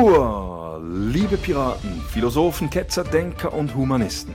Hua, 0.00 0.80
liebe 0.82 1.36
Piraten, 1.36 2.00
Philosophen, 2.08 2.70
Ketzer, 2.70 3.04
Denker 3.04 3.52
und 3.52 3.74
Humanisten. 3.74 4.34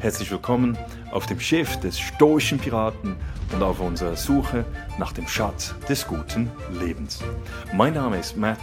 Herzlich 0.00 0.30
willkommen 0.30 0.76
auf 1.12 1.24
dem 1.24 1.40
Schiff 1.40 1.80
des 1.80 1.98
stoischen 1.98 2.58
Piraten 2.58 3.16
und 3.54 3.62
auf 3.62 3.80
unserer 3.80 4.16
Suche 4.16 4.66
nach 4.98 5.14
dem 5.14 5.26
Schatz 5.26 5.74
des 5.88 6.06
guten 6.06 6.50
Lebens. 6.78 7.20
Mein 7.72 7.94
Name 7.94 8.18
ist 8.18 8.36
Matt 8.36 8.60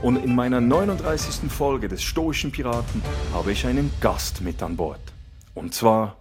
und 0.00 0.16
in 0.16 0.34
meiner 0.34 0.62
39. 0.62 1.52
Folge 1.52 1.88
des 1.88 2.02
stoischen 2.02 2.50
Piraten 2.50 3.02
habe 3.34 3.52
ich 3.52 3.66
einen 3.66 3.92
Gast 4.00 4.40
mit 4.40 4.62
an 4.62 4.74
Bord. 4.74 5.02
Und 5.52 5.74
zwar 5.74 6.16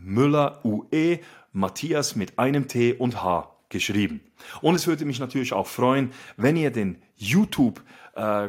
Müller 0.00 0.60
UE, 0.64 1.18
Matthias 1.52 2.16
mit 2.16 2.38
einem 2.38 2.68
T 2.68 2.92
und 2.92 3.22
H 3.22 3.50
geschrieben. 3.70 4.20
Und 4.60 4.74
es 4.74 4.86
würde 4.86 5.04
mich 5.04 5.20
natürlich 5.20 5.52
auch 5.52 5.66
freuen, 5.66 6.12
wenn 6.36 6.56
ihr 6.56 6.70
den 6.70 7.02
YouTube 7.16 7.82
äh, 8.14 8.48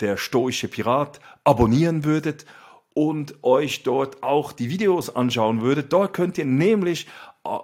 Der 0.00 0.16
Stoische 0.16 0.68
Pirat 0.68 1.20
abonnieren 1.44 2.04
würdet 2.04 2.46
und 2.94 3.42
euch 3.42 3.82
dort 3.82 4.22
auch 4.22 4.52
die 4.52 4.70
Videos 4.70 5.14
anschauen 5.14 5.62
würdet. 5.62 5.92
Dort 5.92 6.14
könnt 6.14 6.38
ihr 6.38 6.44
nämlich 6.44 7.06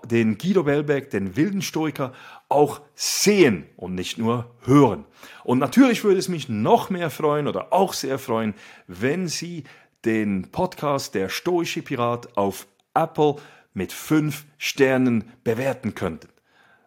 den 0.06 0.38
Guido 0.38 0.64
Bellberg, 0.64 1.10
den 1.10 1.36
wilden 1.36 1.62
Stoiker, 1.62 2.12
auch 2.48 2.80
sehen 2.94 3.66
und 3.76 3.94
nicht 3.94 4.18
nur 4.18 4.54
hören. 4.64 5.04
Und 5.44 5.58
natürlich 5.58 6.02
würde 6.04 6.18
es 6.18 6.28
mich 6.28 6.48
noch 6.48 6.90
mehr 6.90 7.10
freuen 7.10 7.46
oder 7.46 7.72
auch 7.72 7.92
sehr 7.92 8.18
freuen, 8.18 8.54
wenn 8.86 9.28
Sie 9.28 9.64
den 10.04 10.50
Podcast 10.50 11.14
Der 11.14 11.28
Stoische 11.28 11.82
Pirat 11.82 12.36
auf 12.36 12.66
Apple 12.94 13.36
mit 13.72 13.92
fünf 13.92 14.46
Sternen 14.56 15.30
bewerten 15.44 15.94
könnten. 15.94 16.28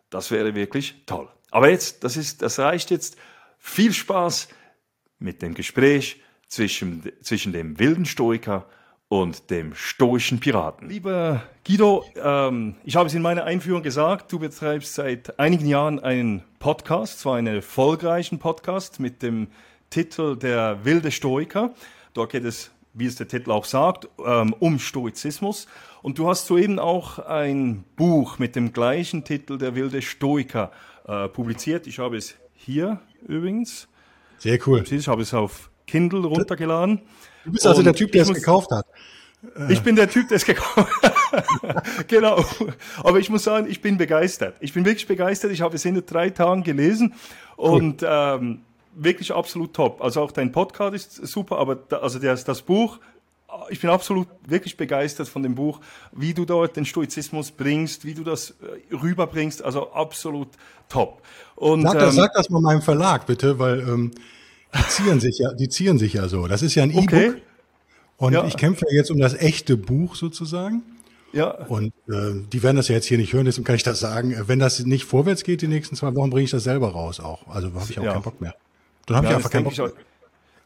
Das 0.10 0.32
wäre 0.32 0.56
wirklich 0.56 1.04
toll. 1.06 1.30
Aber 1.50 1.70
jetzt, 1.70 2.04
das 2.04 2.18
ist, 2.18 2.42
das 2.42 2.60
reicht 2.60 2.92
jetzt 2.92 3.18
viel 3.58 3.94
Spaß 3.94 4.50
mit 5.20 5.42
dem 5.42 5.54
Gespräch 5.54 6.22
zwischen, 6.48 7.10
zwischen 7.22 7.54
dem 7.54 7.80
wilden 7.80 8.06
Stoiker 8.06 8.66
und 8.66 8.81
dem 9.50 9.76
stoischen 9.76 10.40
Piraten. 10.40 10.88
Lieber 10.88 11.44
Guido, 11.68 12.06
ähm, 12.16 12.76
ich 12.86 12.96
habe 12.96 13.08
es 13.08 13.14
in 13.14 13.22
meiner 13.22 13.44
Einführung 13.44 13.84
gesagt, 13.84 14.32
du 14.32 14.40
betreibst 14.40 14.96
seit 14.96 15.38
einigen 15.38 15.68
Jahren 15.68 16.00
einen 16.00 16.44
Podcast, 16.60 17.20
zwar 17.20 17.36
einen 17.36 17.56
erfolgreichen 17.56 18.40
Podcast 18.40 19.02
mit 19.02 19.22
dem 19.22 19.48
Titel 19.90 20.38
Der 20.38 20.86
wilde 20.86 21.12
Stoiker. 21.12 21.74
Dort 22.14 22.32
geht 22.32 22.46
es, 22.46 22.72
wie 22.94 23.06
es 23.06 23.18
der 23.18 23.28
Titel 23.28 23.52
auch 23.52 23.66
sagt, 23.66 24.08
ähm, 24.26 24.56
um 24.60 24.80
Stoizismus. 24.80 25.68
Und 26.02 26.18
du 26.18 26.30
hast 26.30 26.48
soeben 26.48 26.80
auch 26.80 27.20
ein 27.20 27.84
Buch 27.98 28.40
mit 28.40 28.56
dem 28.56 28.72
gleichen 28.72 29.26
Titel, 29.26 29.58
Der 29.58 29.76
wilde 29.76 30.02
Stoiker, 30.02 30.72
äh, 31.06 31.28
publiziert. 31.28 31.86
Ich 31.86 32.00
habe 32.00 32.16
es 32.16 32.36
hier 32.54 33.02
übrigens. 33.28 33.90
Sehr 34.38 34.58
cool. 34.66 34.86
Ich 34.90 35.08
habe 35.10 35.22
es 35.22 35.34
auf 35.34 35.70
Kindle 35.86 36.26
runtergeladen. 36.26 37.02
Du 37.46 37.52
bist 37.52 37.66
also 37.66 37.84
der 37.84 37.94
Typ, 37.94 38.12
der 38.12 38.24
es 38.24 38.34
gekauft 38.34 38.72
hat. 38.72 38.86
Ich 39.70 39.82
bin 39.82 39.96
der 39.96 40.10
Typ, 40.10 40.28
der 40.28 40.38
es 40.38 40.46
gekauft 40.46 41.02
hat. 41.02 41.84
genau. 42.08 42.46
Aber 43.04 43.20
ich 43.20 43.30
muss 43.30 43.44
sagen, 43.44 43.68
ich 43.70 43.82
bin 43.82 43.98
begeistert. 43.98 44.56
Ich 44.60 44.74
bin 44.74 44.86
wirklich 44.86 45.08
begeistert. 45.08 45.52
Ich 45.52 45.62
habe 45.62 45.76
es 45.76 45.86
in 45.86 46.02
drei 46.06 46.30
Tagen 46.30 46.64
gelesen 46.64 47.16
und 47.56 48.04
cool. 48.04 48.10
ähm, 48.12 48.62
wirklich 48.94 49.34
absolut 49.34 49.74
top. 49.74 50.02
Also 50.04 50.22
auch 50.22 50.32
dein 50.32 50.52
Podcast 50.52 50.96
ist 50.96 51.28
super, 51.28 51.58
aber 51.58 51.76
da, 51.76 51.98
also 51.98 52.20
das, 52.20 52.44
das 52.44 52.62
Buch 52.62 53.00
ich 53.70 53.80
bin 53.82 53.90
absolut 53.90 54.28
wirklich 54.46 54.78
begeistert 54.78 55.28
von 55.28 55.44
dem 55.44 55.56
Buch, 55.56 55.80
wie 56.12 56.34
du 56.34 56.46
dort 56.46 56.76
den 56.76 56.86
Stoizismus 56.86 57.52
bringst, 57.52 58.06
wie 58.06 58.14
du 58.14 58.24
das 58.24 58.52
äh, 58.62 58.96
rüberbringst, 58.96 59.64
also 59.64 59.92
absolut 59.92 60.50
top. 60.90 61.22
Und, 61.56 61.84
sag, 61.84 61.94
das, 61.94 62.16
ähm, 62.16 62.22
sag 62.22 62.34
das 62.34 62.50
mal 62.50 62.62
meinem 62.62 62.82
Verlag 62.82 63.26
bitte, 63.26 63.60
weil 63.60 63.80
ähm, 63.82 64.12
die 64.76 64.88
zieren 64.90 65.20
sich 65.20 65.38
ja, 65.40 65.54
die 65.54 65.70
zieren 65.70 65.98
sich 65.98 66.14
ja 66.14 66.28
so. 66.28 66.48
Das 66.48 66.62
ist 66.62 66.76
ja 66.76 66.84
ein 66.84 66.96
okay. 66.96 67.28
E-Book 67.28 67.42
und 68.18 68.34
ja. 68.34 68.46
ich 68.46 68.56
kämpfe 68.56 68.86
jetzt 68.92 69.10
um 69.10 69.20
das 69.20 69.34
echte 69.34 69.78
Buch 69.78 70.16
sozusagen. 70.16 70.84
Ja. 71.34 71.52
Und 71.66 71.94
äh, 72.08 72.34
die 72.52 72.62
werden 72.62 72.76
das 72.76 72.88
ja 72.88 72.96
jetzt 72.96 73.06
hier 73.06 73.18
nicht 73.18 73.34
hören, 73.34 73.46
deswegen 73.46 73.66
kann 73.66 73.76
ich 73.76 73.84
das 73.84 74.00
sagen. 74.00 74.36
Wenn 74.48 74.60
das 74.60 74.80
nicht 74.86 75.06
vorwärts 75.06 75.44
geht 75.44 75.62
die 75.62 75.68
nächsten 75.68 75.96
zwei 75.96 76.14
Wochen, 76.16 76.30
bringe 76.30 76.44
ich 76.44 76.52
das 76.52 76.64
selber 76.64 76.90
raus 76.90 77.20
auch. 77.20 77.48
Also 77.48 77.74
habe 77.74 77.86
ich 77.90 78.00
auch 78.00 78.04
ja. 78.04 78.14
keinen 78.14 78.24
Bock 78.24 78.42
mehr. 78.42 78.56
Dann 79.06 79.18
habe 79.18 79.28
ja, 79.28 79.32
ich 79.32 79.38
einfach 79.38 79.50
keinen 79.50 79.64
Bock 79.64 79.78
mehr. 79.78 79.92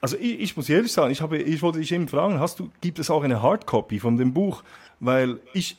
Also 0.01 0.17
ich, 0.17 0.39
ich, 0.39 0.57
muss 0.57 0.69
ehrlich 0.69 0.91
sagen, 0.91 1.11
ich, 1.11 1.21
habe, 1.21 1.37
ich 1.37 1.61
wollte 1.61 1.79
dich 1.79 1.91
eben 1.91 2.07
fragen, 2.07 2.39
hast 2.39 2.59
du, 2.59 2.69
gibt 2.81 2.99
es 2.99 3.09
auch 3.09 3.23
eine 3.23 3.41
Hardcopy 3.41 3.99
von 3.99 4.17
dem 4.17 4.33
Buch? 4.33 4.63
Weil 4.99 5.39
ich, 5.53 5.77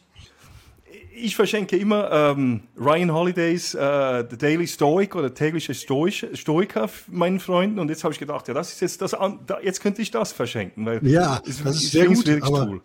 ich 1.17 1.37
verschenke 1.37 1.77
immer 1.77 2.11
ähm, 2.13 2.63
Ryan 2.79 3.13
Holidays 3.13 3.75
äh, 3.75 4.25
The 4.29 4.37
Daily 4.37 4.67
Stoic 4.67 5.15
oder 5.15 5.33
tägliche 5.33 5.75
Stoic, 5.75 6.29
Stoiker 6.35 6.89
meinen 7.09 7.41
Freunden 7.41 7.79
und 7.79 7.89
jetzt 7.89 8.05
habe 8.05 8.13
ich 8.13 8.21
gedacht, 8.21 8.49
ja, 8.49 8.55
das 8.55 8.73
ist 8.73 8.81
jetzt 8.81 9.03
das, 9.03 9.13
da, 9.13 9.61
jetzt 9.63 9.81
könnte 9.81 10.03
ich 10.03 10.11
das 10.11 10.33
verschenken, 10.33 10.87
weil 10.87 11.07
ja, 11.07 11.41
es, 11.47 11.63
das 11.63 11.77
ist 11.77 11.93
sehr 11.93 12.07
gut, 12.07 12.29
aber 12.43 12.69
cool. 12.69 12.81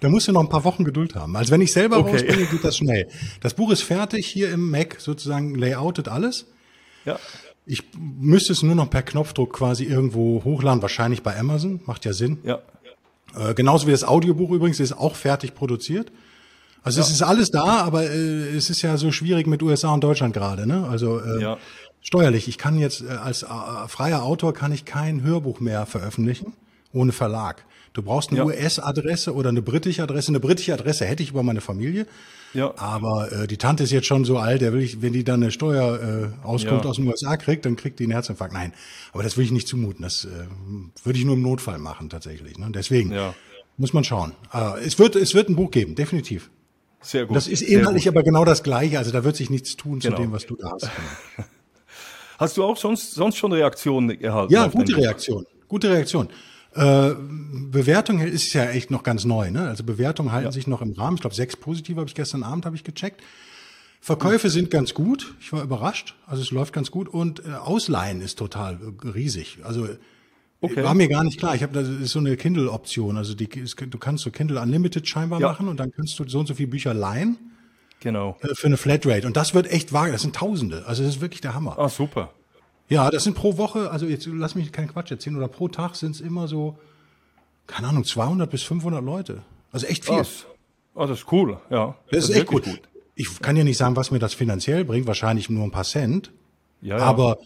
da 0.00 0.08
musst 0.08 0.28
du 0.28 0.32
noch 0.32 0.40
ein 0.40 0.48
paar 0.48 0.64
Wochen 0.64 0.84
Geduld 0.84 1.14
haben. 1.14 1.36
Also 1.36 1.52
wenn 1.52 1.60
ich 1.60 1.72
selber 1.72 1.98
okay. 1.98 2.12
rausbringe, 2.12 2.46
geht 2.50 2.64
das 2.64 2.76
schnell. 2.76 3.08
Das 3.40 3.54
Buch 3.54 3.70
ist 3.70 3.82
fertig 3.82 4.26
hier 4.26 4.50
im 4.50 4.70
Mac, 4.70 4.96
sozusagen 4.98 5.54
layoutet 5.54 6.08
alles. 6.08 6.46
Ja. 7.04 7.18
Ich 7.66 7.84
müsste 7.98 8.52
es 8.52 8.62
nur 8.62 8.74
noch 8.74 8.88
per 8.88 9.02
Knopfdruck 9.02 9.52
quasi 9.52 9.84
irgendwo 9.84 10.42
hochladen, 10.42 10.80
wahrscheinlich 10.80 11.22
bei 11.22 11.38
Amazon, 11.38 11.80
macht 11.84 12.04
ja 12.06 12.14
Sinn. 12.14 12.38
Ja. 12.42 12.60
Äh, 13.36 13.52
genauso 13.54 13.86
wie 13.86 13.90
das 13.90 14.04
Audiobuch 14.04 14.50
übrigens, 14.50 14.80
ist 14.80 14.92
auch 14.92 15.16
fertig 15.16 15.54
produziert. 15.54 16.10
Also 16.88 17.00
ja. 17.00 17.06
es 17.06 17.12
ist 17.12 17.22
alles 17.22 17.50
da, 17.50 17.82
aber 17.82 18.04
äh, 18.04 18.56
es 18.56 18.70
ist 18.70 18.82
ja 18.82 18.96
so 18.96 19.12
schwierig 19.12 19.46
mit 19.46 19.62
USA 19.62 19.92
und 19.92 20.02
Deutschland 20.02 20.34
gerade, 20.34 20.66
ne? 20.66 20.86
Also 20.90 21.20
äh, 21.20 21.42
ja. 21.42 21.58
steuerlich. 22.00 22.48
Ich 22.48 22.56
kann 22.56 22.78
jetzt 22.78 23.02
äh, 23.02 23.08
als 23.08 23.42
äh, 23.42 23.46
freier 23.88 24.22
Autor 24.22 24.54
kann 24.54 24.72
ich 24.72 24.84
kein 24.84 25.22
Hörbuch 25.22 25.60
mehr 25.60 25.86
veröffentlichen. 25.86 26.54
ohne 26.92 27.12
Verlag. 27.12 27.64
Du 27.92 28.02
brauchst 28.02 28.30
eine 28.30 28.38
ja. 28.38 28.44
US-Adresse 28.44 29.34
oder 29.34 29.48
eine 29.50 29.60
britische 29.60 30.02
Adresse. 30.02 30.28
Eine 30.28 30.40
britische 30.40 30.72
Adresse 30.72 31.04
hätte 31.04 31.22
ich 31.22 31.30
über 31.30 31.42
meine 31.42 31.60
Familie. 31.60 32.06
Ja. 32.54 32.72
Aber 32.76 33.30
äh, 33.30 33.46
die 33.46 33.58
Tante 33.58 33.82
ist 33.82 33.90
jetzt 33.90 34.06
schon 34.06 34.24
so 34.24 34.38
alt, 34.38 34.62
der 34.62 34.72
will 34.72 34.80
ich, 34.80 35.02
wenn 35.02 35.12
die 35.12 35.24
dann 35.24 35.42
eine 35.42 35.50
Steuerauskunft 35.50 36.84
äh, 36.84 36.86
ja. 36.86 36.90
aus 36.90 36.96
den 36.96 37.06
USA 37.08 37.36
kriegt, 37.36 37.66
dann 37.66 37.76
kriegt 37.76 37.98
die 37.98 38.04
einen 38.04 38.12
Herzinfarkt. 38.12 38.54
Nein, 38.54 38.72
aber 39.12 39.22
das 39.22 39.36
will 39.36 39.44
ich 39.44 39.50
nicht 39.50 39.68
zumuten. 39.68 40.02
Das 40.02 40.24
äh, 40.24 40.28
würde 41.04 41.18
ich 41.18 41.24
nur 41.24 41.34
im 41.34 41.42
Notfall 41.42 41.78
machen 41.78 42.08
tatsächlich. 42.08 42.56
Ne? 42.56 42.70
Deswegen 42.70 43.12
ja. 43.12 43.34
muss 43.76 43.92
man 43.92 44.04
schauen. 44.04 44.32
Äh, 44.54 44.84
es 44.86 44.98
wird, 44.98 45.14
es 45.16 45.34
wird 45.34 45.50
ein 45.50 45.56
Buch 45.56 45.70
geben, 45.70 45.94
definitiv. 45.94 46.50
Sehr 47.00 47.26
gut. 47.26 47.36
Das 47.36 47.46
ist 47.46 47.62
inhaltlich 47.62 48.08
aber 48.08 48.22
genau 48.22 48.44
das 48.44 48.62
Gleiche. 48.62 48.98
Also 48.98 49.12
da 49.12 49.24
wird 49.24 49.36
sich 49.36 49.50
nichts 49.50 49.76
tun 49.76 50.00
genau. 50.00 50.16
zu 50.16 50.22
dem, 50.22 50.32
was 50.32 50.46
du 50.46 50.56
da 50.56 50.70
hast. 50.72 50.90
Hast 52.38 52.56
du 52.56 52.62
auch 52.62 52.76
sonst, 52.76 53.14
sonst 53.14 53.36
schon 53.36 53.52
Reaktionen 53.52 54.20
erhalten? 54.20 54.52
Ja, 54.52 54.68
gute 54.68 54.96
Reaktion. 54.96 55.44
Gute 55.66 55.90
Reaktion. 55.90 56.28
Äh, 56.72 57.14
Bewertung 57.16 58.20
ist 58.20 58.52
ja 58.52 58.66
echt 58.66 58.92
noch 58.92 59.02
ganz 59.02 59.24
neu. 59.24 59.50
Ne? 59.50 59.66
Also 59.66 59.82
Bewertungen 59.82 60.30
halten 60.30 60.46
ja. 60.46 60.52
sich 60.52 60.68
noch 60.68 60.80
im 60.80 60.92
Rahmen. 60.92 61.16
Ich 61.16 61.20
glaube, 61.20 61.34
sechs 61.34 61.56
positive 61.56 61.98
habe 61.98 62.08
ich 62.08 62.14
gestern 62.14 62.44
Abend 62.44 62.64
habe 62.64 62.76
ich 62.76 62.84
gecheckt. 62.84 63.22
Verkäufe 64.00 64.50
sind 64.50 64.70
ganz 64.70 64.94
gut. 64.94 65.34
Ich 65.40 65.52
war 65.52 65.64
überrascht. 65.64 66.14
Also 66.26 66.42
es 66.42 66.52
läuft 66.52 66.72
ganz 66.72 66.92
gut 66.92 67.08
und 67.08 67.44
äh, 67.44 67.54
Ausleihen 67.54 68.20
ist 68.20 68.38
total 68.38 68.78
riesig. 69.02 69.58
Also 69.64 69.88
okay. 70.60 70.82
war 70.82 70.94
mir 70.94 71.08
gar 71.08 71.24
nicht 71.24 71.38
klar. 71.38 71.54
Ich 71.54 71.62
habe 71.62 71.72
das 71.72 71.88
ist 71.88 72.12
so 72.12 72.18
eine 72.18 72.36
Kindle-Option. 72.36 73.16
Also 73.16 73.34
die, 73.34 73.48
du 73.48 73.98
kannst 73.98 74.24
so 74.24 74.30
Kindle 74.30 74.60
Unlimited 74.60 75.06
scheinbar 75.08 75.40
ja. 75.40 75.48
machen 75.48 75.68
und 75.68 75.78
dann 75.78 75.90
kannst 75.92 76.18
du 76.18 76.28
so 76.28 76.40
und 76.40 76.46
so 76.46 76.54
viele 76.54 76.68
Bücher 76.68 76.94
leihen. 76.94 77.38
Genau. 78.00 78.36
Äh, 78.40 78.54
für 78.54 78.66
eine 78.66 78.76
Flatrate. 78.76 79.26
Und 79.26 79.36
das 79.36 79.54
wird 79.54 79.70
echt 79.70 79.92
wahr. 79.92 80.10
Das 80.10 80.22
sind 80.22 80.36
Tausende. 80.36 80.84
Also 80.86 81.02
das 81.02 81.16
ist 81.16 81.20
wirklich 81.20 81.40
der 81.40 81.54
Hammer. 81.54 81.78
Ah, 81.78 81.88
super. 81.88 82.32
Ja, 82.88 83.10
das 83.10 83.24
sind 83.24 83.34
pro 83.34 83.58
Woche, 83.58 83.90
also 83.90 84.06
jetzt 84.06 84.26
lass 84.26 84.54
mich 84.54 84.72
keinen 84.72 84.88
Quatsch 84.88 85.10
erzählen, 85.10 85.36
oder 85.36 85.48
pro 85.48 85.68
Tag 85.68 85.94
sind 85.94 86.14
es 86.14 86.20
immer 86.20 86.48
so, 86.48 86.78
keine 87.66 87.88
Ahnung, 87.88 88.04
200 88.04 88.50
bis 88.50 88.62
500 88.62 89.04
Leute. 89.04 89.42
Also 89.72 89.86
echt 89.86 90.06
viel. 90.06 90.16
Das, 90.16 90.46
oh, 90.94 91.06
das 91.06 91.18
ist 91.20 91.32
cool, 91.32 91.58
ja. 91.68 91.96
Das, 92.10 92.20
das 92.20 92.30
ist 92.30 92.36
echt 92.36 92.52
cool. 92.52 92.62
gut. 92.62 92.80
Ich 93.14 93.40
kann 93.40 93.56
ja 93.56 93.64
nicht 93.64 93.76
sagen, 93.76 93.94
was 93.96 94.10
mir 94.10 94.20
das 94.20 94.32
finanziell 94.32 94.84
bringt, 94.84 95.06
wahrscheinlich 95.06 95.50
nur 95.50 95.64
ein 95.64 95.70
paar 95.70 95.84
Cent. 95.84 96.32
Ja, 96.80 96.96
ja. 96.96 97.04
Aber, 97.04 97.36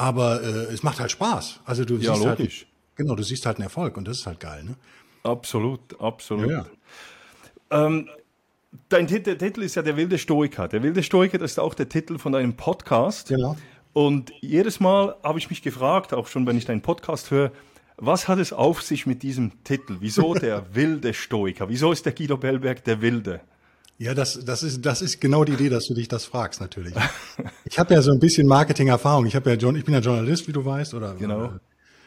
aber 0.00 0.42
äh, 0.42 0.72
es 0.72 0.82
macht 0.82 0.98
halt 0.98 1.10
Spaß. 1.10 1.60
Also 1.66 1.84
du 1.84 1.96
ja, 1.96 2.14
siehst 2.14 2.26
halt 2.26 2.38
logisch. 2.38 2.60
halt, 2.60 2.96
genau, 2.96 3.14
du 3.14 3.22
siehst 3.22 3.44
halt 3.44 3.58
einen 3.58 3.64
Erfolg 3.64 3.98
und 3.98 4.08
das 4.08 4.20
ist 4.20 4.26
halt 4.26 4.40
geil, 4.40 4.64
ne? 4.64 4.76
Absolut, 5.22 6.00
absolut. 6.00 6.48
Ja, 6.48 6.64
ja. 7.70 7.86
Ähm, 7.86 8.08
dein 8.88 9.06
Titel, 9.06 9.36
Titel 9.36 9.62
ist 9.62 9.74
ja 9.74 9.82
der 9.82 9.98
wilde 9.98 10.16
Stoiker. 10.16 10.68
Der 10.68 10.82
wilde 10.82 11.02
Stoiker, 11.02 11.36
das 11.36 11.52
ist 11.52 11.58
auch 11.58 11.74
der 11.74 11.90
Titel 11.90 12.16
von 12.16 12.32
deinem 12.32 12.54
Podcast. 12.54 13.28
Genau. 13.28 13.58
Und 13.92 14.32
jedes 14.40 14.80
Mal 14.80 15.16
habe 15.22 15.38
ich 15.38 15.50
mich 15.50 15.60
gefragt, 15.60 16.14
auch 16.14 16.28
schon 16.28 16.46
wenn 16.46 16.56
ich 16.56 16.64
deinen 16.64 16.80
Podcast 16.80 17.30
höre, 17.30 17.52
was 17.98 18.26
hat 18.26 18.38
es 18.38 18.54
auf 18.54 18.80
sich 18.80 19.04
mit 19.04 19.22
diesem 19.22 19.62
Titel? 19.64 19.98
Wieso 20.00 20.32
der 20.32 20.64
wilde 20.74 21.12
Stoiker? 21.12 21.68
Wieso 21.68 21.92
ist 21.92 22.06
der 22.06 22.14
Guido 22.14 22.38
Bellberg 22.38 22.82
der 22.84 23.02
Wilde? 23.02 23.42
Ja, 24.00 24.14
das, 24.14 24.42
das, 24.46 24.62
ist, 24.62 24.86
das 24.86 25.02
ist 25.02 25.20
genau 25.20 25.44
die 25.44 25.52
Idee, 25.52 25.68
dass 25.68 25.86
du 25.86 25.92
dich 25.92 26.08
das 26.08 26.24
fragst, 26.24 26.58
natürlich. 26.58 26.94
Ich 27.66 27.78
habe 27.78 27.92
ja 27.92 28.00
so 28.00 28.10
ein 28.10 28.18
bisschen 28.18 28.46
Marketing-Erfahrung. 28.46 29.26
Ich, 29.26 29.36
habe 29.36 29.50
ja, 29.50 29.56
ich 29.56 29.84
bin 29.84 29.92
ja 29.92 30.00
Journalist, 30.00 30.48
wie 30.48 30.52
du 30.52 30.64
weißt. 30.64 30.94
Oder, 30.94 31.14
genau. 31.16 31.44
Äh, 31.44 31.50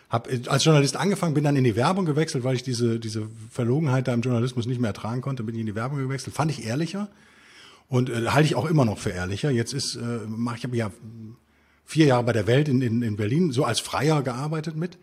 habe 0.10 0.42
als 0.48 0.66
Journalist 0.66 0.98
angefangen, 0.98 1.36
bin 1.36 1.44
dann 1.44 1.56
in 1.56 1.64
die 1.64 1.76
Werbung 1.76 2.06
gewechselt, 2.06 2.44
weil 2.44 2.56
ich 2.56 2.64
diese, 2.64 3.00
diese 3.00 3.28
Verlogenheit 3.52 4.08
da 4.08 4.14
im 4.16 4.22
Journalismus 4.22 4.66
nicht 4.66 4.82
mehr 4.82 4.88
ertragen 4.88 5.22
konnte, 5.22 5.44
bin 5.44 5.54
ich 5.54 5.62
in 5.62 5.68
die 5.68 5.76
Werbung 5.76 6.00
gewechselt. 6.00 6.36
Fand 6.36 6.50
ich 6.50 6.66
ehrlicher 6.66 7.10
und 7.90 8.10
äh, 8.10 8.26
halte 8.30 8.48
ich 8.48 8.56
auch 8.56 8.66
immer 8.66 8.86
noch 8.86 8.98
für 8.98 9.12
ehrlicher. 9.12 9.52
Jetzt 9.52 9.74
ist, 9.74 9.96
äh, 9.96 10.20
mach 10.28 10.58
ich 10.58 10.64
habe 10.64 10.76
ja 10.76 10.90
vier 11.86 12.08
Jahre 12.08 12.24
bei 12.24 12.34
der 12.34 12.48
Welt 12.48 12.70
in, 12.70 12.82
in, 12.82 13.04
in 13.04 13.18
Berlin 13.18 13.52
so 13.52 13.66
als 13.66 13.80
Freier 13.80 14.24
gearbeitet 14.24 14.76
mit 14.76 14.98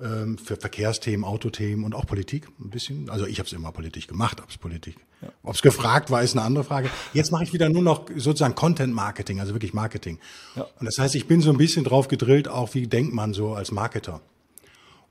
ähm, 0.00 0.38
für 0.38 0.56
Verkehrsthemen, 0.56 1.24
Autothemen 1.24 1.84
und 1.84 1.94
auch 1.94 2.06
Politik 2.06 2.48
ein 2.60 2.70
bisschen. 2.70 3.10
Also 3.10 3.26
ich 3.26 3.38
habe 3.38 3.46
es 3.46 3.52
immer 3.52 3.72
politisch 3.72 4.06
gemacht, 4.06 4.40
ob 4.40 4.50
es 4.50 4.58
Politik. 4.58 4.96
Ja. 5.22 5.28
Ob 5.42 5.54
es 5.54 5.62
gefragt 5.62 6.10
war, 6.10 6.22
ist 6.22 6.32
eine 6.32 6.42
andere 6.42 6.64
Frage. 6.64 6.90
Jetzt 7.12 7.32
mache 7.32 7.44
ich 7.44 7.52
wieder 7.52 7.68
nur 7.68 7.82
noch 7.82 8.06
sozusagen 8.16 8.54
Content 8.54 8.94
Marketing, 8.94 9.40
also 9.40 9.54
wirklich 9.54 9.72
Marketing. 9.72 10.18
Ja. 10.56 10.66
Und 10.78 10.86
das 10.86 10.98
heißt, 10.98 11.14
ich 11.14 11.26
bin 11.26 11.40
so 11.40 11.50
ein 11.50 11.56
bisschen 11.56 11.84
drauf 11.84 12.08
gedrillt, 12.08 12.48
auch 12.48 12.74
wie 12.74 12.86
denkt 12.86 13.14
man 13.14 13.32
so 13.34 13.54
als 13.54 13.70
Marketer. 13.70 14.20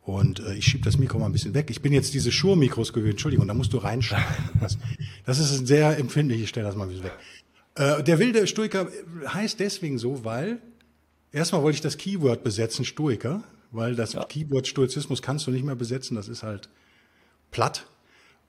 Und 0.01 0.41
äh, 0.41 0.55
ich 0.55 0.65
schiebe 0.65 0.83
das 0.83 0.97
Mikro 0.97 1.17
mal 1.17 1.27
ein 1.27 1.31
bisschen 1.31 1.53
weg. 1.53 1.69
Ich 1.69 1.81
bin 1.81 1.93
jetzt 1.93 2.13
diese 2.13 2.31
Shure-Mikros 2.31 2.91
gewöhnt. 2.91 3.11
Entschuldigung, 3.11 3.47
da 3.47 3.53
musst 3.53 3.73
du 3.73 3.77
reinschneiden. 3.77 4.25
Das, 4.59 4.77
das 5.25 5.39
ist 5.39 5.59
ein 5.59 5.65
sehr 5.65 5.97
empfindlich. 5.97 6.41
Ich 6.41 6.49
stelle 6.49 6.65
das 6.65 6.75
mal 6.75 6.83
ein 6.83 6.89
bisschen 6.89 7.05
weg. 7.05 7.13
Äh, 7.75 8.03
der 8.03 8.19
wilde 8.19 8.45
Stoiker 8.47 8.87
heißt 9.25 9.59
deswegen 9.59 9.97
so, 9.97 10.25
weil 10.25 10.61
Erstmal 11.33 11.63
wollte 11.63 11.77
ich 11.77 11.81
das 11.81 11.97
Keyword 11.97 12.43
besetzen, 12.43 12.85
Stoiker, 12.85 13.43
weil 13.73 13.95
das 13.95 14.13
ja. 14.13 14.23
Keyword 14.23 14.67
Stoizismus 14.67 15.21
kannst 15.21 15.47
du 15.47 15.51
nicht 15.51 15.65
mehr 15.65 15.75
besetzen, 15.75 16.15
das 16.15 16.27
ist 16.27 16.43
halt 16.43 16.69
platt. 17.51 17.85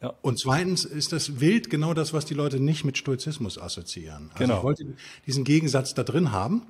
Ja. 0.01 0.15
Und 0.23 0.39
zweitens 0.39 0.85
ist 0.85 1.13
das 1.13 1.41
wild 1.41 1.71
genau 1.71 1.95
das, 1.95 2.13
was 2.13 2.25
die 2.25 2.35
Leute 2.35 2.61
nicht 2.61 2.85
mit 2.85 2.99
Stoizismus 2.99 3.59
assoziieren. 3.59 4.31
Also 4.33 4.45
genau. 4.45 4.59
ich 4.59 4.63
wollte 4.63 4.87
diesen 5.27 5.45
Gegensatz 5.45 5.95
da 5.95 6.03
drin 6.03 6.31
haben, 6.31 6.63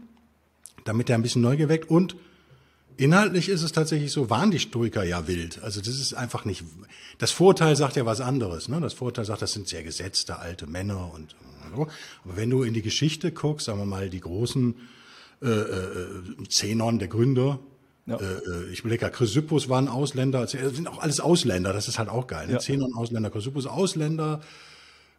damit 0.85 1.11
er 1.11 1.17
ein 1.17 1.23
bisschen 1.23 1.43
neu 1.43 1.57
geweckt 1.57 1.91
und 1.91 2.17
Inhaltlich 2.97 3.49
ist 3.49 3.63
es 3.63 3.73
tatsächlich 3.73 4.13
so, 4.13 4.31
waren 4.31 4.53
die 4.53 4.61
Stoiker 4.61 5.03
ja 5.03 5.27
wild. 5.27 5.61
Also 5.65 5.81
das 5.81 5.99
ist 5.99 6.15
einfach 6.15 6.45
nicht. 6.45 6.63
Das 7.19 7.33
Vorteil 7.33 7.75
sagt 7.75 7.97
ja 7.97 8.07
was 8.07 8.21
anderes. 8.21 8.69
Ne? 8.69 8.81
Das 8.81 8.95
Vorteil 8.95 9.25
sagt, 9.25 9.43
das 9.43 9.53
sind 9.53 9.67
sehr 9.67 9.83
gesetzte 9.83 10.39
alte 10.39 10.69
Männer 10.69 11.13
und 11.13 11.35
so. 11.75 11.89
Aber 12.25 12.37
wenn 12.37 12.51
du 12.51 12.63
in 12.63 12.73
die 12.73 12.83
Geschichte 12.83 13.33
guckst, 13.33 13.67
sagen 13.67 13.81
wir 13.81 13.85
mal, 13.85 14.11
die 14.11 14.21
großen 14.21 14.77
äh, 15.43 15.49
äh, 15.49 16.23
Zenon, 16.49 16.99
der 16.99 17.09
Gründer. 17.09 17.59
Ja. 18.07 18.17
Äh, 18.17 18.25
äh 18.25 18.73
ich 18.73 18.81
überlege, 18.81 19.09
Chrysippus 19.11 19.69
war 19.69 19.81
ein 19.81 19.89
Ausländer, 19.89 20.41
das 20.43 20.53
sind 20.53 20.89
auch 20.89 20.99
alles 20.99 21.21
Ausländer, 21.21 21.73
das 21.73 21.89
ist 21.89 21.99
halt 21.99 22.09
auch 22.09 22.27
geil. 22.27 22.47
Ne? 22.47 22.55
Ja. 22.55 22.59
Zenon 22.59 22.95
Ausländer, 22.95 23.31
Chrysippus 23.31 23.67
Ausländer, 23.67 24.41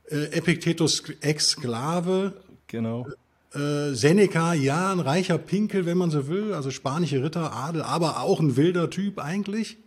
äh, 0.10 0.26
Epictetus 0.32 1.04
Ex-Sklave. 1.22 2.34
Genau. 2.68 3.08
Äh, 3.54 3.94
Seneca, 3.94 4.54
ja, 4.54 4.92
ein 4.92 5.00
reicher 5.00 5.38
Pinkel, 5.38 5.86
wenn 5.86 5.98
man 5.98 6.12
so 6.12 6.28
will, 6.28 6.54
also 6.54 6.72
spanische 6.72 7.24
Ritter, 7.24 7.54
Adel, 7.54 7.82
aber 7.82 8.22
auch 8.22 8.40
ein 8.40 8.58
wilder 8.58 8.90
Typ 8.90 9.20
eigentlich. 9.20 9.78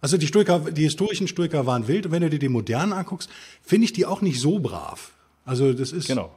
Also 0.00 0.16
die 0.16 0.26
Stoiker, 0.26 0.58
die 0.58 0.82
historischen 0.82 1.28
Stoiker 1.28 1.66
waren 1.66 1.86
wild 1.86 2.06
und 2.06 2.12
wenn 2.12 2.22
du 2.22 2.30
dir 2.30 2.38
die 2.38 2.48
modernen 2.48 2.92
anguckst, 2.92 3.30
finde 3.62 3.84
ich 3.84 3.92
die 3.92 4.04
auch 4.04 4.20
nicht 4.20 4.40
so 4.40 4.58
brav. 4.58 5.12
Also 5.44 5.72
das 5.72 5.92
ist. 5.92 6.08
Genau. 6.08 6.32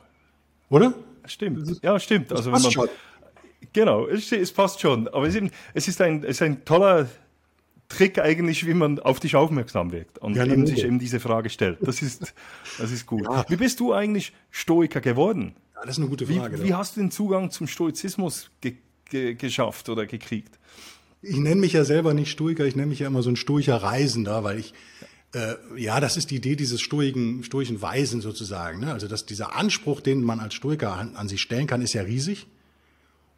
Oder? 0.70 0.94
Stimmt. 1.26 1.84
Ja, 1.84 2.00
stimmt. 2.00 2.32
Also 2.32 2.52
wenn 2.52 2.62
man. 2.62 2.90
Genau, 3.76 4.08
es, 4.08 4.32
es 4.32 4.54
passt 4.54 4.80
schon. 4.80 5.10
Aber 5.10 5.28
es 5.28 5.36
ist, 5.36 5.52
es 5.74 5.88
ist, 5.90 6.02
ein, 6.02 6.24
es 6.24 6.38
ist 6.38 6.42
ein 6.44 6.64
toller 6.64 7.10
Trick 7.90 8.20
eigentlich, 8.20 8.66
wie 8.66 8.74
man 8.74 9.00
auf 9.00 9.20
dich 9.20 9.36
aufmerksam 9.36 9.92
wird 9.92 10.18
und 10.20 10.38
ja, 10.38 10.46
eben 10.46 10.66
sich 10.66 10.86
eben 10.86 10.98
diese 10.98 11.20
Frage 11.20 11.50
stellt. 11.50 11.80
Das 11.82 12.02
ist, 12.02 12.34
das 12.78 12.92
ist 12.92 13.06
gut. 13.06 13.26
Ja. 13.26 13.46
Wie 13.50 13.58
bist 13.58 13.82
du 13.82 13.92
eigentlich 13.92 14.32
Stoiker 14.50 15.02
geworden? 15.02 15.56
Ja, 15.76 15.82
das 15.82 15.92
ist 15.92 15.98
eine 16.00 16.08
gute 16.08 16.26
Frage. 16.26 16.60
Wie, 16.60 16.70
wie 16.70 16.74
hast 16.74 16.96
du 16.96 17.02
den 17.02 17.12
Zugang 17.12 17.52
zum 17.52 17.68
Stoizismus 17.68 18.50
ge 18.62 18.78
ge 19.10 19.34
geschafft 19.34 19.90
oder 19.90 20.06
gekriegt? 20.06 20.58
Ich 21.22 21.36
nenne 21.36 21.60
mich 21.60 21.74
ja 21.74 21.84
selber 21.84 22.14
nicht 22.14 22.32
Stoiker, 22.32 22.66
ich 22.66 22.78
nenne 22.78 22.88
mich 22.88 23.00
ja 23.00 23.08
immer 23.08 23.24
so 23.24 23.30
ein 23.30 23.36
stoischer 23.36 23.76
Reisender, 23.76 24.46
weil 24.46 24.60
ich 24.60 24.74
äh, 25.34 25.56
ja, 25.76 26.00
das 26.00 26.16
ist 26.16 26.32
die 26.32 26.38
Idee 26.38 26.56
dieses 26.56 26.80
stoischen, 26.80 27.44
stoischen 27.44 27.82
Weisen 27.82 28.22
sozusagen. 28.22 28.80
Ne? 28.80 28.94
Also 28.94 29.10
dass 29.10 29.26
dieser 29.26 29.54
Anspruch, 29.54 30.00
den 30.00 30.24
man 30.24 30.40
als 30.40 30.54
Stoiker 30.54 30.94
an, 30.94 31.18
an 31.18 31.28
sich 31.28 31.42
stellen 31.42 31.68
kann, 31.68 31.82
ist 31.82 31.92
ja 31.92 32.04
riesig. 32.04 32.48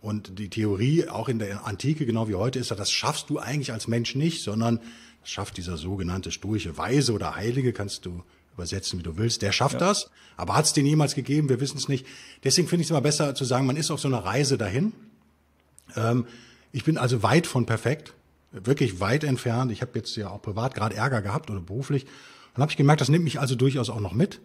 Und 0.01 0.37
die 0.39 0.49
Theorie, 0.49 1.07
auch 1.07 1.27
in 1.27 1.39
der 1.39 1.65
Antike, 1.65 2.05
genau 2.05 2.27
wie 2.27 2.35
heute, 2.35 2.59
ist, 2.59 2.71
das 2.71 2.91
schaffst 2.91 3.29
du 3.29 3.39
eigentlich 3.39 3.73
als 3.73 3.87
Mensch 3.87 4.15
nicht, 4.15 4.43
sondern 4.43 4.79
das 5.21 5.29
schafft 5.29 5.57
dieser 5.57 5.77
sogenannte 5.77 6.31
stoische 6.31 6.77
Weise 6.77 7.13
oder 7.13 7.35
Heilige, 7.35 7.73
kannst 7.73 8.05
du 8.05 8.23
übersetzen, 8.53 8.99
wie 8.99 9.03
du 9.03 9.17
willst. 9.17 9.41
Der 9.41 9.51
schafft 9.51 9.73
ja. 9.73 9.87
das, 9.87 10.09
aber 10.35 10.55
hat 10.55 10.65
es 10.65 10.73
den 10.73 10.85
jemals 10.85 11.15
gegeben? 11.15 11.49
Wir 11.49 11.59
wissen 11.59 11.77
es 11.77 11.87
nicht. 11.87 12.05
Deswegen 12.43 12.67
finde 12.67 12.81
ich 12.81 12.87
es 12.87 12.91
immer 12.91 13.01
besser 13.01 13.35
zu 13.35 13.45
sagen, 13.45 13.65
man 13.65 13.75
ist 13.75 13.91
auf 13.91 13.99
so 13.99 14.07
einer 14.07 14.19
Reise 14.19 14.57
dahin. 14.57 14.93
Ähm, 15.95 16.25
ich 16.71 16.83
bin 16.83 16.97
also 16.97 17.23
weit 17.23 17.47
von 17.47 17.65
perfekt, 17.65 18.13
wirklich 18.51 18.99
weit 18.99 19.23
entfernt. 19.23 19.71
Ich 19.71 19.81
habe 19.81 19.91
jetzt 19.95 20.15
ja 20.15 20.29
auch 20.29 20.41
privat 20.41 20.75
gerade 20.75 20.95
Ärger 20.95 21.21
gehabt 21.21 21.49
oder 21.49 21.59
beruflich. 21.59 22.05
Dann 22.53 22.61
habe 22.61 22.71
ich 22.71 22.77
gemerkt, 22.77 23.01
das 23.01 23.09
nimmt 23.09 23.23
mich 23.23 23.39
also 23.39 23.55
durchaus 23.55 23.89
auch 23.89 23.99
noch 23.99 24.13
mit. 24.13 24.41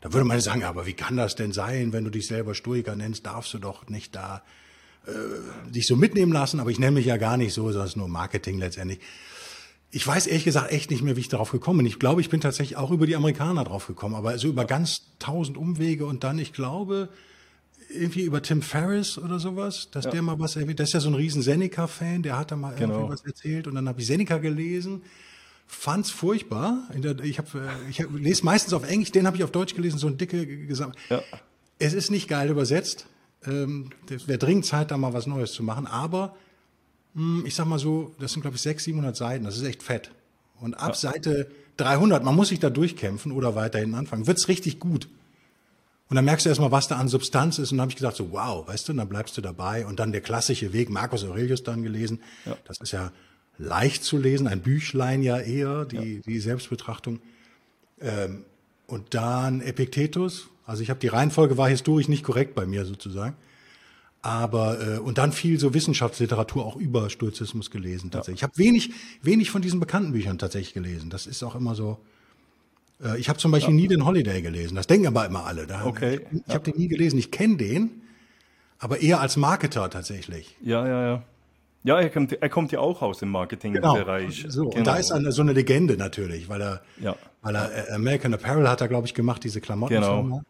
Da 0.00 0.12
würde 0.12 0.24
man 0.24 0.40
sagen, 0.40 0.64
aber 0.64 0.86
wie 0.86 0.94
kann 0.94 1.16
das 1.16 1.36
denn 1.36 1.52
sein, 1.52 1.92
wenn 1.92 2.04
du 2.04 2.10
dich 2.10 2.26
selber 2.26 2.54
Stoiker 2.54 2.96
nennst, 2.96 3.26
darfst 3.26 3.54
du 3.54 3.58
doch 3.58 3.88
nicht 3.88 4.14
da 4.16 4.42
äh, 5.06 5.70
dich 5.70 5.86
so 5.86 5.96
mitnehmen 5.96 6.32
lassen, 6.32 6.60
aber 6.60 6.70
ich 6.70 6.78
nenne 6.78 6.92
mich 6.92 7.06
ja 7.06 7.16
gar 7.16 7.36
nicht 7.36 7.52
so, 7.52 7.64
sondern 7.64 7.84
es 7.84 7.90
ist 7.92 7.96
nur 7.96 8.08
Marketing 8.08 8.58
letztendlich. 8.58 9.00
Ich 9.90 10.06
weiß 10.06 10.26
ehrlich 10.26 10.44
gesagt 10.44 10.72
echt 10.72 10.90
nicht 10.90 11.02
mehr, 11.02 11.16
wie 11.16 11.20
ich 11.20 11.28
darauf 11.28 11.50
gekommen 11.50 11.78
bin. 11.78 11.86
Ich 11.86 11.98
glaube, 11.98 12.20
ich 12.20 12.30
bin 12.30 12.40
tatsächlich 12.40 12.76
auch 12.78 12.90
über 12.90 13.06
die 13.06 13.16
Amerikaner 13.16 13.64
drauf 13.64 13.86
gekommen, 13.86 14.14
aber 14.14 14.38
so 14.38 14.48
über 14.48 14.64
ganz 14.64 15.02
tausend 15.18 15.58
Umwege 15.58 16.06
und 16.06 16.24
dann, 16.24 16.38
ich 16.38 16.52
glaube, 16.52 17.10
irgendwie 17.90 18.22
über 18.22 18.42
Tim 18.42 18.62
Ferriss 18.62 19.18
oder 19.18 19.38
sowas, 19.38 19.88
dass 19.90 20.06
ja. 20.06 20.10
der 20.12 20.22
mal 20.22 20.38
was 20.38 20.56
erwähnt. 20.56 20.80
Das 20.80 20.90
ist 20.90 20.94
ja 20.94 21.00
so 21.00 21.08
ein 21.08 21.14
riesen 21.14 21.42
Seneca-Fan, 21.42 22.22
der 22.22 22.38
hat 22.38 22.50
da 22.50 22.56
mal 22.56 22.74
genau. 22.74 22.94
irgendwie 22.94 23.12
was 23.12 23.24
erzählt 23.24 23.66
und 23.66 23.74
dann 23.74 23.88
habe 23.88 24.00
ich 24.00 24.06
Seneca 24.06 24.38
gelesen, 24.38 25.02
fand's 25.66 26.10
furchtbar. 26.10 26.88
Ich, 27.22 27.38
hab, 27.38 27.46
ich 27.90 28.00
hab, 28.00 28.14
lese 28.14 28.44
meistens 28.44 28.72
auf 28.72 28.88
Englisch, 28.88 29.12
den 29.12 29.26
habe 29.26 29.36
ich 29.36 29.44
auf 29.44 29.50
Deutsch 29.50 29.74
gelesen, 29.74 29.98
so 29.98 30.06
ein 30.06 30.16
dicke 30.16 30.46
gesamt. 30.46 30.96
Ja. 31.10 31.22
Es 31.78 31.92
ist 31.92 32.10
nicht 32.10 32.28
geil 32.28 32.48
übersetzt. 32.48 33.06
Ähm, 33.46 33.90
es 34.10 34.28
wäre 34.28 34.38
dringend 34.38 34.66
Zeit, 34.66 34.90
da 34.90 34.96
mal 34.96 35.12
was 35.12 35.26
Neues 35.26 35.52
zu 35.52 35.62
machen. 35.62 35.86
Aber 35.86 36.36
mh, 37.14 37.38
hm, 37.40 37.46
ich 37.46 37.54
sag 37.54 37.66
mal 37.66 37.78
so, 37.78 38.14
das 38.18 38.32
sind 38.32 38.42
glaube 38.42 38.56
ich 38.56 38.62
600, 38.62 38.84
700 38.84 39.16
Seiten. 39.16 39.44
Das 39.44 39.56
ist 39.56 39.64
echt 39.64 39.82
fett. 39.82 40.10
Und 40.60 40.74
ab 40.74 40.90
ja. 40.90 40.94
Seite 40.94 41.50
300, 41.76 42.22
man 42.22 42.36
muss 42.36 42.48
sich 42.48 42.60
da 42.60 42.70
durchkämpfen 42.70 43.32
oder 43.32 43.54
weiterhin 43.54 43.94
anfangen, 43.94 44.26
wird's 44.26 44.48
richtig 44.48 44.78
gut. 44.78 45.08
Und 46.08 46.16
dann 46.16 46.26
merkst 46.26 46.44
du 46.44 46.50
erstmal, 46.50 46.70
was 46.70 46.88
da 46.88 46.96
an 46.96 47.08
Substanz 47.08 47.58
ist. 47.58 47.72
Und 47.72 47.78
dann 47.78 47.84
habe 47.84 47.90
ich 47.92 47.96
gesagt, 47.96 48.18
so 48.18 48.32
wow, 48.32 48.68
weißt 48.68 48.86
du, 48.86 48.92
und 48.92 48.98
dann 48.98 49.08
bleibst 49.08 49.36
du 49.38 49.40
dabei. 49.40 49.86
Und 49.86 49.98
dann 49.98 50.12
der 50.12 50.20
klassische 50.20 50.74
Weg, 50.74 50.90
Marcus 50.90 51.24
Aurelius 51.24 51.62
dann 51.62 51.82
gelesen. 51.82 52.20
Ja. 52.44 52.56
Das 52.66 52.78
ist 52.80 52.92
ja 52.92 53.12
leicht 53.56 54.04
zu 54.04 54.18
lesen, 54.18 54.46
ein 54.46 54.60
Büchlein 54.60 55.22
ja 55.22 55.38
eher, 55.38 55.86
die, 55.86 56.16
ja. 56.16 56.20
die 56.20 56.38
Selbstbetrachtung. 56.38 57.20
Ähm, 58.00 58.44
und 58.86 59.14
dann 59.14 59.62
Epiktetus. 59.62 60.48
Also 60.66 60.82
ich 60.82 60.90
habe 60.90 61.00
die 61.00 61.08
Reihenfolge 61.08 61.58
war 61.58 61.68
historisch 61.68 62.08
nicht 62.08 62.24
korrekt 62.24 62.54
bei 62.54 62.66
mir 62.66 62.84
sozusagen. 62.84 63.36
Aber 64.22 64.78
äh, 64.80 64.98
und 64.98 65.18
dann 65.18 65.32
viel 65.32 65.58
so 65.58 65.74
Wissenschaftsliteratur 65.74 66.64
auch 66.64 66.76
über 66.76 67.10
Stoizismus 67.10 67.70
gelesen 67.70 68.12
tatsächlich. 68.12 68.40
Ja. 68.40 68.48
Ich 68.48 68.52
habe 68.52 68.58
wenig 68.58 68.90
wenig 69.20 69.50
von 69.50 69.62
diesen 69.62 69.80
bekannten 69.80 70.12
Büchern 70.12 70.38
tatsächlich 70.38 70.74
gelesen. 70.74 71.10
Das 71.10 71.26
ist 71.26 71.42
auch 71.42 71.56
immer 71.56 71.74
so. 71.74 71.98
Äh, 73.02 73.18
ich 73.18 73.28
habe 73.28 73.40
zum 73.40 73.50
Beispiel 73.50 73.74
ja. 73.74 73.80
nie 73.80 73.88
den 73.88 74.04
Holiday 74.06 74.40
gelesen. 74.40 74.76
Das 74.76 74.86
denken 74.86 75.08
aber 75.08 75.26
immer 75.26 75.44
alle. 75.44 75.66
Da, 75.66 75.84
okay. 75.84 76.20
Ich, 76.30 76.40
ich 76.40 76.46
ja. 76.46 76.54
habe 76.54 76.70
den 76.70 76.76
nie 76.76 76.86
gelesen. 76.86 77.18
Ich 77.18 77.32
kenne 77.32 77.56
den, 77.56 78.02
aber 78.78 79.00
eher 79.00 79.20
als 79.20 79.36
Marketer 79.36 79.90
tatsächlich. 79.90 80.56
Ja, 80.62 80.86
ja, 80.86 81.06
ja. 81.06 81.22
Ja, 81.84 82.00
er 82.00 82.10
kommt, 82.10 82.32
er 82.32 82.48
kommt 82.48 82.70
ja 82.70 82.78
auch 82.78 83.02
aus 83.02 83.18
dem 83.18 83.30
Marketingbereich. 83.30 84.42
Genau. 84.42 84.52
So, 84.52 84.64
genau. 84.66 84.78
Und 84.78 84.86
da 84.86 84.96
ist 84.96 85.10
eine, 85.10 85.32
so 85.32 85.42
eine 85.42 85.52
Legende 85.52 85.96
natürlich, 85.96 86.48
weil 86.48 86.62
er, 86.62 86.82
ja. 87.00 87.16
weil 87.42 87.56
er 87.56 87.88
äh, 87.88 87.92
American 87.92 88.32
Apparel 88.34 88.68
hat 88.68 88.80
er, 88.80 88.86
glaube 88.86 89.08
ich, 89.08 89.14
gemacht, 89.14 89.42
diese 89.42 89.60
Klamotten. 89.60 89.94
Genau. 89.94 90.42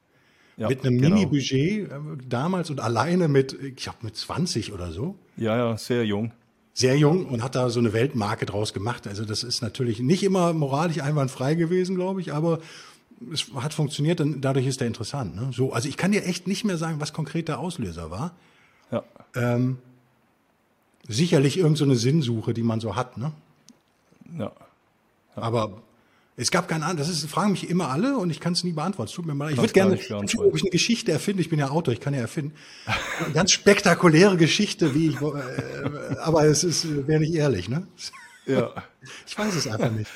Ja, 0.56 0.68
mit 0.68 0.85
einem 0.85 0.99
genau. 1.00 1.16
Mini-Budget 1.16 1.90
äh, 1.90 1.94
damals 2.28 2.71
und 2.71 2.80
alleine 2.80 3.28
mit, 3.28 3.54
ich 3.54 3.76
glaube, 3.76 3.99
mit 4.02 4.16
20 4.16 4.73
oder 4.73 4.92
so. 4.92 5.16
Ja, 5.37 5.56
ja, 5.56 5.76
sehr 5.76 6.04
jung 6.04 6.32
sehr 6.75 6.97
jung 6.97 7.26
und 7.26 7.42
hat 7.42 7.54
da 7.54 7.68
so 7.71 7.80
eine 7.80 7.92
Weltmarke 7.92 8.47
draus 8.47 8.73
gemacht. 8.73 9.06
Also 9.06 9.25
das 9.25 9.42
ist 9.42 9.61
natürlich 9.61 10.00
nicht 10.00 10.23
immer 10.23 10.52
moralisch 10.52 11.00
einwandfrei 11.00 11.54
gewesen, 11.54 11.97
glaube 11.97 12.21
ich, 12.21 12.32
aber 12.32 12.61
es 13.32 13.47
hat 13.54 13.75
funktioniert 13.75 14.21
und 14.21 14.40
dadurch 14.40 14.66
ist 14.66 14.80
er 14.80 14.87
interessant. 14.87 15.37
Ne? 15.37 15.50
So, 15.52 15.73
also 15.73 15.88
ich 15.88 15.97
kann 15.97 16.12
dir 16.12 16.25
echt 16.25 16.47
nicht 16.47 16.64
mehr 16.64 16.78
sagen, 16.78 17.00
was 17.00 17.12
konkret 17.12 17.49
der 17.49 17.59
Auslöser 17.59 18.11
war. 18.11 18.35
Ja. 18.90 19.04
Ähm, 19.35 19.78
sicherlich 21.09 21.59
irgendeine 21.59 21.94
so 21.94 22.00
Sinnsuche, 22.00 22.54
die 22.54 22.62
man 22.62 22.80
so 22.80 22.97
hat. 22.97 23.18
Ne? 23.18 23.32
Ja. 24.38 24.44
ja. 24.44 24.52
Aber 25.42 25.82
es 26.37 26.51
gab 26.51 26.67
keinen 26.67 26.83
anderen. 26.83 26.99
Das 26.99 27.09
ist, 27.09 27.29
fragen 27.31 27.53
mich 27.53 27.69
immer 27.69 27.91
alle 27.91 28.17
und 28.17 28.31
ich 28.31 28.41
kann 28.41 28.55
es 28.55 28.65
nie 28.65 28.73
beantworten. 28.73 29.09
Es 29.09 29.15
tut 29.15 29.27
mir 29.27 29.35
mal. 29.35 29.53
Ich 29.53 29.59
würde 29.59 29.73
gerne, 29.73 29.95
ob 29.95 30.57
ich 30.57 30.62
eine 30.62 30.71
Geschichte 30.71 31.12
erfinde. 31.12 31.43
Ich 31.43 31.51
bin 31.51 31.59
ja 31.59 31.69
Autor, 31.69 31.93
ich 31.93 32.01
kann 32.01 32.15
ja 32.15 32.21
erfinden. 32.21 32.55
Eine 33.25 33.35
ganz 33.35 33.53
spektakuläre 33.53 34.37
Geschichte, 34.37 34.95
wie 34.95 35.09
ich, 35.09 35.21
äh, 35.21 36.17
aber 36.21 36.45
es 36.47 36.65
ist, 36.65 37.07
wäre 37.07 37.21
nicht 37.21 37.35
ehrlich, 37.35 37.69
ne? 37.69 37.87
Ja. 38.47 38.73
Ich 39.27 39.37
weiß 39.37 39.55
es 39.57 39.67
einfach 39.67 39.91
nicht. 39.91 40.11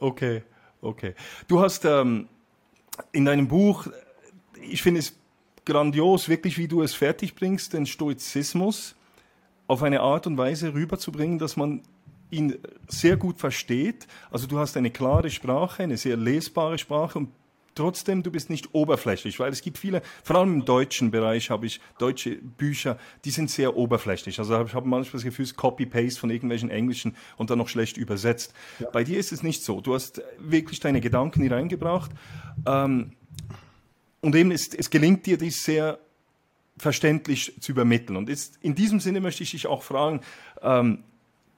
Okay, 0.00 0.42
okay. 0.80 1.14
Du 1.48 1.60
hast 1.60 1.84
ähm, 1.84 2.28
in 3.12 3.26
deinem 3.26 3.46
Buch, 3.46 3.88
ich 4.62 4.82
finde 4.82 5.00
es 5.00 5.12
grandios, 5.66 6.30
wirklich, 6.30 6.56
wie 6.56 6.66
du 6.66 6.80
es 6.80 6.94
fertigbringst, 6.94 7.74
den 7.74 7.84
Stoizismus 7.84 8.94
auf 9.66 9.82
eine 9.82 10.00
Art 10.00 10.26
und 10.26 10.38
Weise 10.38 10.72
rüberzubringen, 10.72 11.38
dass 11.38 11.56
man 11.56 11.82
ihn 12.30 12.58
sehr 12.88 13.16
gut 13.16 13.38
versteht. 13.38 14.06
Also 14.30 14.46
du 14.46 14.58
hast 14.58 14.76
eine 14.76 14.90
klare 14.90 15.30
Sprache, 15.30 15.82
eine 15.82 15.96
sehr 15.96 16.16
lesbare 16.16 16.78
Sprache 16.78 17.18
und 17.18 17.30
trotzdem, 17.76 18.22
du 18.22 18.30
bist 18.30 18.50
nicht 18.50 18.74
oberflächlich, 18.74 19.38
weil 19.38 19.52
es 19.52 19.62
gibt 19.62 19.78
viele, 19.78 20.02
vor 20.24 20.36
allem 20.36 20.54
im 20.54 20.64
deutschen 20.64 21.10
Bereich 21.10 21.50
habe 21.50 21.66
ich 21.66 21.80
deutsche 21.98 22.36
Bücher, 22.36 22.98
die 23.24 23.30
sind 23.30 23.50
sehr 23.50 23.76
oberflächlich. 23.76 24.38
Also 24.38 24.60
ich 24.62 24.74
habe 24.74 24.88
manchmal 24.88 25.12
das 25.12 25.24
Gefühl, 25.24 25.44
es 25.44 25.50
ist 25.52 25.56
Copy-Paste 25.56 26.18
von 26.18 26.30
irgendwelchen 26.30 26.70
Englischen 26.70 27.16
und 27.36 27.50
dann 27.50 27.58
noch 27.58 27.68
schlecht 27.68 27.96
übersetzt. 27.96 28.52
Ja. 28.80 28.90
Bei 28.90 29.04
dir 29.04 29.18
ist 29.18 29.30
es 29.30 29.42
nicht 29.42 29.62
so. 29.62 29.80
Du 29.80 29.94
hast 29.94 30.22
wirklich 30.38 30.80
deine 30.80 31.00
Gedanken 31.00 31.42
hier 31.42 31.52
reingebracht. 31.52 32.10
Ähm, 32.66 33.12
und 34.22 34.34
eben, 34.34 34.50
es, 34.50 34.74
es 34.74 34.90
gelingt 34.90 35.26
dir, 35.26 35.38
dies 35.38 35.62
sehr 35.62 35.98
verständlich 36.78 37.54
zu 37.60 37.72
übermitteln. 37.72 38.16
Und 38.16 38.28
jetzt, 38.28 38.58
in 38.60 38.74
diesem 38.74 39.00
Sinne 39.00 39.20
möchte 39.20 39.42
ich 39.42 39.52
dich 39.52 39.66
auch 39.66 39.82
fragen, 39.82 40.20
ähm, 40.62 41.04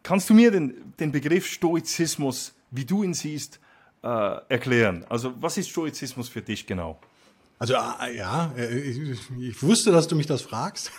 Kannst 0.09 0.31
du 0.31 0.33
mir 0.33 0.51
den, 0.51 0.95
den 0.99 1.13
Begriff 1.13 1.47
Stoizismus, 1.47 2.55
wie 2.71 2.87
du 2.87 3.03
ihn 3.03 3.13
siehst, 3.13 3.61
äh, 4.03 4.09
erklären? 4.49 5.05
Also 5.11 5.35
was 5.39 5.59
ist 5.59 5.69
Stoizismus 5.69 6.31
für 6.31 6.41
dich 6.41 6.67
genau? 6.67 6.99
Also 7.59 7.75
äh, 7.75 8.17
ja, 8.17 8.51
äh, 8.57 8.75
ich, 8.75 9.19
ich 9.39 9.63
wusste, 9.63 9.93
dass 9.93 10.09
du 10.09 10.17
mich 10.17 10.25
das 10.25 10.41
fragst. 10.41 10.93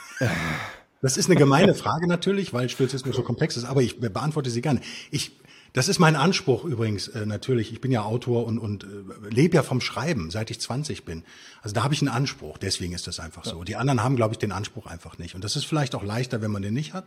Das 1.01 1.17
ist 1.17 1.25
eine 1.27 1.37
gemeine 1.37 1.73
Frage 1.73 2.07
natürlich, 2.07 2.53
weil 2.53 2.69
Stoizismus 2.69 3.15
so 3.15 3.23
komplex 3.23 3.57
ist, 3.57 3.63
aber 3.63 3.81
ich 3.81 3.99
beantworte 3.99 4.51
sie 4.51 4.61
gerne. 4.61 4.79
Ich, 5.09 5.39
das 5.73 5.87
ist 5.87 5.97
mein 5.97 6.15
Anspruch 6.15 6.63
übrigens 6.63 7.07
äh, 7.07 7.25
natürlich. 7.25 7.71
Ich 7.71 7.81
bin 7.81 7.89
ja 7.89 8.03
Autor 8.03 8.45
und, 8.45 8.59
und 8.59 8.83
äh, 8.83 8.87
lebe 9.29 9.55
ja 9.55 9.63
vom 9.63 9.81
Schreiben, 9.81 10.29
seit 10.29 10.51
ich 10.51 10.61
20 10.61 11.05
bin. 11.05 11.23
Also 11.63 11.73
da 11.73 11.83
habe 11.83 11.95
ich 11.95 12.01
einen 12.03 12.09
Anspruch, 12.09 12.59
deswegen 12.59 12.93
ist 12.93 13.07
das 13.07 13.19
einfach 13.19 13.45
so. 13.45 13.63
Die 13.63 13.75
anderen 13.75 14.03
haben, 14.03 14.17
glaube 14.17 14.35
ich, 14.35 14.37
den 14.37 14.51
Anspruch 14.51 14.85
einfach 14.85 15.17
nicht. 15.17 15.33
Und 15.33 15.43
das 15.43 15.55
ist 15.55 15.65
vielleicht 15.65 15.95
auch 15.95 16.03
leichter, 16.03 16.43
wenn 16.43 16.51
man 16.51 16.61
den 16.61 16.75
nicht 16.75 16.93
hat. 16.93 17.05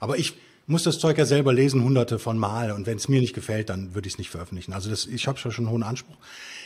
Aber 0.00 0.16
ich 0.18 0.36
muss 0.66 0.82
das 0.82 0.98
Zeug 0.98 1.16
ja 1.18 1.24
selber 1.24 1.52
lesen, 1.52 1.82
hunderte 1.82 2.18
von 2.18 2.38
Mal. 2.38 2.72
Und 2.72 2.86
wenn 2.86 2.96
es 2.96 3.08
mir 3.08 3.20
nicht 3.20 3.34
gefällt, 3.34 3.68
dann 3.68 3.94
würde 3.94 4.08
ich 4.08 4.14
es 4.14 4.18
nicht 4.18 4.30
veröffentlichen. 4.30 4.72
Also 4.72 4.90
das, 4.90 5.06
ich 5.06 5.28
habe 5.28 5.38
schon 5.38 5.52
einen 5.56 5.70
hohen 5.70 5.82
Anspruch. 5.82 6.16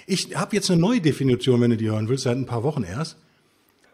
Ich 0.07 0.35
habe 0.37 0.57
jetzt 0.57 0.71
eine 0.71 0.81
neue 0.81 1.01
Definition, 1.01 1.61
wenn 1.61 1.71
du 1.71 1.77
die 1.77 1.91
hören 1.91 2.09
willst, 2.09 2.25
seit 2.25 2.37
ein 2.37 2.47
paar 2.47 2.63
Wochen 2.63 2.83
erst. 2.83 3.17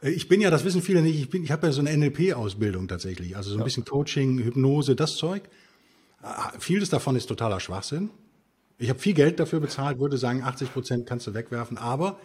Äh, 0.02 0.10
ich 0.10 0.28
bin 0.28 0.40
ja, 0.40 0.50
das 0.50 0.64
wissen 0.64 0.82
viele 0.82 1.02
nicht, 1.02 1.18
ich, 1.18 1.28
bin, 1.28 1.42
ich 1.42 1.50
habe 1.50 1.66
ja 1.66 1.72
so 1.72 1.80
eine 1.80 1.96
NLP-Ausbildung 1.96 2.88
tatsächlich. 2.88 3.36
Also 3.36 3.50
so 3.50 3.56
ein 3.56 3.60
ja. 3.60 3.64
bisschen 3.64 3.84
Coaching, 3.84 4.38
Hypnose, 4.38 4.94
das 4.94 5.16
Zeug. 5.16 5.42
Äh, 6.22 6.26
vieles 6.58 6.88
davon 6.88 7.16
ist 7.16 7.26
totaler 7.26 7.60
Schwachsinn. 7.60 8.10
Ich 8.78 8.90
habe 8.90 8.98
viel 8.98 9.14
Geld 9.14 9.40
dafür 9.40 9.58
bezahlt, 9.58 9.98
würde 9.98 10.18
sagen, 10.18 10.42
80 10.42 10.72
Prozent 10.72 11.06
kannst 11.06 11.26
du 11.26 11.34
wegwerfen. 11.34 11.78
Aber 11.78 12.20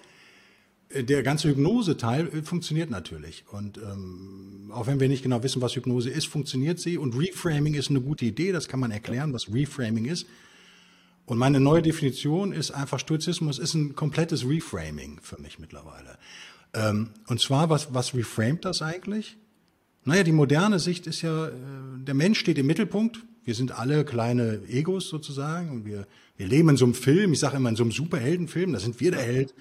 der 0.95 1.24
ganze 1.24 1.50
Hypnose-Teil 1.50 2.27
äh, 2.27 2.41
funktioniert 2.41 2.89
natürlich. 2.89 3.45
Und 3.51 3.77
ähm, 3.77 4.71
auch 4.74 4.88
wenn 4.88 5.00
wir 5.00 5.07
nicht 5.07 5.24
genau 5.24 5.43
wissen, 5.43 5.62
was 5.62 5.75
Hypnose 5.75 6.10
ist, 6.10 6.27
funktioniert 6.27 6.79
sie. 6.79 6.98
Und 6.98 7.17
Reframing 7.17 7.74
ist 7.74 7.89
eine 7.89 8.01
gute 8.01 8.25
Idee, 8.25 8.51
das 8.51 8.67
kann 8.67 8.79
man 8.79 8.91
erklären, 8.91 9.33
was 9.33 9.53
Reframing 9.53 10.05
ist. 10.05 10.27
Und 11.25 11.38
meine 11.38 11.60
neue 11.60 11.81
Definition 11.81 12.51
ist 12.51 12.71
einfach, 12.71 13.00
Stoizismus 13.00 13.60
ist 13.60 13.74
ein 13.74 13.95
komplettes 13.95 14.45
Reframing 14.48 15.19
für 15.21 15.39
mich 15.41 15.60
mittlerweile. 15.60 16.17
Ähm, 16.74 17.12
und 17.27 17.39
zwar, 17.39 17.69
was, 17.69 17.93
was 17.93 18.13
reframet 18.13 18.65
das 18.65 18.81
eigentlich? 18.81 19.38
Naja, 20.03 20.24
die 20.24 20.31
moderne 20.31 20.79
Sicht 20.79 21.07
ist 21.07 21.21
ja, 21.21 21.48
äh, 21.48 21.51
der 22.00 22.15
Mensch 22.15 22.39
steht 22.39 22.57
im 22.57 22.65
Mittelpunkt. 22.65 23.19
Wir 23.43 23.55
sind 23.55 23.71
alle 23.71 24.03
kleine 24.03 24.62
Egos 24.67 25.10
sozusagen. 25.10 25.69
Und 25.69 25.86
wir, 25.86 26.07
wir 26.38 26.48
leben 26.48 26.69
in 26.69 26.77
so 26.77 26.86
einem 26.86 26.95
Film, 26.95 27.33
ich 27.33 27.39
sage 27.39 27.57
immer 27.57 27.69
in 27.69 27.75
so 27.75 27.83
einem 27.83 27.91
Superheldenfilm, 27.91 28.74
da 28.74 28.79
sind 28.79 29.00
wir 29.00 29.12
der 29.12 29.21
Held 29.21 29.53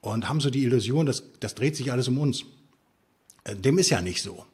und 0.00 0.28
haben 0.28 0.40
so 0.40 0.50
die 0.50 0.64
Illusion, 0.64 1.06
dass 1.06 1.24
das 1.40 1.54
dreht 1.54 1.76
sich 1.76 1.92
alles 1.92 2.08
um 2.08 2.18
uns. 2.18 2.44
Äh, 3.44 3.56
dem 3.56 3.78
ist 3.78 3.90
ja 3.90 4.00
nicht 4.00 4.22
so. 4.22 4.44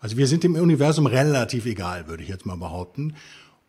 Also 0.00 0.16
wir 0.16 0.26
sind 0.26 0.44
dem 0.44 0.54
Universum 0.54 1.06
relativ 1.06 1.66
egal, 1.66 2.08
würde 2.08 2.22
ich 2.22 2.28
jetzt 2.28 2.46
mal 2.46 2.56
behaupten. 2.56 3.14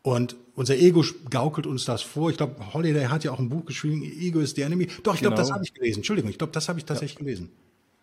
Und 0.01 0.35
unser 0.53 0.75
Ego 0.75 1.03
gaukelt 1.29 1.65
uns 1.65 1.85
das 1.85 2.01
vor. 2.01 2.29
Ich 2.29 2.37
glaube, 2.37 2.73
Holiday 2.73 3.05
hat 3.05 3.23
ja 3.23 3.31
auch 3.31 3.39
ein 3.39 3.49
Buch 3.49 3.65
geschrieben, 3.65 4.03
Ego 4.03 4.39
is 4.39 4.51
the 4.51 4.61
Enemy. 4.61 4.87
Doch, 5.03 5.15
ich 5.15 5.21
glaube, 5.21 5.35
das 5.35 5.47
genau. 5.47 5.55
habe 5.55 5.65
ich 5.65 5.73
gelesen. 5.73 5.99
Entschuldigung, 5.99 6.29
ich 6.29 6.37
glaube, 6.37 6.53
das 6.53 6.69
habe 6.69 6.77
ich 6.77 6.85
tatsächlich 6.85 7.19
ja. 7.19 7.25
gelesen. 7.25 7.49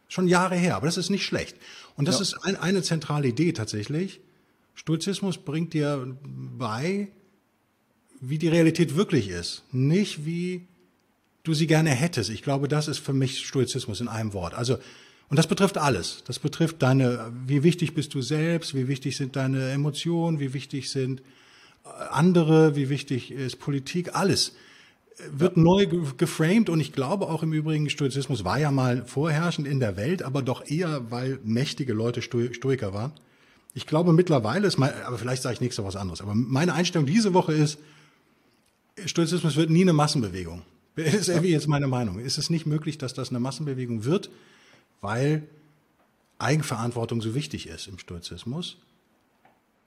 Schon 0.09 0.29
Jahre 0.29 0.57
her, 0.57 0.77
aber 0.77 0.87
das 0.87 0.97
ist 0.97 1.11
nicht 1.11 1.25
schlecht. 1.25 1.57
Und 1.97 2.09
das 2.09 2.17
ja. 2.17 2.23
ist 2.23 2.35
ein, 2.43 2.57
eine 2.57 2.83
zentrale 2.83 3.29
Idee 3.29 3.53
tatsächlich. 3.53 4.21
Stoizismus 4.75 5.39
bringt 5.39 5.75
dir 5.75 6.17
bei, 6.25 7.09
wie 8.21 8.39
die 8.39 8.49
Realität 8.49 8.97
wirklich 8.97 9.29
ist. 9.29 9.63
Nicht 9.73 10.27
wie 10.27 10.67
du 11.43 11.55
sie 11.55 11.67
gerne 11.67 11.91
hättest. 11.91 12.31
Ich 12.31 12.43
glaube, 12.43 12.69
das 12.69 12.89
ist 12.89 12.99
für 12.99 13.13
mich 13.13 13.47
Stoizismus 13.47 14.01
in 14.01 14.09
einem 14.09 14.33
Wort. 14.33 14.55
Also, 14.55 14.79
und 15.29 15.39
das 15.39 15.47
betrifft 15.47 15.79
alles. 15.79 16.23
Das 16.27 16.39
betrifft 16.39 16.83
deine, 16.83 17.33
wie 17.47 17.63
wichtig 17.63 17.95
bist 17.95 18.15
du 18.15 18.23
selbst, 18.23 18.75
wie 18.75 18.89
wichtig 18.89 19.17
sind 19.17 19.37
deine 19.37 19.71
Emotionen, 19.71 20.41
wie 20.41 20.53
wichtig 20.53 20.91
sind 20.91 21.21
äh, 21.85 21.89
andere, 22.11 22.77
wie 22.77 22.89
wichtig 22.89 23.31
ist 23.31 23.59
Politik, 23.59 24.15
alles 24.15 24.53
wird 25.31 25.57
ja. 25.57 25.63
neu 25.63 25.87
geframed 26.17 26.69
und 26.69 26.81
ich 26.81 26.93
glaube 26.93 27.29
auch 27.29 27.43
im 27.43 27.53
Übrigen, 27.53 27.91
Stoizismus 27.91 28.45
war 28.45 28.59
ja 28.59 28.71
mal 28.71 29.05
vorherrschend 29.07 29.67
in 29.67 29.81
der 29.81 29.97
Welt, 29.97 30.23
aber 30.23 30.43
doch 30.43 30.67
eher, 30.67 31.11
weil 31.11 31.39
mächtige 31.45 31.93
Leute 31.93 32.23
Stoiker 32.23 32.93
waren. 32.93 33.13
Ich 33.75 33.87
glaube 33.87 34.13
mittlerweile 34.13 34.67
ist 34.67 34.79
mein, 34.79 34.93
aber 35.05 35.19
vielleicht 35.19 35.43
sage 35.43 35.55
ich 35.55 35.61
nächste 35.61 35.83
Woche 35.83 35.89
was 35.89 35.97
anderes, 35.97 36.21
aber 36.21 36.35
meine 36.35 36.75
Einstellung 36.75 37.07
diese 37.07 37.35
Woche 37.35 37.53
ist, 37.53 37.79
Stoizismus 39.07 39.57
wird 39.57 39.71
nie 39.71 39.83
eine 39.83 39.93
Massenbewegung. 39.93 40.63
Das 40.97 41.15
ist 41.15 41.29
irgendwie 41.29 41.51
jetzt 41.51 41.69
meine 41.69 41.87
Meinung. 41.87 42.19
Ist 42.19 42.39
es 42.39 42.51
nicht 42.51 42.67
möglich, 42.67 42.99
dass 42.99 43.15
das 43.15 43.31
eine 43.31 43.41
Massenbewegung 43.41 44.05
wird, 44.05 44.31
weil 45.01 45.43
Eigenverantwortung 46.39 47.23
so 47.23 47.35
wichtig 47.35 47.67
ist 47.67 47.87
im 47.89 47.99
Stoizismus? 47.99 48.77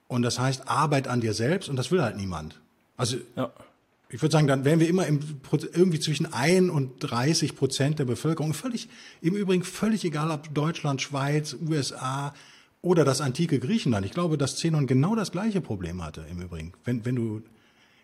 Und 0.07 0.21
das 0.21 0.39
heißt 0.39 0.67
Arbeit 0.67 1.07
an 1.07 1.21
dir 1.21 1.33
selbst 1.33 1.69
und 1.69 1.75
das 1.75 1.91
will 1.91 2.01
halt 2.01 2.17
niemand. 2.17 2.59
Also 2.97 3.17
ja. 3.35 3.51
ich 4.09 4.21
würde 4.21 4.31
sagen, 4.31 4.47
dann 4.47 4.65
wären 4.65 4.79
wir 4.79 4.87
immer 4.87 5.05
im, 5.07 5.19
irgendwie 5.73 5.99
zwischen 5.99 6.31
ein 6.31 6.69
und 6.69 6.99
30 6.99 7.55
Prozent 7.55 7.99
der 7.99 8.05
Bevölkerung. 8.05 8.53
Völlig, 8.53 8.87
im 9.21 9.35
Übrigen 9.35 9.63
völlig 9.63 10.05
egal, 10.05 10.31
ob 10.31 10.53
Deutschland, 10.53 11.01
Schweiz, 11.01 11.55
USA 11.67 12.33
oder 12.81 13.03
das 13.03 13.19
antike 13.19 13.59
Griechenland. 13.59 14.05
Ich 14.05 14.11
glaube, 14.11 14.37
dass 14.37 14.57
Zenon 14.57 14.85
genau 14.85 15.15
das 15.15 15.31
gleiche 15.31 15.59
Problem 15.59 16.03
hatte 16.03 16.25
im 16.29 16.41
Übrigen. 16.41 16.73
Wenn, 16.83 17.03
wenn 17.03 17.15
du 17.15 17.41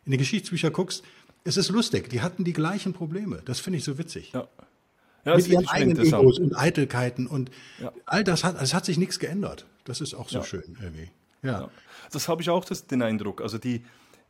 in 0.06 0.12
die 0.12 0.18
Geschichtsbücher 0.18 0.72
guckst, 0.72 1.04
es 1.44 1.58
ist 1.58 1.70
lustig, 1.70 2.10
die 2.10 2.22
hatten 2.22 2.44
die 2.44 2.54
gleichen 2.54 2.94
Probleme. 2.94 3.42
Das 3.46 3.60
finde 3.60 3.78
ich 3.78 3.84
so 3.84 3.98
witzig. 3.98 4.32
Ja. 4.34 4.48
Ja, 5.24 5.36
Mit 5.36 5.48
ihren 5.48 5.68
eigenen 5.68 6.00
Egos 6.00 6.40
und 6.40 6.58
Eitelkeiten 6.58 7.28
und 7.28 7.52
ja. 7.80 7.92
all 8.08 8.24
das 8.24 8.44
hat, 8.44 8.60
es 8.60 8.74
hat 8.74 8.86
sich 8.86 8.98
nichts 8.98 9.20
geändert. 9.20 9.68
Das 9.84 10.02
ist 10.02 10.16
auch 10.16 10.30
so 10.30 10.42
schön 10.42 10.78
irgendwie. 10.82 11.12
Ja. 11.44 11.70
Das 12.12 12.28
habe 12.28 12.42
ich 12.42 12.50
auch 12.50 12.66
das, 12.66 12.88
den 12.88 13.04
Eindruck. 13.04 13.42
Also 13.42 13.60
die, 13.60 13.84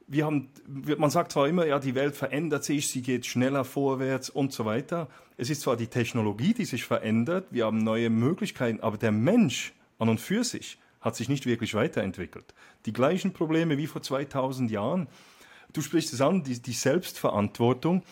wir 0.08 0.26
haben, 0.26 0.50
man 0.98 1.10
sagt 1.10 1.32
zwar 1.32 1.48
immer, 1.48 1.66
ja, 1.66 1.80
die 1.80 1.96
Welt 1.96 2.16
verändert 2.16 2.66
sich, 2.66 2.90
sie 2.90 3.02
geht 3.02 3.26
schneller 3.26 3.64
vorwärts 3.64 4.30
und 4.30 4.52
so 4.52 4.66
weiter. 4.66 5.08
Es 5.38 5.50
ist 5.50 5.62
zwar 5.62 5.78
die 5.78 5.88
Technologie, 5.88 6.54
die 6.54 6.66
sich 6.66 6.84
verändert, 6.84 7.48
wir 7.52 7.66
haben 7.66 7.78
neue 7.78 8.10
Möglichkeiten, 8.10 8.82
aber 8.82 8.98
der 8.98 9.12
Mensch 9.12 9.74
an 9.98 10.10
und 10.10 10.20
für 10.20 10.44
sich 10.44 10.78
hat 11.00 11.16
sich 11.16 11.30
nicht 11.30 11.46
wirklich 11.46 11.74
weiterentwickelt. 11.74 12.54
Die 12.86 12.94
gleichen 12.94 13.34
Probleme 13.34 13.78
wie 13.78 13.88
vor 13.88 14.02
2000 14.02 14.70
Jahren. 14.70 15.08
Du 15.74 15.82
sprichst 15.82 16.14
es 16.14 16.22
an, 16.22 16.44
die, 16.44 16.62
die 16.62 16.74
Selbstverantwortung. 16.74 18.04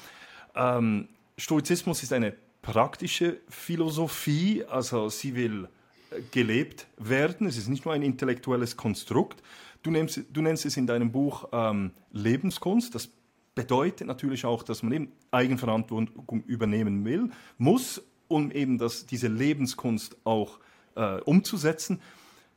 Ähm, 0.56 1.10
Stoizismus 1.38 2.04
ist 2.04 2.14
eine 2.14 2.34
praktische 2.62 3.40
Philosophie, 3.50 4.64
also 4.66 5.10
sie 5.10 5.36
will 5.36 5.68
äh, 6.12 6.22
gelebt 6.32 6.88
werden. 6.98 7.48
Es 7.48 7.58
ist 7.58 7.68
nicht 7.68 7.86
nur 7.86 7.94
ein 7.94 8.02
intellektuelles 8.02 8.78
Konstrukt. 8.78 9.42
Du, 9.84 9.92
nennst, 9.92 10.22
du 10.32 10.42
nennst 10.42 10.66
es 10.66 10.78
in 10.78 10.88
deinem 10.88 11.12
Buch 11.12 11.48
ähm, 11.52 11.92
Lebenskunst. 12.12 12.96
Das 12.96 13.10
bedeutet 13.56 14.08
natürlich 14.08 14.46
auch, 14.46 14.64
dass 14.64 14.84
man 14.84 14.92
eben 14.94 15.12
Eigenverantwortung 15.32 16.10
übernehmen 16.48 17.04
will, 17.06 17.30
muss, 17.58 18.02
um 18.28 18.52
eben 18.52 18.78
das, 18.78 19.06
diese 19.06 19.28
Lebenskunst 19.28 20.18
auch 20.24 20.60
äh, 20.96 21.20
umzusetzen. 21.22 22.02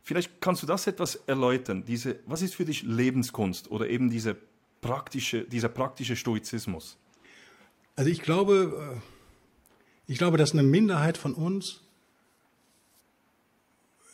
Vielleicht 0.02 0.40
kannst 0.40 0.62
du 0.62 0.66
das 0.66 0.86
etwas 0.86 1.16
erläutern. 1.26 1.84
Diese, 1.84 2.18
was 2.26 2.42
ist 2.42 2.54
für 2.54 2.64
dich 2.64 2.82
Lebenskunst 2.82 3.70
oder 3.70 3.88
eben 3.88 4.10
diese 4.10 4.36
praktische, 4.82 5.44
dieser 5.44 5.70
praktische 5.70 6.16
Stoizismus? 6.16 6.98
Also 7.96 8.10
ich 8.10 8.20
glaube, 8.20 8.98
äh, 8.98 10.12
ich 10.12 10.18
glaube, 10.18 10.36
dass 10.36 10.52
eine 10.52 10.62
Minderheit 10.62 11.16
von 11.16 11.32
uns 11.32 11.80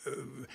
äh, 0.05 0.11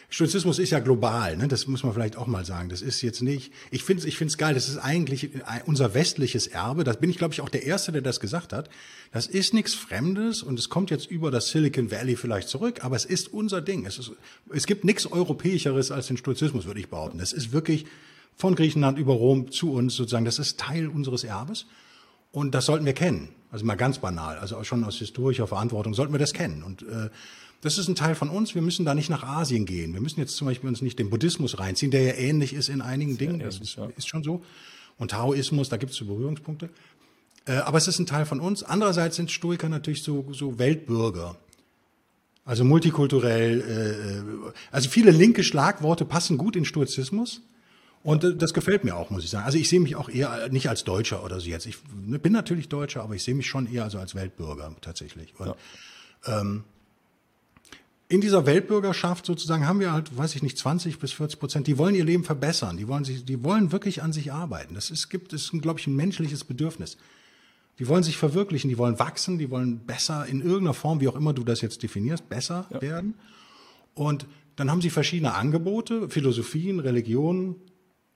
Stoizismus 0.09 0.59
ist 0.59 0.71
ja 0.71 0.79
global, 0.79 1.37
ne? 1.37 1.49
das 1.49 1.67
muss 1.67 1.83
man 1.83 1.93
vielleicht 1.93 2.17
auch 2.17 2.27
mal 2.27 2.45
sagen. 2.45 2.69
Das 2.69 2.81
ist 2.81 3.03
jetzt 3.03 3.21
nicht, 3.21 3.53
ich 3.71 3.83
finde 3.83 4.03
es 4.03 4.07
ich 4.07 4.17
find's 4.17 4.39
geil, 4.39 4.55
das 4.55 4.69
ist 4.69 4.79
eigentlich 4.79 5.31
unser 5.67 5.93
westliches 5.93 6.47
Erbe. 6.47 6.85
Das 6.85 7.01
bin 7.01 7.11
ich, 7.11 7.19
glaube 7.19 7.35
ich, 7.35 7.41
auch 7.41 7.49
der 7.49 7.65
Erste, 7.65 7.91
der 7.91 8.03
das 8.03 8.21
gesagt 8.21 8.53
hat. 8.53 8.71
Das 9.13 9.27
ist 9.27 9.53
nichts 9.53 9.75
Fremdes 9.75 10.43
und 10.43 10.59
es 10.59 10.69
kommt 10.69 10.91
jetzt 10.91 11.11
über 11.11 11.31
das 11.31 11.49
Silicon 11.49 11.91
Valley 11.91 12.17
vielleicht 12.17 12.49
zurück, 12.49 12.85
aber 12.85 12.95
es 12.95 13.05
ist 13.05 13.33
unser 13.33 13.61
Ding. 13.61 13.87
Es, 13.87 13.99
ist, 13.99 14.13
es 14.53 14.67
gibt 14.67 14.85
nichts 14.85 15.07
Europäischeres 15.07 15.91
als 15.91 16.07
den 16.07 16.17
Stoizismus, 16.17 16.67
würde 16.67 16.81
ich 16.81 16.89
behaupten. 16.89 17.19
Das 17.19 17.33
ist 17.33 17.53
wirklich 17.53 17.87
von 18.37 18.55
Griechenland 18.55 18.99
über 18.99 19.15
Rom 19.15 19.51
zu 19.51 19.73
uns 19.73 19.95
sozusagen, 19.95 20.25
das 20.25 20.39
ist 20.39 20.59
Teil 20.59 20.89
unseres 20.89 21.25
Erbes 21.25 21.67
und 22.33 22.55
das 22.55 22.67
sollten 22.67 22.85
wir 22.85 22.95
kennen. 22.95 23.29
Also 23.51 23.65
mal 23.65 23.77
ganz 23.77 23.99
banal, 23.99 24.39
also 24.39 24.63
schon 24.65 24.83
aus 24.83 24.97
historischer 24.97 25.47
Verantwortung 25.47 25.95
sollten 25.95 26.13
wir 26.13 26.19
das 26.19 26.33
kennen. 26.33 26.65
Und 26.65 26.83
äh, 26.83 27.11
das 27.61 27.79
ist 27.79 27.89
ein 27.89 27.95
Teil 27.95 28.15
von 28.15 28.29
uns. 28.29 28.55
Wir 28.55 28.63
müssen 28.63 28.85
da 28.85 28.95
nicht 28.95 29.09
nach 29.09 29.23
Asien 29.23 29.65
gehen. 29.65 29.95
Wir 29.95 30.01
müssen 30.01 30.21
jetzt 30.21 30.37
zum 30.37 30.49
Beispiel 30.49 30.69
uns 30.69 30.83
nicht 30.83 30.99
den 30.99 31.09
Buddhismus 31.09 31.59
reinziehen, 31.59 31.91
der 31.91 32.03
ja 32.03 32.15
ähnlich 32.15 32.53
ist 32.53 32.69
in 32.69 32.81
einigen 32.81 33.17
Dingen. 33.17 33.39
Das 33.39 33.59
ist, 33.59 33.79
ist 33.97 34.09
schon 34.09 34.23
so. 34.23 34.43
Und 34.99 35.13
Taoismus, 35.13 35.69
da 35.69 35.77
gibt 35.77 35.93
es 35.93 35.99
so 35.99 36.05
Berührungspunkte. 36.05 36.69
Äh, 37.47 37.53
aber 37.59 37.79
es 37.79 37.89
ist 37.89 37.99
ein 37.99 38.07
Teil 38.07 38.27
von 38.27 38.41
uns. 38.41 38.63
Andererseits 38.63 39.17
sind 39.17 39.31
Stoiker 39.31 39.69
natürlich 39.69 40.03
so, 40.03 40.27
so 40.33 40.59
Weltbürger. 40.59 41.37
Also 42.45 42.65
multikulturell. 42.65 43.61
Äh, 43.63 44.49
äh 44.49 44.53
also 44.71 44.91
viele 44.91 45.11
linke 45.11 45.45
Schlagworte 45.45 46.05
passen 46.05 46.37
gut 46.37 46.57
in 46.57 46.65
Stoizismus. 46.65 47.41
Und 48.05 48.23
äh, 48.23 48.37
das 48.37 48.55
gefällt 48.55 48.85
mir 48.85 48.95
auch, 48.95 49.11
muss 49.11 49.25
ich 49.25 49.31
sagen. 49.31 49.45
Also 49.45 49.59
ich 49.59 49.69
sehe 49.69 49.81
mich 49.81 49.97
auch 49.97 50.09
eher 50.09 50.49
nicht 50.51 50.69
als 50.69 50.85
Deutscher 50.85 51.25
oder 51.25 51.41
so 51.41 51.49
jetzt. 51.49 51.67
Ich 51.67 51.79
bin 51.83 52.33
natürlich 52.33 52.69
Deutscher, 52.69 53.03
aber 53.03 53.15
ich 53.17 53.25
sehe 53.25 53.35
mich 53.35 53.49
schon 53.49 53.67
eher 53.67 53.83
also 53.83 53.99
als 53.99 54.15
Weltbürger 54.15 54.77
tatsächlich. 54.81 55.35
Und, 55.39 55.49
ja. 56.27 56.41
ähm, 56.41 56.65
in 58.09 58.21
dieser 58.21 58.45
Weltbürgerschaft 58.47 59.25
sozusagen 59.25 59.67
haben 59.67 59.81
wir 59.81 59.93
halt, 59.93 60.17
weiß 60.17 60.37
ich 60.37 60.43
nicht, 60.43 60.59
20 60.59 60.99
bis 60.99 61.13
40 61.13 61.41
Prozent, 61.41 61.67
die 61.67 61.79
wollen 61.79 61.95
ihr 61.95 62.05
Leben 62.05 62.23
verbessern, 62.23 62.77
die 62.77 62.87
wollen 62.87 63.05
sich, 63.05 63.25
die 63.25 63.43
wollen 63.43 63.73
wirklich 63.73 64.03
an 64.03 64.13
sich 64.13 64.31
arbeiten. 64.31 64.75
Das 64.75 64.91
ist, 64.91 65.09
gibt, 65.09 65.33
ist, 65.33 65.51
glaube 65.63 65.81
ich, 65.81 65.87
ein 65.87 65.97
menschliches 65.97 66.45
Bedürfnis. 66.45 66.99
Die 67.79 67.89
wollen 67.89 68.03
sich 68.03 68.19
verwirklichen, 68.19 68.69
die 68.69 68.79
wollen 68.79 68.99
wachsen, 68.99 69.39
die 69.39 69.51
wollen 69.51 69.81
besser 69.81 70.27
in 70.27 70.43
irgendeiner 70.43 70.75
Form, 70.75 71.01
wie 71.01 71.09
auch 71.09 71.17
immer 71.17 71.33
du 71.33 71.43
das 71.43 71.63
jetzt 71.63 71.83
definierst, 71.83 72.29
besser 72.29 72.67
ja. 72.71 72.83
werden. 72.83 73.15
Und 73.95 74.27
dann 74.57 74.71
haben 74.71 74.83
sie 74.83 74.91
verschiedene 74.91 75.35
Angebote, 75.35 76.09
Philosophien, 76.11 76.81
Religionen. 76.81 77.57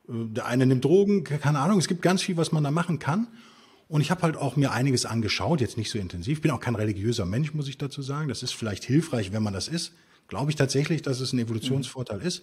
Äh, 0.09 0.12
der 0.35 0.47
eine 0.47 0.66
nimmt 0.66 0.85
Drogen, 0.85 1.25
keine 1.25 1.59
Ahnung. 1.59 1.79
Es 1.79 1.88
gibt 1.88 2.03
ganz 2.03 2.23
viel, 2.23 2.37
was 2.37 2.53
man 2.53 2.64
da 2.64 2.71
machen 2.71 2.99
kann. 2.99 3.29
Und 3.88 4.03
ich 4.03 4.11
habe 4.11 4.23
halt 4.23 4.37
auch 4.37 4.57
mir 4.57 4.73
einiges 4.73 5.07
angeschaut, 5.07 5.61
jetzt 5.61 5.79
nicht 5.79 5.90
so 5.90 5.99
intensiv. 5.99 6.42
Bin 6.42 6.51
auch 6.51 6.61
kein 6.61 6.75
religiöser 6.75 7.25
Mensch, 7.25 7.55
muss 7.55 7.68
ich 7.68 7.79
dazu 7.79 8.03
sagen. 8.03 8.29
Das 8.29 8.42
ist 8.42 8.53
vielleicht 8.53 8.85
hilfreich, 8.85 9.33
wenn 9.33 9.42
man 9.42 9.55
das 9.55 9.68
ist. 9.68 9.92
Glaube 10.29 10.51
ich 10.51 10.57
tatsächlich, 10.57 11.01
dass 11.01 11.21
es 11.21 11.33
ein 11.33 11.38
Evolutionsvorteil 11.38 12.21
ist. 12.21 12.42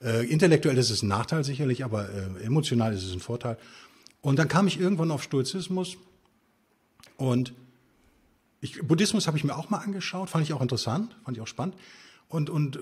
Äh, 0.00 0.26
intellektuell 0.30 0.78
ist 0.78 0.90
es 0.90 1.02
ein 1.02 1.08
Nachteil 1.08 1.42
sicherlich, 1.42 1.84
aber 1.84 2.08
äh, 2.08 2.44
emotional 2.44 2.94
ist 2.94 3.02
es 3.02 3.12
ein 3.12 3.18
Vorteil. 3.18 3.58
Und 4.20 4.38
dann 4.38 4.46
kam 4.46 4.68
ich 4.68 4.78
irgendwann 4.78 5.10
auf 5.10 5.24
Stoizismus 5.24 5.96
und 7.16 7.52
ich, 8.60 8.80
Buddhismus 8.86 9.26
habe 9.26 9.36
ich 9.36 9.44
mir 9.44 9.56
auch 9.56 9.70
mal 9.70 9.78
angeschaut, 9.78 10.30
fand 10.30 10.44
ich 10.44 10.52
auch 10.52 10.60
interessant, 10.60 11.16
fand 11.24 11.36
ich 11.36 11.40
auch 11.40 11.46
spannend. 11.46 11.74
Und, 12.28 12.50
und 12.50 12.76
äh, 12.76 12.80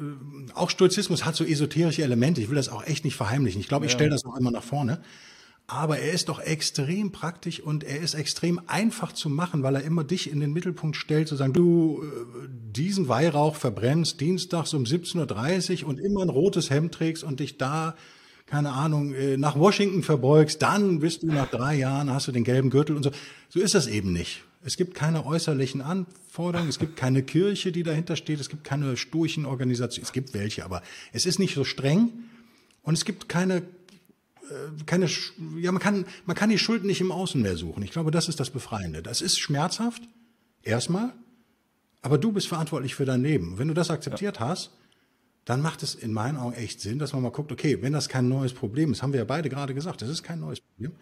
auch 0.54 0.70
Stoizismus 0.70 1.24
hat 1.24 1.36
so 1.36 1.44
esoterische 1.44 2.02
Elemente. 2.02 2.40
Ich 2.40 2.48
will 2.48 2.56
das 2.56 2.68
auch 2.68 2.84
echt 2.84 3.04
nicht 3.04 3.16
verheimlichen. 3.16 3.60
Ich 3.60 3.68
glaube, 3.68 3.86
ich 3.86 3.92
stelle 3.92 4.10
das 4.10 4.24
auch 4.24 4.36
immer 4.36 4.50
nach 4.50 4.64
vorne 4.64 5.00
aber 5.68 5.98
er 5.98 6.12
ist 6.12 6.28
doch 6.28 6.38
extrem 6.38 7.10
praktisch 7.10 7.60
und 7.60 7.82
er 7.82 7.98
ist 7.98 8.14
extrem 8.14 8.60
einfach 8.68 9.12
zu 9.12 9.28
machen, 9.28 9.64
weil 9.64 9.74
er 9.74 9.82
immer 9.82 10.04
dich 10.04 10.30
in 10.30 10.38
den 10.38 10.52
Mittelpunkt 10.52 10.96
stellt, 10.96 11.26
zu 11.26 11.34
sagen, 11.34 11.52
du 11.52 12.04
äh, 12.04 12.48
diesen 12.48 13.08
Weihrauch 13.08 13.56
verbrennst 13.56 14.20
dienstags 14.20 14.74
um 14.74 14.84
17.30 14.84 15.82
Uhr 15.82 15.88
und 15.88 15.98
immer 15.98 16.22
ein 16.22 16.28
rotes 16.28 16.70
Hemd 16.70 16.94
trägst 16.94 17.24
und 17.24 17.40
dich 17.40 17.58
da, 17.58 17.96
keine 18.46 18.72
Ahnung, 18.72 19.12
äh, 19.12 19.36
nach 19.36 19.58
Washington 19.58 20.02
verbeugst, 20.02 20.62
dann 20.62 21.00
bist 21.00 21.22
du 21.22 21.26
nach 21.26 21.50
drei 21.50 21.74
Jahren, 21.74 22.10
hast 22.10 22.28
du 22.28 22.32
den 22.32 22.44
gelben 22.44 22.70
Gürtel 22.70 22.96
und 22.96 23.02
so. 23.02 23.10
So 23.48 23.60
ist 23.60 23.74
das 23.74 23.86
eben 23.88 24.12
nicht. 24.12 24.44
Es 24.64 24.76
gibt 24.76 24.94
keine 24.94 25.26
äußerlichen 25.26 25.80
Anforderungen, 25.80 26.68
es 26.68 26.78
gibt 26.78 26.96
keine 26.96 27.22
Kirche, 27.22 27.70
die 27.72 27.82
dahinter 27.82 28.16
steht, 28.16 28.40
es 28.40 28.48
gibt 28.48 28.64
keine 28.64 28.96
sturchen 28.96 29.46
Organisationen, 29.46 30.06
es 30.06 30.12
gibt 30.12 30.34
welche, 30.34 30.64
aber 30.64 30.82
es 31.12 31.26
ist 31.26 31.38
nicht 31.38 31.54
so 31.54 31.64
streng 31.64 32.10
und 32.82 32.94
es 32.94 33.04
gibt 33.04 33.28
keine 33.28 33.62
äh, 34.48 34.84
keine, 34.86 35.08
ja, 35.58 35.72
man 35.72 35.82
kann, 35.82 36.04
man 36.24 36.36
kann 36.36 36.50
die 36.50 36.58
Schuld 36.58 36.84
nicht 36.84 37.00
im 37.00 37.12
Außen 37.12 37.40
mehr 37.40 37.56
suchen. 37.56 37.82
Ich 37.82 37.90
glaube, 37.90 38.10
das 38.10 38.28
ist 38.28 38.40
das 38.40 38.50
Befreiende. 38.50 39.02
Das 39.02 39.20
ist 39.20 39.38
schmerzhaft, 39.38 40.02
erstmal, 40.62 41.12
aber 42.02 42.18
du 42.18 42.32
bist 42.32 42.48
verantwortlich 42.48 42.94
für 42.94 43.04
dein 43.04 43.22
Leben. 43.22 43.58
Wenn 43.58 43.68
du 43.68 43.74
das 43.74 43.90
akzeptiert 43.90 44.38
ja. 44.38 44.48
hast, 44.48 44.70
dann 45.46 45.62
macht 45.62 45.82
es 45.84 45.94
in 45.94 46.12
meinen 46.12 46.36
Augen 46.36 46.54
echt 46.54 46.80
Sinn, 46.80 46.98
dass 46.98 47.12
man 47.12 47.22
mal 47.22 47.30
guckt, 47.30 47.52
okay, 47.52 47.80
wenn 47.80 47.92
das 47.92 48.08
kein 48.08 48.28
neues 48.28 48.52
Problem 48.52 48.92
ist, 48.92 49.02
haben 49.02 49.12
wir 49.12 49.20
ja 49.20 49.24
beide 49.24 49.48
gerade 49.48 49.74
gesagt, 49.74 50.02
das 50.02 50.10
ist 50.10 50.24
kein 50.24 50.40
neues 50.40 50.60
Problem. 50.60 50.92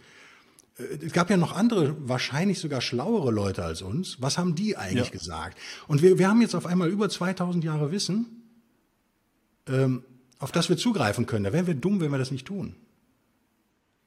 Äh, 0.79 1.05
es 1.07 1.13
gab 1.13 1.31
ja 1.31 1.39
noch 1.39 1.53
andere, 1.53 1.97
wahrscheinlich 2.07 2.61
sogar 2.61 2.83
schlauere 2.83 3.33
Leute 3.33 3.65
als 3.65 3.81
uns. 3.81 4.21
Was 4.21 4.37
haben 4.37 4.55
die 4.55 4.77
eigentlich 4.77 5.09
ja. 5.09 5.13
gesagt? 5.13 5.59
Und 5.89 6.03
wir, 6.03 6.19
wir 6.19 6.29
haben 6.29 6.43
jetzt 6.43 6.55
auf 6.55 6.67
einmal 6.67 6.91
über 6.91 7.09
2000 7.09 7.65
Jahre 7.65 7.91
Wissen, 7.91 8.43
ähm, 9.67 10.05
auf 10.39 10.53
das 10.53 10.69
wir 10.69 10.77
zugreifen 10.77 11.25
können. 11.25 11.45
Da 11.45 11.55
wären 11.55 11.67
wir 11.67 11.75
dumm, 11.75 12.01
wenn 12.01 12.11
wir 12.11 12.19
das 12.19 12.31
nicht 12.31 12.47
tun. 12.47 12.77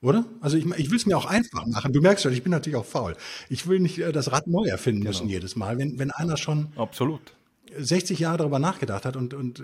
Oder? 0.01 0.23
Also 0.39 0.55
ich, 0.55 0.65
ich 0.77 0.91
will 0.91 0.97
es 0.97 1.07
mir 1.07 1.17
auch 1.17 1.25
einfach 1.25 1.65
machen. 1.65 1.93
Du 1.93 2.01
merkst 2.01 2.21
schon, 2.21 2.31
ich 2.31 2.43
bin 2.43 2.51
natürlich 2.51 2.77
auch 2.77 2.85
faul. 2.85 3.17
Ich 3.49 3.65
will 3.65 3.79
nicht 3.79 3.97
äh, 3.97 4.11
das 4.11 4.31
Rad 4.31 4.45
neu 4.45 4.67
erfinden 4.67 5.01
genau. 5.01 5.09
müssen 5.09 5.29
jedes 5.29 5.55
Mal. 5.55 5.79
Wenn, 5.79 5.97
wenn 5.97 6.11
einer 6.11 6.37
schon 6.37 6.67
Absolut. 6.75 7.33
60 7.75 8.19
Jahre 8.19 8.37
darüber 8.37 8.59
nachgedacht 8.59 9.05
hat 9.05 9.15
und, 9.15 9.33
und 9.33 9.59
äh, 9.59 9.63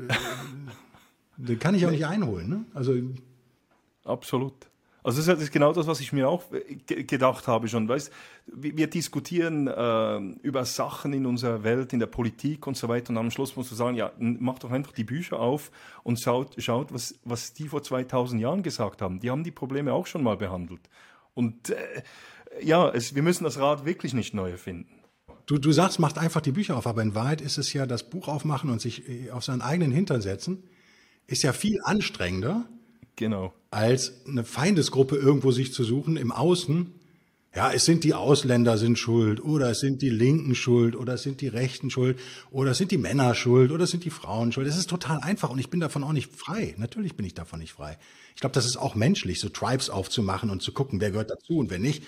den 1.38 1.60
kann 1.60 1.76
ich 1.76 1.86
auch 1.86 1.92
nicht 1.92 2.06
einholen. 2.06 2.50
Ne? 2.50 2.66
Also 2.74 2.94
Absolut. 4.06 4.54
Also 5.06 5.22
das 5.22 5.42
ist 5.42 5.52
genau 5.52 5.74
das, 5.74 5.86
was 5.86 6.00
ich 6.00 6.14
mir 6.14 6.30
auch 6.30 6.44
äh, 6.54 7.04
gedacht 7.04 7.48
habe 7.48 7.68
schon. 7.68 7.90
Weißt, 7.90 8.12
wir 8.48 8.88
diskutieren 8.88 9.68
äh, 9.68 10.18
über 10.42 10.64
Sachen 10.64 11.12
in 11.12 11.26
unserer 11.26 11.64
Welt, 11.64 11.92
in 11.92 12.00
der 12.00 12.08
Politik 12.08 12.66
und 12.68 12.78
so 12.78 12.88
weiter. 12.88 13.10
Und 13.10 13.18
am 13.18 13.30
Schluss 13.30 13.56
musst 13.58 13.72
du 13.72 13.76
sagen, 13.76 13.98
ja, 13.98 14.14
mach 14.18 14.60
doch 14.60 14.72
einfach 14.72 14.94
die 14.94 15.04
Bücher 15.04 15.40
auf 15.40 15.72
und 16.04 16.22
schaut, 16.22 16.56
schaut 16.58 16.94
was, 16.94 17.20
was 17.26 17.54
die 17.54 17.68
vor 17.68 17.84
2000 17.84 18.42
Jahren 18.42 18.64
gesagt 18.64 19.02
haben. 19.02 19.20
Die 19.20 19.30
haben 19.30 19.44
die 19.44 19.52
Probleme 19.52 19.92
auch 19.92 20.08
schon 20.08 20.24
mal 20.24 20.38
behandelt. 20.38 20.90
Und 21.34 21.72
äh, 21.72 22.04
ja, 22.62 22.90
es, 22.90 23.14
wir 23.14 23.24
müssen 23.24 23.44
das 23.44 23.60
Rad 23.60 23.86
wirklich 23.86 24.14
nicht 24.14 24.34
neu 24.34 24.52
erfinden. 24.52 24.93
Du, 25.46 25.58
du 25.58 25.72
sagst, 25.72 26.00
macht 26.00 26.18
einfach 26.18 26.42
die 26.42 26.52
Bücher 26.52 26.78
auf, 26.78 26.88
aber 26.88 27.02
in 27.02 27.16
Wahrheit 27.16 27.42
ist 27.42 27.58
es 27.58 27.74
ja 27.74 27.86
das 27.86 28.10
Buch 28.10 28.28
aufmachen 28.28 28.70
und 28.70 28.82
sich 28.82 29.10
äh, 29.10 29.32
auf 29.32 29.44
seinen 29.44 29.62
eigenen 29.62 29.92
Hintern 29.92 30.22
setzen, 30.22 30.64
ist 31.28 31.44
ja 31.44 31.54
viel 31.54 31.80
anstrengender 31.84 32.66
Genau. 33.16 33.54
Als 33.70 34.26
eine 34.28 34.44
Feindesgruppe 34.44 35.16
irgendwo 35.16 35.52
sich 35.52 35.74
zu 35.74 35.84
suchen 35.84 36.18
im 36.18 36.32
Außen, 36.32 36.94
Ja, 37.56 37.72
es 37.72 37.86
sind 37.86 38.04
die 38.04 38.16
Ausländer 38.16 38.80
sind 38.80 38.98
schuld 38.98 39.40
oder 39.40 39.70
es 39.70 39.80
sind 39.80 40.02
die 40.02 40.10
Linken 40.10 40.56
schuld 40.56 40.96
oder 40.96 41.14
es 41.14 41.22
sind 41.22 41.40
die 41.40 41.48
Rechten 41.48 41.92
schuld 41.92 42.18
oder 42.50 42.72
es 42.72 42.80
sind 42.80 42.90
die 42.90 42.98
Männer 42.98 43.36
schuld 43.36 43.72
oder 43.72 43.84
es 43.84 43.92
sind 43.92 44.04
die 44.06 44.10
Frauen 44.10 44.52
schuld. 44.52 44.66
Es 44.66 44.76
ist 44.76 44.90
total 44.90 45.20
einfach 45.20 45.52
und 45.52 45.60
ich 45.60 45.70
bin 45.70 45.80
davon 45.80 46.04
auch 46.04 46.14
nicht 46.14 46.36
frei. 46.36 46.74
Natürlich 46.78 47.16
bin 47.16 47.28
ich 47.28 47.36
davon 47.36 47.60
nicht 47.60 47.74
frei. 47.74 48.00
Ich 48.34 48.42
glaube, 48.42 48.56
das 48.56 48.66
ist 48.66 48.78
auch 48.78 48.96
menschlich, 48.96 49.40
so 49.40 49.50
Tribes 49.50 49.92
aufzumachen 49.92 50.50
und 50.50 50.64
zu 50.64 50.72
gucken, 50.72 51.00
wer 51.00 51.12
gehört 51.12 51.30
dazu 51.30 51.58
und 51.60 51.70
wer 51.70 51.78
nicht. 51.78 52.04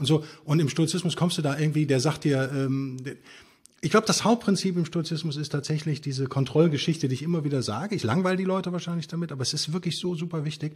Und 0.00 0.06
so. 0.06 0.24
Und 0.44 0.60
im 0.60 0.70
Stoizismus 0.70 1.14
kommst 1.14 1.36
du 1.36 1.42
da 1.42 1.58
irgendwie, 1.58 1.84
der 1.84 2.00
sagt 2.00 2.24
dir, 2.24 2.50
ähm, 2.52 2.96
ich 3.82 3.90
glaube, 3.90 4.06
das 4.06 4.24
Hauptprinzip 4.24 4.76
im 4.76 4.86
Stoizismus 4.86 5.36
ist 5.36 5.50
tatsächlich 5.50 6.00
diese 6.00 6.26
Kontrollgeschichte, 6.26 7.06
die 7.06 7.14
ich 7.14 7.22
immer 7.22 7.44
wieder 7.44 7.62
sage. 7.62 7.94
Ich 7.94 8.02
langweile 8.02 8.38
die 8.38 8.44
Leute 8.44 8.72
wahrscheinlich 8.72 9.08
damit, 9.08 9.30
aber 9.30 9.42
es 9.42 9.52
ist 9.52 9.74
wirklich 9.74 9.98
so 9.98 10.14
super 10.14 10.46
wichtig. 10.46 10.74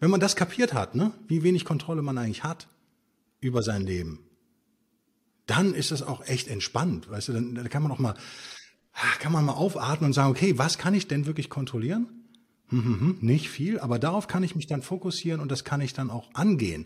Wenn 0.00 0.10
man 0.10 0.20
das 0.20 0.36
kapiert 0.36 0.74
hat, 0.74 0.94
ne, 0.94 1.12
wie 1.26 1.42
wenig 1.42 1.64
Kontrolle 1.64 2.02
man 2.02 2.18
eigentlich 2.18 2.44
hat 2.44 2.68
über 3.40 3.62
sein 3.62 3.86
Leben, 3.86 4.20
dann 5.46 5.72
ist 5.72 5.90
es 5.90 6.02
auch 6.02 6.26
echt 6.26 6.46
entspannt. 6.48 7.10
Weißt 7.10 7.28
du, 7.28 7.32
dann, 7.32 7.54
dann 7.54 7.70
kann 7.70 7.82
man 7.82 7.90
auch 7.90 7.98
mal, 7.98 8.14
kann 9.20 9.32
man 9.32 9.46
mal 9.46 9.54
aufatmen 9.54 10.08
und 10.08 10.12
sagen, 10.12 10.30
okay, 10.30 10.58
was 10.58 10.76
kann 10.76 10.92
ich 10.92 11.08
denn 11.08 11.24
wirklich 11.24 11.48
kontrollieren? 11.48 12.06
Hm, 12.68 12.84
hm, 12.84 13.00
hm, 13.00 13.18
nicht 13.22 13.48
viel, 13.48 13.80
aber 13.80 13.98
darauf 13.98 14.26
kann 14.26 14.42
ich 14.42 14.54
mich 14.54 14.66
dann 14.66 14.82
fokussieren 14.82 15.40
und 15.40 15.50
das 15.50 15.64
kann 15.64 15.80
ich 15.80 15.94
dann 15.94 16.10
auch 16.10 16.28
angehen. 16.34 16.84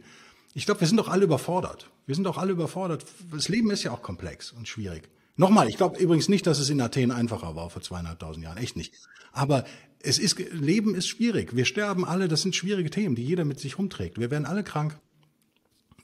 Ich 0.54 0.66
glaube, 0.66 0.80
wir 0.80 0.88
sind 0.88 0.98
doch 0.98 1.08
alle 1.08 1.24
überfordert. 1.24 1.90
Wir 2.06 2.14
sind 2.14 2.24
doch 2.24 2.38
alle 2.38 2.52
überfordert. 2.52 3.04
Das 3.32 3.48
Leben 3.48 3.70
ist 3.70 3.82
ja 3.82 3.92
auch 3.92 4.02
komplex 4.02 4.52
und 4.52 4.68
schwierig. 4.68 5.08
Nochmal, 5.36 5.68
ich 5.68 5.76
glaube 5.76 5.98
übrigens 5.98 6.28
nicht, 6.28 6.46
dass 6.46 6.58
es 6.58 6.68
in 6.68 6.80
Athen 6.80 7.10
einfacher 7.10 7.56
war 7.56 7.70
vor 7.70 7.80
zweieinhalbtausend 7.80 8.44
Jahren, 8.44 8.58
echt 8.58 8.76
nicht. 8.76 8.94
Aber 9.32 9.64
es 10.00 10.18
ist, 10.18 10.38
Leben 10.52 10.94
ist 10.94 11.08
schwierig. 11.08 11.56
Wir 11.56 11.64
sterben 11.64 12.04
alle, 12.04 12.28
das 12.28 12.42
sind 12.42 12.54
schwierige 12.54 12.90
Themen, 12.90 13.14
die 13.14 13.24
jeder 13.24 13.44
mit 13.44 13.58
sich 13.58 13.78
rumträgt. 13.78 14.18
Wir 14.18 14.30
werden 14.30 14.44
alle 14.44 14.62
krank. 14.62 14.98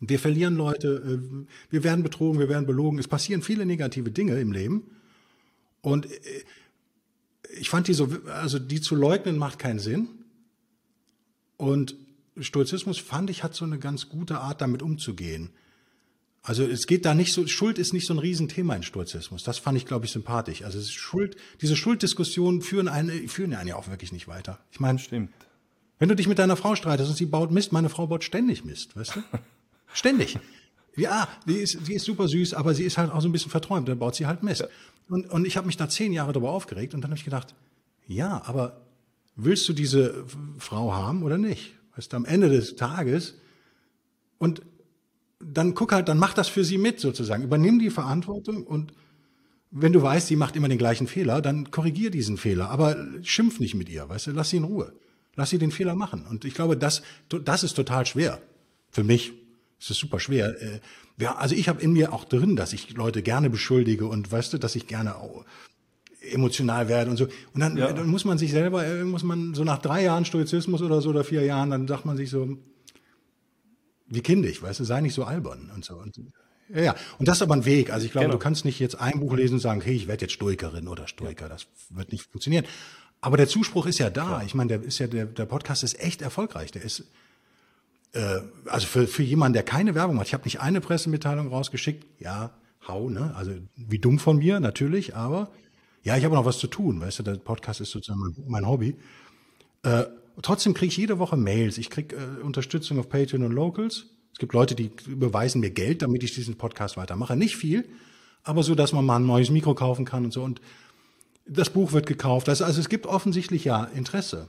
Wir 0.01 0.19
verlieren 0.19 0.57
Leute, 0.57 0.89
äh, 0.89 1.47
wir 1.71 1.85
werden 1.85 2.03
betrogen, 2.03 2.39
wir 2.39 2.49
werden 2.49 2.67
belogen. 2.67 2.99
Es 2.99 3.09
passieren 3.09 3.43
viele 3.43 3.67
negative 3.67 4.11
Dinge 4.11 4.41
im 4.41 4.53
Leben. 4.53 4.91
Und 5.83 6.07
äh, 6.07 6.45
ich 7.59 7.69
fand 7.69 7.89
die 7.89 7.95
so, 7.95 8.09
also 8.33 8.59
die 8.59 8.81
zu 8.81 8.95
leugnen 8.95 9.37
macht 9.37 9.59
keinen 9.59 9.79
Sinn. 9.79 10.09
Und 11.57 11.97
Stoizismus 12.41 12.99
fand 12.99 13.31
ich 13.31 13.43
hat 13.43 13.55
so 13.55 13.65
eine 13.65 13.79
ganz 13.79 14.09
gute 14.09 14.41
Art, 14.41 14.61
damit 14.61 14.83
umzugehen. 14.83 15.51
Also 16.43 16.65
es 16.65 16.87
geht 16.87 17.05
da 17.05 17.15
nicht 17.15 17.33
so, 17.33 17.47
Schuld 17.47 17.79
ist 17.79 17.93
nicht 17.93 18.07
so 18.07 18.15
ein 18.15 18.19
Riesenthema 18.19 18.75
in 18.75 18.83
Stoizismus. 18.83 19.43
Das 19.45 19.59
fand 19.59 19.77
ich, 19.77 19.85
glaube 19.85 20.07
ich, 20.07 20.13
sympathisch. 20.13 20.63
Also 20.63 20.81
Schuld, 20.81 21.37
diese 21.61 21.77
Schulddiskussionen 21.77 22.63
führen 22.63 22.89
einen, 22.89 23.29
führen 23.29 23.55
einen 23.55 23.69
ja 23.69 23.77
auch 23.77 23.89
wirklich 23.89 24.13
nicht 24.13 24.29
weiter. 24.29 24.59
Ich 24.71 24.81
meine, 24.81 24.99
stimmt. 24.99 25.31
Wenn 25.99 26.09
du 26.09 26.17
dich 26.17 26.29
mit 26.29 26.39
deiner 26.39 26.57
Frau 26.57 26.75
streitest 26.75 27.11
und 27.11 27.17
sie 27.17 27.27
baut 27.27 27.51
Mist, 27.51 27.73
meine 27.73 27.89
Frau 27.89 28.07
baut 28.07 28.25
ständig 28.25 28.65
Mist, 28.65 28.97
weißt 28.97 29.17
du? 29.17 29.21
ständig. 29.93 30.39
Ja, 30.97 31.29
die 31.47 31.57
ist, 31.57 31.87
die 31.87 31.95
ist 31.95 32.05
super 32.05 32.29
süß, 32.29 32.55
aber 32.55 32.75
sie 32.75 32.85
ist 32.85 32.99
halt 32.99 33.13
auch 33.13 33.21
so 33.21 33.29
ein 33.29 33.33
bisschen 33.33 33.51
verträumt, 33.51 33.89
dann 33.89 33.99
baut 33.99 34.15
sie 34.15 34.27
halt 34.27 34.43
Mist. 34.43 34.63
Ja. 34.63 34.69
Und, 35.09 35.31
und 35.31 35.47
ich 35.47 35.57
habe 35.57 35.67
mich 35.67 35.77
da 35.77 35.89
zehn 35.89 36.13
Jahre 36.13 36.33
darüber 36.33 36.51
aufgeregt 36.51 36.95
und 36.95 37.03
dann 37.03 37.11
habe 37.11 37.19
ich 37.19 37.25
gedacht, 37.25 37.55
ja, 38.07 38.43
aber 38.47 38.81
willst 39.37 39.69
du 39.69 39.73
diese 39.73 40.25
Frau 40.59 40.93
haben 40.93 41.23
oder 41.23 41.39
nicht? 41.39 41.75
Du, 42.07 42.17
am 42.17 42.25
Ende 42.25 42.49
des 42.49 42.77
Tages 42.77 43.35
und 44.39 44.63
dann 45.41 45.75
guck 45.75 45.93
halt, 45.93 46.09
dann 46.09 46.19
mach 46.19 46.35
das 46.35 46.49
für 46.49 46.65
sie 46.65 46.79
mit 46.79 47.01
sozusagen. 47.01 47.43
Übernimm 47.43 47.79
die 47.79 47.91
Verantwortung 47.91 48.65
und 48.65 48.93
wenn 49.71 49.93
du 49.93 50.03
weißt, 50.03 50.29
sie 50.29 50.37
macht 50.37 50.57
immer 50.57 50.69
den 50.69 50.79
gleichen 50.79 51.07
Fehler, 51.07 51.43
dann 51.43 51.71
korrigier 51.71 52.11
diesen 52.11 52.37
Fehler. 52.37 52.71
Aber 52.71 52.97
schimpf 53.23 53.61
nicht 53.61 53.75
mit 53.75 53.89
ihr, 53.89 54.09
weißt 54.09 54.29
du, 54.29 54.31
lass 54.31 54.51
sie 54.51 54.57
in 54.57 54.65
Ruhe. 54.65 54.93
Lass 55.37 55.51
sie 55.51 55.59
den 55.59 55.71
Fehler 55.71 55.95
machen. 55.95 56.25
Und 56.27 56.45
ich 56.45 56.55
glaube, 56.55 56.77
das, 56.77 57.03
das 57.29 57.63
ist 57.63 57.75
total 57.75 58.07
schwer. 58.07 58.41
Für 58.91 59.05
mich 59.05 59.33
ist 59.79 59.91
es 59.91 59.99
super 59.99 60.19
schwer. 60.21 60.61
Äh, 60.61 60.81
ja, 61.19 61.37
also 61.37 61.55
ich 61.55 61.69
habe 61.69 61.83
in 61.83 61.93
mir 61.93 62.13
auch 62.13 62.25
drin, 62.25 62.57
dass 62.57 62.73
ich 62.73 62.95
Leute 62.95 63.23
gerne 63.23 63.51
beschuldige 63.51 64.07
und 64.07 64.31
weißt 64.31 64.53
du, 64.55 64.59
dass 64.59 64.75
ich 64.75 64.87
gerne 64.87 65.17
auch 65.17 65.45
emotional 66.33 66.89
werde 66.89 67.11
und 67.11 67.17
so. 67.17 67.25
Und 67.53 67.61
dann, 67.61 67.77
ja. 67.77 67.93
dann 67.93 68.09
muss 68.09 68.25
man 68.25 68.39
sich 68.39 68.51
selber, 68.51 68.85
äh, 68.85 69.05
muss 69.05 69.23
man 69.23 69.55
so 69.55 69.65
nach 69.65 69.79
drei 69.79 70.05
Jahren 70.05 70.25
Stoizismus 70.25 70.83
oder 70.83 71.01
so 71.01 71.11
oder 71.11 71.25
vier 71.25 71.45
Jahren, 71.45 71.71
dann 71.71 71.89
sagt 71.89 72.05
man 72.05 72.17
sich 72.17 72.31
so, 72.31 72.59
wie 74.07 74.21
kindisch, 74.21 74.63
weißt 74.63 74.81
du, 74.81 74.85
sei 74.85 75.01
nicht 75.01 75.15
so 75.15 75.25
albern 75.25 75.71
und 75.75 75.85
so. 75.85 75.97
Und, 75.97 76.21
ja, 76.69 76.83
ja. 76.83 76.95
Und 77.19 77.29
das 77.29 77.39
ist 77.39 77.43
aber 77.43 77.55
ein 77.55 77.65
Weg. 77.65 77.93
Also 77.93 78.07
ich 78.07 78.13
glaube, 78.13 78.27
genau. 78.27 78.37
du 78.37 78.43
kannst 78.43 78.65
nicht 78.65 78.79
jetzt 78.79 78.95
ein 79.01 79.21
Buch 79.21 79.35
lesen 79.35 79.55
und 79.55 79.61
sagen, 79.61 79.81
hey, 79.81 79.95
ich 79.95 80.09
werde 80.09 80.23
jetzt 80.23 80.33
Stoikerin 80.33 80.89
oder 80.89 81.09
Stoiker. 81.09 81.47
Ja. 81.47 81.49
Das 81.49 81.67
wird 81.91 82.13
nicht 82.13 82.25
funktionieren. 82.25 82.65
Aber 83.21 83.37
der 83.37 83.49
Zuspruch 83.49 83.87
ist 83.87 83.99
ja 83.99 84.11
da. 84.11 84.25
Klar. 84.25 84.45
Ich 84.45 84.55
meine, 84.55 84.69
der 84.69 84.83
ist 84.83 84.99
ja 84.99 85.07
der, 85.07 85.27
der 85.27 85.47
Podcast 85.47 85.83
ist 85.83 85.99
echt 86.01 86.23
erfolgreich. 86.23 86.71
Der 86.71 86.83
ist 86.83 87.05
äh, 88.13 88.41
also 88.67 88.87
für, 88.87 89.07
für 89.07 89.23
jemanden, 89.23 89.55
der 89.55 89.63
keine 89.63 89.95
Werbung 89.95 90.17
macht. 90.17 90.29
Ich 90.29 90.35
habe 90.35 90.45
nicht 90.45 90.61
eine 90.61 90.81
Pressemitteilung 90.81 91.49
rausgeschickt. 91.49 92.07
Ja, 92.21 92.53
hau, 92.87 93.11
ne? 93.11 93.35
Also 93.37 93.53
wie 93.77 93.99
dumm 93.99 94.19
von 94.19 94.39
mir 94.39 94.61
natürlich, 94.61 95.15
aber 95.17 95.51
ja, 96.09 96.17
ich 96.17 96.25
habe 96.25 96.35
noch 96.35 96.47
was 96.47 96.59
zu 96.59 96.69
tun. 96.69 97.03
Weißt 97.03 97.19
du, 97.19 97.23
der 97.23 97.35
Podcast 97.35 97.83
ist 97.83 97.91
sozusagen 97.91 98.21
mein, 98.21 98.35
mein 98.47 98.67
Hobby. 98.67 98.97
Äh, 99.83 100.05
trotzdem 100.41 100.73
kriege 100.73 100.91
ich 100.91 100.97
jede 100.97 101.19
Woche 101.19 101.37
Mails. 101.37 101.77
Ich 101.77 101.91
kriege 101.91 102.17
äh, 102.17 102.43
Unterstützung 102.43 102.99
auf 102.99 103.11
Patreon 103.11 103.43
und 103.43 103.53
Locals. 103.53 104.07
Es 104.33 104.39
gibt 104.39 104.55
Leute, 104.55 104.75
die 104.75 104.91
überweisen 105.07 105.61
mir 105.61 105.71
Geld, 105.71 106.01
damit 106.01 106.23
ich 106.23 106.35
diesen 106.35 106.57
Podcast 106.57 106.97
weitermache. 106.97 107.37
Nicht 107.37 107.57
viel, 107.57 107.87
aber 108.43 108.63
so, 108.63 108.75
dass 108.75 108.95
man 108.95 109.05
mal 109.05 109.17
ein 109.17 109.27
neues 109.27 109.51
Mikro 109.51 109.75
kaufen 109.75 110.07
kann 110.07 110.25
und 110.25 110.33
so. 110.33 110.43
Und 110.43 110.63
das 111.47 111.69
Buch 111.69 111.93
wird 111.93 112.07
gekauft. 112.07 112.49
Also, 112.49 112.65
also 112.65 112.81
es 112.81 112.89
gibt 112.89 113.07
offensichtlich 113.07 113.65
ja 113.65 113.85
Interesse. 113.85 114.49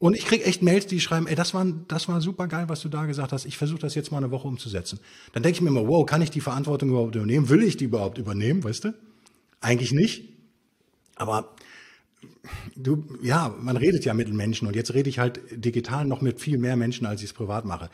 Und 0.00 0.16
ich 0.16 0.24
krieg 0.24 0.44
echt 0.44 0.60
Mails, 0.60 0.88
die 0.88 0.98
schreiben, 0.98 1.28
ey, 1.28 1.36
das 1.36 1.54
war, 1.54 1.64
das 1.86 2.08
war 2.08 2.20
super 2.20 2.48
geil, 2.48 2.64
was 2.66 2.80
du 2.80 2.88
da 2.88 3.06
gesagt 3.06 3.30
hast. 3.30 3.44
Ich 3.44 3.56
versuche 3.56 3.78
das 3.78 3.94
jetzt 3.94 4.10
mal 4.10 4.18
eine 4.18 4.32
Woche 4.32 4.48
umzusetzen. 4.48 4.98
Dann 5.34 5.44
denke 5.44 5.58
ich 5.58 5.62
mir 5.62 5.68
immer, 5.68 5.86
wow, 5.86 6.04
kann 6.04 6.20
ich 6.20 6.30
die 6.30 6.40
Verantwortung 6.40 6.88
überhaupt 6.88 7.14
übernehmen? 7.14 7.48
Will 7.48 7.62
ich 7.62 7.76
die 7.76 7.84
überhaupt 7.84 8.18
übernehmen, 8.18 8.64
weißt 8.64 8.86
du? 8.86 8.94
Eigentlich 9.60 9.92
nicht. 9.92 10.31
Aber 11.16 11.54
du, 12.76 13.04
ja, 13.22 13.54
man 13.60 13.76
redet 13.76 14.04
ja 14.04 14.14
mit 14.14 14.32
Menschen 14.32 14.66
und 14.66 14.76
jetzt 14.76 14.94
rede 14.94 15.08
ich 15.08 15.18
halt 15.18 15.40
digital 15.52 16.04
noch 16.04 16.20
mit 16.20 16.40
viel 16.40 16.58
mehr 16.58 16.76
Menschen, 16.76 17.06
als 17.06 17.22
ich 17.22 17.30
es 17.30 17.32
privat 17.32 17.64
mache. 17.64 17.90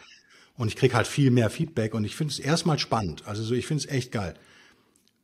Und 0.57 0.68
ich 0.68 0.76
krieg 0.76 0.94
halt 0.94 1.07
viel 1.07 1.31
mehr 1.31 1.50
Feedback 1.50 1.94
und 1.94 2.04
ich 2.04 2.16
finde 2.16 2.33
es 2.33 2.38
erstmal 2.38 2.78
spannend. 2.78 3.26
Also 3.26 3.42
so, 3.44 3.54
ich 3.54 3.66
finde 3.66 3.85
es 3.85 3.90
echt 3.90 4.12
geil. 4.12 4.35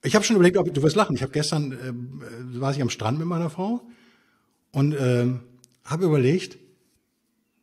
Ich 0.02 0.14
habe 0.14 0.24
schon 0.24 0.36
überlegt, 0.36 0.56
ob 0.56 0.72
du 0.72 0.82
wirst 0.82 0.96
lachen. 0.96 1.16
Ich 1.16 1.22
habe 1.22 1.32
gestern 1.32 1.72
äh, 1.72 2.60
war 2.60 2.72
ich 2.72 2.80
am 2.80 2.90
Strand 2.90 3.18
mit 3.18 3.26
meiner 3.26 3.50
Frau 3.50 3.82
und 4.70 4.92
äh, 4.92 5.26
habe 5.84 6.04
überlegt, 6.04 6.58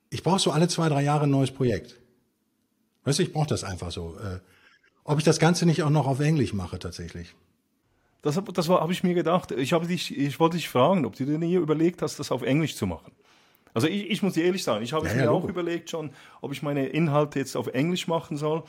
ich 0.10 0.24
brauche 0.24 0.40
so 0.40 0.52
alle 0.52 0.68
zwei, 0.68 0.90
drei 0.90 1.04
Jahre 1.04 1.24
ein 1.24 1.30
neues 1.30 1.52
Projekt. 1.52 1.98
Weißt 3.04 3.20
du, 3.20 3.24
ich 3.24 3.32
brauche 3.32 3.48
das 3.48 3.64
einfach 3.64 3.92
so. 3.92 4.18
Äh, 4.18 4.40
ob 5.04 5.18
ich 5.18 5.24
das 5.24 5.40
Ganze 5.40 5.66
nicht 5.66 5.84
auch 5.84 5.90
noch 5.90 6.08
auf 6.08 6.20
Englisch 6.20 6.54
mache 6.54 6.78
tatsächlich. 6.78 7.34
Das, 8.22 8.40
das 8.54 8.70
habe 8.70 8.92
ich 8.92 9.04
mir 9.04 9.14
gedacht. 9.14 9.52
Ich, 9.52 9.72
dich, 9.72 10.18
ich 10.18 10.40
wollte 10.40 10.58
dich 10.58 10.70
fragen, 10.70 11.06
ob 11.06 11.16
du 11.16 11.26
dir 11.26 11.38
nie 11.38 11.56
überlegt 11.56 12.02
hast, 12.02 12.20
das 12.20 12.32
auf 12.32 12.44
Englisch 12.44 12.76
zu 12.76 12.86
machen. 12.86 13.12
Also 13.74 13.88
ich, 13.88 14.10
ich 14.10 14.22
muss 14.22 14.34
dir 14.34 14.44
ehrlich 14.44 14.64
sagen, 14.64 14.84
ich 14.84 14.94
habe 14.94 15.08
ja, 15.08 15.14
mir 15.14 15.24
ja, 15.24 15.32
auch 15.32 15.46
überlegt 15.46 15.90
schon, 15.90 16.12
ob 16.42 16.52
ich 16.52 16.62
meine 16.62 16.88
Inhalte 16.88 17.40
jetzt 17.40 17.56
auf 17.56 17.68
Englisch 17.68 18.08
machen 18.08 18.38
soll. 18.38 18.64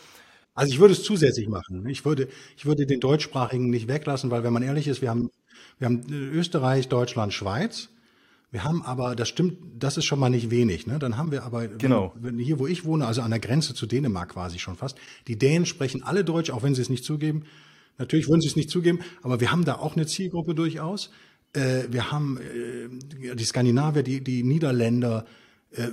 Also 0.55 0.73
ich 0.73 0.81
würde 0.81 0.93
es 0.93 1.03
zusätzlich 1.03 1.49
machen. 1.49 1.87
Ich 1.89 2.05
würde, 2.05 2.29
ich 2.57 2.67
würde 2.67 2.87
den 2.87 3.01
deutschsprachigen 3.01 3.71
nicht 3.71 3.89
weglassen, 3.89 4.31
weil 4.31 4.45
wenn 4.45 4.53
man 4.53 4.63
ehrlich 4.63 4.87
ist, 4.87 5.03
wir 5.03 5.11
haben, 5.11 5.31
wir 5.79 5.87
haben 5.87 6.03
Österreich, 6.11 6.89
Deutschland, 6.89 7.33
Schweiz. 7.33 7.89
Wir 8.51 8.65
haben 8.65 8.83
aber, 8.83 9.17
das 9.17 9.31
stimmt, 9.31 9.57
das 9.79 9.97
ist 9.97 10.05
schon 10.05 10.19
mal 10.19 10.29
nicht 10.29 10.51
wenig. 10.51 10.87
Ne? 10.87 10.99
Dann 10.99 11.17
haben 11.17 11.31
wir 11.31 11.43
aber, 11.43 11.69
genau. 11.69 12.13
wenn, 12.17 12.39
hier, 12.39 12.59
wo 12.59 12.67
ich 12.67 12.85
wohne, 12.85 13.07
also 13.07 13.23
an 13.23 13.31
der 13.31 13.41
Grenze 13.41 13.73
zu 13.75 13.87
Dänemark 13.87 14.35
quasi 14.35 14.59
schon 14.59 14.77
fast, 14.77 14.99
die 15.27 15.39
Dänen 15.39 15.65
sprechen 15.65 16.03
alle 16.03 16.23
Deutsch, 16.23 16.51
auch 16.51 16.63
wenn 16.63 16.75
sie 16.75 16.83
es 16.83 16.91
nicht 16.91 17.05
zugeben. 17.05 17.45
Natürlich 17.99 18.29
würden 18.29 18.41
sie 18.41 18.49
es 18.49 18.57
nicht 18.57 18.71
zugeben, 18.71 19.01
aber 19.23 19.41
wir 19.41 19.53
haben 19.53 19.65
da 19.65 19.77
auch 19.77 19.97
eine 19.97 20.07
Zielgruppe 20.07 20.55
durchaus. 20.55 21.11
Äh, 21.53 21.85
wir 21.91 22.11
haben 22.11 22.39
äh, 22.39 23.35
die 23.35 23.45
Skandinavier, 23.45 24.03
die, 24.03 24.23
die 24.23 24.43
Niederländer, 24.43 25.27
äh, 25.73 25.89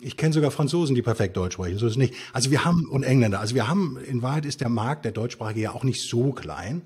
ich 0.00 0.16
kenne 0.16 0.32
sogar 0.32 0.50
Franzosen, 0.50 0.94
die 0.94 1.02
perfekt 1.02 1.36
Deutsch 1.36 1.54
sprechen, 1.54 1.78
so 1.78 1.86
ist 1.86 1.92
es 1.92 1.98
nicht. 1.98 2.14
Also 2.32 2.50
wir 2.50 2.64
haben, 2.64 2.88
und 2.88 3.02
Engländer, 3.02 3.40
also 3.40 3.54
wir 3.54 3.68
haben, 3.68 3.98
in 3.98 4.22
Wahrheit 4.22 4.46
ist 4.46 4.60
der 4.60 4.68
Markt, 4.68 5.04
der 5.04 5.12
deutschsprachige 5.12 5.60
ja 5.60 5.72
auch 5.72 5.84
nicht 5.84 6.02
so 6.02 6.32
klein. 6.32 6.82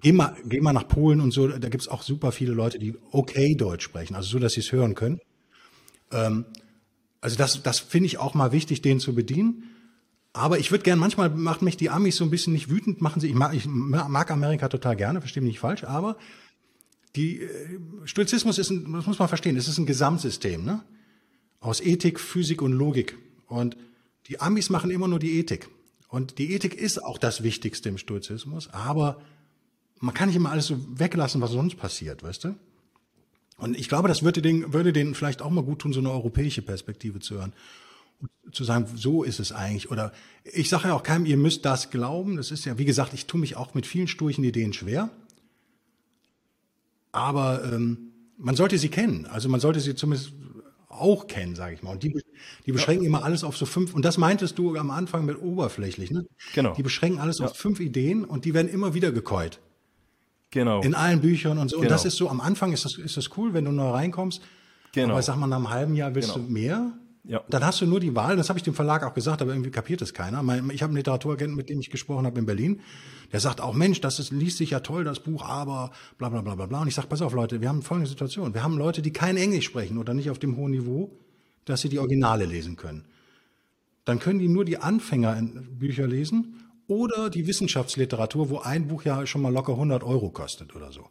Geh 0.00 0.12
mal, 0.12 0.36
geh 0.44 0.60
mal 0.60 0.72
nach 0.72 0.88
Polen 0.88 1.20
und 1.20 1.32
so, 1.32 1.46
da 1.46 1.68
gibt's 1.68 1.88
auch 1.88 2.02
super 2.02 2.32
viele 2.32 2.52
Leute, 2.52 2.78
die 2.78 2.94
okay 3.12 3.54
Deutsch 3.54 3.84
sprechen, 3.84 4.16
also 4.16 4.28
so, 4.28 4.38
dass 4.38 4.54
sie 4.54 4.60
es 4.60 4.72
hören 4.72 4.94
können. 4.94 5.20
Ähm, 6.10 6.44
also 7.20 7.36
das, 7.36 7.62
das 7.62 7.78
finde 7.78 8.06
ich 8.06 8.18
auch 8.18 8.34
mal 8.34 8.52
wichtig, 8.52 8.82
den 8.82 9.00
zu 9.00 9.14
bedienen. 9.14 9.75
Aber 10.36 10.58
ich 10.58 10.70
würde 10.70 10.84
gern, 10.84 10.98
manchmal 10.98 11.30
macht 11.30 11.62
mich 11.62 11.78
die 11.78 11.88
Amis 11.88 12.16
so 12.16 12.24
ein 12.24 12.30
bisschen 12.30 12.52
nicht 12.52 12.68
wütend, 12.68 13.00
machen 13.00 13.20
sie, 13.20 13.28
ich 13.28 13.34
mag, 13.34 13.54
ich 13.54 13.66
mag 13.66 14.30
Amerika 14.30 14.68
total 14.68 14.94
gerne, 14.94 15.20
verstehe 15.20 15.42
mich 15.42 15.52
nicht 15.52 15.60
falsch, 15.60 15.82
aber 15.84 16.18
die 17.16 17.40
äh, 17.40 17.48
Stoizismus 18.04 18.58
ist 18.58 18.68
ein, 18.68 18.92
das 18.92 19.06
muss 19.06 19.18
man 19.18 19.28
verstehen, 19.28 19.56
es 19.56 19.66
ist 19.66 19.78
ein 19.78 19.86
Gesamtsystem, 19.86 20.62
ne? 20.62 20.82
Aus 21.58 21.80
Ethik, 21.80 22.20
Physik 22.20 22.60
und 22.60 22.72
Logik. 22.72 23.16
Und 23.46 23.78
die 24.26 24.38
Amis 24.38 24.68
machen 24.68 24.90
immer 24.90 25.08
nur 25.08 25.18
die 25.18 25.38
Ethik. 25.38 25.70
Und 26.08 26.36
die 26.36 26.52
Ethik 26.52 26.74
ist 26.74 27.02
auch 27.02 27.16
das 27.16 27.42
Wichtigste 27.42 27.88
im 27.88 27.96
Stoizismus, 27.96 28.68
aber 28.68 29.22
man 30.00 30.12
kann 30.12 30.28
nicht 30.28 30.36
immer 30.36 30.50
alles 30.50 30.66
so 30.66 30.78
weglassen, 30.98 31.40
was 31.40 31.52
sonst 31.52 31.76
passiert, 31.76 32.22
weißt 32.22 32.44
du? 32.44 32.54
Und 33.56 33.74
ich 33.78 33.88
glaube, 33.88 34.08
das 34.08 34.22
würde 34.22 34.42
den, 34.42 34.74
würde 34.74 34.92
denen 34.92 35.14
vielleicht 35.14 35.40
auch 35.40 35.50
mal 35.50 35.64
gut 35.64 35.78
tun, 35.78 35.94
so 35.94 36.00
eine 36.00 36.10
europäische 36.10 36.60
Perspektive 36.60 37.20
zu 37.20 37.36
hören. 37.36 37.54
Zu 38.52 38.64
sagen, 38.64 38.86
so 38.94 39.22
ist 39.22 39.40
es 39.40 39.52
eigentlich. 39.52 39.90
Oder 39.90 40.12
ich 40.44 40.68
sage 40.68 40.88
ja 40.88 40.94
auch 40.94 41.02
keinem, 41.02 41.26
ihr 41.26 41.36
müsst 41.36 41.64
das 41.64 41.90
glauben. 41.90 42.36
Das 42.36 42.50
ist 42.50 42.64
ja, 42.64 42.78
wie 42.78 42.84
gesagt, 42.84 43.12
ich 43.12 43.26
tue 43.26 43.40
mich 43.40 43.56
auch 43.56 43.74
mit 43.74 43.86
vielen 43.86 44.08
sturchen 44.08 44.44
Ideen 44.44 44.72
schwer. 44.72 45.10
Aber 47.12 47.64
ähm, 47.64 48.12
man 48.38 48.56
sollte 48.56 48.78
sie 48.78 48.88
kennen. 48.88 49.26
Also 49.26 49.48
man 49.48 49.60
sollte 49.60 49.80
sie 49.80 49.94
zumindest 49.94 50.32
auch 50.88 51.26
kennen, 51.26 51.54
sage 51.54 51.74
ich 51.74 51.82
mal. 51.82 51.92
Und 51.92 52.02
die, 52.02 52.22
die 52.64 52.72
beschränken 52.72 53.04
ja. 53.04 53.08
immer 53.08 53.24
alles 53.24 53.44
auf 53.44 53.56
so 53.56 53.66
fünf. 53.66 53.94
Und 53.94 54.04
das 54.04 54.18
meintest 54.18 54.58
du 54.58 54.76
am 54.76 54.90
Anfang 54.90 55.24
mit 55.24 55.40
oberflächlich. 55.40 56.10
Ne? 56.10 56.26
Genau. 56.54 56.74
Die 56.74 56.82
beschränken 56.82 57.20
alles 57.20 57.38
ja. 57.38 57.46
auf 57.46 57.56
fünf 57.56 57.80
Ideen 57.80 58.24
und 58.24 58.44
die 58.44 58.54
werden 58.54 58.68
immer 58.68 58.94
wieder 58.94 59.12
gekäut. 59.12 59.60
Genau. 60.50 60.80
In 60.80 60.94
allen 60.94 61.20
Büchern 61.20 61.58
und 61.58 61.68
so. 61.68 61.76
Genau. 61.76 61.88
Und 61.88 61.90
das 61.90 62.04
ist 62.04 62.16
so, 62.16 62.30
am 62.30 62.40
Anfang 62.40 62.72
ist 62.72 62.84
das, 62.84 62.96
ist 62.96 63.16
das 63.16 63.36
cool, 63.36 63.52
wenn 63.52 63.64
du 63.64 63.72
neu 63.72 63.90
reinkommst. 63.90 64.40
Genau. 64.92 65.12
Aber 65.12 65.22
sag 65.22 65.36
mal, 65.36 65.46
nach 65.46 65.56
einem 65.56 65.70
halben 65.70 65.94
Jahr 65.94 66.14
willst 66.14 66.32
genau. 66.32 66.46
du 66.46 66.52
mehr? 66.52 66.92
Ja. 67.28 67.42
Dann 67.48 67.64
hast 67.64 67.80
du 67.80 67.86
nur 67.86 67.98
die 67.98 68.14
Wahl, 68.14 68.36
das 68.36 68.48
habe 68.48 68.58
ich 68.58 68.62
dem 68.62 68.74
Verlag 68.74 69.02
auch 69.02 69.12
gesagt, 69.12 69.42
aber 69.42 69.50
irgendwie 69.50 69.72
kapiert 69.72 70.00
es 70.00 70.14
keiner. 70.14 70.42
Ich 70.70 70.82
habe 70.82 70.90
einen 70.90 70.96
Literaturagenten, 70.96 71.56
mit 71.56 71.68
dem 71.68 71.80
ich 71.80 71.90
gesprochen 71.90 72.24
habe 72.24 72.38
in 72.38 72.46
Berlin, 72.46 72.80
der 73.32 73.40
sagt 73.40 73.60
auch, 73.60 73.74
Mensch, 73.74 74.00
das 74.00 74.20
ist, 74.20 74.30
liest 74.30 74.58
sich 74.58 74.70
ja 74.70 74.80
toll, 74.80 75.02
das 75.02 75.20
Buch, 75.20 75.44
aber 75.44 75.90
bla 76.18 76.28
bla 76.28 76.40
bla 76.40 76.54
bla 76.54 76.66
bla. 76.66 76.82
Und 76.82 76.88
ich 76.88 76.94
sage, 76.94 77.08
pass 77.08 77.22
auf 77.22 77.32
Leute, 77.32 77.60
wir 77.60 77.68
haben 77.68 77.82
folgende 77.82 78.08
Situation. 78.08 78.54
Wir 78.54 78.62
haben 78.62 78.78
Leute, 78.78 79.02
die 79.02 79.12
kein 79.12 79.36
Englisch 79.36 79.64
sprechen 79.64 79.98
oder 79.98 80.14
nicht 80.14 80.30
auf 80.30 80.38
dem 80.38 80.56
hohen 80.56 80.70
Niveau, 80.70 81.10
dass 81.64 81.80
sie 81.80 81.88
die 81.88 81.98
Originale 81.98 82.44
lesen 82.44 82.76
können. 82.76 83.04
Dann 84.04 84.20
können 84.20 84.38
die 84.38 84.48
nur 84.48 84.64
die 84.64 84.78
Anfänger 84.78 85.36
in 85.36 85.78
Bücher 85.78 86.06
lesen 86.06 86.62
oder 86.86 87.28
die 87.28 87.48
Wissenschaftsliteratur, 87.48 88.50
wo 88.50 88.58
ein 88.60 88.86
Buch 88.86 89.02
ja 89.02 89.26
schon 89.26 89.42
mal 89.42 89.52
locker 89.52 89.72
100 89.72 90.04
Euro 90.04 90.30
kostet 90.30 90.76
oder 90.76 90.92
so. 90.92 91.08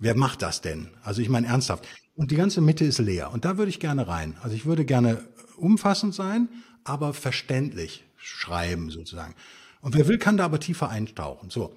Wer 0.00 0.16
macht 0.16 0.42
das 0.42 0.60
denn? 0.60 0.88
Also 1.02 1.22
ich 1.22 1.28
meine 1.28 1.46
ernsthaft. 1.46 1.86
Und 2.18 2.32
die 2.32 2.36
ganze 2.36 2.60
Mitte 2.60 2.84
ist 2.84 2.98
leer. 2.98 3.32
Und 3.32 3.44
da 3.44 3.58
würde 3.58 3.68
ich 3.68 3.78
gerne 3.78 4.08
rein. 4.08 4.36
Also 4.42 4.56
ich 4.56 4.66
würde 4.66 4.84
gerne 4.84 5.22
umfassend 5.56 6.16
sein, 6.16 6.48
aber 6.82 7.14
verständlich 7.14 8.02
schreiben 8.16 8.90
sozusagen. 8.90 9.36
Und 9.82 9.94
wer 9.94 10.08
will, 10.08 10.18
kann 10.18 10.36
da 10.36 10.44
aber 10.44 10.58
tiefer 10.58 10.88
eintauchen. 10.88 11.48
So. 11.48 11.76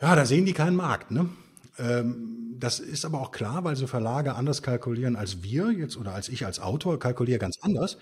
Ja, 0.00 0.16
da 0.16 0.26
sehen 0.26 0.46
die 0.46 0.52
keinen 0.52 0.74
Markt, 0.74 1.12
ne? 1.12 1.28
Ähm, 1.78 2.56
das 2.58 2.80
ist 2.80 3.04
aber 3.04 3.20
auch 3.20 3.30
klar, 3.30 3.62
weil 3.62 3.76
so 3.76 3.86
Verlage 3.86 4.34
anders 4.34 4.62
kalkulieren 4.62 5.14
als 5.14 5.44
wir 5.44 5.70
jetzt 5.70 5.96
oder 5.96 6.12
als 6.12 6.28
ich 6.28 6.44
als 6.44 6.58
Autor 6.58 6.98
kalkuliere 6.98 7.38
ganz 7.38 7.58
anders. 7.60 7.98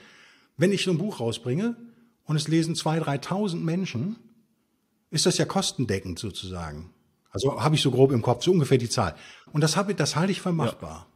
Wenn 0.56 0.72
ich 0.72 0.82
so 0.82 0.92
ein 0.92 0.98
Buch 0.98 1.20
rausbringe 1.20 1.76
und 2.24 2.36
es 2.36 2.48
lesen 2.48 2.74
zwei, 2.74 2.98
dreitausend 3.00 3.62
Menschen, 3.62 4.16
ist 5.10 5.26
das 5.26 5.36
ja 5.36 5.44
kostendeckend 5.44 6.18
sozusagen. 6.18 6.88
Also 7.28 7.62
habe 7.62 7.74
ich 7.74 7.82
so 7.82 7.90
grob 7.90 8.12
im 8.12 8.22
Kopf, 8.22 8.44
so 8.44 8.52
ungefähr 8.52 8.78
die 8.78 8.88
Zahl. 8.88 9.14
Und 9.52 9.60
das, 9.60 9.76
habe, 9.76 9.94
das 9.94 10.16
halte 10.16 10.32
ich 10.32 10.40
für 10.40 10.52
machbar. 10.52 11.06
Ja. 11.06 11.07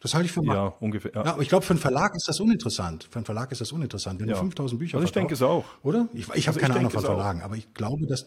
Das 0.00 0.14
halte 0.14 0.26
ich 0.26 0.32
für 0.32 0.42
machbar. 0.42 0.64
Ja, 0.64 0.76
ungefähr. 0.80 1.12
Ja. 1.14 1.24
ja 1.24 1.32
aber 1.34 1.42
ich 1.42 1.48
glaube, 1.48 1.64
für 1.64 1.74
einen 1.74 1.80
Verlag 1.80 2.14
ist 2.14 2.26
das 2.26 2.40
uninteressant. 2.40 3.08
Für 3.10 3.16
einen 3.16 3.26
Verlag 3.26 3.52
ist 3.52 3.60
das 3.60 3.70
uninteressant. 3.70 4.20
Wenn 4.20 4.28
ja. 4.28 4.34
du 4.34 4.40
5000 4.40 4.78
Bücher 4.78 4.96
Also 4.96 5.04
ich 5.04 5.12
denke 5.12 5.34
es 5.34 5.42
auch. 5.42 5.64
Oder? 5.82 6.08
Ich, 6.14 6.28
ich 6.34 6.48
habe 6.48 6.58
also 6.58 6.60
keine 6.60 6.76
Ahnung 6.76 6.90
von 6.90 7.02
Verlagen, 7.02 7.40
auch. 7.40 7.44
aber 7.44 7.56
ich 7.56 7.72
glaube, 7.74 8.06
dass. 8.06 8.26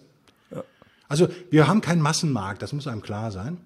Ja. 0.52 0.64
Also 1.08 1.28
wir 1.50 1.68
haben 1.68 1.82
keinen 1.82 2.02
Massenmarkt, 2.02 2.62
das 2.62 2.74
muss 2.74 2.88
einem 2.88 3.02
klar 3.02 3.32
sein. 3.32 3.58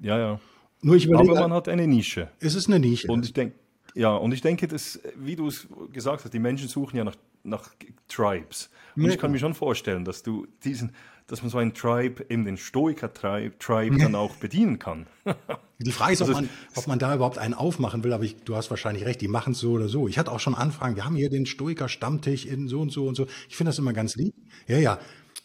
Ja, 0.00 0.18
ja. 0.18 0.40
Nur 0.80 0.96
ich 0.96 1.06
überlege, 1.06 1.32
aber 1.32 1.48
man 1.48 1.52
hat 1.52 1.68
eine 1.68 1.86
Nische. 1.86 2.30
Es 2.40 2.54
ist 2.54 2.68
eine 2.68 2.78
Nische. 2.78 3.08
Und 3.08 3.24
ich 3.24 3.32
denke, 3.32 3.56
ja, 3.94 4.14
und 4.14 4.32
ich 4.32 4.40
denke, 4.40 4.68
dass, 4.68 5.00
wie 5.16 5.36
du 5.36 5.48
es 5.48 5.66
gesagt 5.92 6.24
hast, 6.24 6.34
die 6.34 6.38
Menschen 6.38 6.68
suchen 6.68 6.96
ja 6.96 7.04
nach, 7.04 7.16
nach 7.42 7.70
Tribes. 8.08 8.70
Und 8.96 9.08
ich 9.08 9.18
kann 9.18 9.32
mir 9.32 9.38
schon 9.38 9.54
vorstellen, 9.54 10.04
dass 10.04 10.22
du 10.22 10.46
diesen, 10.62 10.92
dass 11.26 11.42
man 11.42 11.50
so 11.50 11.58
einen 11.58 11.74
Tribe, 11.74 12.24
eben 12.28 12.44
den 12.44 12.56
Stoiker-Tribe, 12.56 13.58
Tribe 13.58 13.98
dann 13.98 14.14
auch 14.14 14.36
bedienen 14.36 14.78
kann. 14.78 15.06
Die 15.78 15.92
Frage 15.92 16.12
ist, 16.12 16.22
ob 16.22 16.28
man, 16.30 16.48
ob 16.76 16.86
man 16.86 16.98
da 16.98 17.14
überhaupt 17.14 17.38
einen 17.38 17.52
aufmachen 17.52 18.04
will, 18.04 18.12
aber 18.12 18.24
ich, 18.24 18.36
du 18.44 18.54
hast 18.54 18.70
wahrscheinlich 18.70 19.04
recht, 19.04 19.20
die 19.20 19.28
machen 19.28 19.52
es 19.52 19.58
so 19.58 19.72
oder 19.72 19.88
so. 19.88 20.06
Ich 20.06 20.18
hatte 20.18 20.30
auch 20.30 20.38
schon 20.38 20.54
Anfragen, 20.54 20.94
wir 20.94 21.04
haben 21.04 21.16
hier 21.16 21.30
den 21.30 21.46
Stoiker-Stammtisch 21.46 22.46
in 22.46 22.68
so 22.68 22.80
und 22.80 22.90
so 22.90 23.06
und 23.06 23.16
so. 23.16 23.26
Ich 23.48 23.56
finde 23.56 23.70
das 23.70 23.78
immer 23.78 23.92
ganz 23.92 24.14
lieb. 24.14 24.34
Ja, 24.68 24.78
ja, 24.78 25.00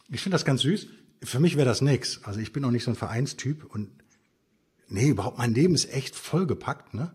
ich 0.10 0.22
finde 0.22 0.36
das 0.36 0.46
ganz 0.46 0.62
süß. 0.62 0.88
Für 1.24 1.39
mich 1.39 1.58
wäre 1.58 1.65
das 1.65 1.82
nix. 1.82 2.22
Also 2.24 2.39
ich 2.39 2.54
bin 2.54 2.63
auch 2.63 2.72
nicht 2.72 2.84
so 2.84 2.92
ein 2.92 2.96
Vereinstyp 2.96 3.65
und 3.74 3.89
nee, 4.88 5.10
überhaupt 5.10 5.39
mein 5.39 5.54
Leben 5.54 5.74
ist 5.74 5.92
echt 5.92 6.15
vollgepackt, 6.15 6.94
ne? 6.94 7.13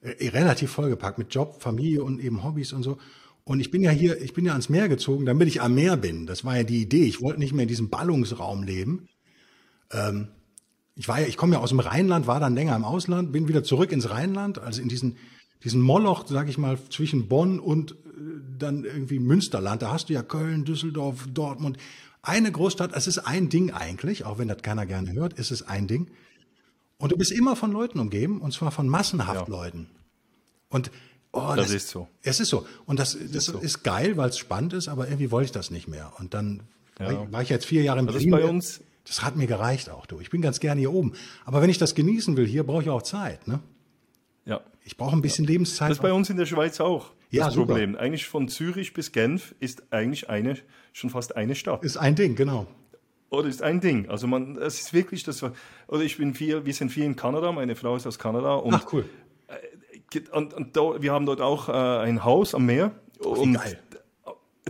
Äh, 0.00 0.28
relativ 0.30 0.70
vollgepackt 0.72 1.18
mit 1.18 1.32
Job, 1.32 1.62
Familie 1.62 2.02
und 2.02 2.20
eben 2.20 2.42
Hobbys 2.42 2.72
und 2.72 2.82
so. 2.82 2.98
Und 3.44 3.60
ich 3.60 3.70
bin 3.70 3.82
ja 3.82 3.90
hier, 3.90 4.20
ich 4.20 4.34
bin 4.34 4.44
ja 4.44 4.52
ans 4.52 4.68
Meer 4.68 4.88
gezogen, 4.88 5.24
damit 5.24 5.48
ich 5.48 5.60
am 5.62 5.74
Meer 5.74 5.96
bin. 5.96 6.26
Das 6.26 6.44
war 6.44 6.56
ja 6.56 6.64
die 6.64 6.82
Idee. 6.82 7.04
Ich 7.04 7.20
wollte 7.20 7.40
nicht 7.40 7.52
mehr 7.52 7.62
in 7.62 7.68
diesem 7.68 7.90
Ballungsraum 7.90 8.62
leben. 8.62 9.08
Ähm, 9.90 10.28
ich 10.94 11.08
war 11.08 11.20
ja, 11.20 11.26
ich 11.26 11.36
komme 11.36 11.54
ja 11.54 11.60
aus 11.60 11.70
dem 11.70 11.80
Rheinland, 11.80 12.26
war 12.26 12.40
dann 12.40 12.54
länger 12.54 12.76
im 12.76 12.84
Ausland, 12.84 13.32
bin 13.32 13.48
wieder 13.48 13.64
zurück 13.64 13.92
ins 13.92 14.10
Rheinland, 14.10 14.58
also 14.58 14.82
in 14.82 14.88
diesen, 14.88 15.16
diesen 15.64 15.80
Moloch, 15.80 16.26
sag 16.26 16.48
ich 16.48 16.58
mal, 16.58 16.78
zwischen 16.90 17.28
Bonn 17.28 17.58
und 17.58 17.92
äh, 17.92 17.94
dann 18.58 18.84
irgendwie 18.84 19.18
Münsterland. 19.18 19.82
Da 19.82 19.90
hast 19.90 20.08
du 20.08 20.12
ja 20.12 20.22
Köln, 20.22 20.64
Düsseldorf, 20.64 21.26
Dortmund. 21.32 21.78
Eine 22.22 22.52
Großstadt, 22.52 22.92
es 22.94 23.06
ist 23.06 23.18
ein 23.18 23.48
Ding 23.48 23.72
eigentlich, 23.72 24.24
auch 24.24 24.38
wenn 24.38 24.48
das 24.48 24.62
keiner 24.62 24.86
gerne 24.86 25.12
hört, 25.12 25.32
ist 25.34 25.50
es 25.50 25.62
ein 25.62 25.86
Ding. 25.86 26.08
Und 26.98 27.10
du 27.10 27.16
bist 27.16 27.32
immer 27.32 27.56
von 27.56 27.72
Leuten 27.72 27.98
umgeben, 27.98 28.40
und 28.40 28.52
zwar 28.52 28.70
von 28.70 28.86
massenhaft 28.86 29.48
ja. 29.48 29.54
Leuten. 29.54 29.88
Und 30.68 30.90
Oh, 31.34 31.54
das, 31.56 31.68
das, 31.68 31.70
ist 31.70 31.88
so. 31.88 32.08
Es 32.22 32.40
ist 32.40 32.50
so. 32.50 32.66
Und 32.84 32.98
das, 32.98 33.12
das, 33.14 33.22
das 33.22 33.36
ist, 33.36 33.46
so. 33.46 33.58
ist, 33.58 33.82
geil, 33.82 34.18
weil 34.18 34.28
es 34.28 34.36
spannend 34.36 34.74
ist, 34.74 34.88
aber 34.88 35.06
irgendwie 35.06 35.30
wollte 35.30 35.46
ich 35.46 35.52
das 35.52 35.70
nicht 35.70 35.88
mehr. 35.88 36.12
Und 36.18 36.34
dann 36.34 36.62
ja. 37.00 37.32
war 37.32 37.40
ich 37.40 37.48
jetzt 37.48 37.64
vier 37.64 37.82
Jahre 37.82 38.00
in 38.00 38.06
Berlin. 38.06 38.30
Das 38.30 38.40
bei 38.40 38.46
uns. 38.46 38.80
Das 39.04 39.22
hat 39.22 39.36
mir 39.36 39.46
gereicht 39.46 39.90
auch, 39.90 40.06
du. 40.06 40.20
Ich 40.20 40.30
bin 40.30 40.42
ganz 40.42 40.60
gerne 40.60 40.80
hier 40.80 40.92
oben. 40.92 41.12
Aber 41.44 41.60
wenn 41.60 41.70
ich 41.70 41.78
das 41.78 41.94
genießen 41.94 42.36
will, 42.36 42.46
hier 42.46 42.64
brauche 42.64 42.82
ich 42.82 42.90
auch 42.90 43.02
Zeit, 43.02 43.46
ne? 43.48 43.60
Ja. 44.44 44.60
Ich 44.84 44.96
brauche 44.96 45.16
ein 45.16 45.22
bisschen 45.22 45.44
ja. 45.44 45.52
Lebenszeit. 45.52 45.90
Das 45.90 45.98
ist 45.98 46.02
bei 46.02 46.12
uns 46.12 46.30
in 46.30 46.36
der 46.36 46.46
Schweiz 46.46 46.80
auch. 46.80 47.12
Ja, 47.30 47.46
das 47.46 47.54
super. 47.54 47.68
Problem. 47.68 47.96
Eigentlich 47.96 48.26
von 48.26 48.48
Zürich 48.48 48.92
bis 48.94 49.12
Genf 49.12 49.54
ist 49.60 49.92
eigentlich 49.92 50.28
eine, 50.28 50.58
schon 50.92 51.10
fast 51.10 51.36
eine 51.36 51.54
Stadt. 51.54 51.84
Ist 51.84 51.96
ein 51.96 52.14
Ding, 52.14 52.36
genau. 52.36 52.66
Oder 53.30 53.48
ist 53.48 53.62
ein 53.62 53.80
Ding. 53.80 54.08
Also 54.08 54.26
man, 54.26 54.56
es 54.58 54.80
ist 54.80 54.92
wirklich 54.92 55.22
das. 55.22 55.42
Oder 55.42 56.02
ich 56.02 56.18
bin 56.18 56.34
viel, 56.34 56.66
wir 56.66 56.74
sind 56.74 56.90
viel 56.90 57.04
in 57.04 57.16
Kanada. 57.16 57.50
Meine 57.52 57.74
Frau 57.76 57.96
ist 57.96 58.06
aus 58.06 58.18
Kanada 58.18 58.54
und 58.54 58.74
Ach 58.74 58.84
cool 58.92 59.06
und, 60.32 60.54
und 60.54 60.76
da, 60.76 61.00
wir 61.00 61.12
haben 61.12 61.26
dort 61.26 61.40
auch 61.40 61.68
äh, 61.68 61.72
ein 61.72 62.24
Haus 62.24 62.54
am 62.54 62.66
Meer. 62.66 62.92
und 63.18 63.54
geil. 63.54 63.78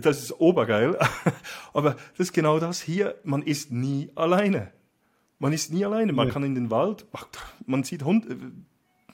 Das 0.03 0.21
ist 0.21 0.39
obergeil. 0.39 0.97
Aber 1.73 1.91
das 2.17 2.27
ist 2.27 2.33
genau 2.33 2.59
das 2.59 2.81
hier. 2.81 3.15
Man 3.23 3.41
ist 3.41 3.71
nie 3.71 4.09
alleine. 4.15 4.71
Man 5.39 5.53
ist 5.53 5.73
nie 5.73 5.83
alleine. 5.83 6.13
Man 6.13 6.27
nee. 6.27 6.33
kann 6.33 6.43
in 6.43 6.55
den 6.55 6.69
Wald, 6.71 7.05
man 7.65 7.83
sieht 7.83 8.03
Hund, 8.03 8.29
äh, 8.29 8.35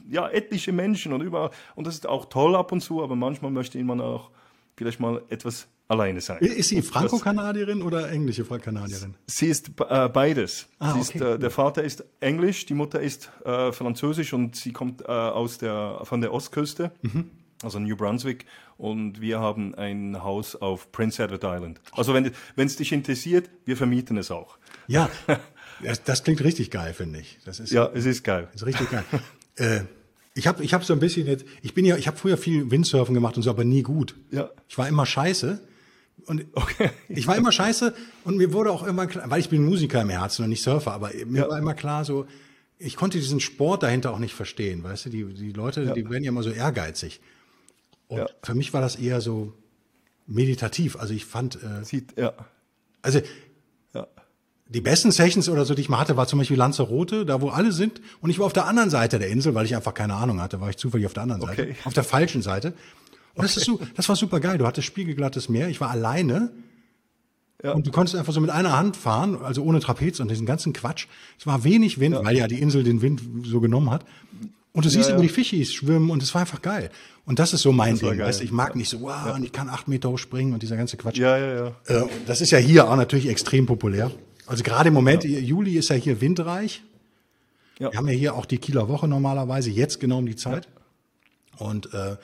ja, 0.09 0.27
etliche 0.27 0.71
Menschen 0.71 1.13
und 1.13 1.21
überall. 1.21 1.51
Und 1.75 1.87
das 1.87 1.95
ist 1.95 2.07
auch 2.07 2.25
toll 2.25 2.55
ab 2.55 2.71
und 2.71 2.81
zu, 2.81 3.01
aber 3.01 3.15
manchmal 3.15 3.51
möchte 3.51 3.83
man 3.83 4.01
auch 4.01 4.31
vielleicht 4.75 4.99
mal 4.99 5.21
etwas 5.29 5.67
alleine 5.89 6.21
sein. 6.21 6.37
Ist 6.39 6.69
sie 6.69 6.81
Franco-Kanadierin 6.81 7.81
oder 7.81 8.09
englische 8.11 8.45
Kanadierin? 8.45 9.15
Sie 9.25 9.47
ist 9.47 9.71
äh, 9.89 10.07
beides. 10.07 10.67
Ah, 10.77 10.91
okay. 10.91 11.01
ist, 11.01 11.15
äh, 11.15 11.39
der 11.39 11.49
Vater 11.49 11.83
ist 11.83 12.05
Englisch, 12.19 12.65
die 12.65 12.75
Mutter 12.75 13.01
ist 13.01 13.31
äh, 13.43 13.71
Französisch 13.71 14.33
und 14.33 14.55
sie 14.55 14.71
kommt 14.71 15.01
äh, 15.01 15.05
aus 15.07 15.57
der, 15.57 16.01
von 16.03 16.21
der 16.21 16.31
Ostküste, 16.33 16.91
mhm. 17.01 17.31
Also 17.63 17.79
New 17.79 17.95
Brunswick. 17.95 18.45
Und 18.77 19.21
wir 19.21 19.39
haben 19.39 19.75
ein 19.75 20.23
Haus 20.23 20.55
auf 20.55 20.91
Prince 20.91 21.21
Edward 21.21 21.43
Island. 21.43 21.81
Also 21.91 22.13
wenn 22.13 22.31
es 22.55 22.75
dich 22.75 22.91
interessiert, 22.91 23.49
wir 23.65 23.77
vermieten 23.77 24.17
es 24.17 24.31
auch. 24.31 24.57
Ja, 24.87 25.09
das, 25.83 26.03
das 26.03 26.23
klingt 26.23 26.43
richtig 26.43 26.71
geil, 26.71 26.93
finde 26.93 27.19
ich. 27.19 27.39
Das 27.45 27.59
ist, 27.59 27.71
ja, 27.71 27.89
es 27.93 28.05
ist 28.05 28.23
geil. 28.23 28.47
Ist 28.53 28.65
richtig 28.65 28.89
geil. 28.89 29.03
äh, 29.55 29.81
ich 30.35 30.47
habe 30.47 30.63
ich 30.63 30.73
hab 30.73 30.85
so 30.85 30.93
ein 30.93 30.99
bisschen 30.99 31.27
jetzt, 31.27 31.45
ich 31.61 31.73
bin 31.73 31.85
ja, 31.85 31.97
ich 31.97 32.07
habe 32.07 32.17
früher 32.17 32.37
viel 32.37 32.71
Windsurfen 32.71 33.13
gemacht 33.13 33.35
und 33.35 33.43
so, 33.43 33.49
aber 33.49 33.65
nie 33.65 33.83
gut. 33.83 34.15
Ja. 34.31 34.49
Ich 34.67 34.77
war 34.77 34.87
immer 34.87 35.05
scheiße. 35.05 35.59
Und 36.25 36.45
okay. 36.53 36.91
ich 37.09 37.27
war 37.27 37.35
immer 37.35 37.51
scheiße 37.51 37.93
und 38.23 38.37
mir 38.37 38.53
wurde 38.53 38.71
auch 38.71 38.83
immer 38.83 39.07
klar, 39.07 39.29
weil 39.29 39.39
ich 39.39 39.49
bin 39.49 39.65
Musiker 39.65 40.01
im 40.01 40.09
Herzen 40.09 40.43
und 40.43 40.49
nicht 40.49 40.63
Surfer, 40.63 40.93
aber 40.93 41.11
mir 41.25 41.43
ja. 41.43 41.49
war 41.49 41.57
immer 41.57 41.73
klar 41.73 42.05
so, 42.05 42.25
ich 42.77 42.95
konnte 42.95 43.17
diesen 43.17 43.39
Sport 43.39 43.83
dahinter 43.83 44.13
auch 44.13 44.19
nicht 44.19 44.33
verstehen, 44.33 44.83
weißt 44.83 45.07
du, 45.07 45.09
die, 45.09 45.25
die 45.33 45.51
Leute, 45.51 45.83
ja. 45.83 45.93
die 45.93 46.09
werden 46.09 46.23
ja 46.23 46.29
immer 46.29 46.43
so 46.43 46.51
ehrgeizig. 46.51 47.19
Und 48.09 48.17
ja. 48.17 48.27
für 48.43 48.55
mich 48.55 48.73
war 48.73 48.81
das 48.81 48.95
eher 48.95 49.21
so 49.21 49.53
meditativ. 50.25 50.97
Also 50.97 51.13
ich 51.13 51.25
fand, 51.25 51.55
äh, 51.63 51.85
Sieht, 51.85 52.17
ja. 52.17 52.33
also 53.01 53.21
ja. 53.93 54.07
die 54.67 54.81
besten 54.81 55.11
Sessions 55.11 55.47
oder 55.47 55.63
so, 55.63 55.75
die 55.75 55.81
ich 55.81 55.89
mal 55.89 55.99
hatte, 55.99 56.17
war 56.17 56.27
zum 56.27 56.39
Beispiel 56.39 56.57
Lanzarote, 56.57 57.25
da 57.25 57.39
wo 57.39 57.49
alle 57.49 57.71
sind. 57.71 58.01
Und 58.19 58.31
ich 58.31 58.39
war 58.39 58.47
auf 58.47 58.53
der 58.53 58.65
anderen 58.65 58.89
Seite 58.89 59.19
der 59.19 59.29
Insel, 59.29 59.53
weil 59.53 59.65
ich 59.65 59.75
einfach 59.75 59.93
keine 59.93 60.15
Ahnung 60.15 60.41
hatte, 60.41 60.59
war 60.59 60.69
ich 60.69 60.77
zufällig 60.77 61.05
auf 61.05 61.13
der 61.13 61.23
anderen 61.23 61.41
Seite, 61.41 61.61
okay. 61.61 61.75
auf 61.85 61.93
der 61.93 62.03
falschen 62.03 62.41
Seite. 62.41 62.73
Und 63.35 63.43
das, 63.43 63.57
ist 63.57 63.65
so, 63.65 63.79
das 63.95 64.09
war 64.09 64.15
super 64.15 64.39
geil. 64.39 64.57
Du 64.57 64.65
hattest 64.65 64.87
spiegelglattes 64.87 65.47
Meer. 65.47 65.69
Ich 65.69 65.79
war 65.79 65.91
alleine. 65.91 66.51
Ja. 67.63 67.73
Und 67.73 67.85
du 67.85 67.91
konntest 67.91 68.15
einfach 68.15 68.33
so 68.33 68.41
mit 68.41 68.49
einer 68.49 68.75
Hand 68.75 68.97
fahren, 68.97 69.37
also 69.43 69.63
ohne 69.63 69.81
Trapez 69.81 70.19
und 70.19 70.31
diesen 70.31 70.47
ganzen 70.47 70.73
Quatsch. 70.73 71.07
Es 71.37 71.45
war 71.45 71.63
wenig 71.63 71.99
Wind, 71.99 72.15
ja. 72.15 72.25
weil 72.25 72.35
ja 72.35 72.47
die 72.47 72.59
Insel 72.59 72.83
den 72.83 73.01
Wind 73.01 73.21
so 73.43 73.59
genommen 73.59 73.91
hat. 73.91 74.03
Und 74.71 74.85
du 74.85 74.89
siehst 74.89 75.09
ja, 75.09 75.15
immer 75.15 75.23
die 75.23 75.29
Fischis 75.29 75.73
schwimmen 75.73 76.09
und 76.11 76.21
es 76.21 76.33
war 76.33 76.41
einfach 76.41 76.61
geil. 76.61 76.91
Und 77.25 77.39
das 77.39 77.53
ist 77.53 77.61
so 77.61 77.71
mein 77.71 77.97
Ding. 77.97 78.19
Weißt, 78.19 78.41
ich 78.41 78.51
mag 78.51 78.75
nicht 78.75 78.89
so, 78.89 79.01
wow, 79.01 79.35
und 79.35 79.43
ich 79.43 79.51
kann 79.51 79.67
acht 79.69 79.87
Meter 79.87 80.09
hochspringen 80.09 80.53
und 80.53 80.61
dieser 80.61 80.77
ganze 80.77 80.95
Quatsch. 80.95 81.17
Ja, 81.17 81.37
ja, 81.37 81.53
ja. 81.55 81.67
Äh, 81.87 82.07
das 82.27 82.41
ist 82.41 82.51
ja 82.51 82.59
hier 82.59 82.89
auch 82.89 82.95
natürlich 82.95 83.27
extrem 83.27 83.65
populär. 83.65 84.11
Also 84.45 84.63
gerade 84.63 84.89
im 84.89 84.93
Moment, 84.93 85.23
Juli 85.23 85.77
ist 85.77 85.89
ja 85.89 85.95
hier 85.95 86.21
windreich. 86.21 86.83
Ja. 87.79 87.91
Wir 87.91 87.97
haben 87.97 88.07
ja 88.07 88.13
hier 88.13 88.35
auch 88.35 88.45
die 88.45 88.57
Kieler 88.57 88.87
Woche 88.89 89.07
normalerweise, 89.07 89.69
jetzt 89.69 89.99
genau 89.99 90.19
um 90.19 90.25
die 90.25 90.35
Zeit. 90.35 90.67
Und 91.57 91.93
äh, 91.93 92.17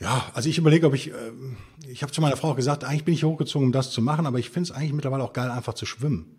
Ja, 0.00 0.26
also 0.32 0.48
ich 0.48 0.58
überlege, 0.58 0.86
ob 0.86 0.94
ich, 0.94 1.10
äh, 1.10 1.12
ich 1.88 2.02
habe 2.02 2.12
zu 2.12 2.20
meiner 2.20 2.36
Frau 2.36 2.54
gesagt, 2.54 2.84
eigentlich 2.84 3.04
bin 3.04 3.14
ich 3.14 3.24
hochgezogen, 3.24 3.66
um 3.66 3.72
das 3.72 3.90
zu 3.90 4.00
machen, 4.00 4.26
aber 4.26 4.38
ich 4.38 4.50
finde 4.50 4.70
es 4.70 4.76
eigentlich 4.76 4.92
mittlerweile 4.92 5.24
auch 5.24 5.32
geil, 5.32 5.50
einfach 5.50 5.74
zu 5.74 5.86
schwimmen. 5.86 6.36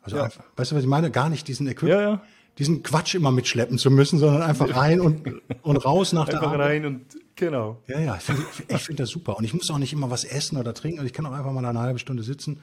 Also, 0.00 0.16
ja. 0.16 0.24
einfach, 0.24 0.44
weißt 0.56 0.70
du, 0.70 0.76
was 0.76 0.82
ich 0.82 0.88
meine? 0.88 1.10
Gar 1.10 1.28
nicht 1.28 1.48
diesen 1.48 1.66
Equipment, 1.66 2.00
ja, 2.00 2.10
ja. 2.10 2.22
Diesen 2.58 2.82
Quatsch 2.82 3.14
immer 3.14 3.30
mitschleppen 3.30 3.78
zu 3.78 3.90
müssen, 3.90 4.18
sondern 4.18 4.42
einfach 4.42 4.74
rein 4.74 5.00
und, 5.00 5.40
und 5.62 5.76
raus 5.76 6.12
nach 6.12 6.26
einfach 6.26 6.40
der 6.40 6.48
Arbeit. 6.48 6.60
rein 6.60 6.86
und 6.86 7.06
genau. 7.36 7.80
Ja, 7.86 8.00
ja, 8.00 8.16
ich 8.16 8.22
finde 8.22 8.42
find 8.78 9.00
das 9.00 9.10
super. 9.10 9.36
Und 9.36 9.44
ich 9.44 9.54
muss 9.54 9.70
auch 9.70 9.78
nicht 9.78 9.92
immer 9.92 10.10
was 10.10 10.24
essen 10.24 10.58
oder 10.58 10.74
trinken. 10.74 10.98
Also 10.98 11.06
ich 11.06 11.12
kann 11.12 11.24
auch 11.26 11.32
einfach 11.32 11.52
mal 11.52 11.64
eine 11.64 11.78
halbe 11.78 11.98
Stunde 11.98 12.22
sitzen. 12.22 12.60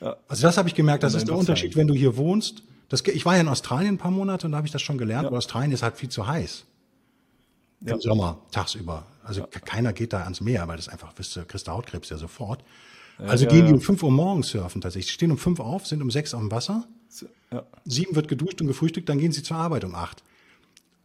Ja. 0.00 0.16
Also 0.28 0.42
das 0.42 0.58
habe 0.58 0.68
ich 0.68 0.74
gemerkt, 0.74 1.02
das 1.02 1.14
ist 1.14 1.28
der 1.28 1.36
Unterschied, 1.36 1.76
wenn 1.76 1.86
du 1.86 1.94
hier 1.94 2.16
wohnst. 2.16 2.62
Das, 2.88 3.02
ich 3.06 3.24
war 3.24 3.34
ja 3.34 3.40
in 3.40 3.48
Australien 3.48 3.94
ein 3.94 3.98
paar 3.98 4.10
Monate 4.10 4.46
und 4.46 4.52
da 4.52 4.58
habe 4.58 4.66
ich 4.66 4.72
das 4.72 4.82
schon 4.82 4.98
gelernt, 4.98 5.26
aber 5.26 5.38
Australien 5.38 5.72
ist 5.72 5.82
halt 5.82 5.96
viel 5.96 6.08
zu 6.08 6.26
heiß 6.26 6.66
ja. 7.80 7.94
im 7.94 8.00
Sommer 8.00 8.38
tagsüber. 8.50 9.06
Also 9.22 9.42
ja. 9.42 9.46
keiner 9.46 9.92
geht 9.92 10.12
da 10.12 10.22
ans 10.22 10.40
Meer, 10.40 10.66
weil 10.68 10.76
das 10.76 10.88
einfach, 10.88 11.12
wisst 11.16 11.36
ihr, 11.36 11.44
kriegst 11.44 11.68
du 11.68 11.72
Hautkrebs 11.72 12.10
ja 12.10 12.16
sofort. 12.16 12.64
Also 13.18 13.44
ja, 13.44 13.50
gehen 13.50 13.66
die 13.66 13.72
um 13.72 13.80
fünf 13.80 14.02
Uhr 14.02 14.10
morgens 14.10 14.48
surfen 14.48 14.80
tatsächlich. 14.80 15.12
Stehen 15.12 15.30
um 15.30 15.38
fünf 15.38 15.60
auf, 15.60 15.86
sind 15.86 16.02
um 16.02 16.10
sechs 16.10 16.34
auf 16.34 16.40
dem 16.40 16.50
Wasser. 16.50 16.86
Sieben 17.84 18.14
wird 18.14 18.28
geduscht 18.28 18.60
und 18.60 18.66
gefrühstückt, 18.66 19.08
dann 19.08 19.18
gehen 19.18 19.32
sie 19.32 19.42
zur 19.42 19.56
Arbeit 19.56 19.84
um 19.84 19.94
acht. 19.94 20.22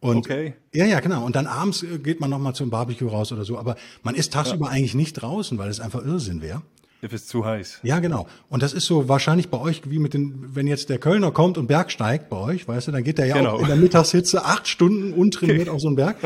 Und, 0.00 0.18
okay. 0.18 0.54
Ja, 0.72 0.84
ja, 0.84 1.00
genau. 1.00 1.24
Und 1.24 1.36
dann 1.36 1.46
abends 1.46 1.82
äh, 1.82 1.98
geht 1.98 2.20
man 2.20 2.30
nochmal 2.30 2.54
zum 2.54 2.70
Barbecue 2.70 3.08
raus 3.08 3.32
oder 3.32 3.44
so. 3.44 3.58
Aber 3.58 3.76
man 4.02 4.14
ist 4.14 4.32
tagsüber 4.32 4.68
eigentlich 4.68 4.94
nicht 4.94 5.14
draußen, 5.14 5.58
weil 5.58 5.70
es 5.70 5.80
einfach 5.80 6.04
Irrsinn 6.04 6.42
wäre. 6.42 6.62
Es 7.02 7.12
ist 7.12 7.28
zu 7.28 7.44
heiß. 7.44 7.80
Ja, 7.82 8.00
genau. 8.00 8.26
Und 8.48 8.62
das 8.62 8.72
ist 8.72 8.86
so 8.86 9.08
wahrscheinlich 9.08 9.48
bei 9.48 9.58
euch 9.58 9.82
wie 9.90 9.98
mit 9.98 10.14
den, 10.14 10.54
wenn 10.54 10.66
jetzt 10.66 10.88
der 10.88 10.98
Kölner 10.98 11.30
kommt 11.30 11.58
und 11.58 11.66
bergsteigt 11.66 12.30
bei 12.30 12.36
euch, 12.36 12.66
weißt 12.66 12.88
du, 12.88 12.92
dann 12.92 13.04
geht 13.04 13.18
der 13.18 13.26
ja 13.26 13.36
genau. 13.36 13.54
auch 13.54 13.60
in 13.60 13.66
der 13.66 13.76
Mittagshitze 13.76 14.44
acht 14.44 14.66
Stunden 14.66 15.12
untrainiert 15.12 15.68
auf 15.70 15.80
so 15.80 15.88
einen 15.88 15.96
Berg. 15.96 16.16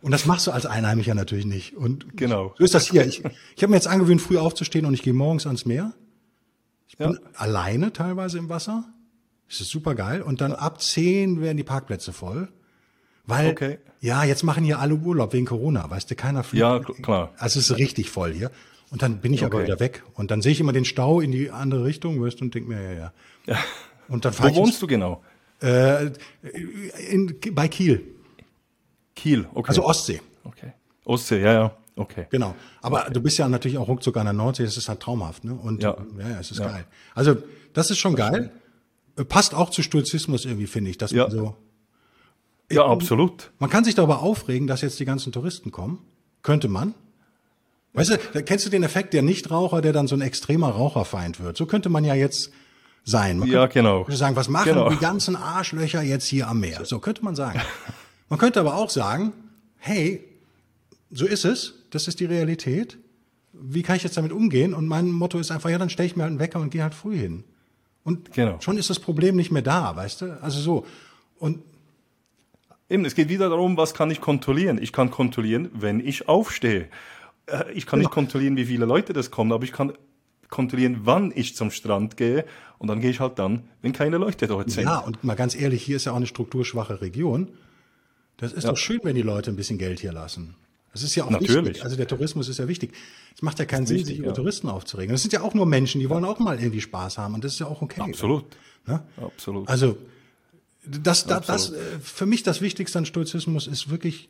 Und 0.00 0.10
das 0.10 0.26
machst 0.26 0.46
du 0.46 0.50
als 0.50 0.66
Einheimischer 0.66 1.14
natürlich 1.14 1.46
nicht. 1.46 1.76
Und 1.76 2.16
genau. 2.16 2.54
so 2.58 2.64
ist 2.64 2.74
das 2.74 2.88
hier. 2.88 3.06
Ich, 3.06 3.22
ich 3.54 3.62
habe 3.62 3.70
mir 3.70 3.76
jetzt 3.76 3.86
angewöhnt, 3.86 4.20
früh 4.20 4.38
aufzustehen 4.38 4.86
und 4.86 4.94
ich 4.94 5.02
gehe 5.02 5.12
morgens 5.12 5.46
ans 5.46 5.66
Meer. 5.66 5.92
Ja. 7.02 7.12
alleine 7.34 7.92
teilweise 7.92 8.38
im 8.38 8.48
Wasser. 8.48 8.84
Das 9.48 9.60
ist 9.60 9.70
super 9.70 9.94
geil. 9.94 10.22
Und 10.22 10.40
dann 10.40 10.52
ab 10.52 10.80
zehn 10.80 11.40
werden 11.40 11.56
die 11.56 11.64
Parkplätze 11.64 12.12
voll. 12.12 12.48
Weil, 13.24 13.50
okay. 13.50 13.78
ja, 14.00 14.24
jetzt 14.24 14.42
machen 14.42 14.64
hier 14.64 14.80
alle 14.80 14.94
Urlaub 14.94 15.32
wegen 15.32 15.46
Corona, 15.46 15.88
weißt 15.88 16.10
du, 16.10 16.16
keiner 16.16 16.42
fliegt. 16.42 16.60
Ja, 16.60 16.80
klar. 16.80 17.32
Also 17.36 17.60
es 17.60 17.70
ist 17.70 17.78
richtig 17.78 18.10
voll 18.10 18.32
hier. 18.32 18.50
Und 18.90 19.02
dann 19.02 19.20
bin 19.20 19.32
ich 19.32 19.44
okay. 19.44 19.54
aber 19.54 19.64
wieder 19.64 19.80
weg. 19.80 20.02
Und 20.14 20.30
dann 20.30 20.42
sehe 20.42 20.52
ich 20.52 20.60
immer 20.60 20.72
den 20.72 20.84
Stau 20.84 21.20
in 21.20 21.32
die 21.32 21.50
andere 21.50 21.84
Richtung, 21.84 22.20
weißt 22.20 22.40
du, 22.40 22.44
und 22.44 22.54
denke 22.54 22.68
mir, 22.68 22.82
ja, 22.82 22.92
ja. 22.92 23.12
ja. 23.46 23.58
Und 24.08 24.24
dann 24.24 24.34
Wo 24.38 24.54
wohnst 24.54 24.82
du 24.82 24.86
genau? 24.86 25.22
Äh, 25.62 26.10
in, 27.08 27.38
bei 27.52 27.68
Kiel. 27.68 28.04
Kiel, 29.14 29.46
okay. 29.54 29.68
Also 29.68 29.84
Ostsee. 29.84 30.20
Okay. 30.44 30.72
Ostsee, 31.04 31.40
ja, 31.40 31.52
ja. 31.52 31.76
Okay. 31.96 32.26
Genau. 32.30 32.54
Aber 32.80 33.02
okay. 33.02 33.12
du 33.12 33.20
bist 33.20 33.38
ja 33.38 33.48
natürlich 33.48 33.78
auch 33.78 33.88
ruckzuck 33.88 34.16
an 34.16 34.24
der 34.24 34.32
Nordsee, 34.32 34.64
das 34.64 34.76
ist 34.76 34.88
halt 34.88 35.00
traumhaft, 35.00 35.44
ne? 35.44 35.54
Und 35.54 35.82
ja, 35.82 35.96
ja, 36.18 36.28
ja 36.28 36.40
es 36.40 36.50
ist 36.50 36.58
ja. 36.58 36.68
geil. 36.68 36.86
Also, 37.14 37.36
das 37.74 37.90
ist 37.90 37.98
schon 37.98 38.14
geil. 38.14 38.50
Passt 39.28 39.54
auch 39.54 39.70
zu 39.70 39.82
Stoizismus 39.82 40.44
irgendwie, 40.46 40.66
finde 40.66 40.90
ich, 40.90 40.98
dass 40.98 41.10
ja. 41.10 41.24
man 41.24 41.30
so. 41.30 41.56
Ja, 42.70 42.86
absolut. 42.86 43.52
Man 43.58 43.68
kann 43.68 43.84
sich 43.84 43.94
darüber 43.94 44.22
aufregen, 44.22 44.66
dass 44.66 44.80
jetzt 44.80 44.98
die 44.98 45.04
ganzen 45.04 45.32
Touristen 45.32 45.70
kommen. 45.70 45.98
Könnte 46.42 46.68
man. 46.68 46.94
Weißt 47.92 48.10
du, 48.10 48.42
kennst 48.42 48.64
du 48.64 48.70
den 48.70 48.82
Effekt 48.82 49.12
der 49.12 49.20
Nichtraucher, 49.20 49.82
der 49.82 49.92
dann 49.92 50.06
so 50.06 50.14
ein 50.14 50.22
extremer 50.22 50.70
Raucherfeind 50.70 51.40
wird. 51.40 51.58
So 51.58 51.66
könnte 51.66 51.90
man 51.90 52.04
ja 52.04 52.14
jetzt 52.14 52.50
sein. 53.04 53.38
Man 53.38 53.48
ja, 53.48 53.66
genau. 53.66 54.06
Sagen, 54.08 54.34
was 54.36 54.48
machen 54.48 54.72
genau. 54.72 54.88
die 54.88 54.96
ganzen 54.96 55.36
Arschlöcher 55.36 56.00
jetzt 56.00 56.26
hier 56.26 56.48
am 56.48 56.60
Meer? 56.60 56.86
So 56.86 57.00
könnte 57.00 57.22
man 57.24 57.34
sagen. 57.34 57.60
Man 58.28 58.38
könnte 58.38 58.60
aber 58.60 58.76
auch 58.76 58.88
sagen, 58.88 59.34
hey, 59.76 60.24
so 61.10 61.26
ist 61.26 61.44
es, 61.44 61.81
das 61.92 62.08
ist 62.08 62.20
die 62.20 62.24
Realität. 62.24 62.98
Wie 63.52 63.82
kann 63.82 63.96
ich 63.96 64.02
jetzt 64.02 64.16
damit 64.16 64.32
umgehen? 64.32 64.74
Und 64.74 64.86
mein 64.86 65.10
Motto 65.10 65.38
ist 65.38 65.50
einfach, 65.50 65.70
ja, 65.70 65.78
dann 65.78 65.90
stelle 65.90 66.06
ich 66.06 66.16
mir 66.16 66.24
halt 66.24 66.30
einen 66.30 66.40
Wecker 66.40 66.58
und 66.58 66.70
gehe 66.70 66.82
halt 66.82 66.94
früh 66.94 67.16
hin. 67.16 67.44
Und 68.02 68.32
genau. 68.32 68.60
schon 68.60 68.78
ist 68.78 68.90
das 68.90 68.98
Problem 68.98 69.36
nicht 69.36 69.52
mehr 69.52 69.62
da, 69.62 69.94
weißt 69.94 70.22
du? 70.22 70.42
Also 70.42 70.60
so. 70.60 70.86
Und 71.38 71.60
Eben, 72.92 73.06
es 73.06 73.14
geht 73.14 73.30
wieder 73.30 73.48
darum, 73.48 73.78
was 73.78 73.94
kann 73.94 74.10
ich 74.10 74.20
kontrollieren? 74.20 74.78
Ich 74.78 74.92
kann 74.92 75.10
kontrollieren, 75.10 75.70
wenn 75.72 75.98
ich 75.98 76.28
aufstehe. 76.28 76.88
Äh, 77.46 77.72
ich 77.72 77.86
kann 77.86 78.00
genau. 78.00 78.08
nicht 78.08 78.14
kontrollieren, 78.14 78.56
wie 78.58 78.66
viele 78.66 78.84
Leute 78.84 79.14
das 79.14 79.30
kommen, 79.30 79.50
aber 79.50 79.64
ich 79.64 79.72
kann 79.72 79.94
kontrollieren, 80.50 81.00
wann 81.04 81.32
ich 81.34 81.56
zum 81.56 81.70
Strand 81.70 82.18
gehe. 82.18 82.44
Und 82.76 82.88
dann 82.88 83.00
gehe 83.00 83.08
ich 83.08 83.18
halt 83.18 83.38
dann, 83.38 83.62
wenn 83.80 83.94
keine 83.94 84.18
Leute 84.18 84.46
dort 84.46 84.70
sind. 84.70 84.84
Ja, 84.84 84.98
und 84.98 85.24
mal 85.24 85.36
ganz 85.36 85.54
ehrlich, 85.54 85.82
hier 85.82 85.96
ist 85.96 86.04
ja 86.04 86.12
auch 86.12 86.16
eine 86.16 86.26
strukturschwache 86.26 87.00
Region. 87.00 87.48
Das 88.36 88.52
ist 88.52 88.64
ja. 88.64 88.70
doch 88.70 88.76
schön, 88.76 89.00
wenn 89.04 89.14
die 89.14 89.22
Leute 89.22 89.50
ein 89.50 89.56
bisschen 89.56 89.78
Geld 89.78 90.00
hier 90.00 90.12
lassen. 90.12 90.54
Das 90.92 91.02
ist 91.02 91.14
ja 91.14 91.24
auch 91.24 91.30
Natürlich. 91.30 91.64
wichtig. 91.64 91.84
Also 91.84 91.96
der 91.96 92.06
Tourismus 92.06 92.48
ist 92.48 92.58
ja 92.58 92.68
wichtig. 92.68 92.92
Es 93.34 93.42
macht 93.42 93.58
ja 93.58 93.64
keinen 93.64 93.86
Sinn, 93.86 93.96
wichtig, 93.96 94.08
sich 94.10 94.18
über 94.18 94.28
ja. 94.28 94.34
Touristen 94.34 94.68
aufzuregen. 94.68 95.12
Das 95.12 95.22
sind 95.22 95.32
ja 95.32 95.40
auch 95.40 95.54
nur 95.54 95.66
Menschen, 95.66 96.00
die 96.00 96.10
wollen 96.10 96.24
auch 96.24 96.38
mal 96.38 96.60
irgendwie 96.60 96.80
Spaß 96.80 97.18
haben 97.18 97.34
und 97.34 97.44
das 97.44 97.54
ist 97.54 97.58
ja 97.58 97.66
auch 97.66 97.80
okay. 97.80 98.02
Absolut. 98.02 98.44
Ja? 98.86 99.04
Absolut. 99.16 99.68
Also 99.68 99.96
das, 100.84 101.26
das, 101.26 101.46
das, 101.46 101.70
äh, 101.70 101.78
für 102.02 102.26
mich 102.26 102.42
das 102.42 102.60
Wichtigste 102.60 102.98
an 102.98 103.06
Stoizismus 103.06 103.66
ist 103.66 103.88
wirklich 103.90 104.28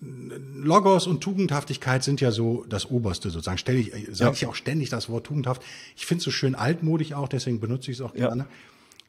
Logos 0.00 1.06
und 1.06 1.20
Tugendhaftigkeit 1.20 2.04
sind 2.04 2.20
ja 2.20 2.30
so 2.30 2.64
das 2.68 2.86
Oberste 2.90 3.30
sozusagen. 3.30 3.58
Stell 3.58 3.76
ich, 3.76 3.92
sage 4.12 4.34
ich 4.34 4.46
auch 4.46 4.54
ständig 4.54 4.88
das 4.88 5.08
Wort 5.08 5.26
tugendhaft. 5.26 5.62
Ich 5.96 6.06
finde 6.06 6.18
es 6.18 6.24
so 6.24 6.30
schön 6.30 6.54
altmodig 6.54 7.14
auch, 7.14 7.28
deswegen 7.28 7.60
benutze 7.60 7.90
ich 7.90 7.98
es 7.98 8.00
auch 8.00 8.14
gerne. 8.14 8.46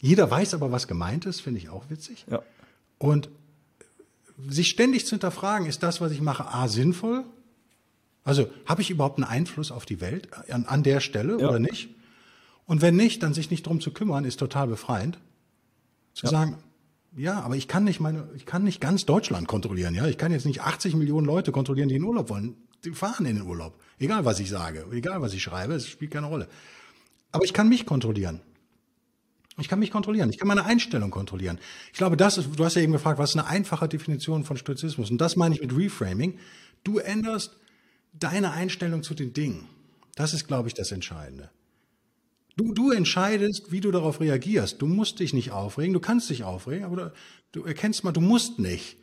Jeder 0.01 0.29
weiß 0.29 0.53
aber, 0.53 0.71
was 0.71 0.87
gemeint 0.87 1.25
ist, 1.25 1.41
finde 1.41 1.59
ich 1.59 1.69
auch 1.69 1.89
witzig. 1.89 2.25
Ja. 2.29 2.41
Und 2.97 3.29
sich 4.47 4.69
ständig 4.69 5.05
zu 5.05 5.11
hinterfragen, 5.11 5.67
ist 5.67 5.83
das, 5.83 6.01
was 6.01 6.11
ich 6.11 6.21
mache, 6.21 6.47
A, 6.47 6.67
sinnvoll? 6.67 7.23
Also 8.23 8.49
habe 8.65 8.81
ich 8.81 8.89
überhaupt 8.89 9.17
einen 9.17 9.27
Einfluss 9.27 9.71
auf 9.71 9.85
die 9.85 10.01
Welt 10.01 10.29
an, 10.49 10.65
an 10.65 10.83
der 10.83 10.99
Stelle 10.99 11.39
ja. 11.39 11.47
oder 11.47 11.59
nicht? 11.59 11.89
Und 12.65 12.81
wenn 12.81 12.95
nicht, 12.95 13.21
dann 13.21 13.33
sich 13.33 13.51
nicht 13.51 13.67
drum 13.67 13.79
zu 13.79 13.91
kümmern, 13.91 14.25
ist 14.25 14.37
total 14.37 14.67
befreiend. 14.67 15.19
Zu 16.13 16.25
ja. 16.25 16.31
sagen, 16.31 16.57
ja, 17.15 17.39
aber 17.41 17.55
ich 17.55 17.67
kann 17.67 17.83
nicht 17.83 17.99
meine, 17.99 18.27
ich 18.35 18.45
kann 18.45 18.63
nicht 18.63 18.81
ganz 18.81 19.05
Deutschland 19.05 19.47
kontrollieren, 19.47 19.93
ja. 19.93 20.07
Ich 20.07 20.17
kann 20.17 20.31
jetzt 20.31 20.45
nicht 20.45 20.61
80 20.61 20.95
Millionen 20.95 21.25
Leute 21.25 21.51
kontrollieren, 21.51 21.87
die 21.87 21.95
in 21.95 22.03
Urlaub 22.03 22.29
wollen. 22.29 22.55
Die 22.83 22.91
fahren 22.91 23.25
in 23.25 23.35
den 23.37 23.45
Urlaub. 23.45 23.79
Egal 23.99 24.25
was 24.25 24.39
ich 24.39 24.49
sage, 24.49 24.85
egal 24.91 25.21
was 25.21 25.33
ich 25.33 25.41
schreibe, 25.41 25.73
es 25.73 25.87
spielt 25.87 26.11
keine 26.11 26.27
Rolle. 26.27 26.47
Aber 27.31 27.45
ich 27.45 27.53
kann 27.53 27.69
mich 27.69 27.85
kontrollieren. 27.85 28.41
Ich 29.57 29.69
kann 29.69 29.79
mich 29.79 29.91
kontrollieren. 29.91 30.29
Ich 30.29 30.37
kann 30.37 30.47
meine 30.47 30.65
Einstellung 30.65 31.11
kontrollieren. 31.11 31.59
Ich 31.93 31.97
glaube, 31.97 32.17
das 32.17 32.37
ist, 32.37 32.49
du 32.57 32.65
hast 32.65 32.75
ja 32.75 32.81
eben 32.81 32.91
gefragt, 32.91 33.19
was 33.19 33.31
ist 33.31 33.37
eine 33.37 33.47
einfache 33.47 33.87
Definition 33.87 34.43
von 34.43 34.57
Stoizismus? 34.57 35.09
Und 35.09 35.19
das 35.19 35.37
meine 35.37 35.55
ich 35.55 35.61
mit 35.61 35.75
Reframing. 35.75 36.37
Du 36.83 36.97
änderst 36.97 37.57
deine 38.13 38.51
Einstellung 38.51 39.01
zu 39.01 39.13
den 39.13 39.33
Dingen. 39.33 39.67
Das 40.15 40.33
ist, 40.33 40.47
glaube 40.47 40.67
ich, 40.67 40.73
das 40.73 40.91
Entscheidende. 40.91 41.51
Du, 42.57 42.73
du 42.73 42.91
entscheidest, 42.91 43.71
wie 43.71 43.81
du 43.81 43.91
darauf 43.91 44.19
reagierst. 44.19 44.81
Du 44.81 44.87
musst 44.87 45.19
dich 45.19 45.33
nicht 45.33 45.51
aufregen. 45.51 45.93
Du 45.93 45.99
kannst 45.99 46.29
dich 46.29 46.43
aufregen, 46.43 46.85
aber 46.85 46.95
du, 46.95 47.13
du 47.51 47.63
erkennst 47.63 48.03
mal, 48.03 48.11
du 48.11 48.21
musst 48.21 48.59
nicht. 48.59 48.97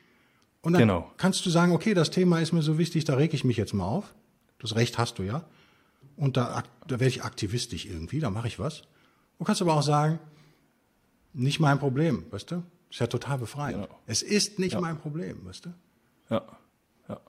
Und 0.62 0.74
dann 0.74 0.80
genau. 0.80 1.10
kannst 1.16 1.44
du 1.44 1.50
sagen, 1.50 1.72
okay, 1.72 1.92
das 1.92 2.10
Thema 2.10 2.40
ist 2.40 2.52
mir 2.52 2.62
so 2.62 2.78
wichtig, 2.78 3.04
da 3.04 3.14
reg 3.14 3.34
ich 3.34 3.44
mich 3.44 3.56
jetzt 3.56 3.74
mal 3.74 3.84
auf. 3.84 4.14
Das 4.58 4.76
Recht 4.76 4.96
hast 4.96 5.18
du 5.18 5.22
ja. 5.22 5.44
Und 6.16 6.36
da, 6.36 6.62
da 6.86 7.00
werde 7.00 7.08
ich 7.08 7.24
aktivistisch 7.24 7.84
irgendwie, 7.84 8.20
da 8.20 8.30
mache 8.30 8.48
ich 8.48 8.58
was. 8.58 8.82
Du 9.38 9.44
kannst 9.44 9.60
aber 9.60 9.74
auch 9.74 9.82
sagen, 9.82 10.20
nicht 11.34 11.60
mein 11.60 11.78
Problem, 11.78 12.24
weißt 12.30 12.50
du? 12.50 12.62
Ist 12.90 13.00
ja 13.00 13.06
total 13.06 13.38
befreiend. 13.38 13.88
Ja. 13.88 13.88
Es 14.06 14.22
ist 14.22 14.58
nicht 14.58 14.74
ja. 14.74 14.80
mein 14.80 14.98
Problem, 14.98 15.44
weißt 15.44 15.66
du? 15.66 15.70
Ja. 16.28 16.42
ja. 17.08 17.20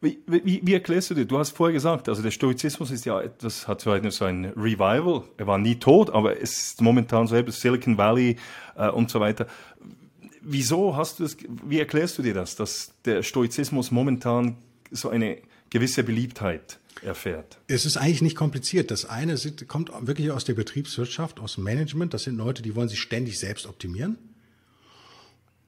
Wie, 0.00 0.18
wie, 0.26 0.60
wie, 0.64 0.74
erklärst 0.74 1.10
du 1.10 1.14
dir? 1.14 1.26
Du 1.26 1.38
hast 1.38 1.50
vorher 1.50 1.74
gesagt, 1.74 2.08
also 2.08 2.22
der 2.22 2.30
Stoizismus 2.30 2.90
ist 2.90 3.04
ja 3.04 3.20
etwas, 3.20 3.68
hat 3.68 3.82
so 3.82 3.90
ein, 3.90 4.10
so 4.10 4.24
ein 4.24 4.46
Revival. 4.56 5.24
Er 5.36 5.46
war 5.46 5.58
nie 5.58 5.76
tot, 5.76 6.10
aber 6.10 6.40
es 6.40 6.62
ist 6.62 6.80
momentan 6.80 7.26
so 7.26 7.36
etwas 7.36 7.60
Silicon 7.60 7.98
Valley 7.98 8.36
äh, 8.76 8.88
und 8.88 9.10
so 9.10 9.20
weiter. 9.20 9.46
Wieso 10.40 10.96
hast 10.96 11.18
du 11.18 11.24
das, 11.24 11.36
wie 11.66 11.78
erklärst 11.78 12.18
du 12.18 12.22
dir 12.22 12.34
das, 12.34 12.56
dass 12.56 12.94
der 13.04 13.22
Stoizismus 13.22 13.90
momentan 13.90 14.56
so 14.90 15.10
eine 15.10 15.38
gewisse 15.72 16.04
Beliebtheit 16.04 16.78
erfährt. 17.02 17.58
Es 17.66 17.86
ist 17.86 17.96
eigentlich 17.96 18.22
nicht 18.22 18.36
kompliziert. 18.36 18.90
Das 18.90 19.06
eine 19.06 19.36
kommt 19.66 19.90
wirklich 20.06 20.30
aus 20.30 20.44
der 20.44 20.54
Betriebswirtschaft, 20.54 21.40
aus 21.40 21.54
dem 21.54 21.64
Management. 21.64 22.14
Das 22.14 22.24
sind 22.24 22.36
Leute, 22.36 22.62
die 22.62 22.76
wollen 22.76 22.88
sich 22.88 23.00
ständig 23.00 23.38
selbst 23.38 23.66
optimieren 23.66 24.18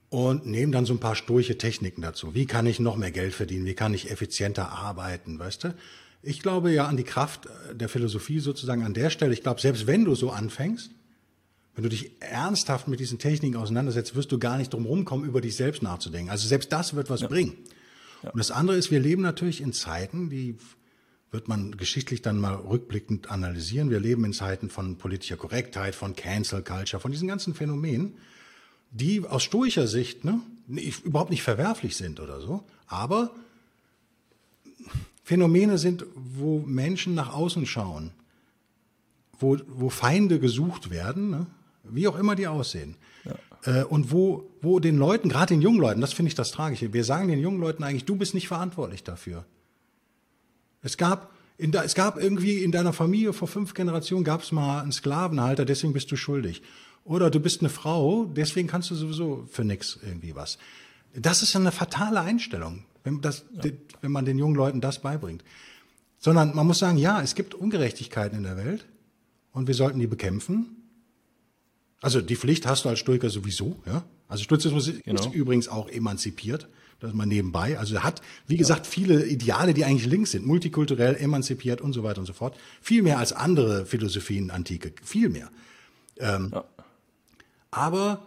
und 0.09 0.45
nehmen 0.45 0.71
dann 0.71 0.85
so 0.85 0.93
ein 0.93 0.99
paar 0.99 1.15
sturche 1.15 1.57
Techniken 1.57 2.01
dazu. 2.01 2.35
Wie 2.35 2.45
kann 2.45 2.67
ich 2.67 2.79
noch 2.79 2.95
mehr 2.95 3.11
Geld 3.11 3.33
verdienen? 3.33 3.65
Wie 3.65 3.73
kann 3.73 3.93
ich 3.93 4.11
effizienter 4.11 4.71
arbeiten? 4.71 5.39
Weißt 5.39 5.63
du? 5.65 5.75
Ich 6.21 6.41
glaube 6.41 6.71
ja 6.71 6.85
an 6.85 6.97
die 6.97 7.03
Kraft 7.03 7.49
der 7.73 7.89
Philosophie 7.89 8.39
sozusagen 8.39 8.83
an 8.83 8.93
der 8.93 9.09
Stelle. 9.09 9.33
Ich 9.33 9.41
glaube, 9.41 9.59
selbst 9.59 9.87
wenn 9.87 10.05
du 10.05 10.15
so 10.15 10.29
anfängst, 10.29 10.91
wenn 11.75 11.83
du 11.83 11.89
dich 11.89 12.11
ernsthaft 12.21 12.87
mit 12.87 12.99
diesen 12.99 13.19
Techniken 13.19 13.57
auseinandersetzt, 13.57 14.15
wirst 14.15 14.31
du 14.31 14.39
gar 14.39 14.57
nicht 14.57 14.71
drum 14.71 14.85
rumkommen, 14.85 15.27
über 15.27 15.41
dich 15.41 15.55
selbst 15.55 15.83
nachzudenken. 15.83 16.29
Also 16.29 16.47
selbst 16.47 16.71
das 16.71 16.95
wird 16.95 17.09
was 17.09 17.21
ja. 17.21 17.27
bringen. 17.27 17.57
Ja. 18.23 18.31
Und 18.31 18.39
das 18.39 18.51
andere 18.51 18.77
ist, 18.77 18.91
wir 18.91 18.99
leben 18.99 19.21
natürlich 19.21 19.61
in 19.61 19.73
Zeiten, 19.73 20.29
die 20.29 20.57
wird 21.31 21.47
man 21.47 21.75
geschichtlich 21.75 22.21
dann 22.21 22.39
mal 22.39 22.55
rückblickend 22.55 23.29
analysieren. 23.29 23.89
Wir 23.89 23.99
leben 23.99 24.23
in 24.23 24.33
Zeiten 24.33 24.69
von 24.69 24.97
politischer 24.97 25.37
Korrektheit, 25.37 25.93
von 25.93 26.15
Cancel 26.15 26.63
Culture, 26.63 27.01
von 27.01 27.11
diesen 27.11 27.27
ganzen 27.27 27.53
Phänomenen, 27.53 28.17
die 28.91 29.25
aus 29.25 29.43
stoischer 29.43 29.87
Sicht 29.87 30.23
ne, 30.23 30.39
überhaupt 31.03 31.31
nicht 31.31 31.43
verwerflich 31.43 31.97
sind 31.97 32.19
oder 32.19 32.39
so, 32.39 32.63
aber 32.87 33.31
Phänomene 35.23 35.77
sind, 35.77 36.05
wo 36.15 36.59
Menschen 36.59 37.15
nach 37.15 37.33
außen 37.33 37.65
schauen, 37.65 38.11
wo, 39.39 39.57
wo 39.67 39.89
Feinde 39.89 40.39
gesucht 40.39 40.89
werden, 40.89 41.31
ne? 41.31 41.47
wie 41.83 42.07
auch 42.07 42.17
immer 42.17 42.35
die 42.35 42.47
aussehen. 42.47 42.95
Ja. 43.25 43.35
Äh, 43.65 43.83
und 43.83 44.11
wo, 44.11 44.49
wo 44.61 44.79
den 44.79 44.97
Leuten, 44.97 45.29
gerade 45.29 45.53
den 45.53 45.61
jungen 45.61 45.79
Leuten, 45.79 46.01
das 46.01 46.13
finde 46.13 46.29
ich 46.29 46.35
das 46.35 46.51
Tragische, 46.51 46.93
wir 46.93 47.03
sagen 47.03 47.27
den 47.27 47.39
jungen 47.39 47.59
Leuten 47.59 47.83
eigentlich, 47.83 48.05
du 48.05 48.15
bist 48.15 48.33
nicht 48.33 48.47
verantwortlich 48.47 49.03
dafür. 49.03 49.45
Es 50.81 50.97
gab, 50.97 51.33
in 51.57 51.71
da, 51.71 51.83
es 51.83 51.95
gab 51.95 52.21
irgendwie 52.21 52.63
in 52.63 52.71
deiner 52.71 52.93
Familie 52.93 53.33
vor 53.33 53.47
fünf 53.47 53.73
Generationen 53.73 54.23
gab 54.23 54.43
es 54.43 54.51
mal 54.51 54.81
einen 54.81 54.91
Sklavenhalter, 54.91 55.65
deswegen 55.65 55.93
bist 55.93 56.11
du 56.11 56.15
schuldig. 56.15 56.61
Oder 57.03 57.29
du 57.29 57.39
bist 57.39 57.61
eine 57.61 57.69
Frau, 57.69 58.25
deswegen 58.25 58.67
kannst 58.67 58.89
du 58.91 58.95
sowieso 58.95 59.47
für 59.49 59.63
nix 59.63 59.99
irgendwie 60.03 60.35
was. 60.35 60.57
Das 61.13 61.41
ist 61.43 61.55
eine 61.55 61.71
fatale 61.71 62.19
Einstellung, 62.21 62.83
wenn, 63.03 63.21
das, 63.21 63.45
ja. 63.63 63.71
wenn 64.01 64.11
man 64.11 64.25
den 64.25 64.37
jungen 64.37 64.55
Leuten 64.55 64.81
das 64.81 65.01
beibringt. 65.01 65.43
Sondern 66.17 66.55
man 66.55 66.65
muss 66.67 66.79
sagen, 66.79 66.97
ja, 66.97 67.21
es 67.21 67.35
gibt 67.35 67.53
Ungerechtigkeiten 67.53 68.37
in 68.37 68.43
der 68.43 68.57
Welt 68.57 68.85
und 69.51 69.67
wir 69.67 69.75
sollten 69.75 69.99
die 69.99 70.07
bekämpfen. 70.07 70.84
Also 72.01 72.21
die 72.21 72.35
Pflicht 72.35 72.65
hast 72.65 72.85
du 72.85 72.89
als 72.89 72.99
Stoiker 72.99 73.29
sowieso, 73.29 73.81
ja. 73.85 74.03
Also 74.27 74.43
Stoizismus 74.43 74.91
genau. 75.03 75.21
ist 75.21 75.33
übrigens 75.33 75.67
auch 75.67 75.87
emanzipiert, 75.87 76.67
das 76.99 77.11
ist 77.11 77.15
mal 77.15 77.25
nebenbei. 77.25 77.77
Also 77.77 77.95
er 77.95 78.03
hat, 78.03 78.21
wie 78.47 78.57
gesagt, 78.57 78.87
viele 78.87 79.25
Ideale, 79.25 79.73
die 79.73 79.85
eigentlich 79.85 80.07
links 80.07 80.31
sind, 80.31 80.45
multikulturell, 80.45 81.15
emanzipiert 81.15 81.81
und 81.81 81.93
so 81.93 82.03
weiter 82.03 82.19
und 82.19 82.25
so 82.25 82.33
fort. 82.33 82.57
Viel 82.81 83.03
mehr 83.03 83.19
als 83.19 83.33
andere 83.33 83.85
Philosophien 83.85 84.49
Antike, 84.49 84.93
viel 85.03 85.29
mehr. 85.29 85.51
Ähm, 86.17 86.51
ja. 86.53 86.65
Aber 87.69 88.25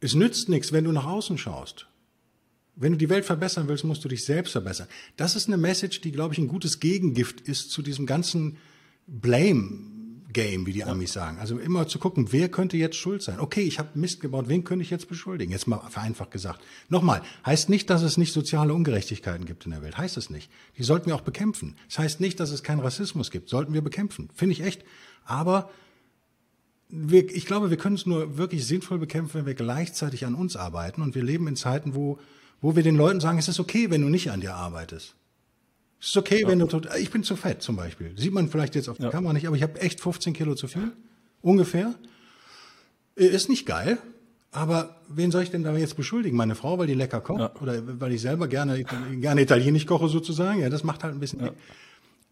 es 0.00 0.14
nützt 0.14 0.48
nichts, 0.48 0.72
wenn 0.72 0.84
du 0.84 0.92
nach 0.92 1.06
außen 1.06 1.38
schaust. 1.38 1.86
Wenn 2.74 2.92
du 2.92 2.98
die 2.98 3.08
Welt 3.08 3.24
verbessern 3.24 3.68
willst, 3.68 3.84
musst 3.84 4.04
du 4.04 4.08
dich 4.08 4.24
selbst 4.24 4.52
verbessern. 4.52 4.88
Das 5.16 5.36
ist 5.36 5.46
eine 5.46 5.58
Message, 5.58 6.00
die, 6.00 6.10
glaube 6.10 6.34
ich, 6.34 6.38
ein 6.38 6.48
gutes 6.48 6.80
Gegengift 6.80 7.40
ist 7.42 7.70
zu 7.70 7.82
diesem 7.82 8.06
ganzen 8.06 8.56
Blame 9.06 9.91
Game, 10.32 10.66
wie 10.66 10.72
die 10.72 10.84
Amis 10.84 11.12
sagen. 11.12 11.38
Also 11.38 11.58
immer 11.58 11.86
zu 11.86 11.98
gucken, 11.98 12.32
wer 12.32 12.48
könnte 12.48 12.76
jetzt 12.76 12.96
schuld 12.96 13.22
sein? 13.22 13.40
Okay, 13.40 13.62
ich 13.62 13.78
habe 13.78 13.90
Mist 13.94 14.20
gebaut, 14.20 14.48
wen 14.48 14.64
könnte 14.64 14.82
ich 14.82 14.90
jetzt 14.90 15.08
beschuldigen? 15.08 15.52
Jetzt 15.52 15.66
mal 15.66 15.80
vereinfacht 15.88 16.30
gesagt. 16.30 16.60
Nochmal, 16.88 17.22
heißt 17.44 17.68
nicht, 17.68 17.90
dass 17.90 18.02
es 18.02 18.16
nicht 18.16 18.32
soziale 18.32 18.74
Ungerechtigkeiten 18.74 19.46
gibt 19.46 19.64
in 19.64 19.72
der 19.72 19.82
Welt. 19.82 19.98
Heißt 19.98 20.16
es 20.16 20.30
nicht. 20.30 20.50
Die 20.78 20.82
sollten 20.82 21.06
wir 21.06 21.14
auch 21.14 21.22
bekämpfen. 21.22 21.76
Das 21.88 21.98
heißt 21.98 22.20
nicht, 22.20 22.40
dass 22.40 22.50
es 22.50 22.62
keinen 22.62 22.80
Rassismus 22.80 23.30
gibt. 23.30 23.48
Sollten 23.48 23.74
wir 23.74 23.82
bekämpfen. 23.82 24.28
Finde 24.34 24.52
ich 24.54 24.62
echt. 24.62 24.84
Aber 25.24 25.70
wir, 26.88 27.28
ich 27.34 27.46
glaube, 27.46 27.70
wir 27.70 27.76
können 27.76 27.96
es 27.96 28.06
nur 28.06 28.36
wirklich 28.36 28.66
sinnvoll 28.66 28.98
bekämpfen, 28.98 29.34
wenn 29.40 29.46
wir 29.46 29.54
gleichzeitig 29.54 30.26
an 30.26 30.34
uns 30.34 30.56
arbeiten. 30.56 31.02
Und 31.02 31.14
wir 31.14 31.22
leben 31.22 31.48
in 31.48 31.56
Zeiten, 31.56 31.94
wo, 31.94 32.18
wo 32.60 32.76
wir 32.76 32.82
den 32.82 32.96
Leuten 32.96 33.20
sagen, 33.20 33.38
es 33.38 33.48
ist 33.48 33.60
okay, 33.60 33.90
wenn 33.90 34.02
du 34.02 34.08
nicht 34.08 34.30
an 34.30 34.40
dir 34.40 34.54
arbeitest. 34.54 35.14
Es 36.02 36.08
ist 36.08 36.16
okay, 36.16 36.42
ja. 36.42 36.48
wenn 36.48 36.58
du 36.58 36.68
ich 36.98 37.12
bin 37.12 37.22
zu 37.22 37.36
fett 37.36 37.62
zum 37.62 37.76
Beispiel. 37.76 38.12
Sieht 38.18 38.32
man 38.32 38.48
vielleicht 38.48 38.74
jetzt 38.74 38.88
auf 38.88 38.96
der 38.96 39.06
ja. 39.06 39.12
Kamera 39.12 39.32
nicht, 39.32 39.46
aber 39.46 39.54
ich 39.54 39.62
habe 39.62 39.80
echt 39.80 40.00
15 40.00 40.32
Kilo 40.32 40.56
zu 40.56 40.66
viel. 40.66 40.90
Ungefähr. 41.42 41.94
Äh, 43.16 43.26
ist 43.26 43.48
nicht 43.48 43.66
geil. 43.66 43.98
Aber 44.50 44.96
wen 45.08 45.30
soll 45.30 45.44
ich 45.44 45.52
denn 45.52 45.62
da 45.62 45.74
jetzt 45.76 45.96
beschuldigen? 45.96 46.36
Meine 46.36 46.56
Frau, 46.56 46.76
weil 46.76 46.88
die 46.88 46.94
lecker 46.94 47.20
kocht? 47.20 47.38
Ja. 47.38 47.54
Oder 47.62 48.00
weil 48.00 48.12
ich 48.12 48.20
selber 48.20 48.48
gerne, 48.48 48.82
gerne 48.82 49.42
italienisch 49.42 49.86
koche 49.86 50.08
sozusagen? 50.08 50.60
Ja, 50.60 50.70
das 50.70 50.82
macht 50.82 51.04
halt 51.04 51.14
ein 51.14 51.20
bisschen. 51.20 51.50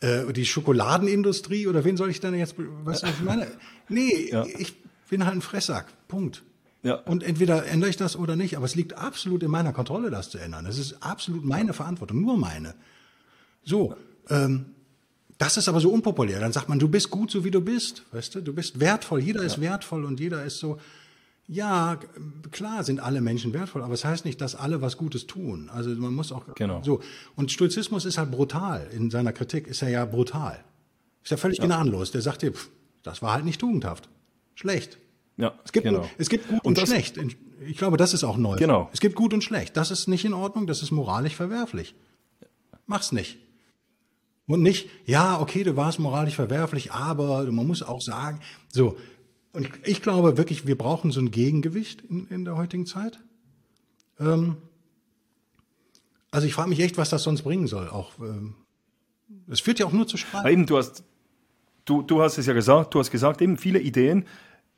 Äh, 0.00 0.32
die 0.32 0.46
Schokoladenindustrie 0.46 1.68
oder 1.68 1.84
wen 1.84 1.96
soll 1.96 2.10
ich 2.10 2.18
denn 2.18 2.34
jetzt, 2.34 2.56
was 2.84 3.04
ich 3.04 3.20
meine? 3.22 3.46
Nee, 3.88 4.32
ich 4.58 4.74
bin 5.08 5.24
halt 5.24 5.36
ein 5.36 5.42
Fresssack. 5.42 5.86
Punkt. 6.08 6.42
Ja. 6.82 6.94
Und 6.94 7.22
entweder 7.22 7.66
ändere 7.66 7.88
ich 7.88 7.96
das 7.96 8.16
oder 8.16 8.34
nicht, 8.34 8.56
aber 8.56 8.66
es 8.66 8.74
liegt 8.74 8.94
absolut 8.94 9.44
in 9.44 9.50
meiner 9.50 9.72
Kontrolle, 9.72 10.10
das 10.10 10.28
zu 10.28 10.38
ändern. 10.38 10.66
Es 10.66 10.78
ist 10.78 11.02
absolut 11.02 11.44
meine 11.44 11.72
Verantwortung, 11.72 12.20
nur 12.20 12.36
meine. 12.36 12.74
So, 13.70 13.94
ähm, 14.28 14.66
das 15.38 15.56
ist 15.56 15.68
aber 15.68 15.80
so 15.80 15.90
unpopulär. 15.90 16.40
Dann 16.40 16.52
sagt 16.52 16.68
man, 16.68 16.80
du 16.80 16.88
bist 16.88 17.08
gut, 17.08 17.30
so 17.30 17.44
wie 17.44 17.52
du 17.52 17.60
bist. 17.60 18.02
Weißt 18.10 18.34
du, 18.34 18.40
du 18.42 18.52
bist 18.52 18.80
wertvoll. 18.80 19.20
Jeder 19.20 19.40
ja. 19.40 19.46
ist 19.46 19.60
wertvoll 19.60 20.04
und 20.04 20.18
jeder 20.18 20.44
ist 20.44 20.58
so. 20.58 20.78
Ja, 21.46 21.98
klar 22.50 22.84
sind 22.84 23.00
alle 23.00 23.20
Menschen 23.20 23.52
wertvoll, 23.52 23.82
aber 23.82 23.94
es 23.94 24.02
das 24.02 24.10
heißt 24.10 24.24
nicht, 24.24 24.40
dass 24.40 24.54
alle 24.54 24.82
was 24.82 24.96
Gutes 24.96 25.26
tun. 25.26 25.68
Also 25.72 25.90
man 25.90 26.12
muss 26.12 26.30
auch 26.30 26.44
genau. 26.54 26.82
so. 26.84 27.00
Und 27.36 27.50
Stoizismus 27.50 28.04
ist 28.04 28.18
halt 28.18 28.30
brutal 28.30 28.88
in 28.92 29.10
seiner 29.10 29.32
Kritik. 29.32 29.66
Ist 29.66 29.82
er 29.82 29.88
ja 29.88 30.04
brutal. 30.04 30.62
Ist 31.22 31.30
ja 31.30 31.36
völlig 31.36 31.58
ja. 31.58 31.66
gnadenlos. 31.66 32.10
Der 32.10 32.22
sagt 32.22 32.42
dir, 32.42 32.52
pff, 32.52 32.70
das 33.02 33.22
war 33.22 33.32
halt 33.34 33.44
nicht 33.44 33.60
tugendhaft. 33.60 34.08
Schlecht. 34.54 34.98
Ja, 35.36 35.54
es 35.64 35.72
gibt, 35.72 35.84
genau. 35.84 36.08
es 36.18 36.28
gibt 36.28 36.48
gut 36.48 36.64
und, 36.64 36.78
und 36.78 36.86
schlecht. 36.86 37.18
Ich 37.66 37.78
glaube, 37.78 37.96
das 37.96 38.14
ist 38.14 38.24
auch 38.24 38.36
neu. 38.36 38.56
Genau. 38.56 38.90
Es 38.92 39.00
gibt 39.00 39.14
gut 39.14 39.32
und 39.32 39.42
schlecht. 39.42 39.76
Das 39.76 39.90
ist 39.90 40.08
nicht 40.08 40.24
in 40.24 40.34
Ordnung. 40.34 40.66
Das 40.66 40.82
ist 40.82 40.90
moralisch 40.90 41.34
verwerflich. 41.34 41.94
Mach's 42.86 43.12
nicht. 43.12 43.38
Und 44.50 44.62
nicht, 44.62 44.88
ja, 45.06 45.40
okay, 45.40 45.62
du 45.62 45.76
warst 45.76 46.00
moralisch 46.00 46.34
verwerflich, 46.34 46.90
aber 46.90 47.44
man 47.52 47.68
muss 47.68 47.84
auch 47.84 48.00
sagen, 48.00 48.40
so. 48.68 48.96
Und 49.52 49.68
ich 49.84 50.02
glaube 50.02 50.36
wirklich, 50.36 50.66
wir 50.66 50.76
brauchen 50.76 51.12
so 51.12 51.20
ein 51.20 51.30
Gegengewicht 51.30 52.02
in, 52.02 52.26
in 52.26 52.44
der 52.44 52.56
heutigen 52.56 52.84
Zeit. 52.84 53.20
Ähm, 54.18 54.56
also 56.32 56.48
ich 56.48 56.54
frage 56.54 56.68
mich 56.68 56.80
echt, 56.80 56.98
was 56.98 57.10
das 57.10 57.22
sonst 57.22 57.42
bringen 57.42 57.68
soll. 57.68 57.88
Auch 57.88 58.18
ähm, 58.18 58.54
es 59.48 59.60
führt 59.60 59.78
ja 59.78 59.86
auch 59.86 59.92
nur 59.92 60.08
zu 60.08 60.16
Streit. 60.16 60.44
Eben, 60.50 60.66
du 60.66 60.78
hast, 60.78 61.04
du, 61.84 62.02
du 62.02 62.20
hast 62.20 62.36
es 62.36 62.46
ja 62.46 62.52
gesagt, 62.52 62.92
du 62.94 62.98
hast 62.98 63.12
gesagt, 63.12 63.40
eben 63.42 63.56
viele 63.56 63.78
Ideen, 63.78 64.26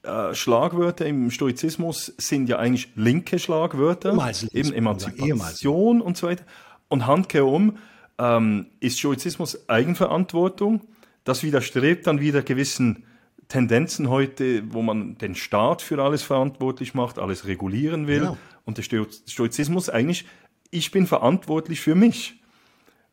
äh, 0.02 0.34
Schlagwörter 0.34 1.06
im 1.06 1.30
Stoizismus 1.30 2.12
sind 2.18 2.46
ja 2.46 2.58
eigentlich 2.58 2.90
linke 2.94 3.38
Schlagwörter, 3.38 4.10
Ehemals 4.10 4.42
eben 4.52 4.74
Emanzipation 4.74 6.02
und 6.02 6.18
so 6.18 6.26
weiter. 6.26 6.44
Und 6.88 7.06
handkehrum 7.06 7.78
ähm, 8.22 8.66
ist 8.78 8.98
Stoizismus 9.00 9.68
Eigenverantwortung. 9.68 10.82
Das 11.24 11.42
widerstrebt 11.42 12.06
dann 12.06 12.20
wieder 12.20 12.42
gewissen 12.42 13.04
Tendenzen 13.48 14.08
heute, 14.08 14.62
wo 14.72 14.82
man 14.82 15.18
den 15.18 15.34
Staat 15.34 15.82
für 15.82 16.02
alles 16.02 16.22
verantwortlich 16.22 16.94
macht, 16.94 17.18
alles 17.18 17.46
regulieren 17.46 18.06
will. 18.06 18.20
Genau. 18.20 18.38
Und 18.64 18.78
der 18.78 18.84
Stoizismus 18.84 19.88
eigentlich, 19.88 20.26
ich 20.70 20.90
bin 20.90 21.06
verantwortlich 21.06 21.80
für 21.80 21.94
mich. 21.94 22.40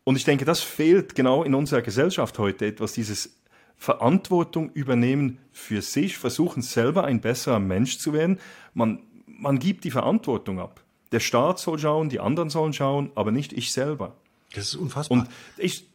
Und 0.03 0.15
ich 0.15 0.23
denke, 0.23 0.45
das 0.45 0.61
fehlt 0.61 1.15
genau 1.15 1.43
in 1.43 1.55
unserer 1.55 1.81
Gesellschaft 1.81 2.37
heute 2.39 2.67
etwas, 2.67 2.93
dieses 2.93 3.41
Verantwortung 3.75 4.71
übernehmen 4.73 5.39
für 5.51 5.81
sich, 5.81 6.17
versuchen 6.17 6.61
selber 6.61 7.03
ein 7.05 7.21
besserer 7.21 7.59
Mensch 7.59 7.97
zu 7.97 8.13
werden. 8.13 8.39
Man, 8.73 8.99
man 9.25 9.57
gibt 9.59 9.83
die 9.83 9.91
Verantwortung 9.91 10.59
ab. 10.59 10.83
Der 11.11 11.19
Staat 11.19 11.59
soll 11.59 11.79
schauen, 11.79 12.09
die 12.09 12.19
anderen 12.19 12.49
sollen 12.49 12.73
schauen, 12.73 13.11
aber 13.15 13.31
nicht 13.31 13.53
ich 13.53 13.71
selber. 13.71 14.15
Das 14.53 14.65
ist 14.65 14.75
unfassbar. 14.75 15.19
Und 15.19 15.29
ich, 15.57 15.87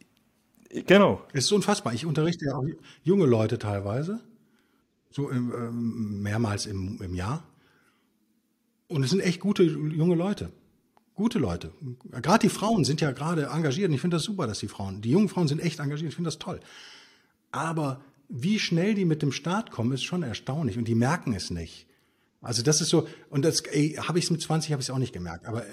genau. 0.69 1.21
Es 1.33 1.45
ist 1.45 1.51
unfassbar. 1.51 1.93
Ich 1.93 2.05
unterrichte 2.05 2.45
ja 2.45 2.55
auch 2.55 2.65
junge 3.03 3.25
Leute 3.25 3.59
teilweise, 3.59 4.19
so 5.09 5.29
im, 5.29 5.53
ähm, 5.53 6.21
mehrmals 6.21 6.65
im, 6.65 7.01
im 7.01 7.13
Jahr. 7.13 7.43
Und 8.87 9.03
es 9.03 9.09
sind 9.09 9.21
echt 9.21 9.39
gute 9.39 9.63
junge 9.63 10.15
Leute. 10.15 10.51
Gute 11.15 11.39
Leute. 11.39 11.71
Gerade 12.21 12.39
die 12.39 12.49
Frauen 12.49 12.83
sind 12.83 13.01
ja 13.01 13.11
gerade 13.11 13.45
engagiert. 13.45 13.87
Und 13.89 13.95
ich 13.95 14.01
finde 14.01 14.17
das 14.17 14.23
super, 14.23 14.47
dass 14.47 14.59
die 14.59 14.67
Frauen, 14.67 15.01
die 15.01 15.11
jungen 15.11 15.29
Frauen 15.29 15.47
sind 15.47 15.59
echt 15.59 15.79
engagiert. 15.79 16.09
Ich 16.09 16.15
finde 16.15 16.27
das 16.27 16.39
toll. 16.39 16.59
Aber 17.51 18.01
wie 18.27 18.59
schnell 18.59 18.95
die 18.95 19.05
mit 19.05 19.21
dem 19.21 19.31
Start 19.31 19.71
kommen, 19.71 19.93
ist 19.93 20.03
schon 20.03 20.23
erstaunlich. 20.23 20.77
Und 20.77 20.87
die 20.87 20.95
merken 20.95 21.33
es 21.33 21.51
nicht. 21.51 21.87
Also 22.41 22.61
das 22.61 22.81
ist 22.81 22.89
so, 22.89 23.07
und 23.29 23.43
das 23.43 23.63
habe 23.97 24.19
ich 24.19 24.25
es 24.25 24.31
mit 24.31 24.41
20, 24.41 24.71
habe 24.71 24.81
ich 24.81 24.87
es 24.87 24.93
auch 24.93 24.99
nicht 24.99 25.13
gemerkt. 25.13 25.45
Aber 25.47 25.63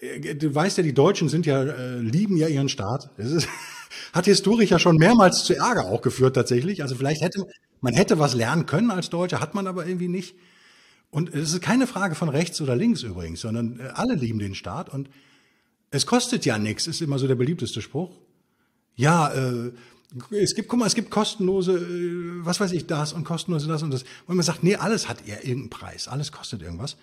du 0.00 0.54
weißt 0.54 0.78
ja, 0.78 0.82
die 0.82 0.94
Deutschen 0.94 1.28
sind 1.28 1.46
ja, 1.46 1.62
äh, 1.62 1.98
lieben 1.98 2.36
ja 2.36 2.48
ihren 2.48 2.68
Staat. 2.68 3.10
Das 3.16 3.30
ist, 3.30 3.48
hat 4.12 4.24
historisch 4.24 4.70
ja 4.70 4.78
schon 4.78 4.96
mehrmals 4.96 5.44
zu 5.44 5.54
Ärger 5.54 5.86
auch 5.86 6.02
geführt 6.02 6.34
tatsächlich. 6.34 6.82
Also 6.82 6.94
vielleicht 6.94 7.20
hätte, 7.20 7.46
man 7.80 7.94
hätte 7.94 8.18
was 8.18 8.34
lernen 8.34 8.66
können 8.66 8.90
als 8.90 9.10
Deutscher, 9.10 9.40
hat 9.40 9.54
man 9.54 9.66
aber 9.66 9.86
irgendwie 9.86 10.08
nicht. 10.08 10.34
Und 11.10 11.34
es 11.34 11.52
ist 11.52 11.60
keine 11.60 11.86
Frage 11.86 12.14
von 12.14 12.28
rechts 12.28 12.60
oder 12.60 12.76
links 12.76 13.02
übrigens, 13.02 13.40
sondern 13.40 13.80
äh, 13.80 13.88
alle 13.94 14.14
lieben 14.14 14.38
den 14.38 14.54
Staat 14.54 14.88
und 14.88 15.10
es 15.90 16.06
kostet 16.06 16.44
ja 16.44 16.56
nichts, 16.56 16.86
ist 16.86 17.02
immer 17.02 17.18
so 17.18 17.26
der 17.26 17.34
beliebteste 17.34 17.82
Spruch. 17.82 18.16
Ja, 18.94 19.28
äh, 19.32 19.72
es 20.30 20.54
gibt, 20.54 20.68
guck 20.68 20.78
mal, 20.78 20.86
es 20.86 20.94
gibt 20.94 21.10
kostenlose, 21.10 21.72
äh, 21.72 22.44
was 22.44 22.60
weiß 22.60 22.72
ich, 22.72 22.86
das 22.86 23.12
und 23.12 23.24
kostenlose 23.24 23.66
das 23.68 23.82
und 23.82 23.90
das. 23.90 24.04
Und 24.26 24.36
man 24.36 24.44
sagt, 24.44 24.62
nee, 24.62 24.76
alles 24.76 25.08
hat 25.08 25.26
ja 25.26 25.36
irgendeinen 25.36 25.70
Preis, 25.70 26.08
alles 26.08 26.32
kostet 26.32 26.62
irgendwas. 26.62 26.96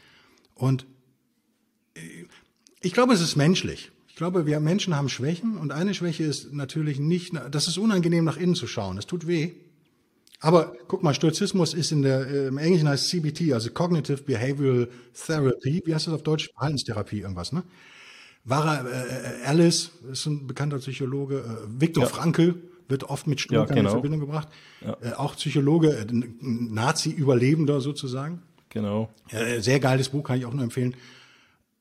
Und 0.55 0.83
äh, 0.83 0.85
ich 2.81 2.93
glaube, 2.93 3.13
es 3.13 3.21
ist 3.21 3.35
menschlich. 3.35 3.91
Ich 4.07 4.15
glaube, 4.15 4.45
wir 4.45 4.59
Menschen 4.59 4.95
haben 4.95 5.09
Schwächen 5.09 5.57
und 5.57 5.71
eine 5.71 5.93
Schwäche 5.93 6.23
ist 6.23 6.53
natürlich 6.53 6.99
nicht, 6.99 7.33
das 7.51 7.67
ist 7.67 7.77
unangenehm 7.77 8.23
nach 8.23 8.37
innen 8.37 8.55
zu 8.55 8.67
schauen. 8.67 8.95
Das 8.95 9.05
tut 9.05 9.27
weh. 9.27 9.51
Aber 10.39 10.75
guck 10.87 11.03
mal, 11.03 11.13
Stoizismus 11.13 11.73
ist 11.73 11.91
in 11.91 12.03
der, 12.03 12.27
äh, 12.27 12.47
im 12.47 12.57
Englischen 12.57 12.87
heißt 12.87 13.09
CBT, 13.09 13.53
also 13.53 13.71
Cognitive 13.71 14.21
Behavioral 14.23 14.87
Therapy. 15.13 15.81
Wie 15.85 15.93
heißt 15.93 16.07
das 16.07 16.13
auf 16.13 16.23
Deutsch? 16.23 16.49
Verhaltenstherapie, 16.53 17.21
irgendwas, 17.21 17.51
ne? 17.51 17.63
War 18.43 18.85
äh, 18.85 19.45
Alice, 19.45 19.91
ist 20.11 20.25
ein 20.27 20.47
bekannter 20.47 20.77
Psychologe, 20.77 21.39
äh, 21.39 21.81
Viktor 21.81 22.03
ja. 22.03 22.09
Frankl 22.09 22.55
wird 22.87 23.03
oft 23.03 23.27
mit 23.27 23.41
Stoikern 23.41 23.67
ja, 23.69 23.75
genau. 23.75 23.89
in 23.89 23.93
Verbindung 23.93 24.19
gebracht. 24.21 24.47
Ja. 24.81 24.97
Äh, 25.01 25.13
auch 25.13 25.35
Psychologe, 25.35 25.89
äh, 25.89 26.05
Nazi-Überlebender 26.39 27.81
sozusagen. 27.81 28.41
Genau. 28.69 29.09
Äh, 29.29 29.59
sehr 29.59 29.79
geiles 29.79 30.09
Buch, 30.09 30.23
kann 30.23 30.37
ich 30.37 30.45
auch 30.45 30.53
nur 30.53 30.63
empfehlen. 30.63 30.95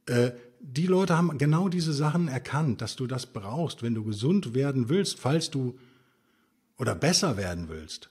Äh, 0.07 0.31
die 0.73 0.87
Leute 0.87 1.17
haben 1.17 1.39
genau 1.39 1.69
diese 1.69 1.93
Sachen 1.93 2.29
erkannt, 2.29 2.81
dass 2.81 2.97
du 2.97 3.07
das 3.07 3.27
brauchst, 3.27 3.83
wenn 3.83 3.95
du 3.95 4.05
gesund 4.05 4.55
werden 4.55 4.89
willst, 4.89 5.21
falls 5.21 5.51
du 5.51 5.79
oder 6.77 6.95
besser 6.95 7.37
werden 7.37 7.69
willst. 7.69 8.11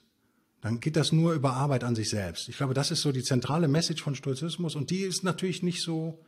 Dann 0.62 0.80
geht 0.80 0.96
das 0.96 1.12
nur 1.12 1.34
über 1.34 1.52
Arbeit 1.52 1.84
an 1.84 1.94
sich 1.94 2.08
selbst. 2.08 2.48
Ich 2.48 2.56
glaube, 2.56 2.74
das 2.74 2.90
ist 2.90 3.02
so 3.02 3.12
die 3.12 3.22
zentrale 3.22 3.68
Message 3.68 4.02
von 4.02 4.14
Stoizismus 4.14 4.74
und 4.74 4.90
die 4.90 5.00
ist 5.00 5.22
natürlich 5.22 5.62
nicht 5.62 5.82
so, 5.82 6.18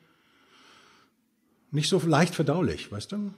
nicht 1.71 1.89
so 1.89 1.99
leicht 1.99 2.35
verdaulich, 2.35 2.93
weißt 2.93 3.13
du? 3.13 3.33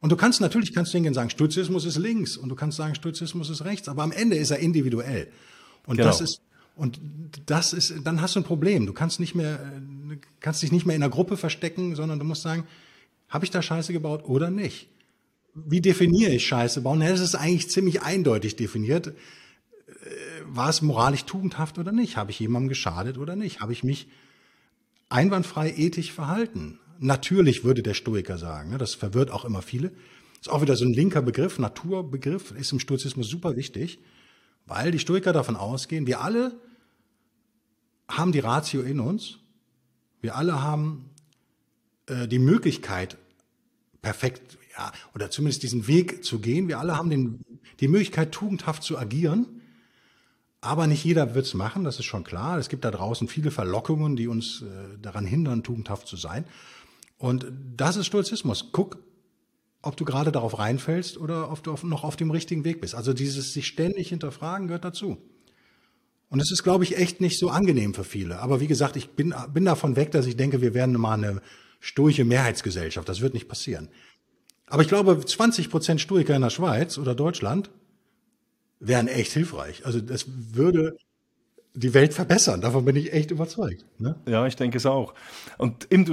Und 0.00 0.10
du 0.10 0.16
kannst 0.16 0.40
natürlich, 0.40 0.74
kannst 0.74 0.92
du 0.92 0.98
hingehen 0.98 1.14
sagen, 1.14 1.30
Stoizismus 1.30 1.84
ist 1.84 1.96
links 1.96 2.36
und 2.36 2.48
du 2.48 2.54
kannst 2.54 2.76
sagen, 2.76 2.94
Stoizismus 2.94 3.48
ist 3.50 3.64
rechts, 3.64 3.88
aber 3.88 4.02
am 4.02 4.12
Ende 4.12 4.36
ist 4.36 4.50
er 4.50 4.58
individuell. 4.58 5.32
Und 5.86 5.96
genau. 5.96 6.08
das 6.08 6.20
ist, 6.20 6.40
und 6.76 7.00
das 7.46 7.72
ist, 7.72 7.94
dann 8.04 8.20
hast 8.20 8.36
du 8.36 8.40
ein 8.40 8.44
Problem. 8.44 8.86
Du 8.86 8.92
kannst 8.92 9.18
nicht 9.18 9.34
mehr, 9.34 9.58
kannst 10.40 10.62
dich 10.62 10.72
nicht 10.72 10.84
mehr 10.84 10.94
in 10.94 11.02
einer 11.02 11.10
Gruppe 11.10 11.38
verstecken, 11.38 11.96
sondern 11.96 12.18
du 12.18 12.24
musst 12.24 12.42
sagen, 12.42 12.66
habe 13.28 13.44
ich 13.46 13.50
da 13.50 13.62
Scheiße 13.62 13.94
gebaut 13.94 14.24
oder 14.24 14.50
nicht? 14.50 14.88
Wie 15.54 15.80
definiere 15.80 16.32
ich 16.32 16.46
Scheiße 16.46 16.82
bauen? 16.82 17.00
Ja, 17.00 17.08
das 17.08 17.20
ist 17.20 17.34
eigentlich 17.34 17.70
ziemlich 17.70 18.02
eindeutig 18.02 18.56
definiert. 18.56 19.08
Äh, 19.08 19.12
war 20.44 20.68
es 20.68 20.82
moralisch 20.82 21.24
tugendhaft 21.24 21.78
oder 21.78 21.92
nicht? 21.92 22.18
Habe 22.18 22.30
ich 22.30 22.38
jemandem 22.38 22.68
geschadet 22.68 23.16
oder 23.16 23.36
nicht? 23.36 23.60
Habe 23.60 23.72
ich 23.72 23.82
mich 23.82 24.08
einwandfrei 25.08 25.72
ethisch 25.74 26.12
verhalten? 26.12 26.78
Natürlich 26.98 27.64
würde 27.64 27.82
der 27.82 27.94
Stoiker 27.94 28.36
sagen. 28.36 28.70
Ne? 28.70 28.78
Das 28.78 28.94
verwirrt 28.94 29.30
auch 29.30 29.46
immer 29.46 29.62
viele. 29.62 29.92
Ist 30.42 30.50
auch 30.50 30.60
wieder 30.60 30.76
so 30.76 30.84
ein 30.84 30.92
linker 30.92 31.22
Begriff. 31.22 31.58
Naturbegriff 31.58 32.50
ist 32.50 32.70
im 32.72 32.80
Stoizismus 32.80 33.28
super 33.28 33.56
wichtig, 33.56 33.98
weil 34.66 34.90
die 34.90 34.98
Stoiker 34.98 35.32
davon 35.32 35.56
ausgehen, 35.56 36.06
wir 36.06 36.20
alle 36.20 36.60
haben 38.08 38.32
die 38.32 38.40
Ratio 38.40 38.82
in 38.82 39.00
uns. 39.00 39.38
Wir 40.20 40.36
alle 40.36 40.62
haben 40.62 41.10
äh, 42.06 42.28
die 42.28 42.38
Möglichkeit, 42.38 43.16
perfekt, 44.02 44.58
ja, 44.76 44.92
oder 45.14 45.30
zumindest 45.30 45.62
diesen 45.62 45.86
Weg 45.86 46.24
zu 46.24 46.38
gehen. 46.38 46.68
Wir 46.68 46.78
alle 46.78 46.96
haben 46.96 47.10
den, 47.10 47.40
die 47.80 47.88
Möglichkeit, 47.88 48.32
tugendhaft 48.32 48.82
zu 48.82 48.98
agieren. 48.98 49.46
Aber 50.60 50.86
nicht 50.86 51.04
jeder 51.04 51.34
wird's 51.34 51.54
machen, 51.54 51.84
das 51.84 51.98
ist 51.98 52.06
schon 52.06 52.24
klar. 52.24 52.58
Es 52.58 52.68
gibt 52.68 52.84
da 52.84 52.90
draußen 52.90 53.28
viele 53.28 53.50
Verlockungen, 53.50 54.16
die 54.16 54.26
uns 54.26 54.62
äh, 54.62 54.98
daran 55.00 55.26
hindern, 55.26 55.62
tugendhaft 55.62 56.08
zu 56.08 56.16
sein. 56.16 56.44
Und 57.18 57.46
das 57.76 57.96
ist 57.96 58.06
Stoizismus. 58.06 58.70
Guck, 58.72 58.98
ob 59.82 59.96
du 59.96 60.04
gerade 60.04 60.32
darauf 60.32 60.58
reinfällst 60.58 61.18
oder 61.18 61.50
ob 61.52 61.62
du 61.62 61.72
auf, 61.72 61.84
noch 61.84 62.04
auf 62.04 62.16
dem 62.16 62.30
richtigen 62.30 62.64
Weg 62.64 62.80
bist. 62.80 62.94
Also 62.94 63.12
dieses 63.12 63.52
sich 63.52 63.66
ständig 63.66 64.08
hinterfragen 64.08 64.66
gehört 64.66 64.84
dazu. 64.84 65.18
Und 66.28 66.40
es 66.40 66.50
ist, 66.50 66.64
glaube 66.64 66.84
ich, 66.84 66.96
echt 66.96 67.20
nicht 67.20 67.38
so 67.38 67.50
angenehm 67.50 67.94
für 67.94 68.04
viele. 68.04 68.40
Aber 68.40 68.60
wie 68.60 68.66
gesagt, 68.66 68.96
ich 68.96 69.10
bin, 69.10 69.34
bin 69.52 69.64
davon 69.64 69.96
weg, 69.96 70.10
dass 70.10 70.26
ich 70.26 70.36
denke, 70.36 70.60
wir 70.60 70.74
werden 70.74 70.98
mal 71.00 71.14
eine 71.14 71.40
stoische 71.80 72.24
Mehrheitsgesellschaft. 72.24 73.08
Das 73.08 73.20
wird 73.20 73.34
nicht 73.34 73.48
passieren. 73.48 73.88
Aber 74.66 74.82
ich 74.82 74.88
glaube, 74.88 75.24
20 75.24 75.70
Prozent 75.70 76.00
Stoiker 76.00 76.34
in 76.34 76.42
der 76.42 76.50
Schweiz 76.50 76.98
oder 76.98 77.14
Deutschland 77.14 77.70
wären 78.80 79.06
echt 79.08 79.32
hilfreich. 79.32 79.86
Also 79.86 80.00
das 80.00 80.26
würde 80.26 80.96
die 81.76 81.92
Welt 81.92 82.14
verbessern. 82.14 82.62
Davon 82.62 82.86
bin 82.86 82.96
ich 82.96 83.12
echt 83.12 83.30
überzeugt. 83.30 83.84
Ne? 83.98 84.16
Ja, 84.26 84.46
ich 84.46 84.56
denke 84.56 84.78
es 84.78 84.86
auch. 84.86 85.12
Und 85.58 85.92
eben 85.92 86.10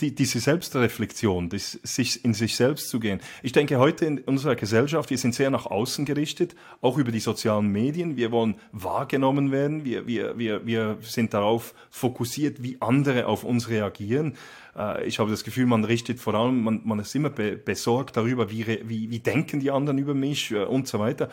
die, 0.00 0.14
diese 0.14 0.40
Selbstreflexion, 0.40 1.48
das, 1.48 1.72
sich 1.82 2.22
in 2.22 2.34
sich 2.34 2.54
selbst 2.54 2.90
zu 2.90 3.00
gehen. 3.00 3.20
Ich 3.42 3.52
denke, 3.52 3.78
heute 3.78 4.04
in 4.04 4.18
unserer 4.20 4.56
Gesellschaft, 4.56 5.08
wir 5.08 5.16
sind 5.16 5.34
sehr 5.34 5.50
nach 5.50 5.64
außen 5.64 6.04
gerichtet, 6.04 6.54
auch 6.82 6.98
über 6.98 7.12
die 7.12 7.20
sozialen 7.20 7.68
Medien. 7.68 8.16
Wir 8.18 8.30
wollen 8.30 8.56
wahrgenommen 8.72 9.50
werden. 9.52 9.86
Wir, 9.86 10.06
wir, 10.06 10.36
wir, 10.38 10.66
wir 10.66 10.98
sind 11.00 11.32
darauf 11.32 11.74
fokussiert, 11.90 12.62
wie 12.62 12.76
andere 12.80 13.26
auf 13.26 13.42
uns 13.42 13.70
reagieren. 13.70 14.34
Äh, 14.76 15.06
ich 15.06 15.18
habe 15.18 15.30
das 15.30 15.44
Gefühl, 15.44 15.64
man 15.64 15.84
richtet 15.84 16.20
vor 16.20 16.34
allem, 16.34 16.62
man, 16.62 16.82
man 16.84 16.98
ist 16.98 17.14
immer 17.14 17.30
be 17.30 17.56
besorgt 17.56 18.18
darüber, 18.18 18.50
wie, 18.50 18.66
wie, 18.66 19.10
wie 19.10 19.18
denken 19.20 19.60
die 19.60 19.70
anderen 19.70 19.96
über 19.96 20.12
mich 20.12 20.50
äh, 20.50 20.64
und 20.64 20.86
so 20.86 20.98
weiter. 20.98 21.30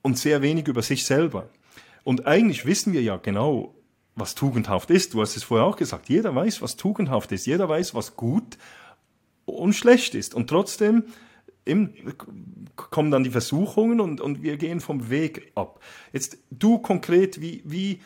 Und 0.00 0.18
sehr 0.18 0.40
wenig 0.40 0.66
über 0.66 0.80
sich 0.80 1.04
selber. 1.04 1.50
Und 2.04 2.26
eigentlich 2.26 2.66
wissen 2.66 2.92
wir 2.92 3.02
ja 3.02 3.16
genau, 3.16 3.74
was 4.14 4.34
tugendhaft 4.34 4.90
ist. 4.90 5.14
Du 5.14 5.20
hast 5.20 5.36
es 5.36 5.44
vorher 5.44 5.66
auch 5.66 5.76
gesagt. 5.76 6.08
Jeder 6.08 6.34
weiß, 6.34 6.62
was 6.62 6.76
tugendhaft 6.76 7.32
ist. 7.32 7.46
Jeder 7.46 7.68
weiß, 7.68 7.94
was 7.94 8.16
gut 8.16 8.58
und 9.44 9.74
schlecht 9.74 10.14
ist. 10.14 10.34
Und 10.34 10.48
trotzdem 10.48 11.04
im, 11.64 11.90
kommen 12.76 13.10
dann 13.10 13.24
die 13.24 13.30
Versuchungen 13.30 14.00
und, 14.00 14.20
und 14.20 14.42
wir 14.42 14.56
gehen 14.56 14.80
vom 14.80 15.10
Weg 15.10 15.52
ab. 15.54 15.80
Jetzt 16.12 16.38
du 16.50 16.78
konkret, 16.78 17.40
wie, 17.40 17.62
wie, 17.64 18.00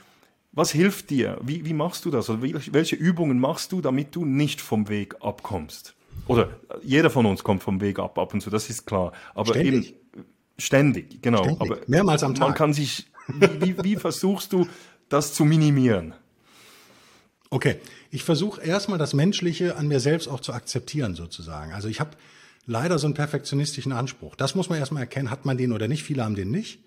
was 0.52 0.70
hilft 0.70 1.10
dir? 1.10 1.38
Wie, 1.42 1.64
wie 1.64 1.72
machst 1.72 2.04
du 2.04 2.10
das? 2.10 2.28
Oder 2.30 2.42
welche 2.42 2.96
Übungen 2.96 3.40
machst 3.40 3.72
du, 3.72 3.80
damit 3.80 4.14
du 4.14 4.24
nicht 4.24 4.60
vom 4.60 4.88
Weg 4.88 5.16
abkommst? 5.20 5.94
Oder 6.26 6.60
jeder 6.82 7.10
von 7.10 7.26
uns 7.26 7.44
kommt 7.44 7.62
vom 7.62 7.80
Weg 7.80 7.98
ab, 7.98 8.18
ab 8.18 8.34
und 8.34 8.40
zu, 8.40 8.50
das 8.50 8.68
ist 8.68 8.86
klar. 8.86 9.12
Aber 9.34 9.54
ständig. 9.54 9.90
eben 9.90 10.26
ständig, 10.58 11.22
genau. 11.22 11.42
Ständig. 11.42 11.60
Aber 11.60 11.78
mehrmals 11.86 12.22
am 12.22 12.34
Tag. 12.34 12.48
Man 12.48 12.54
kann 12.54 12.72
sich 12.72 13.06
wie, 13.28 13.60
wie, 13.60 13.84
wie 13.84 13.96
versuchst 13.96 14.52
du 14.52 14.68
das 15.08 15.34
zu 15.34 15.44
minimieren? 15.44 16.14
Okay, 17.50 17.80
ich 18.10 18.24
versuche 18.24 18.60
erstmal 18.60 18.98
das 18.98 19.14
Menschliche 19.14 19.76
an 19.76 19.88
mir 19.88 20.00
selbst 20.00 20.28
auch 20.28 20.40
zu 20.40 20.52
akzeptieren 20.52 21.14
sozusagen. 21.14 21.72
Also 21.72 21.88
ich 21.88 22.00
habe 22.00 22.10
leider 22.66 22.98
so 22.98 23.06
einen 23.06 23.14
perfektionistischen 23.14 23.92
Anspruch. 23.92 24.34
Das 24.34 24.54
muss 24.54 24.68
man 24.68 24.78
erstmal 24.78 25.02
erkennen, 25.02 25.30
hat 25.30 25.44
man 25.44 25.56
den 25.56 25.72
oder 25.72 25.88
nicht. 25.88 26.02
Viele 26.02 26.24
haben 26.24 26.34
den 26.34 26.50
nicht. 26.50 26.80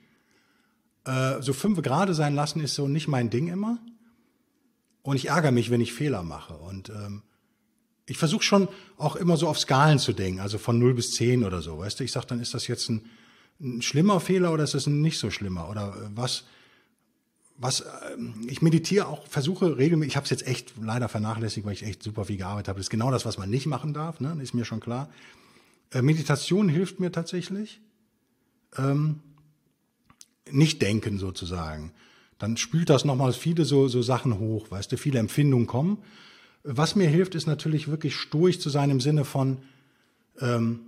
Äh, 1.06 1.42
so 1.42 1.54
fünf 1.54 1.82
Grade 1.82 2.14
sein 2.14 2.36
lassen 2.36 2.62
ist 2.62 2.76
so 2.76 2.88
nicht 2.88 3.08
mein 3.08 3.30
Ding 3.30 3.48
immer. 3.48 3.80
Und 5.02 5.16
ich 5.16 5.30
ärgere 5.30 5.52
mich, 5.52 5.70
wenn 5.70 5.82
ich 5.82 5.94
Fehler 5.94 6.24
mache. 6.24 6.54
Und 6.56 6.90
ähm, 6.90 7.24
ich 8.06 8.18
versuche 8.18 8.44
schon 8.44 8.68
auch 8.98 9.16
immer 9.16 9.38
so 9.38 9.48
auf 9.48 9.60
Skalen 9.60 10.00
zu 10.00 10.14
denken, 10.14 10.42
also 10.42 10.58
von 10.58 10.78
0 10.78 10.94
bis 10.94 11.14
10 11.14 11.46
oder 11.46 11.62
so. 11.62 11.78
Weißt 11.78 12.00
du, 12.00 12.04
ich 12.04 12.12
sage, 12.12 12.28
dann 12.28 12.42
ist 12.42 12.54
das 12.54 12.68
jetzt 12.68 12.90
ein 12.90 13.10
ein 13.62 13.82
schlimmer 13.82 14.20
Fehler 14.20 14.54
oder 14.54 14.64
ist 14.64 14.74
es 14.74 14.88
ein 14.88 15.02
nicht 15.02 15.20
so 15.20 15.32
schlimmer? 15.32 15.70
Oder 15.70 15.90
äh, 15.90 16.10
was, 16.16 16.46
was, 17.58 17.84
ähm, 18.14 18.46
ich 18.48 18.62
meditiere 18.62 19.08
auch, 19.08 19.28
versuche 19.28 19.78
regelmäßig, 19.78 20.12
ich 20.12 20.16
habe 20.16 20.24
es 20.24 20.30
jetzt 20.30 20.48
echt 20.48 20.74
leider 20.82 21.10
vernachlässigt, 21.10 21.66
weil 21.66 21.74
ich 21.74 21.84
echt 21.84 22.04
super 22.04 22.26
viel 22.26 22.38
gearbeitet 22.38 22.70
habe. 22.70 22.80
Das 22.80 22.86
ist 22.86 22.92
genau 22.92 23.12
das, 23.12 23.26
was 23.26 23.38
man 23.38 23.50
nicht 23.50 23.66
machen 23.66 23.94
darf, 23.94 24.20
ne? 24.20 24.38
ist 24.42 24.54
mir 24.54 24.66
schon 24.66 24.80
klar. 24.80 25.10
Äh, 25.92 26.02
Meditation 26.02 26.70
hilft 26.70 27.00
mir 27.00 27.12
tatsächlich. 27.12 27.82
Ähm, 28.78 29.22
nicht 30.52 30.82
denken 30.82 31.20
sozusagen. 31.20 31.92
Dann 32.38 32.58
spült 32.58 32.90
das 32.90 33.06
nochmal 33.06 33.34
viele 33.34 33.66
so, 33.66 33.88
so 33.88 34.02
Sachen 34.02 34.40
hoch, 34.40 34.72
weißt 34.72 34.92
du, 34.92 34.98
viele 34.98 35.20
Empfindungen 35.20 35.68
kommen. 35.68 36.00
Was 36.64 36.96
mir 36.96 37.10
hilft, 37.10 37.36
ist 37.36 37.48
natürlich 37.48 37.88
wirklich 37.88 38.16
stoisch 38.16 38.60
zu 38.60 38.70
sein 38.70 38.90
im 38.90 39.02
Sinne 39.02 39.26
von, 39.26 39.58
ähm, 40.40 40.80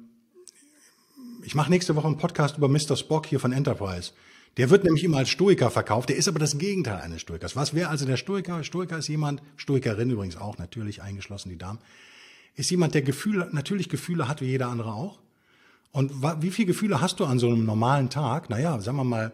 ich 1.43 1.55
mache 1.55 1.69
nächste 1.69 1.95
Woche 1.95 2.07
einen 2.07 2.17
Podcast 2.17 2.57
über 2.57 2.67
Mr. 2.67 2.95
Spock 2.95 3.25
hier 3.25 3.39
von 3.39 3.51
Enterprise. 3.51 4.11
Der 4.57 4.69
wird 4.69 4.83
nämlich 4.83 5.03
immer 5.03 5.17
als 5.17 5.29
Stoiker 5.29 5.71
verkauft. 5.71 6.09
Der 6.09 6.17
ist 6.17 6.27
aber 6.27 6.39
das 6.39 6.57
Gegenteil 6.57 7.01
eines 7.01 7.21
Stoikers. 7.21 7.55
Was 7.55 7.73
wäre 7.73 7.89
also 7.89 8.05
der 8.05 8.17
Stoiker? 8.17 8.63
Stoiker 8.63 8.97
ist 8.97 9.07
jemand, 9.07 9.41
Stoikerin 9.55 10.09
übrigens 10.09 10.35
auch, 10.35 10.57
natürlich 10.57 11.01
eingeschlossen 11.01 11.49
die 11.49 11.57
Damen, 11.57 11.79
ist 12.55 12.69
jemand, 12.69 12.93
der 12.93 13.01
Gefühle, 13.01 13.49
natürlich 13.51 13.87
Gefühle 13.87 14.27
hat 14.27 14.41
wie 14.41 14.45
jeder 14.45 14.67
andere 14.67 14.93
auch. 14.93 15.19
Und 15.93 16.11
wie 16.41 16.51
viele 16.51 16.67
Gefühle 16.67 17.01
hast 17.01 17.19
du 17.19 17.25
an 17.25 17.39
so 17.39 17.47
einem 17.47 17.65
normalen 17.65 18.09
Tag? 18.09 18.49
Naja, 18.49 18.79
sagen 18.79 18.97
wir 18.97 19.03
mal, 19.03 19.33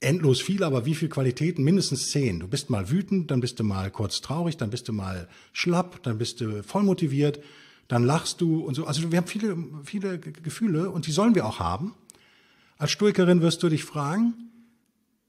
endlos 0.00 0.40
viele, 0.40 0.66
aber 0.66 0.84
wie 0.86 0.94
viele 0.94 1.10
Qualitäten? 1.10 1.62
Mindestens 1.62 2.10
zehn. 2.10 2.40
Du 2.40 2.48
bist 2.48 2.70
mal 2.70 2.90
wütend, 2.90 3.30
dann 3.30 3.40
bist 3.40 3.58
du 3.60 3.64
mal 3.64 3.90
kurz 3.90 4.20
traurig, 4.20 4.56
dann 4.56 4.70
bist 4.70 4.88
du 4.88 4.92
mal 4.92 5.28
schlapp, 5.52 6.02
dann 6.02 6.18
bist 6.18 6.40
du 6.40 6.62
voll 6.62 6.82
motiviert, 6.82 7.40
dann 7.88 8.04
lachst 8.04 8.40
du 8.40 8.60
und 8.60 8.74
so. 8.74 8.86
Also 8.86 9.10
wir 9.10 9.18
haben 9.18 9.26
viele, 9.26 9.56
viele 9.84 10.18
Gefühle 10.18 10.90
und 10.90 11.06
die 11.06 11.12
sollen 11.12 11.34
wir 11.34 11.46
auch 11.46 11.58
haben. 11.58 11.94
Als 12.78 12.92
Stoikerin 12.92 13.40
wirst 13.40 13.62
du 13.62 13.68
dich 13.68 13.84
fragen, 13.84 14.34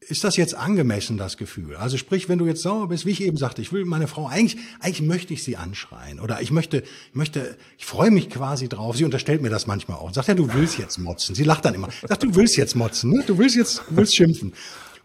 ist 0.08 0.24
das 0.24 0.38
jetzt 0.38 0.56
angemessen, 0.56 1.18
das 1.18 1.38
Gefühl? 1.38 1.76
Also 1.76 1.98
sprich, 1.98 2.30
wenn 2.30 2.38
du 2.38 2.46
jetzt 2.46 2.62
sauer 2.62 2.88
bist, 2.90 3.06
wie 3.06 3.12
ich 3.12 3.22
eben 3.22 3.38
sagte, 3.38 3.62
ich 3.62 3.72
will 3.72 3.86
meine 3.86 4.08
Frau, 4.08 4.28
eigentlich, 4.28 4.58
eigentlich 4.80 5.02
möchte 5.02 5.34
ich 5.34 5.44
sie 5.44 5.58
anschreien 5.58 6.20
oder 6.20 6.42
ich 6.42 6.52
möchte, 6.52 6.84
ich 7.10 7.16
möchte, 7.16 7.58
ich 7.78 7.86
freue 7.86 8.12
mich 8.12 8.30
quasi 8.30 8.70
drauf. 8.70 8.98
Sie 8.98 9.06
unterstellt 9.06 9.42
mir 9.42 9.50
das 9.50 9.68
manchmal 9.68 9.98
auch 9.98 10.08
und 10.08 10.14
sagt, 10.14 10.28
ja, 10.28 10.34
du 10.34 10.54
willst 10.54 10.78
jetzt 10.78 10.98
motzen. 11.00 11.34
Sie 11.34 11.44
lacht 11.44 11.66
dann 11.66 11.74
immer. 11.74 11.90
Sagt, 12.08 12.24
du 12.24 12.36
willst 12.36 12.58
jetzt 12.58 12.76
motzen, 12.76 13.12
ne? 13.12 13.24
du 13.26 13.38
willst 13.38 13.56
jetzt, 13.56 13.80
du 13.90 13.98
willst 13.98 14.16
schimpfen. 14.16 14.54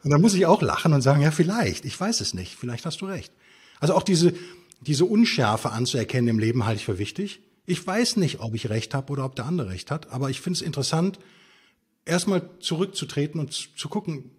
Und 0.03 0.11
dann 0.11 0.21
muss 0.21 0.35
ich 0.35 0.47
auch 0.47 0.63
lachen 0.63 0.93
und 0.93 1.03
sagen, 1.03 1.21
ja, 1.21 1.31
vielleicht, 1.31 1.85
ich 1.85 1.99
weiß 1.99 2.21
es 2.21 2.35
nicht, 2.35 2.57
vielleicht 2.57 2.87
hast 2.87 3.01
du 3.01 3.07
recht. 3.07 3.33
Also 3.81 3.95
auch 3.95 4.03
diese, 4.03 4.35
diese 4.81 5.05
Unschärfe 5.05 5.70
anzuerkennen 5.70 6.28
im 6.28 6.39
Leben 6.39 6.64
halte 6.64 6.81
ich 6.81 6.87
für 6.87 6.99
wichtig. 6.99 7.43
Ich 7.66 7.87
weiß 7.87 8.16
nicht, 8.16 8.41
ob 8.41 8.55
ich 8.55 8.70
recht 8.70 8.95
habe 8.95 9.12
oder 9.12 9.24
ob 9.24 9.37
der 9.37 9.47
andere 9.47 9.70
recht 9.70 9.91
hat, 9.91 10.11
aber 10.11 10.31
ich 10.31 10.41
finde 10.41 10.57
es 10.57 10.62
interessant, 10.62 11.18
erstmal 12.05 12.49
zurückzutreten 12.61 13.41
und 13.41 13.53
zu 13.53 13.89
gucken, 13.89 14.31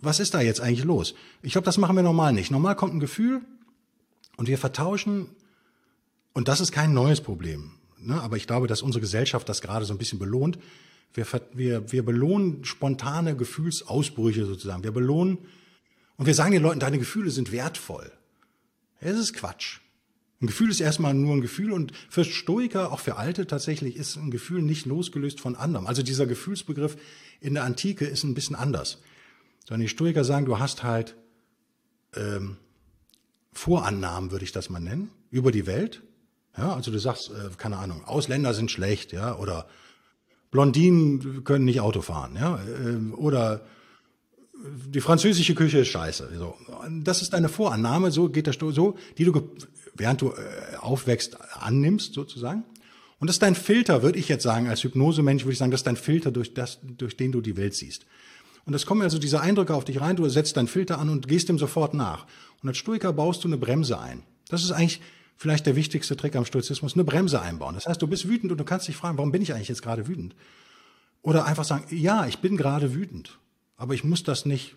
was 0.00 0.18
ist 0.18 0.34
da 0.34 0.40
jetzt 0.40 0.60
eigentlich 0.60 0.84
los? 0.84 1.14
Ich 1.42 1.52
glaube, 1.52 1.64
das 1.64 1.78
machen 1.78 1.94
wir 1.94 2.02
normal 2.02 2.32
nicht. 2.32 2.50
Normal 2.50 2.74
kommt 2.74 2.94
ein 2.94 3.00
Gefühl 3.00 3.42
und 4.36 4.48
wir 4.48 4.58
vertauschen 4.58 5.28
und 6.32 6.48
das 6.48 6.60
ist 6.60 6.72
kein 6.72 6.92
neues 6.92 7.20
Problem. 7.20 7.72
Ne? 7.98 8.20
Aber 8.20 8.36
ich 8.36 8.46
glaube, 8.46 8.66
dass 8.66 8.82
unsere 8.82 9.00
Gesellschaft 9.00 9.48
das 9.48 9.60
gerade 9.60 9.84
so 9.84 9.94
ein 9.94 9.98
bisschen 9.98 10.18
belohnt. 10.18 10.58
Wir, 11.14 11.26
wir, 11.52 11.92
wir 11.92 12.04
belohnen 12.04 12.64
spontane 12.64 13.36
Gefühlsausbrüche 13.36 14.46
sozusagen. 14.46 14.82
Wir 14.82 14.92
belohnen 14.92 15.38
und 16.16 16.26
wir 16.26 16.34
sagen 16.34 16.52
den 16.52 16.62
Leuten, 16.62 16.80
deine 16.80 16.98
Gefühle 16.98 17.30
sind 17.30 17.52
wertvoll. 17.52 18.10
Es 19.02 19.18
ist 19.18 19.34
Quatsch. 19.34 19.80
Ein 20.40 20.46
Gefühl 20.46 20.70
ist 20.70 20.80
erstmal 20.80 21.14
nur 21.14 21.34
ein 21.34 21.40
Gefühl 21.40 21.72
und 21.72 21.92
für 22.08 22.24
Stoiker, 22.24 22.92
auch 22.92 23.00
für 23.00 23.16
Alte 23.16 23.46
tatsächlich, 23.46 23.96
ist 23.96 24.16
ein 24.16 24.30
Gefühl 24.30 24.62
nicht 24.62 24.86
losgelöst 24.86 25.40
von 25.40 25.54
anderem. 25.54 25.86
Also 25.86 26.02
dieser 26.02 26.26
Gefühlsbegriff 26.26 26.96
in 27.40 27.54
der 27.54 27.64
Antike 27.64 28.06
ist 28.06 28.24
ein 28.24 28.34
bisschen 28.34 28.56
anders. 28.56 29.00
Sondern 29.66 29.82
die 29.82 29.88
Stoiker 29.88 30.24
sagen, 30.24 30.46
du 30.46 30.58
hast 30.58 30.82
halt 30.82 31.16
ähm, 32.16 32.56
Vorannahmen, 33.52 34.30
würde 34.30 34.44
ich 34.44 34.52
das 34.52 34.70
mal 34.70 34.80
nennen, 34.80 35.10
über 35.30 35.52
die 35.52 35.66
Welt. 35.66 36.02
Ja, 36.56 36.74
also 36.74 36.90
du 36.90 36.98
sagst, 36.98 37.30
äh, 37.30 37.50
keine 37.56 37.78
Ahnung, 37.78 38.04
Ausländer 38.04 38.52
sind 38.54 38.70
schlecht, 38.70 39.12
ja, 39.12 39.36
oder 39.36 39.68
Blondinen 40.50 41.44
können 41.44 41.64
nicht 41.64 41.80
Auto 41.80 42.02
fahren, 42.02 42.36
ja, 42.36 42.60
äh, 42.62 43.12
oder 43.12 43.64
die 44.86 45.00
französische 45.00 45.54
Küche 45.54 45.78
ist 45.78 45.88
scheiße. 45.88 46.30
So. 46.36 46.56
Das 47.02 47.22
ist 47.22 47.32
deine 47.32 47.48
Vorannahme, 47.48 48.10
so 48.10 48.28
geht 48.28 48.46
das 48.46 48.56
so, 48.60 48.96
die 49.18 49.24
du 49.24 49.50
während 49.94 50.22
du 50.22 50.30
äh, 50.30 50.76
aufwächst 50.80 51.36
annimmst 51.60 52.14
sozusagen. 52.14 52.64
Und 53.18 53.28
das 53.28 53.36
ist 53.36 53.42
dein 53.42 53.54
Filter, 53.54 54.02
würde 54.02 54.18
ich 54.18 54.28
jetzt 54.28 54.42
sagen, 54.42 54.68
als 54.68 54.82
Hypnosemensch 54.82 55.44
würde 55.44 55.52
ich 55.52 55.58
sagen, 55.58 55.70
das 55.70 55.80
ist 55.80 55.86
dein 55.86 55.96
Filter, 55.96 56.32
durch, 56.32 56.54
das, 56.54 56.80
durch 56.82 57.16
den 57.16 57.30
du 57.30 57.40
die 57.40 57.56
Welt 57.56 57.74
siehst. 57.74 58.04
Und 58.64 58.74
es 58.74 58.86
kommen 58.86 59.02
also 59.02 59.18
diese 59.18 59.40
Eindrücke 59.40 59.74
auf 59.74 59.84
dich 59.84 60.00
rein, 60.00 60.16
du 60.16 60.28
setzt 60.28 60.56
deinen 60.56 60.68
Filter 60.68 60.98
an 60.98 61.08
und 61.08 61.28
gehst 61.28 61.48
dem 61.48 61.58
sofort 61.58 61.94
nach. 61.94 62.26
Und 62.62 62.68
als 62.68 62.78
Stoiker 62.78 63.12
baust 63.12 63.44
du 63.44 63.48
eine 63.48 63.58
Bremse 63.58 63.98
ein. 63.98 64.22
Das 64.48 64.62
ist 64.62 64.72
eigentlich 64.72 65.00
vielleicht 65.36 65.66
der 65.66 65.76
wichtigste 65.76 66.16
Trick 66.16 66.36
am 66.36 66.44
Stoizismus, 66.44 66.94
eine 66.94 67.04
Bremse 67.04 67.40
einbauen. 67.40 67.74
Das 67.74 67.86
heißt, 67.86 68.00
du 68.00 68.06
bist 68.06 68.28
wütend 68.28 68.52
und 68.52 68.58
du 68.58 68.64
kannst 68.64 68.88
dich 68.88 68.96
fragen, 68.96 69.18
warum 69.18 69.32
bin 69.32 69.42
ich 69.42 69.52
eigentlich 69.54 69.68
jetzt 69.68 69.82
gerade 69.82 70.06
wütend? 70.06 70.34
Oder 71.22 71.44
einfach 71.46 71.64
sagen, 71.64 71.84
ja, 71.90 72.26
ich 72.26 72.38
bin 72.38 72.56
gerade 72.56 72.94
wütend, 72.94 73.38
aber 73.82 73.94
ich 73.94 74.04
muss 74.04 74.22
das 74.22 74.46
nicht 74.46 74.76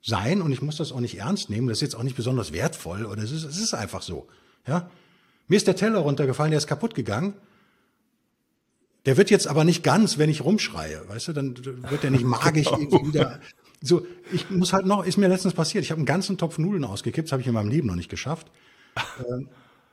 sein 0.00 0.40
und 0.40 0.52
ich 0.52 0.62
muss 0.62 0.76
das 0.76 0.92
auch 0.92 1.00
nicht 1.00 1.18
ernst 1.18 1.50
nehmen. 1.50 1.66
Das 1.66 1.78
ist 1.78 1.82
jetzt 1.82 1.96
auch 1.96 2.04
nicht 2.04 2.14
besonders 2.14 2.52
wertvoll 2.52 3.04
oder 3.04 3.20
es 3.20 3.32
ist, 3.32 3.42
es 3.42 3.58
ist 3.58 3.74
einfach 3.74 4.00
so. 4.00 4.28
Ja? 4.64 4.88
Mir 5.48 5.56
ist 5.56 5.66
der 5.66 5.74
Teller 5.74 5.98
runtergefallen, 5.98 6.52
der 6.52 6.58
ist 6.58 6.68
kaputt 6.68 6.94
gegangen. 6.94 7.34
Der 9.06 9.16
wird 9.16 9.28
jetzt 9.28 9.48
aber 9.48 9.64
nicht 9.64 9.82
ganz, 9.82 10.18
wenn 10.18 10.30
ich 10.30 10.44
rumschreie, 10.44 11.02
weißt 11.08 11.28
du, 11.28 11.32
dann 11.32 11.56
wird 11.90 12.04
der 12.04 12.12
nicht 12.12 12.24
magisch 12.24 12.68
genau. 12.68 12.78
irgendwie 12.78 13.08
wieder. 13.08 13.40
So, 13.82 14.06
ich 14.32 14.48
muss 14.50 14.72
halt 14.72 14.86
noch, 14.86 15.04
ist 15.04 15.16
mir 15.16 15.28
letztens 15.28 15.52
passiert, 15.52 15.82
ich 15.82 15.90
habe 15.90 15.98
einen 15.98 16.06
ganzen 16.06 16.38
Topf 16.38 16.56
Nudeln 16.58 16.84
ausgekippt, 16.84 17.26
das 17.26 17.32
habe 17.32 17.42
ich 17.42 17.48
in 17.48 17.54
meinem 17.54 17.70
Leben 17.70 17.88
noch 17.88 17.96
nicht 17.96 18.08
geschafft. 18.08 18.46
Ähm, 19.28 19.48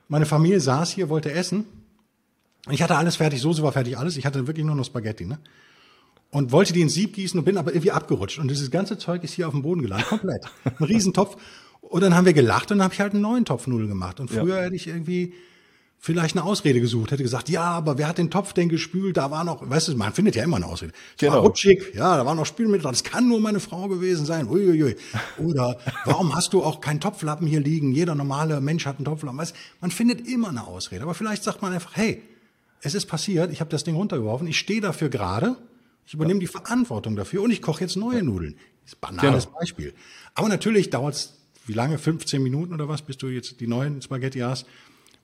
meine 0.06 0.24
Familie 0.24 0.60
saß 0.60 0.92
hier, 0.92 1.08
wollte 1.08 1.32
essen. 1.32 1.66
Ich 2.70 2.80
hatte 2.80 2.94
alles 2.94 3.16
fertig, 3.16 3.40
Soße 3.40 3.60
war 3.64 3.72
fertig, 3.72 3.98
alles. 3.98 4.16
Ich 4.16 4.24
hatte 4.24 4.46
wirklich 4.46 4.64
nur 4.64 4.76
noch 4.76 4.84
Spaghetti, 4.84 5.26
ne? 5.26 5.40
Und 6.32 6.50
wollte 6.50 6.72
die 6.72 6.80
ins 6.80 6.94
Sieb 6.94 7.12
gießen 7.12 7.38
und 7.38 7.44
bin 7.44 7.58
aber 7.58 7.72
irgendwie 7.72 7.90
abgerutscht. 7.90 8.38
Und 8.38 8.48
dieses 8.48 8.70
ganze 8.70 8.96
Zeug 8.96 9.22
ist 9.22 9.34
hier 9.34 9.46
auf 9.46 9.52
dem 9.52 9.60
Boden 9.60 9.82
gelandet, 9.82 10.08
komplett. 10.08 10.46
Ein 10.64 10.84
Riesentopf. 10.84 11.36
Und 11.82 12.00
dann 12.00 12.14
haben 12.14 12.24
wir 12.24 12.32
gelacht 12.32 12.70
und 12.72 12.78
dann 12.78 12.84
habe 12.84 12.94
ich 12.94 13.00
halt 13.00 13.12
einen 13.12 13.20
neuen 13.20 13.44
Topf 13.44 13.66
Nudeln 13.66 13.90
gemacht. 13.90 14.18
Und 14.18 14.30
früher 14.30 14.56
ja. 14.56 14.62
hätte 14.62 14.74
ich 14.74 14.86
irgendwie 14.86 15.34
vielleicht 15.98 16.34
eine 16.34 16.44
Ausrede 16.44 16.80
gesucht, 16.80 17.12
hätte 17.12 17.22
gesagt, 17.22 17.48
ja, 17.48 17.62
aber 17.62 17.98
wer 17.98 18.08
hat 18.08 18.16
den 18.18 18.30
Topf 18.30 18.54
denn 18.54 18.68
gespült? 18.68 19.18
Da 19.18 19.30
war 19.30 19.44
noch, 19.44 19.68
weißt 19.70 19.88
du, 19.88 19.96
man 19.96 20.12
findet 20.14 20.34
ja 20.34 20.42
immer 20.42 20.56
eine 20.56 20.66
Ausrede. 20.66 20.92
Es 21.14 21.20
genau. 21.20 21.34
war 21.34 21.40
rutschig, 21.42 21.94
ja, 21.94 22.16
da 22.16 22.24
war 22.24 22.34
noch 22.34 22.46
Spülmittel 22.46 22.82
dran. 22.82 22.92
Das 22.92 23.04
kann 23.04 23.28
nur 23.28 23.38
meine 23.38 23.60
Frau 23.60 23.86
gewesen 23.88 24.24
sein. 24.24 24.48
Uiuiui. 24.48 24.96
Oder 25.38 25.78
warum 26.06 26.34
hast 26.34 26.54
du 26.54 26.64
auch 26.64 26.80
keinen 26.80 26.98
Topflappen 27.00 27.46
hier 27.46 27.60
liegen? 27.60 27.92
Jeder 27.92 28.14
normale 28.14 28.60
Mensch 28.60 28.86
hat 28.86 28.96
einen 28.96 29.04
Topflappen. 29.04 29.38
Weißt, 29.38 29.54
man 29.80 29.90
findet 29.90 30.26
immer 30.26 30.48
eine 30.48 30.66
Ausrede. 30.66 31.02
Aber 31.02 31.14
vielleicht 31.14 31.44
sagt 31.44 31.62
man 31.62 31.72
einfach, 31.72 31.94
hey, 31.94 32.22
es 32.80 32.94
ist 32.94 33.06
passiert, 33.06 33.52
ich 33.52 33.60
habe 33.60 33.70
das 33.70 33.84
Ding 33.84 33.94
runtergeworfen, 33.94 34.46
ich 34.48 34.58
stehe 34.58 34.80
dafür 34.80 35.08
gerade, 35.10 35.56
ich 36.06 36.14
übernehme 36.14 36.40
die 36.40 36.46
Verantwortung 36.46 37.16
dafür 37.16 37.42
und 37.42 37.50
ich 37.50 37.62
koche 37.62 37.82
jetzt 37.82 37.96
neue 37.96 38.22
Nudeln. 38.22 38.56
Das 38.82 38.92
ist 38.92 38.96
ein 38.96 39.16
banales 39.16 39.46
genau. 39.46 39.58
Beispiel. 39.58 39.94
Aber 40.34 40.48
natürlich 40.48 40.90
dauert 40.90 41.14
es, 41.14 41.38
wie 41.66 41.72
lange? 41.72 41.98
15 41.98 42.42
Minuten 42.42 42.74
oder 42.74 42.88
was, 42.88 43.02
bis 43.02 43.16
du 43.18 43.28
jetzt 43.28 43.60
die 43.60 43.66
neuen 43.66 44.02
Spaghetti 44.02 44.40
hast? 44.40 44.66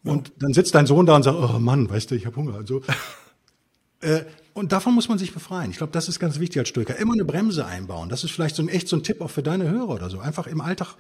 Und 0.04 0.32
dann 0.38 0.52
sitzt 0.52 0.74
dein 0.74 0.86
Sohn 0.86 1.06
da 1.06 1.16
und 1.16 1.24
sagt, 1.24 1.36
oh 1.38 1.58
Mann, 1.58 1.90
weißt 1.90 2.10
du, 2.10 2.14
ich 2.14 2.26
habe 2.26 2.36
Hunger. 2.36 2.54
Also, 2.54 2.82
äh, 4.00 4.24
und 4.54 4.72
davon 4.72 4.94
muss 4.94 5.08
man 5.08 5.18
sich 5.18 5.32
befreien. 5.32 5.70
Ich 5.70 5.78
glaube, 5.78 5.92
das 5.92 6.08
ist 6.08 6.18
ganz 6.18 6.38
wichtig 6.38 6.60
als 6.60 6.68
Stürker. 6.68 6.96
Immer 6.96 7.14
eine 7.14 7.24
Bremse 7.24 7.66
einbauen. 7.66 8.08
Das 8.08 8.24
ist 8.24 8.30
vielleicht 8.30 8.56
so 8.56 8.62
ein 8.62 8.68
echt 8.68 8.88
so 8.88 8.96
ein 8.96 9.02
Tipp 9.02 9.20
auch 9.20 9.30
für 9.30 9.42
deine 9.42 9.68
Hörer 9.68 9.90
oder 9.90 10.10
so. 10.10 10.20
Einfach 10.20 10.46
im 10.46 10.60
Alltag. 10.60 10.94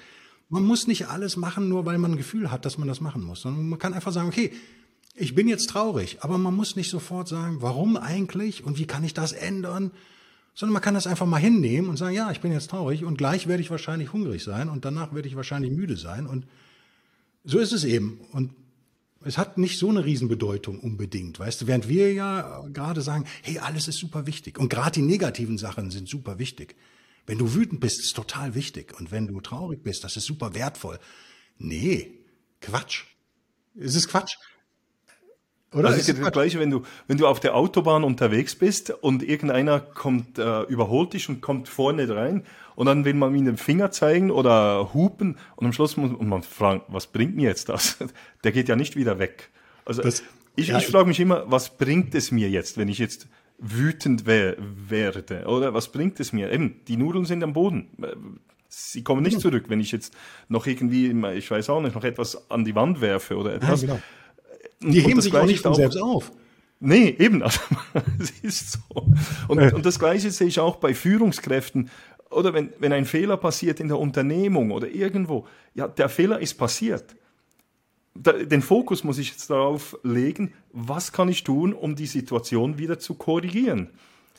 Man 0.48 0.64
muss 0.64 0.86
nicht 0.86 1.08
alles 1.08 1.36
machen, 1.36 1.68
nur 1.68 1.84
weil 1.84 1.98
man 1.98 2.12
ein 2.12 2.16
Gefühl 2.16 2.50
hat, 2.50 2.64
dass 2.64 2.78
man 2.78 2.88
das 2.88 3.00
machen 3.00 3.22
muss. 3.22 3.42
Sondern 3.42 3.68
man 3.68 3.78
kann 3.78 3.94
einfach 3.94 4.12
sagen, 4.12 4.28
okay, 4.28 4.52
ich 5.18 5.34
bin 5.34 5.48
jetzt 5.48 5.68
traurig, 5.70 6.18
aber 6.20 6.38
man 6.38 6.54
muss 6.54 6.76
nicht 6.76 6.90
sofort 6.90 7.28
sagen, 7.28 7.60
warum 7.60 7.96
eigentlich 7.96 8.64
und 8.64 8.78
wie 8.78 8.86
kann 8.86 9.04
ich 9.04 9.14
das 9.14 9.32
ändern? 9.32 9.90
Sondern 10.54 10.72
man 10.72 10.82
kann 10.82 10.94
das 10.94 11.06
einfach 11.06 11.26
mal 11.26 11.38
hinnehmen 11.38 11.88
und 11.88 11.96
sagen, 11.96 12.14
ja, 12.14 12.30
ich 12.30 12.40
bin 12.40 12.52
jetzt 12.52 12.70
traurig 12.70 13.04
und 13.04 13.18
gleich 13.18 13.46
werde 13.46 13.62
ich 13.62 13.70
wahrscheinlich 13.70 14.12
hungrig 14.12 14.42
sein 14.42 14.68
und 14.68 14.84
danach 14.84 15.14
werde 15.14 15.28
ich 15.28 15.36
wahrscheinlich 15.36 15.70
müde 15.70 15.96
sein 15.96 16.26
und 16.26 16.46
so 17.44 17.58
ist 17.58 17.72
es 17.72 17.84
eben. 17.84 18.20
Und 18.32 18.52
es 19.24 19.38
hat 19.38 19.58
nicht 19.58 19.78
so 19.78 19.88
eine 19.88 20.04
Riesenbedeutung 20.04 20.80
unbedingt, 20.80 21.38
weißt 21.38 21.62
du, 21.62 21.66
während 21.66 21.88
wir 21.88 22.12
ja 22.12 22.66
gerade 22.72 23.02
sagen, 23.02 23.24
hey, 23.42 23.58
alles 23.58 23.88
ist 23.88 23.98
super 23.98 24.26
wichtig 24.26 24.58
und 24.58 24.68
gerade 24.68 24.92
die 24.92 25.02
negativen 25.02 25.58
Sachen 25.58 25.90
sind 25.90 26.08
super 26.08 26.38
wichtig. 26.38 26.76
Wenn 27.26 27.38
du 27.38 27.54
wütend 27.54 27.80
bist, 27.80 28.00
ist 28.00 28.14
total 28.14 28.54
wichtig 28.54 28.98
und 28.98 29.10
wenn 29.10 29.26
du 29.26 29.40
traurig 29.40 29.82
bist, 29.82 30.02
das 30.04 30.16
ist 30.16 30.24
super 30.24 30.54
wertvoll. 30.54 30.98
Nee, 31.58 32.20
Quatsch. 32.60 33.04
Es 33.76 33.94
ist 33.94 34.08
Quatsch. 34.08 34.34
Oder? 35.72 35.90
Das 35.90 35.98
ist 35.98 36.08
ja 36.08 36.14
das 36.14 36.32
Gleiche, 36.32 36.58
wenn 36.60 36.70
du, 36.70 36.82
wenn 37.08 37.18
du 37.18 37.26
auf 37.26 37.40
der 37.40 37.54
Autobahn 37.54 38.02
unterwegs 38.02 38.54
bist 38.54 38.90
und 38.90 39.22
irgendeiner 39.22 39.80
kommt, 39.80 40.38
äh, 40.38 40.62
überholt 40.62 41.12
dich 41.12 41.28
und 41.28 41.42
kommt 41.42 41.68
vorne 41.68 42.08
rein 42.08 42.44
und 42.74 42.86
dann 42.86 43.04
will 43.04 43.14
man 43.14 43.34
ihm 43.34 43.44
den 43.44 43.58
Finger 43.58 43.90
zeigen 43.90 44.30
oder 44.30 44.94
hupen 44.94 45.36
und 45.56 45.66
am 45.66 45.72
Schluss 45.74 45.98
muss 45.98 46.10
man 46.18 46.42
fragen, 46.42 46.80
was 46.88 47.08
bringt 47.08 47.36
mir 47.36 47.48
jetzt 47.48 47.68
das? 47.68 47.98
Der 48.44 48.52
geht 48.52 48.68
ja 48.68 48.76
nicht 48.76 48.96
wieder 48.96 49.18
weg. 49.18 49.50
Also 49.84 50.00
das, 50.00 50.22
ich, 50.56 50.68
ja, 50.68 50.78
ich 50.78 50.86
frage 50.86 51.06
mich 51.06 51.20
immer, 51.20 51.44
was 51.50 51.76
bringt 51.76 52.14
es 52.14 52.32
mir 52.32 52.48
jetzt, 52.48 52.78
wenn 52.78 52.88
ich 52.88 52.98
jetzt 52.98 53.28
wütend 53.58 54.26
wär, 54.26 54.56
werde? 54.58 55.44
Oder 55.46 55.74
was 55.74 55.92
bringt 55.92 56.18
es 56.18 56.32
mir? 56.32 56.50
Eben, 56.50 56.80
die 56.88 56.96
Nudeln 56.96 57.26
sind 57.26 57.42
am 57.42 57.52
Boden. 57.52 57.88
Sie 58.68 59.02
kommen 59.02 59.22
nicht 59.22 59.40
zurück, 59.40 59.64
wenn 59.68 59.80
ich 59.80 59.92
jetzt 59.92 60.14
noch 60.48 60.66
irgendwie, 60.66 61.14
ich 61.34 61.50
weiß 61.50 61.70
auch 61.70 61.80
nicht, 61.80 61.94
noch 61.94 62.04
etwas 62.04 62.50
an 62.50 62.64
die 62.64 62.74
Wand 62.74 63.00
werfe 63.00 63.36
oder 63.36 63.54
etwas. 63.54 63.82
Ja, 63.82 63.88
genau. 63.88 64.02
Die 64.80 65.00
heben 65.00 65.20
sich 65.20 65.34
auch 65.34 65.46
nicht 65.46 65.62
von 65.62 65.74
selbst 65.74 66.00
auf. 66.00 66.32
Nee, 66.80 67.16
eben. 67.18 67.42
Also, 67.42 67.60
es 68.20 68.30
ist 68.42 68.72
so. 68.72 69.06
Und, 69.48 69.58
äh. 69.58 69.72
und 69.72 69.84
das 69.84 69.98
Gleiche 69.98 70.30
sehe 70.30 70.46
ich 70.46 70.60
auch 70.60 70.76
bei 70.76 70.94
Führungskräften. 70.94 71.90
Oder 72.30 72.52
wenn, 72.52 72.70
wenn 72.78 72.92
ein 72.92 73.06
Fehler 73.06 73.36
passiert 73.36 73.80
in 73.80 73.88
der 73.88 73.98
Unternehmung 73.98 74.70
oder 74.70 74.88
irgendwo. 74.88 75.46
Ja, 75.74 75.88
der 75.88 76.08
Fehler 76.08 76.40
ist 76.40 76.54
passiert. 76.54 77.16
Da, 78.14 78.32
den 78.32 78.62
Fokus 78.62 79.04
muss 79.04 79.18
ich 79.18 79.30
jetzt 79.30 79.50
darauf 79.50 79.98
legen, 80.02 80.52
was 80.72 81.12
kann 81.12 81.28
ich 81.28 81.44
tun, 81.44 81.72
um 81.72 81.96
die 81.96 82.06
Situation 82.06 82.78
wieder 82.78 82.98
zu 82.98 83.14
korrigieren. 83.14 83.90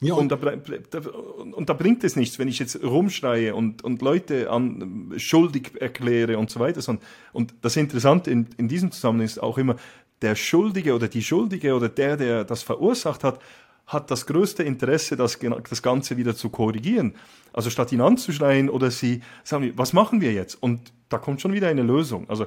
Ja, 0.02 0.14
und, 0.14 0.32
da, 0.32 0.38
da, 0.38 1.00
und 1.00 1.70
da 1.70 1.74
bringt 1.74 2.06
es 2.06 2.16
nichts, 2.16 2.40
wenn 2.40 2.48
ich 2.48 2.60
jetzt 2.60 2.82
rumschreie 2.82 3.54
und, 3.54 3.84
und 3.84 4.02
Leute 4.02 4.50
an, 4.50 5.14
schuldig 5.18 5.74
erkläre 5.82 6.38
und 6.38 6.50
so 6.50 6.62
weiter. 6.62 6.98
Und 7.34 7.54
das 7.62 7.76
Interessante 7.76 8.32
in, 8.32 8.48
in 8.58 8.70
diesem 8.70 8.92
Zusammenhang 8.92 9.26
ist 9.26 9.44
auch 9.44 9.58
immer, 9.58 9.76
der 10.22 10.36
Schuldige 10.36 10.93
oder 10.93 11.07
die 11.07 11.24
Schuldige 11.24 11.76
oder 11.76 11.89
der, 11.89 12.17
der 12.17 12.43
das 12.43 12.63
verursacht 12.63 13.24
hat, 13.24 13.39
hat 13.88 14.11
das 14.11 14.28
größte 14.28 14.63
Interesse, 14.63 15.17
das, 15.17 15.39
das 15.70 15.82
Ganze 15.82 16.15
wieder 16.17 16.36
zu 16.36 16.49
korrigieren. 16.49 17.15
Also 17.53 17.70
statt 17.70 17.91
ihn 17.91 18.01
anzuschreien 18.01 18.70
oder 18.70 18.91
sie 18.91 19.22
sagen, 19.43 19.74
was 19.76 19.93
machen 19.93 20.22
wir 20.22 20.32
jetzt? 20.32 20.61
Und 20.61 20.93
da 21.09 21.17
kommt 21.17 21.41
schon 21.41 21.53
wieder 21.53 21.70
eine 21.70 21.82
Lösung. 21.82 22.30
Also 22.30 22.45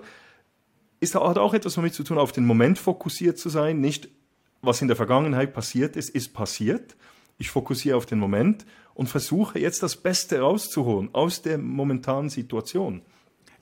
ist 1.01 1.17
da 1.17 1.29
hat 1.29 1.39
auch 1.39 1.53
etwas 1.53 1.75
damit 1.75 1.95
zu 1.95 2.05
tun, 2.05 2.17
auf 2.17 2.31
den 2.31 2.47
Moment 2.47 2.79
fokussiert 2.79 3.39
zu 3.39 3.49
sein, 3.49 3.81
nicht 3.81 4.09
was 4.63 4.81
in 4.81 4.87
der 4.87 4.97
Vergangenheit 4.97 5.53
passiert 5.53 5.97
ist, 5.97 6.11
ist 6.11 6.33
passiert. 6.33 6.95
Ich 7.39 7.51
fokussiere 7.51 7.97
auf 7.97 8.07
den 8.07 8.21
Moment 8.21 8.65
und 8.95 9.09
versuche 9.09 9.59
jetzt 9.59 9.83
das 9.83 9.97
Beste 9.97 10.39
rauszuholen 10.39 11.11
aus 11.13 11.43
der 11.43 11.59
momentanen 11.59 12.31
Situation. 12.31 13.03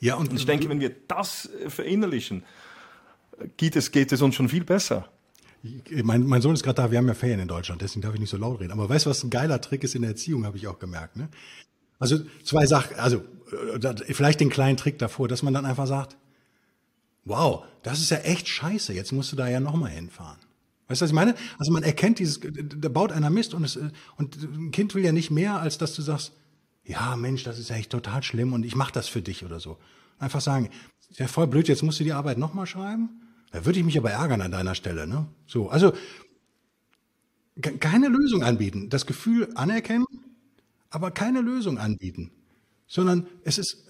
Ja, 0.01 0.17
und, 0.17 0.31
und 0.31 0.37
ich 0.37 0.45
denke, 0.45 0.69
wenn 0.69 0.81
wir 0.81 0.95
das 1.09 1.49
verinnerlichen, 1.69 2.45
geht 3.57 3.77
es, 3.77 3.91
geht 3.91 4.13
es 4.13 4.23
uns 4.23 4.35
schon 4.35 4.49
viel 4.49 4.65
besser. 4.65 5.11
Mein, 6.03 6.25
mein 6.25 6.41
Sohn 6.41 6.55
ist 6.55 6.63
gerade 6.63 6.77
da, 6.77 6.91
wir 6.91 6.99
haben 6.99 7.09
ja 7.09 7.15
Ferien 7.15 7.41
in 7.41 7.49
Deutschland, 7.49 7.83
deswegen 7.83 8.01
darf 8.01 8.15
ich 8.15 8.21
nicht 8.21 8.31
so 8.31 8.39
laut 8.39 8.61
reden. 8.61 8.73
Aber 8.73 8.89
weißt 8.89 9.07
du, 9.07 9.11
was 9.11 9.23
ein 9.23 9.31
geiler 9.31 9.61
Trick 9.61 9.85
ist 9.85 9.95
in 9.95 10.03
der 10.03 10.13
Erziehung, 10.13 10.47
habe 10.47 10.57
ich 10.57 10.67
auch 10.67 10.79
gemerkt. 10.79 11.17
Ne? 11.17 11.29
Also 11.99 12.19
zwei 12.45 12.67
Sachen, 12.67 12.97
also 12.99 13.23
äh, 13.83 14.15
vielleicht 14.15 14.41
den 14.41 14.49
kleinen 14.49 14.79
Trick 14.79 14.99
davor, 14.99 15.29
dass 15.29 15.43
man 15.43 15.53
dann 15.53 15.67
einfach 15.67 15.87
sagt, 15.87 16.17
wow, 17.25 17.65
das 17.83 18.01
ist 18.01 18.11
ja 18.11 18.19
echt 18.19 18.49
scheiße, 18.49 18.95
jetzt 18.95 19.13
musst 19.13 19.33
du 19.33 19.37
da 19.37 19.49
ja 19.49 19.61
nochmal 19.61 19.91
hinfahren. 19.91 20.39
Weißt 20.89 21.03
du, 21.03 21.05
was 21.05 21.11
ich 21.11 21.15
meine? 21.15 21.35
Also 21.59 21.73
man 21.73 21.83
erkennt 21.83 22.19
dieses, 22.19 22.41
da 22.41 22.89
baut 22.89 23.13
einer 23.13 23.31
Mist 23.31 23.53
und, 23.53 23.63
es, 23.63 23.79
und 24.17 24.43
ein 24.43 24.71
Kind 24.73 24.95
will 24.95 25.05
ja 25.05 25.13
nicht 25.13 25.31
mehr, 25.31 25.61
als 25.61 25.77
dass 25.77 25.95
du 25.95 26.01
sagst, 26.03 26.33
ja 26.85 27.15
Mensch, 27.17 27.45
das 27.45 27.59
ist 27.59 27.69
ja 27.69 27.77
echt 27.77 27.91
total 27.91 28.23
schlimm 28.23 28.55
und 28.55 28.65
ich 28.65 28.75
mache 28.75 28.93
das 28.93 29.09
für 29.09 29.21
dich 29.21 29.45
oder 29.45 29.61
so. 29.61 29.77
Einfach 30.19 30.41
sagen, 30.41 30.71
ist 31.11 31.21
ja 31.21 31.29
voll 31.29 31.47
blöd, 31.47 31.69
jetzt 31.69 31.83
musst 31.83 32.01
du 32.01 32.05
die 32.05 32.13
Arbeit 32.13 32.39
nochmal 32.39 32.67
schreiben 32.67 33.21
da 33.53 33.65
würde 33.65 33.79
ich 33.79 33.85
mich 33.85 33.99
aber 33.99 34.11
ärgern 34.11 34.41
an 34.41 34.53
deiner 34.53 34.75
Stelle. 34.75 35.07
Ne? 35.07 35.27
So, 35.47 35.69
also 35.71 35.93
keine 37.61 38.09
Lösung 38.09 38.43
anbieten. 38.43 38.89
Das 38.91 39.07
Gefühl 39.07 39.51
anerkennen, 39.55 40.07
aber 40.89 41.11
keine 41.11 41.41
Lösung 41.41 41.79
anbieten. 41.79 42.31
Sondern 42.87 43.27
es 43.45 43.59
ist, 43.59 43.85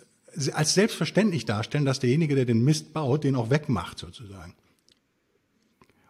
als 0.53 0.75
selbstverständlich 0.75 1.45
darstellen, 1.45 1.85
dass 1.85 2.01
derjenige, 2.01 2.35
der 2.35 2.45
den 2.45 2.65
Mist 2.65 2.93
baut, 2.93 3.25
den 3.25 3.37
auch 3.37 3.51
wegmacht 3.51 3.99
sozusagen. 3.99 4.55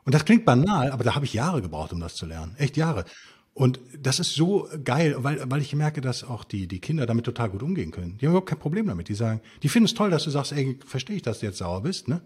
Und 0.05 0.15
das 0.15 0.25
klingt 0.25 0.45
banal, 0.45 0.91
aber 0.91 1.05
da 1.05 1.15
habe 1.15 1.25
ich 1.25 1.35
Jahre 1.35 1.63
gebraucht, 1.63 1.93
um 1.93 2.01
das 2.01 2.15
zu 2.15 2.27
lernen. 2.27 2.55
Echt 2.57 2.77
Jahre. 2.77 3.05
Und 3.53 3.81
das 3.99 4.21
ist 4.21 4.35
so 4.35 4.69
geil, 4.85 5.17
weil, 5.19 5.51
weil 5.51 5.61
ich 5.61 5.75
merke, 5.75 6.01
dass 6.01 6.25
auch 6.25 6.45
die, 6.45 6.67
die 6.67 6.79
Kinder 6.79 7.05
damit 7.07 7.25
total 7.25 7.51
gut 7.51 7.63
umgehen 7.63 7.91
können. 7.91 8.17
Die 8.17 8.27
haben 8.27 8.33
überhaupt 8.33 8.49
kein 8.49 8.59
Problem 8.59 8.87
damit. 8.87 9.09
Die 9.09 9.15
sagen, 9.15 9.41
die 9.63 9.69
finden 9.69 9.87
es 9.87 9.95
toll, 9.95 10.11
dass 10.11 10.25
du 10.25 10.31
sagst, 10.31 10.53
ey, 10.53 10.79
verstehe 10.87 11.17
ich, 11.17 11.23
dass 11.23 11.41
du 11.41 11.47
jetzt 11.47 11.59
sauer 11.59 11.83
bist, 11.83 12.09
ne? 12.09 12.23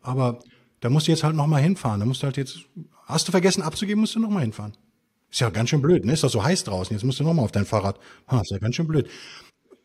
Aber 0.00 0.40
da 0.80 0.90
musst 0.90 1.06
du 1.08 1.12
jetzt 1.12 1.24
halt 1.24 1.36
nochmal 1.36 1.62
hinfahren. 1.62 2.00
Da 2.00 2.06
musst 2.06 2.22
du 2.22 2.26
halt 2.26 2.36
jetzt, 2.36 2.60
hast 3.06 3.28
du 3.28 3.32
vergessen 3.32 3.62
abzugeben, 3.62 4.00
musst 4.00 4.14
du 4.14 4.20
nochmal 4.20 4.42
hinfahren. 4.42 4.76
Ist 5.30 5.40
ja 5.40 5.50
ganz 5.50 5.70
schön 5.70 5.82
blöd, 5.82 6.04
ne? 6.04 6.12
Ist 6.12 6.24
doch 6.24 6.30
so 6.30 6.42
heiß 6.42 6.64
draußen. 6.64 6.94
Jetzt 6.94 7.04
musst 7.04 7.20
du 7.20 7.24
nochmal 7.24 7.44
auf 7.44 7.52
dein 7.52 7.66
Fahrrad. 7.66 7.98
Ha, 8.28 8.40
ist 8.40 8.50
ja 8.50 8.58
ganz 8.58 8.76
schön 8.76 8.86
blöd. 8.86 9.08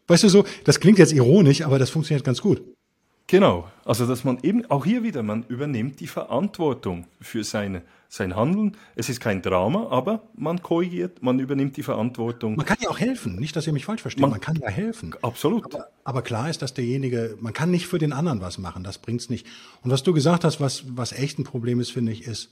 Weißt 0.07 0.23
du 0.23 0.29
so, 0.29 0.45
das 0.63 0.79
klingt 0.79 0.99
jetzt 0.99 1.13
ironisch, 1.13 1.61
aber 1.61 1.79
das 1.79 1.89
funktioniert 1.89 2.23
ganz 2.23 2.41
gut. 2.41 2.61
Genau, 3.33 3.67
also 3.83 4.05
dass 4.05 4.23
man 4.23 4.37
eben 4.43 4.63
auch 4.69 4.85
hier 4.85 5.01
wieder, 5.01 5.23
man 5.23 5.41
übernimmt 5.47 5.99
die 5.99 6.05
Verantwortung 6.05 7.07
für 7.19 7.43
seine, 7.43 7.81
sein 8.07 8.35
Handeln. 8.35 8.77
Es 8.95 9.09
ist 9.09 9.19
kein 9.21 9.41
Drama, 9.41 9.87
aber 9.89 10.21
man 10.35 10.61
korrigiert, 10.61 11.23
man 11.23 11.39
übernimmt 11.39 11.75
die 11.75 11.81
Verantwortung. 11.81 12.55
Man 12.55 12.67
kann 12.67 12.77
ja 12.79 12.91
auch 12.91 12.99
helfen, 12.99 13.37
nicht, 13.37 13.55
dass 13.55 13.65
ihr 13.65 13.73
mich 13.73 13.85
falsch 13.85 14.03
versteht, 14.03 14.21
man, 14.21 14.29
man 14.29 14.39
kann 14.39 14.57
ja 14.57 14.69
helfen. 14.69 15.15
Absolut. 15.23 15.65
Aber, 15.65 15.87
aber, 16.03 16.21
klar 16.21 16.47
ist, 16.47 16.61
dass 16.61 16.75
derjenige, 16.75 17.35
man 17.39 17.53
kann 17.53 17.71
nicht 17.71 17.87
für 17.87 17.97
den 17.97 18.13
anderen 18.13 18.39
was 18.39 18.59
machen, 18.59 18.83
das 18.83 18.99
bringt's 18.99 19.31
nicht. 19.31 19.47
Und 19.81 19.89
was 19.89 20.03
du 20.03 20.13
gesagt 20.13 20.43
hast, 20.43 20.61
was, 20.61 20.83
was 20.95 21.11
echt 21.11 21.39
ein 21.39 21.43
Problem 21.43 21.79
ist, 21.79 21.91
finde 21.91 22.11
ich, 22.11 22.27
ist 22.27 22.49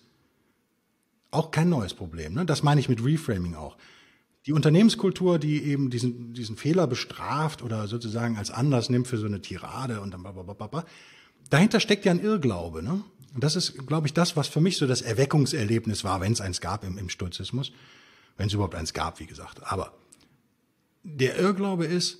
auch 1.30 1.52
kein 1.52 1.70
neues 1.70 1.94
Problem. 1.94 2.34
Ne? 2.34 2.46
Das 2.48 2.64
meine 2.64 2.82
ich 2.82 2.90
mit 2.90 3.06
Reframing 3.06 3.54
auch. 3.54 3.78
Die 4.48 4.54
Unternehmenskultur, 4.54 5.38
die 5.38 5.64
eben 5.64 5.90
diesen, 5.90 6.34
diesen 6.34 6.58
Fehler 6.58 6.88
bestraft 6.88 7.62
oder 7.62 7.88
sozusagen 7.88 8.38
als 8.38 8.50
Anlass 8.50 8.90
nimmt 8.90 9.08
für 9.08 9.18
so 9.18 9.28
eine 9.28 9.42
Tirade 9.42 10.02
und 10.02 10.12
dann 10.12 10.24
blablabla, 10.24 10.86
dahinter 11.50 11.80
steckt 11.80 12.06
ja 12.06 12.12
ein 12.12 12.20
Irrglaube. 12.20 12.82
Ne? 12.82 13.04
Und 13.34 13.44
das 13.44 13.56
ist, 13.56 13.86
glaube 13.88 14.08
ich, 14.08 14.14
das, 14.14 14.36
was 14.36 14.48
für 14.48 14.62
mich 14.62 14.78
so 14.78 14.88
das 14.88 15.02
Erweckungserlebnis 15.02 16.04
war, 16.04 16.22
wenn 16.22 16.34
es 16.34 16.42
eins 16.42 16.60
gab 16.60 16.84
im, 16.84 16.98
im 16.98 17.10
Stoizismus. 17.10 17.72
Wenn 18.38 18.48
es 18.48 18.54
überhaupt 18.54 18.76
eins 18.76 18.94
gab, 18.94 19.20
wie 19.20 19.28
gesagt. 19.28 19.62
Aber 19.64 19.94
der 21.04 21.38
Irrglaube 21.38 21.86
ist, 21.86 22.18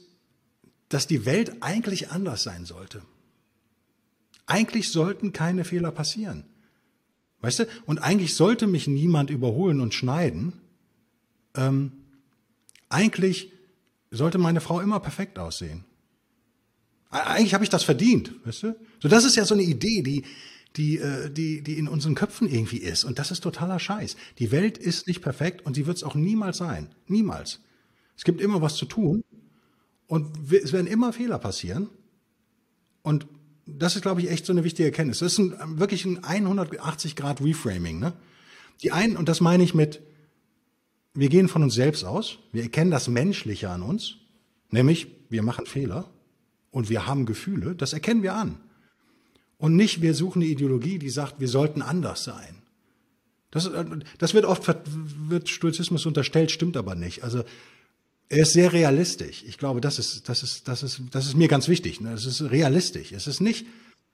dass 0.90 1.08
die 1.08 1.26
Welt 1.26 1.62
eigentlich 1.62 2.12
anders 2.12 2.44
sein 2.44 2.66
sollte. 2.66 3.02
Eigentlich 4.46 4.92
sollten 4.92 5.34
keine 5.34 5.64
Fehler 5.64 5.92
passieren. 5.92 6.44
Weißt 7.40 7.60
du? 7.60 7.68
Und 7.86 8.00
eigentlich 8.00 8.36
sollte 8.36 8.68
mich 8.68 8.88
niemand 8.88 9.30
überholen 9.30 9.80
und 9.80 9.94
schneiden. 9.94 10.54
Ähm, 11.56 11.94
eigentlich 12.92 13.52
sollte 14.12 14.38
meine 14.38 14.62
Frau 14.62 14.82
immer 14.82 15.00
perfekt 15.00 15.40
aussehen. 15.40 15.86
Eigentlich 17.10 17.54
habe 17.54 17.64
ich 17.64 17.70
das 17.70 17.84
verdient, 17.84 18.34
weißt 18.46 18.64
du? 18.64 18.76
So, 19.02 19.08
das 19.10 19.26
ist 19.26 19.36
ja 19.36 19.46
so 19.46 19.54
eine 19.54 19.64
Idee, 19.64 20.02
die, 20.02 20.24
die, 20.76 20.98
äh, 20.98 21.30
die, 21.30 21.62
die 21.62 21.78
in 21.78 21.88
unseren 21.88 22.16
Köpfen 22.16 22.50
irgendwie 22.50 22.78
ist. 22.78 23.04
Und 23.04 23.20
das 23.20 23.32
ist 23.32 23.42
totaler 23.42 23.80
Scheiß. 23.80 24.16
Die 24.40 24.52
Welt 24.52 24.78
ist 24.78 25.08
nicht 25.08 25.22
perfekt 25.22 25.66
und 25.66 25.76
sie 25.76 25.86
wird 25.86 25.98
es 25.98 26.04
auch 26.04 26.16
niemals 26.16 26.58
sein. 26.58 26.90
Niemals. 27.08 27.60
Es 28.16 28.24
gibt 28.24 28.40
immer 28.40 28.62
was 28.62 28.76
zu 28.76 28.86
tun 28.86 29.24
und 30.08 30.52
es 30.52 30.72
werden 30.72 30.88
immer 30.88 31.12
Fehler 31.12 31.40
passieren. 31.40 31.90
Und 33.02 33.28
das 33.66 33.96
ist, 33.96 34.02
glaube 34.02 34.22
ich, 34.22 34.30
echt 34.30 34.46
so 34.46 34.54
eine 34.54 34.64
wichtige 34.64 34.88
Erkenntnis. 34.88 35.20
Das 35.20 35.34
ist 35.34 35.40
ein, 35.40 35.80
wirklich 35.80 36.06
ein 36.06 36.24
180 36.24 37.16
Grad 37.16 37.42
Reframing. 37.42 38.00
Ne? 38.00 38.14
Die 38.84 38.92
einen, 38.92 39.18
und 39.18 39.28
das 39.28 39.42
meine 39.42 39.64
ich 39.64 39.74
mit, 39.74 40.02
wir 41.14 41.30
gehen 41.30 41.48
von 41.48 41.64
uns 41.64 41.74
selbst 41.74 42.04
aus, 42.04 42.38
wir 42.52 42.64
erkennen 42.64 42.92
das 42.92 43.08
Menschliche 43.08 43.70
an 43.70 43.82
uns, 43.82 44.16
nämlich 44.70 45.08
wir 45.30 45.44
machen 45.44 45.66
Fehler 45.66 46.10
und 46.72 46.90
wir 46.90 47.06
haben 47.08 47.26
Gefühle, 47.26 47.76
das 47.76 47.94
erkennen 47.94 48.24
wir 48.24 48.36
an. 48.36 48.58
Und 49.58 49.76
nicht, 49.76 50.02
wir 50.02 50.16
suchen 50.16 50.42
eine 50.42 50.50
Ideologie, 50.50 50.98
die 50.98 51.10
sagt, 51.10 51.40
wir 51.40 51.48
sollten 51.48 51.82
anders 51.82 52.24
sein. 52.24 52.64
Das, 53.52 53.70
das 54.18 54.34
wird 54.34 54.46
oft, 54.46 54.74
wird 55.28 55.50
Stoizismus 55.50 56.06
unterstellt, 56.06 56.52
stimmt 56.52 56.78
aber 56.78 56.96
nicht. 56.96 57.24
Also, 57.24 57.44
er 58.30 58.44
ist 58.44 58.54
sehr 58.54 58.72
realistisch. 58.72 59.44
Ich 59.46 59.58
glaube, 59.58 59.82
das 59.82 60.00
ist, 60.00 60.30
das 60.30 60.42
ist, 60.42 60.70
das 60.70 60.84
ist, 60.84 61.02
das 61.12 61.26
ist 61.26 61.36
mir 61.36 61.50
ganz 61.50 61.68
wichtig. 61.68 62.00
Ne? 62.00 62.14
Es 62.14 62.26
ist 62.26 62.42
realistisch. 62.42 63.12
Es 63.12 63.28
ist 63.28 63.42
nicht 63.42 63.66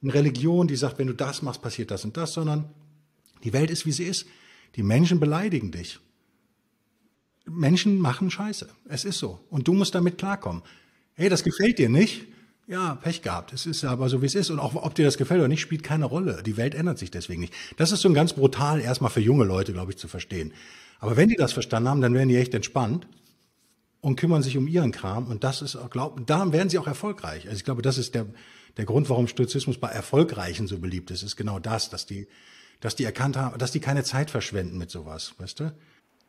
eine 0.01 0.13
Religion, 0.13 0.67
die 0.67 0.75
sagt, 0.75 0.97
wenn 0.97 1.05
du 1.05 1.13
das 1.13 1.43
machst, 1.43 1.61
passiert 1.61 1.91
das 1.91 2.03
und 2.03 2.17
das, 2.17 2.33
sondern 2.33 2.65
die 3.43 3.53
Welt 3.53 3.69
ist, 3.69 3.85
wie 3.85 3.91
sie 3.91 4.05
ist. 4.05 4.25
Die 4.75 4.81
Menschen 4.81 5.19
beleidigen 5.19 5.71
dich. 5.71 5.99
Menschen 7.49 7.99
machen 7.99 8.29
Scheiße. 8.29 8.67
Es 8.89 9.05
ist 9.05 9.19
so. 9.19 9.39
Und 9.49 9.67
du 9.67 9.73
musst 9.73 9.95
damit 9.95 10.17
klarkommen. 10.17 10.63
Hey, 11.13 11.29
das 11.29 11.43
gefällt 11.43 11.79
dir 11.79 11.89
nicht? 11.89 12.27
Ja, 12.67 12.95
Pech 12.95 13.21
gehabt. 13.21 13.53
Es 13.53 13.65
ist 13.65 13.85
aber 13.85 14.09
so, 14.09 14.21
wie 14.21 14.25
es 14.25 14.35
ist. 14.35 14.49
Und 14.49 14.59
auch 14.59 14.75
ob 14.75 14.93
dir 14.93 15.05
das 15.05 15.17
gefällt 15.17 15.39
oder 15.39 15.47
nicht, 15.47 15.61
spielt 15.61 15.83
keine 15.83 16.05
Rolle. 16.05 16.43
Die 16.45 16.57
Welt 16.57 16.75
ändert 16.75 16.99
sich 16.99 17.09
deswegen 17.09 17.41
nicht. 17.41 17.53
Das 17.77 17.91
ist 17.91 18.01
so 18.01 18.09
ein 18.09 18.13
ganz 18.13 18.33
brutal 18.33 18.81
erstmal 18.81 19.09
für 19.09 19.21
junge 19.21 19.45
Leute, 19.45 19.71
glaube 19.71 19.91
ich, 19.91 19.97
zu 19.97 20.09
verstehen. 20.09 20.53
Aber 20.99 21.15
wenn 21.15 21.29
die 21.29 21.35
das 21.35 21.53
verstanden 21.53 21.89
haben, 21.89 22.01
dann 22.01 22.13
werden 22.13 22.27
die 22.27 22.35
echt 22.35 22.53
entspannt 22.53 23.07
und 24.01 24.17
kümmern 24.17 24.43
sich 24.43 24.57
um 24.57 24.67
ihren 24.67 24.91
Kram. 24.91 25.27
Und 25.27 25.45
das 25.45 25.61
ist, 25.61 25.77
glaub, 25.91 26.25
da 26.27 26.51
werden 26.51 26.69
sie 26.69 26.77
auch 26.77 26.87
erfolgreich. 26.87 27.45
Also 27.45 27.55
ich 27.55 27.63
glaube, 27.63 27.81
das 27.81 27.97
ist 27.97 28.15
der, 28.15 28.25
der 28.75 28.85
Grund, 28.85 29.09
warum 29.09 29.27
Stoizismus 29.27 29.77
bei 29.79 29.89
Erfolgreichen 29.89 30.67
so 30.67 30.77
beliebt 30.77 31.09
ist, 31.09 31.23
ist 31.23 31.37
genau 31.37 31.59
das, 31.59 31.89
dass 31.89 32.05
die, 32.05 32.27
dass 32.81 32.95
die 32.95 33.05
erkannt 33.05 33.37
haben, 33.37 33.57
dass 33.57 33.71
die 33.71 33.79
keine 33.79 34.03
Zeit 34.03 34.29
verschwenden 34.29 34.77
mit 34.77 34.91
sowas, 34.91 35.35
weißt 35.37 35.61
du? 35.61 35.73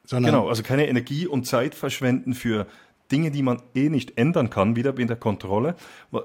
Sondern 0.09 0.33
genau, 0.33 0.49
also 0.49 0.63
keine 0.63 0.89
Energie 0.89 1.27
und 1.27 1.45
Zeit 1.45 1.75
verschwenden 1.75 2.33
für 2.33 2.67
Dinge, 3.13 3.31
die 3.31 3.43
man 3.43 3.61
eh 3.75 3.91
nicht 3.91 4.17
ändern 4.17 4.49
kann, 4.49 4.75
wieder 4.75 4.97
in 4.97 5.07
der 5.07 5.19
Kontrolle. 5.19 5.77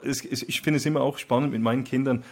Ich 0.04 0.62
finde 0.62 0.78
es 0.78 0.86
immer 0.86 1.02
auch 1.02 1.18
spannend 1.18 1.52
mit 1.52 1.62
meinen 1.62 1.84
Kindern, 1.84 2.24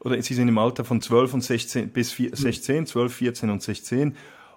oder 0.00 0.20
sie 0.20 0.34
sind 0.34 0.48
im 0.48 0.58
Alter 0.58 0.84
von 0.84 1.00
12 1.00 1.32
und 1.32 1.40
16 1.42 1.88
bis 1.88 2.14
16, 2.14 2.84
12, 2.84 3.14
14 3.14 3.48
und 3.48 3.62
16. 3.62 4.14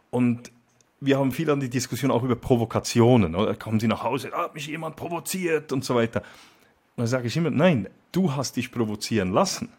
Und 0.10 0.52
wir 1.00 1.18
haben 1.18 1.32
viel 1.32 1.50
an 1.50 1.62
die 1.62 1.70
Diskussion 1.70 2.12
auch 2.12 2.24
über 2.24 2.36
Provokationen. 2.36 3.36
Oder 3.36 3.56
kommen 3.56 3.80
sie 3.80 3.88
nach 3.88 4.04
Hause, 4.04 4.32
ah, 4.34 4.44
hat 4.44 4.54
mich 4.54 4.68
jemand 4.68 4.98
provoziert 4.98 5.72
und 5.72 5.86
so 5.86 5.96
weiter. 5.96 6.20
Und 6.22 7.04
dann 7.04 7.08
sage 7.08 7.28
ich 7.28 7.38
immer, 7.38 7.52
nein, 7.52 7.88
du 8.12 8.36
hast 8.36 8.58
dich 8.58 8.70
provozieren 8.70 9.32
lassen. 9.32 9.70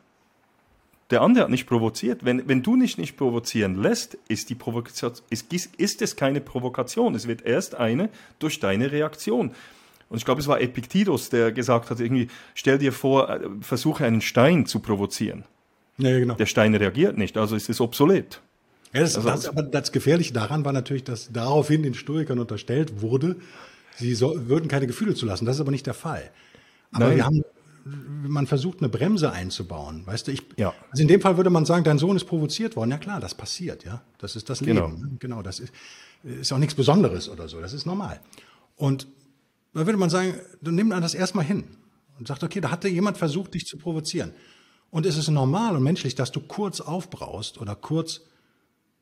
Der 1.11 1.21
andere 1.21 1.45
hat 1.45 1.51
nicht 1.51 1.67
provoziert. 1.67 2.25
Wenn, 2.25 2.49
wenn 2.49 2.63
du 2.63 2.77
dich 2.77 2.97
nicht 2.97 3.17
provozieren 3.17 3.81
lässt, 3.81 4.17
ist, 4.29 4.49
die 4.49 4.55
Provokation, 4.55 5.13
ist, 5.31 5.53
ist 5.77 6.03
es 6.03 6.17
keine 6.17 6.41
Provokation. 6.41 7.15
Es 7.15 7.29
wird 7.29 7.43
erst 7.43 7.75
eine 7.75 8.09
durch 8.39 8.59
deine 8.59 8.91
Reaktion. 8.91 9.53
Und 10.09 10.19
ich 10.19 10.25
glaube, 10.25 10.41
es 10.41 10.47
war 10.47 10.61
Epiktetus, 10.61 11.29
der 11.29 11.53
gesagt 11.53 11.91
hat, 11.91 12.01
irgendwie, 12.01 12.29
stell 12.55 12.79
dir 12.79 12.93
vor, 12.93 13.29
äh, 13.29 13.41
versuche 13.61 14.05
einen 14.05 14.21
Stein 14.21 14.67
zu 14.67 14.81
provozieren. 14.81 15.45
Ja, 15.99 16.19
genau. 16.19 16.35
Der 16.35 16.47
Stein 16.47 16.75
reagiert 16.75 17.19
nicht, 17.19 17.37
also 17.37 17.55
ist 17.55 17.69
es 17.69 17.81
obsolet. 17.81 18.41
Ja, 18.93 19.01
das, 19.01 19.17
also, 19.17 19.29
das, 19.29 19.49
aber 19.49 19.63
das 19.63 19.93
Gefährliche 19.93 20.33
daran 20.33 20.65
war 20.65 20.73
natürlich, 20.73 21.05
dass 21.05 21.33
daraufhin 21.33 21.83
den 21.83 21.95
Stoikern 21.95 22.39
unterstellt 22.39 23.01
wurde, 23.03 23.37
sie 23.97 24.15
so, 24.15 24.49
würden 24.49 24.69
keine 24.69 24.87
Gefühle 24.87 25.15
zulassen. 25.15 25.47
Das 25.47 25.57
ist 25.57 25.61
aber 25.61 25.73
nicht 25.73 25.87
der 25.87 25.95
Fall. 25.95 26.31
Aber 26.93 27.09
Nein. 27.09 27.17
wir 27.17 27.25
haben 27.25 27.45
man 27.85 28.47
versucht, 28.47 28.79
eine 28.79 28.89
Bremse 28.89 29.31
einzubauen. 29.31 30.07
Weißt 30.07 30.27
du, 30.27 30.33
ich, 30.33 30.43
ja. 30.57 30.73
also 30.91 31.03
in 31.03 31.09
dem 31.09 31.21
Fall 31.21 31.37
würde 31.37 31.51
man 31.51 31.67
sagen, 31.67 31.85
dein 31.85 31.99
Sohn 31.99 32.17
ist 32.17 32.25
provoziert 32.25 32.77
worden. 32.77 32.91
Ja 32.91 32.99
klar, 32.99 33.21
das 33.21 33.35
passiert, 33.35 33.85
ja. 33.85 34.03
Das 34.19 34.37
ist 34.37 34.49
das 34.49 34.61
genau. 34.61 34.87
Leben. 34.87 35.01
Ne? 35.01 35.11
Genau, 35.19 35.43
das 35.43 35.61
ist, 35.61 35.73
ist 36.23 36.53
auch 36.53 36.59
nichts 36.59 36.75
Besonderes 36.75 37.29
oder 37.29 37.49
so. 37.49 37.61
Das 37.61 37.73
ist 37.73 37.85
normal. 37.85 38.21
Und 38.77 39.07
da 39.75 39.87
würde 39.87 39.99
man 39.99 40.11
sagen, 40.11 40.35
dann 40.63 40.75
nimm 40.75 40.91
das 40.91 41.15
erstmal 41.15 41.45
hin 41.45 41.65
und 42.19 42.29
sagt, 42.29 42.43
okay, 42.43 42.61
da 42.61 42.71
hatte 42.71 42.89
jemand 42.89 43.19
versucht, 43.19 43.55
dich 43.55 43.67
zu 43.67 43.77
provozieren. 43.77 44.33
Und 44.91 45.07
es 45.07 45.17
ist 45.17 45.29
normal 45.29 45.77
und 45.77 45.83
menschlich, 45.83 46.15
dass 46.15 46.31
du 46.31 46.41
kurz 46.41 46.81
aufbraust 46.81 47.61
oder 47.61 47.75
kurz 47.75 48.23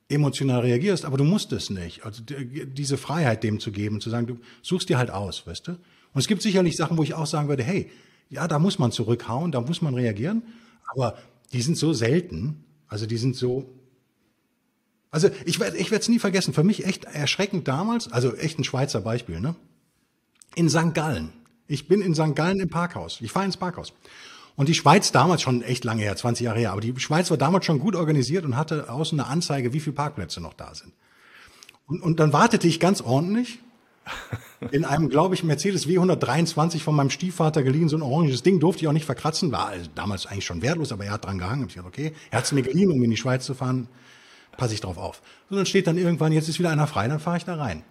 emotional 0.09 0.61
reagierst, 0.61 1.05
aber 1.05 1.17
du 1.17 1.25
musst 1.25 1.53
es 1.53 1.71
nicht. 1.71 2.05
Also 2.05 2.23
diese 2.23 2.97
Freiheit 2.97 3.45
dem 3.45 3.61
zu 3.61 3.73
geben, 3.73 4.01
zu 4.01 4.11
sagen, 4.11 4.27
du 4.27 4.39
suchst 4.63 4.89
dir 4.89 4.99
halt 4.99 5.11
aus, 5.11 5.47
weißt 5.47 5.69
du? 5.69 5.73
Und 5.73 6.21
es 6.21 6.27
gibt 6.27 6.43
sicherlich 6.43 6.77
Sachen, 6.77 6.99
wo 6.99 7.03
ich 7.03 7.15
auch 7.15 7.27
sagen 7.27 7.49
würde, 7.49 7.63
hey, 7.63 7.91
ja, 8.33 8.49
da 8.49 8.59
muss 8.59 8.79
man 8.79 8.91
zurückhauen, 8.93 9.53
da 9.53 9.61
muss 9.61 9.83
man 9.83 9.95
reagieren, 9.95 10.43
aber 10.87 11.19
die 11.53 11.61
sind 11.61 11.77
so 11.77 11.93
selten, 11.93 12.65
also 12.89 13.05
die 13.05 13.19
sind 13.19 13.37
so, 13.37 13.71
also 15.11 15.29
ich 15.45 15.61
werde 15.61 15.77
ich 15.77 15.91
werde 15.91 16.03
es 16.03 16.09
nie 16.09 16.19
vergessen, 16.19 16.55
für 16.55 16.65
mich 16.65 16.87
echt 16.87 17.05
erschreckend 17.05 17.69
damals, 17.69 18.11
also 18.11 18.35
echt 18.35 18.59
ein 18.59 18.65
Schweizer 18.65 19.03
Beispiel, 19.03 19.39
ne? 19.39 19.55
In 20.55 20.71
St. 20.71 20.95
Gallen. 20.95 21.33
Ich 21.67 21.89
bin 21.89 22.01
in 22.01 22.15
St. 22.15 22.35
Gallen 22.35 22.61
im 22.61 22.69
Parkhaus. 22.69 23.21
Ich 23.21 23.33
fahre 23.33 23.47
ins 23.47 23.57
Parkhaus. 23.57 23.93
Und 24.57 24.69
die 24.69 24.75
Schweiz 24.75 25.13
damals 25.13 25.43
schon 25.43 25.63
echt 25.63 25.85
lange 25.85 26.03
her, 26.03 26.17
20 26.17 26.45
Jahre 26.45 26.59
her, 26.59 26.73
aber 26.73 26.81
die 26.81 26.99
Schweiz 26.99 27.31
war 27.31 27.39
damals 27.39 27.67
schon 27.67 27.79
gut 27.79 27.97
organisiert 27.97 28.45
und 28.45 28.57
hatte 28.57 28.91
außen 28.91 29.19
eine 29.21 29.29
Anzeige, 29.29 29.75
wie 29.75 29.81
viele 29.81 29.95
Parkplätze 29.95 30.41
noch 30.41 30.55
da 30.55 30.75
sind. 30.75 30.93
Und, 31.87 32.03
und 32.03 32.19
dann 32.19 32.33
wartete 32.33 32.67
ich 32.67 32.81
ganz 32.81 33.03
ordentlich 33.03 33.59
in 34.71 34.85
einem, 34.85 35.09
glaube 35.09 35.35
ich, 35.35 35.45
Mercedes 35.45 35.87
W123 35.87 36.81
von 36.81 36.95
meinem 36.95 37.11
Stiefvater 37.11 37.63
geliehen, 37.63 37.89
so 37.89 37.97
ein 37.97 38.03
oranges 38.03 38.43
Ding, 38.43 38.61
durfte 38.61 38.83
ich 38.83 38.89
auch 38.89 38.93
nicht 38.93 39.07
verkratzen, 39.07 39.53
war 39.53 39.67
also 39.69 39.91
damals 39.95 40.27
eigentlich 40.27 40.45
schon 40.45 40.63
wertlos, 40.63 40.93
aber 40.93 41.05
er 41.05 41.13
hat 41.13 41.25
dran 41.25 41.39
gehangen. 41.39 41.67
Ich 41.69 41.75
dachte, 41.75 41.89
okay, 41.89 42.13
er 42.31 42.39
hat 42.39 42.45
es 42.45 42.53
mir 42.53 42.63
geliehen, 42.63 42.91
um 42.91 43.03
in 43.03 43.11
die 43.11 43.17
Schweiz 43.17 43.45
zu 43.45 43.55
fahren, 43.55 43.89
passe 44.57 44.75
ich 44.75 44.81
drauf 44.81 44.99
auf. 44.99 45.23
Und 45.51 45.57
dann 45.57 45.67
steht 45.67 45.87
dann 45.87 45.99
irgendwann, 45.99 46.33
jetzt 46.33 46.49
ist 46.49 46.59
wieder 46.59 46.71
einer 46.71 46.87
frei, 46.87 47.09
dann 47.09 47.21
fahre 47.21 47.37
ich 47.37 47.45
da 47.45 47.57
rein. 47.57 47.83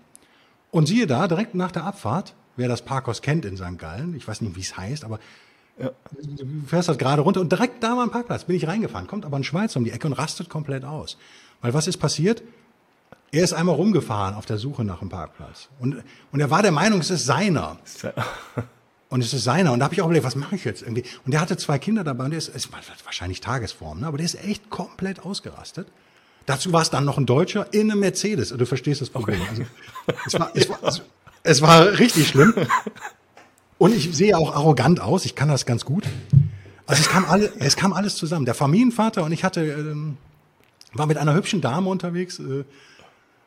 Und 0.69 0.87
siehe 0.87 1.07
da, 1.07 1.27
direkt 1.27 1.55
nach 1.55 1.71
der 1.71 1.85
Abfahrt, 1.85 2.35
wer 2.55 2.67
das 2.67 2.83
Parkhaus 2.83 3.21
kennt 3.21 3.45
in 3.45 3.57
St. 3.57 3.77
Gallen, 3.77 4.15
ich 4.15 4.27
weiß 4.27 4.41
nicht, 4.41 4.55
wie 4.55 4.61
es 4.61 4.77
heißt, 4.77 5.03
aber 5.03 5.19
Ja. 5.79 5.91
Du 6.21 6.67
fährst 6.67 6.89
halt 6.89 6.99
gerade 6.99 7.21
runter 7.21 7.41
und 7.41 7.51
direkt 7.51 7.83
da 7.83 7.95
war 7.95 8.03
ein 8.03 8.11
Parkplatz, 8.11 8.43
bin 8.43 8.55
ich 8.55 8.67
reingefahren, 8.67 9.07
kommt 9.07 9.25
aber 9.25 9.37
ein 9.37 9.43
Schweizer 9.43 9.79
um 9.79 9.85
die 9.85 9.91
Ecke 9.91 10.07
und 10.07 10.13
rastet 10.13 10.49
komplett 10.49 10.83
aus. 10.83 11.17
Weil 11.61 11.73
was 11.73 11.87
ist 11.87 11.97
passiert? 11.97 12.43
Er 13.31 13.43
ist 13.43 13.53
einmal 13.53 13.75
rumgefahren 13.75 14.35
auf 14.35 14.45
der 14.45 14.57
Suche 14.57 14.83
nach 14.83 15.01
einem 15.01 15.09
Parkplatz. 15.09 15.69
Und, 15.79 16.03
und 16.31 16.39
er 16.39 16.49
war 16.49 16.61
der 16.61 16.71
Meinung, 16.71 16.99
es 16.99 17.09
ist 17.09 17.25
seiner. 17.25 17.77
Und 19.09 19.21
es 19.21 19.33
ist 19.33 19.43
seiner. 19.43 19.73
Und 19.73 19.79
da 19.79 19.85
habe 19.85 19.93
ich 19.93 20.01
auch 20.01 20.05
überlegt, 20.05 20.25
was 20.25 20.37
mache 20.37 20.55
ich 20.55 20.63
jetzt 20.63 20.83
irgendwie? 20.83 21.03
Und 21.25 21.33
er 21.33 21.41
hatte 21.41 21.57
zwei 21.57 21.77
Kinder 21.77 22.05
dabei 22.05 22.23
und 22.23 22.31
der 22.31 22.37
ist, 22.37 22.47
ist 22.47 22.69
wahrscheinlich 23.03 23.41
Tagesform, 23.41 23.99
ne? 23.99 24.07
aber 24.07 24.15
der 24.15 24.25
ist 24.25 24.41
echt 24.41 24.69
komplett 24.69 25.25
ausgerastet. 25.25 25.89
Dazu 26.45 26.71
war 26.71 26.81
es 26.81 26.91
dann 26.91 27.03
noch 27.03 27.17
ein 27.17 27.25
Deutscher 27.25 27.73
in 27.73 27.91
einem 27.91 27.99
Mercedes. 27.99 28.53
Und 28.53 28.59
du 28.59 28.65
verstehst 28.65 29.01
das 29.01 29.09
Problem. 29.09 29.41
Also, 29.49 29.63
es, 30.25 30.39
war, 30.39 30.51
es, 30.53 30.69
war, 30.69 30.79
also, 30.81 31.01
es 31.43 31.61
war 31.61 31.99
richtig 31.99 32.29
schlimm. 32.29 32.53
Und 33.77 33.93
ich 33.93 34.15
sehe 34.15 34.37
auch 34.37 34.55
arrogant 34.55 35.01
aus. 35.01 35.25
Ich 35.25 35.35
kann 35.35 35.49
das 35.49 35.65
ganz 35.65 35.83
gut. 35.83 36.05
Also 36.85 37.01
es 37.01 37.09
kam, 37.09 37.25
alle, 37.25 37.51
es 37.59 37.75
kam 37.75 37.91
alles 37.91 38.15
zusammen. 38.15 38.45
Der 38.45 38.55
Familienvater 38.55 39.25
und 39.25 39.33
ich 39.33 39.43
hatte, 39.43 39.61
ähm, 39.61 40.17
war 40.93 41.05
mit 41.05 41.17
einer 41.17 41.33
hübschen 41.33 41.59
Dame 41.59 41.89
unterwegs. 41.89 42.39
Äh, 42.39 42.63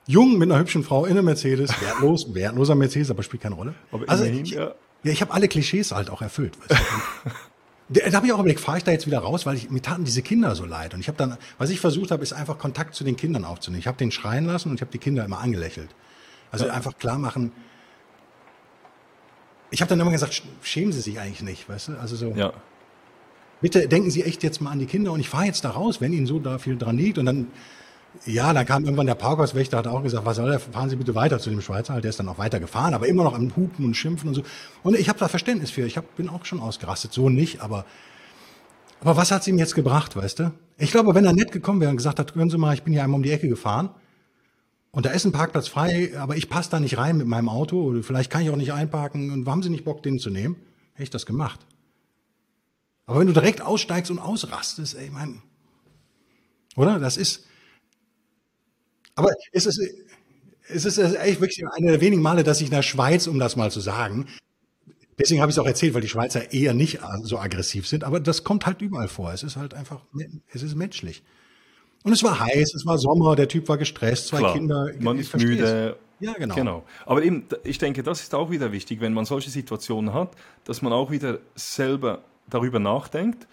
jung 0.06 0.38
mit 0.38 0.50
einer 0.50 0.60
hübschen 0.60 0.84
Frau 0.84 1.04
in 1.06 1.12
einem 1.12 1.26
Mercedes. 1.26 1.70
Wertlos, 1.80 2.34
wertloser 2.34 2.74
Mercedes, 2.74 3.10
aber 3.10 3.22
spielt 3.22 3.42
keine 3.42 3.54
Rolle. 3.54 3.74
Aber 3.90 4.08
also 4.08 4.24
immerhin, 4.24 4.44
ich, 4.44 4.52
ja. 4.52 4.74
Ja, 5.04 5.12
ich 5.12 5.20
habe 5.20 5.32
alle 5.32 5.48
Klischees 5.48 5.92
halt 5.92 6.10
auch 6.10 6.22
erfüllt. 6.22 6.58
Weißt 6.60 6.80
du? 6.80 7.30
da, 8.00 8.08
da 8.08 8.16
habe 8.16 8.26
ich 8.26 8.32
auch 8.32 8.38
überlegt, 8.38 8.60
fahre 8.60 8.78
ich 8.78 8.84
da 8.84 8.90
jetzt 8.90 9.06
wieder 9.06 9.18
raus, 9.18 9.44
weil 9.44 9.56
ich, 9.56 9.70
mir 9.70 9.82
taten 9.82 10.04
diese 10.04 10.22
Kinder 10.22 10.54
so 10.54 10.64
leid. 10.64 10.94
Und 10.94 11.00
ich 11.00 11.08
habe 11.08 11.18
dann, 11.18 11.36
was 11.58 11.70
ich 11.70 11.78
versucht 11.78 12.10
habe, 12.10 12.22
ist 12.22 12.32
einfach 12.32 12.58
Kontakt 12.58 12.94
zu 12.94 13.04
den 13.04 13.16
Kindern 13.16 13.44
aufzunehmen. 13.44 13.80
Ich 13.80 13.86
habe 13.86 13.98
den 13.98 14.10
schreien 14.10 14.46
lassen 14.46 14.70
und 14.70 14.76
ich 14.76 14.80
habe 14.80 14.90
die 14.90 14.98
Kinder 14.98 15.24
immer 15.24 15.40
angelächelt. 15.40 15.90
Also 16.50 16.66
ja. 16.66 16.72
einfach 16.72 16.96
klar 16.98 17.18
machen. 17.18 17.52
Ich 19.70 19.82
habe 19.82 19.90
dann 19.90 20.00
immer 20.00 20.10
gesagt, 20.10 20.42
schämen 20.62 20.92
Sie 20.92 21.00
sich 21.00 21.20
eigentlich 21.20 21.42
nicht, 21.42 21.68
weißt 21.68 21.88
du? 21.88 21.92
Also 22.00 22.16
so. 22.16 22.30
Ja. 22.30 22.52
Bitte 23.60 23.88
denken 23.88 24.10
Sie 24.10 24.22
echt 24.22 24.42
jetzt 24.42 24.60
mal 24.60 24.70
an 24.70 24.78
die 24.78 24.86
Kinder 24.86 25.12
und 25.12 25.20
ich 25.20 25.28
fahre 25.28 25.46
jetzt 25.46 25.64
da 25.64 25.70
raus, 25.70 26.00
wenn 26.00 26.12
Ihnen 26.12 26.26
so 26.26 26.38
da 26.38 26.58
viel 26.58 26.78
dran 26.78 26.96
liegt. 26.96 27.18
Und 27.18 27.26
dann 27.26 27.48
ja, 28.26 28.52
dann 28.52 28.64
kam 28.64 28.84
irgendwann 28.84 29.06
der 29.06 29.14
Parkhauswächter, 29.14 29.78
hat 29.78 29.86
auch 29.86 30.02
gesagt, 30.02 30.24
was 30.24 30.36
soll 30.36 30.50
der, 30.50 30.60
fahren 30.60 30.88
Sie 30.88 30.96
bitte 30.96 31.14
weiter 31.14 31.38
zu 31.38 31.50
dem 31.50 31.60
Schweizer. 31.60 32.00
Der 32.00 32.10
ist 32.10 32.18
dann 32.18 32.28
auch 32.28 32.38
weiter 32.38 32.60
gefahren, 32.60 32.94
aber 32.94 33.06
immer 33.08 33.24
noch 33.24 33.34
am 33.34 33.54
Hupen 33.56 33.84
und 33.84 33.94
Schimpfen 33.94 34.28
und 34.28 34.34
so. 34.34 34.42
Und 34.82 34.98
ich 34.98 35.08
habe 35.08 35.18
da 35.18 35.28
Verständnis 35.28 35.70
für. 35.70 35.86
Ich 35.86 35.96
hab, 35.96 36.16
bin 36.16 36.28
auch 36.28 36.44
schon 36.44 36.60
ausgerastet, 36.60 37.12
so 37.12 37.28
nicht, 37.28 37.60
aber 37.60 37.84
aber 39.04 39.18
was 39.18 39.30
hat's 39.30 39.46
ihm 39.46 39.58
jetzt 39.58 39.74
gebracht, 39.74 40.16
weißt 40.16 40.38
du? 40.38 40.52
Ich 40.78 40.90
glaube, 40.90 41.14
wenn 41.14 41.26
er 41.26 41.34
nett 41.34 41.52
gekommen 41.52 41.78
wäre 41.80 41.90
und 41.90 41.98
gesagt 41.98 42.18
hat, 42.18 42.34
hören 42.34 42.48
Sie 42.48 42.56
mal, 42.56 42.72
ich 42.72 42.84
bin 42.84 42.94
hier 42.94 43.04
einmal 43.04 43.18
um 43.18 43.22
die 43.22 43.32
Ecke 43.32 43.48
gefahren 43.48 43.90
und 44.92 45.04
da 45.04 45.10
ist 45.10 45.26
ein 45.26 45.32
Parkplatz 45.32 45.68
frei, 45.68 46.12
aber 46.18 46.36
ich 46.36 46.48
passe 46.48 46.70
da 46.70 46.80
nicht 46.80 46.96
rein 46.96 47.18
mit 47.18 47.26
meinem 47.26 47.50
Auto 47.50 47.82
oder 47.82 48.02
vielleicht 48.02 48.30
kann 48.30 48.40
ich 48.40 48.48
auch 48.48 48.56
nicht 48.56 48.72
einparken 48.72 49.30
und 49.30 49.46
haben 49.46 49.62
Sie 49.62 49.68
nicht 49.68 49.84
Bock, 49.84 50.02
den 50.02 50.18
zu 50.18 50.30
nehmen? 50.30 50.56
Hätte 50.94 51.02
ich 51.02 51.10
das 51.10 51.26
gemacht. 51.26 51.60
Aber 53.04 53.20
wenn 53.20 53.26
du 53.26 53.34
direkt 53.34 53.60
aussteigst 53.60 54.10
und 54.10 54.18
ausrastest, 54.18 54.96
ey, 54.96 55.10
mein, 55.10 55.42
oder? 56.74 56.98
Das 56.98 57.18
ist, 57.18 57.44
aber 59.14 59.30
es 59.52 59.66
ist, 59.66 59.80
es 60.68 60.84
ist 60.84 60.98
echt 60.98 61.40
wirklich 61.40 61.64
eine 61.72 61.92
der 61.92 62.00
wenigen 62.00 62.22
Male, 62.22 62.42
dass 62.42 62.60
ich 62.60 62.68
in 62.68 62.74
der 62.74 62.82
Schweiz, 62.82 63.26
um 63.26 63.38
das 63.38 63.56
mal 63.56 63.70
zu 63.70 63.80
sagen, 63.80 64.26
deswegen 65.18 65.40
habe 65.40 65.50
ich 65.50 65.56
es 65.56 65.58
auch 65.58 65.66
erzählt, 65.66 65.94
weil 65.94 66.00
die 66.00 66.08
Schweizer 66.08 66.52
eher 66.52 66.74
nicht 66.74 67.00
so 67.22 67.38
aggressiv 67.38 67.86
sind, 67.86 68.04
aber 68.04 68.20
das 68.20 68.44
kommt 68.44 68.66
halt 68.66 68.82
überall 68.82 69.08
vor. 69.08 69.32
Es 69.32 69.42
ist 69.42 69.56
halt 69.56 69.74
einfach, 69.74 70.00
es 70.52 70.62
ist 70.62 70.74
menschlich. 70.74 71.22
Und 72.02 72.12
es 72.12 72.22
war 72.22 72.38
heiß, 72.38 72.74
es 72.74 72.84
war 72.84 72.98
Sommer, 72.98 73.34
der 73.34 73.48
Typ 73.48 73.68
war 73.68 73.78
gestresst, 73.78 74.28
zwei 74.28 74.38
Klar, 74.38 74.52
Kinder. 74.52 74.90
Man 75.00 75.18
ist 75.18 75.34
müde. 75.36 75.96
Ja, 76.20 76.32
genau. 76.34 76.54
genau. 76.54 76.84
Aber 77.06 77.22
eben, 77.22 77.46
ich 77.64 77.78
denke, 77.78 78.02
das 78.02 78.20
ist 78.20 78.34
auch 78.34 78.50
wieder 78.50 78.72
wichtig, 78.72 79.00
wenn 79.00 79.14
man 79.14 79.24
solche 79.24 79.50
Situationen 79.50 80.14
hat, 80.14 80.32
dass 80.64 80.80
man 80.80 80.92
auch 80.92 81.10
wieder 81.10 81.38
selber 81.54 82.22
darüber 82.48 82.78
nachdenkt 82.78 83.46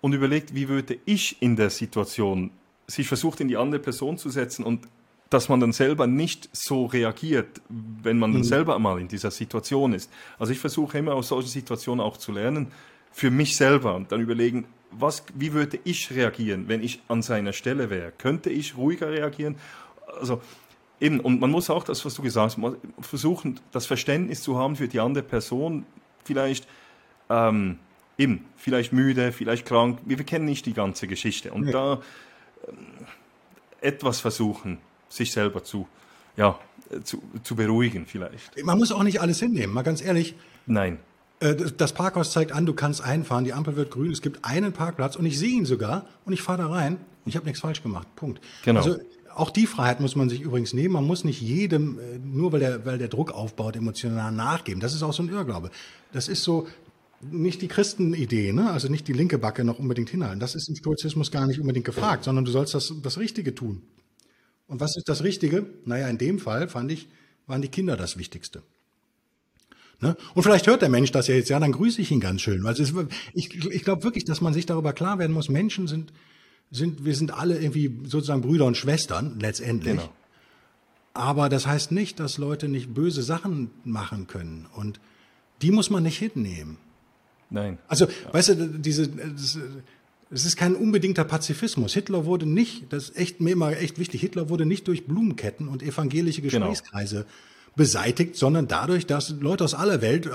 und 0.00 0.12
überlegt, 0.12 0.54
wie 0.54 0.68
würde 0.68 0.98
ich 1.04 1.40
in 1.40 1.56
der 1.56 1.70
Situation 1.70 2.50
sich 2.86 3.08
versucht, 3.08 3.40
in 3.40 3.48
die 3.48 3.56
andere 3.56 3.80
Person 3.80 4.18
zu 4.18 4.30
setzen 4.30 4.64
und 4.64 4.86
dass 5.32 5.48
man 5.48 5.60
dann 5.60 5.72
selber 5.72 6.06
nicht 6.06 6.48
so 6.52 6.86
reagiert, 6.86 7.60
wenn 7.68 8.18
man 8.18 8.32
dann 8.32 8.42
mhm. 8.42 8.46
selber 8.46 8.78
mal 8.78 9.00
in 9.00 9.08
dieser 9.08 9.30
Situation 9.30 9.92
ist. 9.94 10.10
Also 10.38 10.52
ich 10.52 10.58
versuche 10.58 10.98
immer 10.98 11.14
aus 11.14 11.28
solchen 11.28 11.48
Situationen 11.48 12.04
auch 12.04 12.16
zu 12.16 12.32
lernen, 12.32 12.68
für 13.12 13.30
mich 13.30 13.56
selber 13.56 13.94
und 13.94 14.12
dann 14.12 14.20
überlegen, 14.20 14.66
was, 14.90 15.24
wie 15.34 15.52
würde 15.52 15.78
ich 15.84 16.10
reagieren, 16.10 16.68
wenn 16.68 16.82
ich 16.82 17.00
an 17.08 17.22
seiner 17.22 17.52
Stelle 17.52 17.90
wäre? 17.90 18.12
Könnte 18.12 18.50
ich 18.50 18.76
ruhiger 18.76 19.10
reagieren? 19.10 19.56
Also 20.20 20.42
eben, 21.00 21.20
und 21.20 21.40
man 21.40 21.50
muss 21.50 21.70
auch 21.70 21.84
das, 21.84 22.04
was 22.04 22.14
du 22.14 22.22
gesagt 22.22 22.58
hast, 22.58 22.76
versuchen, 23.00 23.60
das 23.70 23.86
Verständnis 23.86 24.42
zu 24.42 24.58
haben 24.58 24.76
für 24.76 24.88
die 24.88 25.00
andere 25.00 25.24
Person, 25.24 25.86
vielleicht 26.24 26.66
ähm, 27.30 27.78
eben, 28.18 28.44
vielleicht 28.56 28.92
müde, 28.92 29.32
vielleicht 29.32 29.66
krank, 29.66 29.98
wir 30.04 30.16
kennen 30.24 30.44
nicht 30.44 30.66
die 30.66 30.74
ganze 30.74 31.06
Geschichte. 31.06 31.52
Und 31.52 31.66
ja. 31.66 31.72
da 31.72 32.02
ähm, 32.68 32.76
etwas 33.80 34.20
versuchen, 34.20 34.78
sich 35.12 35.32
selber 35.32 35.64
zu, 35.64 35.86
ja, 36.36 36.58
zu, 37.04 37.22
zu 37.42 37.56
beruhigen 37.56 38.06
vielleicht. 38.06 38.64
Man 38.64 38.78
muss 38.78 38.92
auch 38.92 39.02
nicht 39.02 39.20
alles 39.20 39.38
hinnehmen, 39.40 39.72
mal 39.72 39.82
ganz 39.82 40.02
ehrlich. 40.02 40.34
Nein. 40.66 40.98
Äh, 41.40 41.56
das 41.76 41.92
Parkhaus 41.92 42.32
zeigt 42.32 42.52
an, 42.52 42.66
du 42.66 42.74
kannst 42.74 43.02
einfahren, 43.02 43.44
die 43.44 43.52
Ampel 43.52 43.76
wird 43.76 43.90
grün, 43.90 44.10
es 44.10 44.22
gibt 44.22 44.44
einen 44.44 44.72
Parkplatz 44.72 45.16
und 45.16 45.26
ich 45.26 45.38
sehe 45.38 45.56
ihn 45.56 45.66
sogar 45.66 46.06
und 46.24 46.32
ich 46.32 46.42
fahre 46.42 46.62
da 46.62 46.68
rein 46.68 46.94
und 46.94 47.28
ich 47.28 47.36
habe 47.36 47.46
nichts 47.46 47.60
falsch 47.60 47.82
gemacht. 47.82 48.06
Punkt. 48.16 48.40
Genau. 48.64 48.80
Also 48.80 48.98
auch 49.34 49.50
die 49.50 49.66
Freiheit 49.66 50.00
muss 50.00 50.14
man 50.14 50.28
sich 50.28 50.42
übrigens 50.42 50.74
nehmen. 50.74 50.92
Man 50.92 51.06
muss 51.06 51.24
nicht 51.24 51.40
jedem, 51.40 51.98
äh, 51.98 52.18
nur 52.18 52.52
weil 52.52 52.60
der, 52.60 52.86
weil 52.86 52.98
der 52.98 53.08
Druck 53.08 53.32
aufbaut, 53.32 53.76
emotional 53.76 54.32
nachgeben. 54.32 54.80
Das 54.80 54.94
ist 54.94 55.02
auch 55.02 55.12
so 55.12 55.22
ein 55.22 55.28
Irrglaube. 55.28 55.70
Das 56.12 56.28
ist 56.28 56.42
so 56.42 56.66
nicht 57.30 57.62
die 57.62 57.68
Christenidee, 57.68 58.52
ne? 58.52 58.70
also 58.70 58.88
nicht 58.88 59.06
die 59.06 59.12
linke 59.12 59.38
Backe 59.38 59.64
noch 59.64 59.78
unbedingt 59.78 60.10
hinhalten. 60.10 60.40
Das 60.40 60.56
ist 60.56 60.68
im 60.68 60.74
Stoizismus 60.74 61.30
gar 61.30 61.46
nicht 61.46 61.60
unbedingt 61.60 61.86
gefragt, 61.86 62.24
sondern 62.24 62.44
du 62.44 62.50
sollst 62.50 62.74
das, 62.74 62.92
das 63.00 63.18
Richtige 63.18 63.54
tun. 63.54 63.82
Und 64.66 64.80
was 64.80 64.96
ist 64.96 65.08
das 65.08 65.22
Richtige? 65.22 65.66
Naja, 65.84 66.08
in 66.08 66.18
dem 66.18 66.38
Fall 66.38 66.68
fand 66.68 66.90
ich, 66.92 67.08
waren 67.46 67.62
die 67.62 67.68
Kinder 67.68 67.96
das 67.96 68.16
Wichtigste. 68.16 68.62
Ne? 70.00 70.16
Und 70.34 70.42
vielleicht 70.42 70.66
hört 70.66 70.82
der 70.82 70.88
Mensch 70.88 71.12
das 71.12 71.28
ja 71.28 71.34
jetzt, 71.34 71.48
ja, 71.48 71.60
dann 71.60 71.72
grüße 71.72 72.00
ich 72.00 72.10
ihn 72.10 72.20
ganz 72.20 72.40
schön. 72.40 72.64
Weil 72.64 72.78
ist, 72.78 72.92
ich, 73.34 73.64
ich 73.64 73.84
glaube 73.84 74.02
wirklich, 74.02 74.24
dass 74.24 74.40
man 74.40 74.52
sich 74.52 74.66
darüber 74.66 74.92
klar 74.92 75.18
werden 75.18 75.32
muss, 75.32 75.48
Menschen 75.48 75.86
sind, 75.86 76.12
sind, 76.72 77.04
wir 77.04 77.14
sind 77.14 77.32
alle 77.32 77.58
irgendwie 77.60 78.00
sozusagen 78.04 78.42
Brüder 78.42 78.66
und 78.66 78.76
Schwestern, 78.76 79.38
letztendlich. 79.38 79.96
Genau. 79.96 80.12
Aber 81.14 81.48
das 81.48 81.66
heißt 81.66 81.92
nicht, 81.92 82.18
dass 82.18 82.38
Leute 82.38 82.68
nicht 82.68 82.94
böse 82.94 83.22
Sachen 83.22 83.70
machen 83.84 84.26
können. 84.26 84.66
Und 84.74 84.98
die 85.60 85.70
muss 85.70 85.90
man 85.90 86.02
nicht 86.02 86.18
hinnehmen. 86.18 86.78
Nein. 87.50 87.78
Also, 87.86 88.06
ja. 88.06 88.32
weißt 88.32 88.48
du, 88.48 88.78
diese, 88.78 89.08
das, 89.08 89.58
es 90.32 90.46
ist 90.46 90.56
kein 90.56 90.74
unbedingter 90.74 91.24
Pazifismus. 91.24 91.92
Hitler 91.92 92.24
wurde 92.24 92.46
nicht, 92.46 92.92
das 92.92 93.10
ist 93.10 93.16
echt 93.16 93.40
mir 93.40 93.50
immer 93.50 93.76
echt 93.76 93.98
wichtig, 93.98 94.22
Hitler 94.22 94.48
wurde 94.48 94.64
nicht 94.64 94.88
durch 94.88 95.06
Blumenketten 95.06 95.68
und 95.68 95.82
evangelische 95.82 96.40
genau. 96.40 96.70
Gesprächskreise 96.70 97.16
genau. 97.16 97.28
beseitigt, 97.76 98.36
sondern 98.36 98.66
dadurch, 98.66 99.06
dass 99.06 99.30
Leute 99.40 99.64
aus 99.64 99.74
aller 99.74 100.00
Welt, 100.00 100.26
äh, 100.26 100.30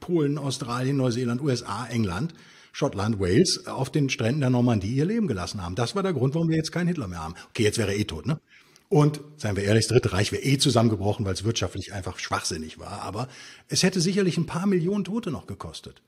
Polen, 0.00 0.38
Australien, 0.38 0.96
Neuseeland, 0.96 1.42
USA, 1.42 1.86
England, 1.86 2.32
Schottland, 2.72 3.20
Wales, 3.20 3.66
auf 3.66 3.90
den 3.90 4.08
Stränden 4.08 4.40
der 4.40 4.48
Normandie 4.48 4.94
ihr 4.94 5.04
Leben 5.04 5.26
gelassen 5.26 5.62
haben. 5.62 5.74
Das 5.74 5.94
war 5.94 6.02
der 6.02 6.14
Grund, 6.14 6.34
warum 6.34 6.48
wir 6.48 6.56
jetzt 6.56 6.72
keinen 6.72 6.88
Hitler 6.88 7.06
mehr 7.06 7.22
haben. 7.22 7.34
Okay, 7.50 7.64
jetzt 7.64 7.76
wäre 7.76 7.92
er 7.92 7.98
eh 7.98 8.04
tot, 8.04 8.26
ne? 8.26 8.40
Und, 8.88 9.20
seien 9.38 9.56
wir 9.56 9.64
ehrlich, 9.64 9.86
das 9.86 9.92
Dritte 9.94 10.12
Reich 10.12 10.32
wäre 10.32 10.42
eh 10.42 10.58
zusammengebrochen, 10.58 11.24
weil 11.24 11.32
es 11.32 11.44
wirtschaftlich 11.44 11.94
einfach 11.94 12.18
schwachsinnig 12.18 12.78
war. 12.78 13.02
Aber 13.02 13.28
es 13.68 13.82
hätte 13.82 14.02
sicherlich 14.02 14.36
ein 14.36 14.44
paar 14.44 14.66
Millionen 14.66 15.04
Tote 15.04 15.30
noch 15.30 15.46
gekostet. 15.46 16.02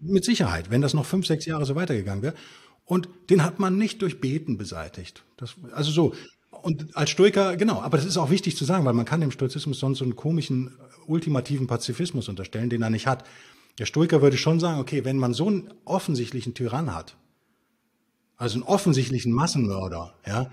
Mit 0.00 0.24
Sicherheit, 0.24 0.68
wenn 0.68 0.80
das 0.80 0.94
noch 0.94 1.06
fünf, 1.06 1.26
sechs 1.28 1.46
Jahre 1.46 1.64
so 1.64 1.76
weitergegangen 1.76 2.22
wäre. 2.22 2.34
Und 2.84 3.08
den 3.30 3.42
hat 3.42 3.58
man 3.58 3.78
nicht 3.78 4.02
durch 4.02 4.20
Beten 4.20 4.58
beseitigt. 4.58 5.24
Das, 5.36 5.54
also 5.72 5.90
so. 5.90 6.14
Und 6.50 6.96
als 6.96 7.10
Stoiker, 7.10 7.56
genau, 7.56 7.80
aber 7.80 7.96
das 7.96 8.06
ist 8.06 8.16
auch 8.16 8.30
wichtig 8.30 8.56
zu 8.56 8.64
sagen, 8.64 8.84
weil 8.84 8.94
man 8.94 9.04
kann 9.04 9.20
dem 9.20 9.30
Stoizismus 9.30 9.78
sonst 9.78 9.98
so 9.98 10.04
einen 10.04 10.16
komischen, 10.16 10.76
ultimativen 11.06 11.66
Pazifismus 11.66 12.28
unterstellen, 12.28 12.70
den 12.70 12.82
er 12.82 12.90
nicht 12.90 13.06
hat. 13.06 13.24
Der 13.78 13.86
Stoiker 13.86 14.22
würde 14.22 14.36
schon 14.36 14.60
sagen, 14.60 14.80
okay, 14.80 15.04
wenn 15.04 15.18
man 15.18 15.34
so 15.34 15.48
einen 15.48 15.72
offensichtlichen 15.84 16.54
Tyrann 16.54 16.94
hat, 16.94 17.16
also 18.36 18.56
einen 18.56 18.62
offensichtlichen 18.64 19.32
Massenmörder, 19.32 20.14
ja, 20.26 20.50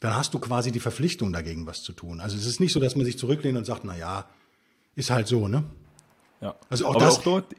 dann 0.00 0.14
hast 0.14 0.34
du 0.34 0.38
quasi 0.38 0.70
die 0.70 0.80
Verpflichtung 0.80 1.32
dagegen 1.32 1.66
was 1.66 1.82
zu 1.82 1.92
tun. 1.92 2.20
Also 2.20 2.36
es 2.36 2.46
ist 2.46 2.60
nicht 2.60 2.72
so, 2.72 2.80
dass 2.80 2.94
man 2.94 3.04
sich 3.04 3.18
zurücklehnt 3.18 3.58
und 3.58 3.64
sagt, 3.64 3.84
na 3.84 3.96
ja, 3.96 4.26
ist 4.94 5.10
halt 5.10 5.26
so, 5.26 5.48
ne? 5.48 5.64
Ja. 6.40 6.54
Also 6.70 6.86
auch 6.86 6.94
aber 6.94 7.04
das, 7.04 7.18
auch 7.18 7.22
dort, 7.22 7.54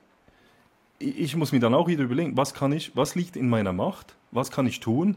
ich 1.00 1.36
muss 1.36 1.52
mir 1.52 1.60
dann 1.60 1.74
auch 1.74 1.88
wieder 1.88 2.04
überlegen, 2.04 2.38
was 2.38 2.54
kann 2.54 2.72
ich, 2.72 2.95
was 2.95 3.16
liegt 3.16 3.36
in 3.36 3.50
meiner 3.50 3.74
Macht, 3.74 4.16
was 4.32 4.52
kann 4.52 4.68
ich 4.68 4.80
tun 4.82 5.16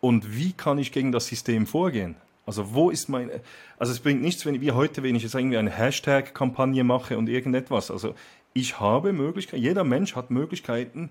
und 0.00 0.36
wie 0.36 0.52
kann 0.52 0.78
ich 0.78 0.92
gegen 0.92 1.12
das 1.12 1.26
System 1.26 1.66
vorgehen? 1.66 2.14
Also 2.46 2.72
wo 2.72 2.88
ist 2.88 3.08
mein, 3.08 3.30
also 3.78 3.92
es 3.92 4.00
bringt 4.00 4.22
nichts, 4.22 4.46
wenn 4.46 4.54
ich, 4.54 4.60
wie 4.60 4.72
heute, 4.72 5.02
wenn 5.02 5.14
ich 5.14 5.22
jetzt 5.22 5.34
irgendwie 5.34 5.58
eine 5.58 5.70
Hashtag-Kampagne 5.70 6.82
mache 6.82 7.18
und 7.18 7.28
irgendetwas. 7.28 7.90
Also 7.90 8.14
ich 8.54 8.80
habe 8.80 9.12
Möglichkeiten, 9.12 9.62
jeder 9.62 9.84
Mensch 9.84 10.16
hat 10.16 10.30
Möglichkeiten 10.30 11.10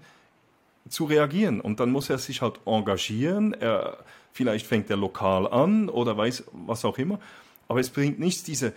zu 0.89 1.05
reagieren 1.05 1.61
und 1.61 1.79
dann 1.79 1.91
muss 1.91 2.09
er 2.09 2.17
sich 2.17 2.41
halt 2.41 2.59
engagieren. 2.65 3.53
Er, 3.53 3.97
vielleicht 4.31 4.65
fängt 4.65 4.89
er 4.89 4.97
lokal 4.97 5.47
an 5.47 5.89
oder 5.89 6.17
weiß 6.17 6.45
was 6.65 6.85
auch 6.85 6.97
immer. 6.97 7.19
Aber 7.67 7.81
es 7.81 7.89
bringt 7.89 8.19
nichts, 8.19 8.43
diese 8.43 8.73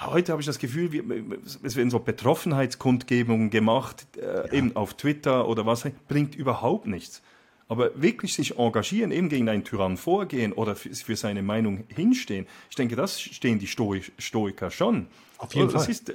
Heute 0.00 0.32
habe 0.32 0.42
ich 0.42 0.46
das 0.46 0.58
Gefühl, 0.58 0.90
es 1.62 1.76
werden 1.76 1.90
so 1.90 2.00
Betroffenheitskundgebungen 2.00 3.50
gemacht, 3.50 4.06
äh, 4.16 4.24
ja. 4.24 4.52
eben 4.52 4.74
auf 4.76 4.94
Twitter 4.94 5.46
oder 5.46 5.66
was, 5.66 5.86
bringt 6.08 6.34
überhaupt 6.34 6.86
nichts. 6.86 7.22
Aber 7.68 7.90
wirklich 8.00 8.34
sich 8.34 8.58
engagieren, 8.58 9.10
eben 9.10 9.28
gegen 9.28 9.48
einen 9.48 9.64
Tyrann 9.64 9.96
vorgehen 9.96 10.52
oder 10.52 10.76
für 10.76 11.16
seine 11.16 11.42
Meinung 11.42 11.84
hinstehen, 11.88 12.46
ich 12.68 12.76
denke, 12.76 12.94
das 12.94 13.20
stehen 13.20 13.58
die 13.58 13.66
Stoiker 13.66 14.70
schon. 14.70 15.06
Auf 15.38 15.54
jeden 15.54 15.70
das 15.70 15.84
Fall. 15.84 15.90
Ist, 15.90 16.12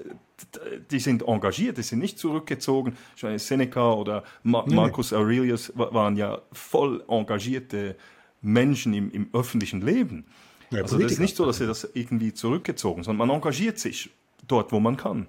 die 0.92 1.00
sind 1.00 1.24
engagiert, 1.28 1.78
die 1.78 1.84
sind 1.84 2.00
nicht 2.00 2.20
zurückgezogen. 2.20 2.96
Ich 3.16 3.24
meine, 3.24 3.40
Seneca 3.40 3.94
oder 3.94 4.24
Ma 4.44 4.64
nee, 4.68 4.76
Marcus 4.76 5.12
Aurelius 5.12 5.74
waren 5.76 6.18
ja 6.18 6.42
voll 6.52 7.04
engagierte 7.08 7.96
Menschen 8.42 8.94
im, 8.94 9.12
im 9.12 9.30
öffentlichen 9.34 9.82
Leben. 9.82 10.26
Ja, 10.72 10.82
also 10.82 10.98
das 10.98 11.14
ist 11.14 11.20
nicht 11.20 11.36
so, 11.36 11.46
dass 11.46 11.58
sie 11.58 11.68
das 11.68 11.90
irgendwie 11.94 12.34
zurückgezogen, 12.34 13.04
sondern 13.04 13.28
man 13.28 13.36
engagiert 13.36 13.80
sich 13.80 14.10
dort, 14.48 14.72
wo 14.72 14.80
man 14.80 14.98
kann. 14.98 15.28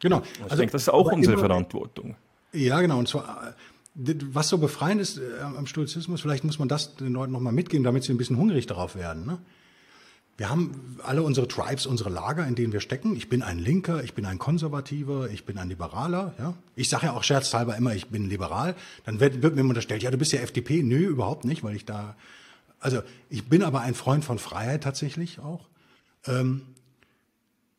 Genau. 0.00 0.18
Also 0.18 0.32
ich 0.50 0.56
denke, 0.56 0.72
das 0.72 0.82
ist 0.82 0.88
auch 0.90 1.10
unsere 1.10 1.38
Verantwortung. 1.38 2.16
Ja, 2.52 2.80
genau. 2.80 2.98
Und 2.98 3.08
zwar 3.08 3.54
was 3.96 4.48
so 4.48 4.58
befreiend 4.58 5.00
ist 5.00 5.18
äh, 5.18 5.40
am 5.40 5.66
Stoizismus, 5.66 6.20
vielleicht 6.20 6.44
muss 6.44 6.58
man 6.58 6.68
das 6.68 6.96
den 6.96 7.12
Leuten 7.12 7.32
nochmal 7.32 7.52
mitgeben, 7.52 7.84
damit 7.84 8.04
sie 8.04 8.12
ein 8.12 8.18
bisschen 8.18 8.36
hungrig 8.36 8.66
darauf 8.66 8.94
werden. 8.94 9.24
Ne? 9.24 9.38
Wir 10.36 10.50
haben 10.50 10.98
alle 11.02 11.22
unsere 11.22 11.48
Tribes, 11.48 11.86
unsere 11.86 12.10
Lager, 12.10 12.46
in 12.46 12.54
denen 12.54 12.74
wir 12.74 12.80
stecken. 12.80 13.16
Ich 13.16 13.30
bin 13.30 13.42
ein 13.42 13.58
Linker, 13.58 14.04
ich 14.04 14.12
bin 14.12 14.26
ein 14.26 14.38
Konservativer, 14.38 15.30
ich 15.30 15.46
bin 15.46 15.56
ein 15.56 15.70
Liberaler. 15.70 16.34
Ja? 16.38 16.54
Ich 16.74 16.90
sage 16.90 17.06
ja 17.06 17.14
auch 17.14 17.24
scherzhalber 17.24 17.74
immer, 17.76 17.94
ich 17.94 18.08
bin 18.08 18.28
liberal. 18.28 18.74
Dann 19.04 19.18
wird, 19.18 19.40
wird 19.40 19.56
mir 19.56 19.62
unterstellt, 19.62 20.02
ja, 20.02 20.10
du 20.10 20.18
bist 20.18 20.32
ja 20.32 20.40
FDP. 20.40 20.82
Nö, 20.82 20.98
überhaupt 20.98 21.44
nicht, 21.44 21.64
weil 21.64 21.74
ich 21.74 21.86
da... 21.86 22.16
Also 22.78 23.02
ich 23.28 23.48
bin 23.48 23.62
aber 23.62 23.80
ein 23.80 23.94
Freund 23.94 24.24
von 24.24 24.38
Freiheit 24.38 24.82
tatsächlich 24.82 25.38
auch. 25.38 25.68
Ähm, 26.26 26.62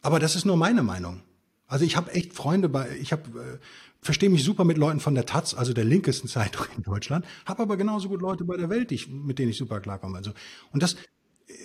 aber 0.02 0.20
das 0.20 0.36
ist 0.36 0.46
nur 0.46 0.58
meine 0.58 0.84
Meinung. 0.84 1.22
Also 1.68 1.86
ich 1.86 1.98
habe 1.98 2.12
echt 2.14 2.34
Freunde 2.34 2.70
bei, 2.70 2.96
ich 2.98 3.12
habe 3.12 3.24
äh, 3.40 3.58
verstehe 4.02 4.30
mich 4.30 4.44
super 4.44 4.64
mit 4.64 4.78
Leuten 4.78 5.00
von 5.00 5.16
der 5.16 5.26
Taz, 5.26 5.54
also 5.54 5.74
der 5.74 5.84
linkesten 5.84 6.30
Zeitung 6.30 6.66
in 6.76 6.84
Deutschland, 6.84 7.26
habe 7.46 7.64
aber 7.64 7.78
genauso 7.78 8.10
gut 8.10 8.22
Leute 8.22 8.46
bei 8.46 8.58
der 8.58 8.70
Welt, 8.70 8.92
ich, 8.92 9.10
mit 9.10 9.38
denen 9.40 9.50
ich 9.50 9.58
super 9.58 9.80
klarkomme. 9.80 10.18
Also 10.18 10.32
und 10.72 10.82
das 10.82 10.96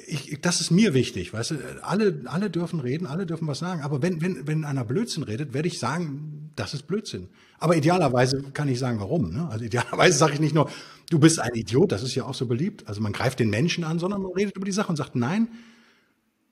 ich, 0.06 0.40
das 0.40 0.60
ist 0.60 0.70
mir 0.70 0.94
wichtig, 0.94 1.32
weißt 1.32 1.52
du, 1.52 1.84
alle, 1.84 2.22
alle 2.26 2.50
dürfen 2.50 2.80
reden, 2.80 3.06
alle 3.06 3.26
dürfen 3.26 3.48
was 3.48 3.58
sagen, 3.58 3.82
aber 3.82 4.00
wenn, 4.00 4.20
wenn, 4.20 4.46
wenn 4.46 4.64
einer 4.64 4.84
Blödsinn 4.84 5.24
redet, 5.24 5.54
werde 5.54 5.68
ich 5.68 5.78
sagen, 5.78 6.41
das 6.56 6.74
ist 6.74 6.86
Blödsinn. 6.86 7.28
Aber 7.58 7.76
idealerweise 7.76 8.42
kann 8.52 8.68
ich 8.68 8.78
sagen, 8.78 9.00
warum. 9.00 9.32
Ne? 9.32 9.48
Also 9.50 9.64
idealerweise 9.64 10.18
sage 10.18 10.34
ich 10.34 10.40
nicht 10.40 10.54
nur, 10.54 10.70
du 11.10 11.18
bist 11.18 11.38
ein 11.38 11.54
Idiot, 11.54 11.92
das 11.92 12.02
ist 12.02 12.14
ja 12.14 12.24
auch 12.24 12.34
so 12.34 12.46
beliebt. 12.46 12.88
Also 12.88 13.00
man 13.00 13.12
greift 13.12 13.38
den 13.38 13.50
Menschen 13.50 13.84
an, 13.84 13.98
sondern 13.98 14.22
man 14.22 14.32
redet 14.32 14.56
über 14.56 14.66
die 14.66 14.72
Sache 14.72 14.88
und 14.88 14.96
sagt, 14.96 15.14
nein, 15.14 15.48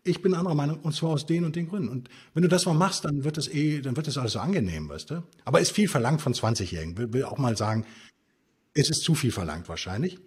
ich 0.02 0.22
bin 0.22 0.34
anderer 0.34 0.54
Meinung 0.54 0.80
und 0.80 0.94
zwar 0.94 1.10
aus 1.10 1.26
den 1.26 1.44
und 1.44 1.56
den 1.56 1.68
Gründen. 1.68 1.88
Und 1.88 2.08
wenn 2.34 2.42
du 2.42 2.48
das 2.48 2.64
mal 2.66 2.74
machst, 2.74 3.04
dann 3.04 3.24
wird 3.24 3.36
es 3.38 3.48
eh, 3.48 3.80
dann 3.80 3.96
wird 3.96 4.08
es 4.08 4.16
alles 4.16 4.32
so 4.32 4.38
angenehm, 4.38 4.88
weißt 4.88 5.10
du. 5.10 5.22
Aber 5.44 5.60
ist 5.60 5.72
viel 5.72 5.88
verlangt 5.88 6.22
von 6.22 6.32
20-Jährigen. 6.32 6.96
Will, 6.96 7.12
will 7.12 7.24
auch 7.24 7.38
mal 7.38 7.56
sagen, 7.56 7.84
es 8.72 8.88
ist 8.88 9.02
zu 9.02 9.14
viel 9.14 9.32
verlangt 9.32 9.68
wahrscheinlich. 9.68 10.18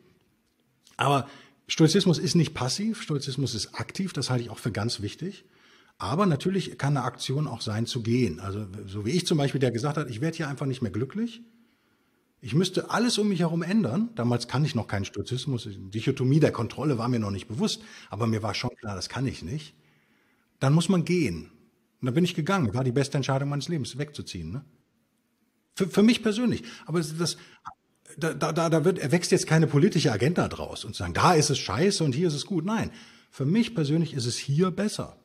Aber 0.97 1.27
Stoizismus 1.67 2.19
ist 2.19 2.35
nicht 2.35 2.53
passiv, 2.53 3.01
Stoizismus 3.01 3.55
ist 3.55 3.73
aktiv, 3.73 4.13
das 4.13 4.29
halte 4.29 4.43
ich 4.43 4.49
auch 4.49 4.59
für 4.59 4.71
ganz 4.71 5.01
wichtig. 5.01 5.45
Aber 5.97 6.25
natürlich 6.25 6.77
kann 6.77 6.97
eine 6.97 7.05
Aktion 7.05 7.47
auch 7.47 7.61
sein, 7.61 7.85
zu 7.85 8.01
gehen. 8.01 8.39
Also 8.39 8.65
so 8.87 9.05
wie 9.05 9.11
ich 9.11 9.25
zum 9.25 9.37
Beispiel, 9.37 9.59
der 9.59 9.71
gesagt 9.71 9.97
hat, 9.97 10.09
ich 10.09 10.21
werde 10.21 10.37
hier 10.37 10.47
einfach 10.47 10.65
nicht 10.65 10.81
mehr 10.81 10.91
glücklich. 10.91 11.41
Ich 12.41 12.53
müsste 12.53 12.89
alles 12.89 13.17
um 13.17 13.29
mich 13.29 13.39
herum 13.39 13.63
ändern. 13.63 14.09
Damals 14.15 14.49
kann 14.49 14.65
ich 14.65 14.75
noch 14.75 14.87
keinen 14.87 15.05
Stoizismus. 15.05 15.67
Dichotomie 15.71 16.41
der 16.41 16.51
Kontrolle 16.51 16.97
war 16.97 17.07
mir 17.07 17.19
noch 17.19 17.31
nicht 17.31 17.47
bewusst, 17.47 17.81
aber 18.09 18.27
mir 18.27 18.43
war 18.43 18.53
schon 18.53 18.75
klar, 18.75 18.95
das 18.95 19.07
kann 19.07 19.25
ich 19.25 19.43
nicht. 19.43 19.75
Dann 20.59 20.73
muss 20.73 20.89
man 20.89 21.05
gehen. 21.05 21.51
Und 22.01 22.07
dann 22.07 22.13
bin 22.13 22.25
ich 22.25 22.35
gegangen. 22.35 22.73
War 22.73 22.83
die 22.83 22.91
beste 22.91 23.17
Entscheidung 23.17 23.47
meines 23.47 23.69
Lebens, 23.69 23.97
wegzuziehen. 23.97 24.51
Ne? 24.51 24.65
Für, 25.75 25.87
für 25.87 26.03
mich 26.03 26.21
persönlich. 26.21 26.63
Aber 26.85 26.99
das, 26.99 27.37
da, 28.17 28.33
da, 28.33 28.51
da 28.51 28.85
wird, 28.85 28.99
erwächst 28.99 29.31
jetzt 29.31 29.47
keine 29.47 29.67
politische 29.67 30.11
Agenda 30.11 30.47
draus 30.49 30.83
und 30.83 30.95
sagen, 30.95 31.13
da 31.13 31.33
ist 31.33 31.49
es 31.49 31.59
scheiße 31.59 32.03
und 32.03 32.13
hier 32.13 32.27
ist 32.27 32.33
es 32.33 32.45
gut. 32.45 32.65
Nein, 32.65 32.91
für 33.31 33.45
mich 33.45 33.73
persönlich 33.73 34.13
ist 34.13 34.25
es 34.25 34.37
hier 34.37 34.69
besser. 34.69 35.17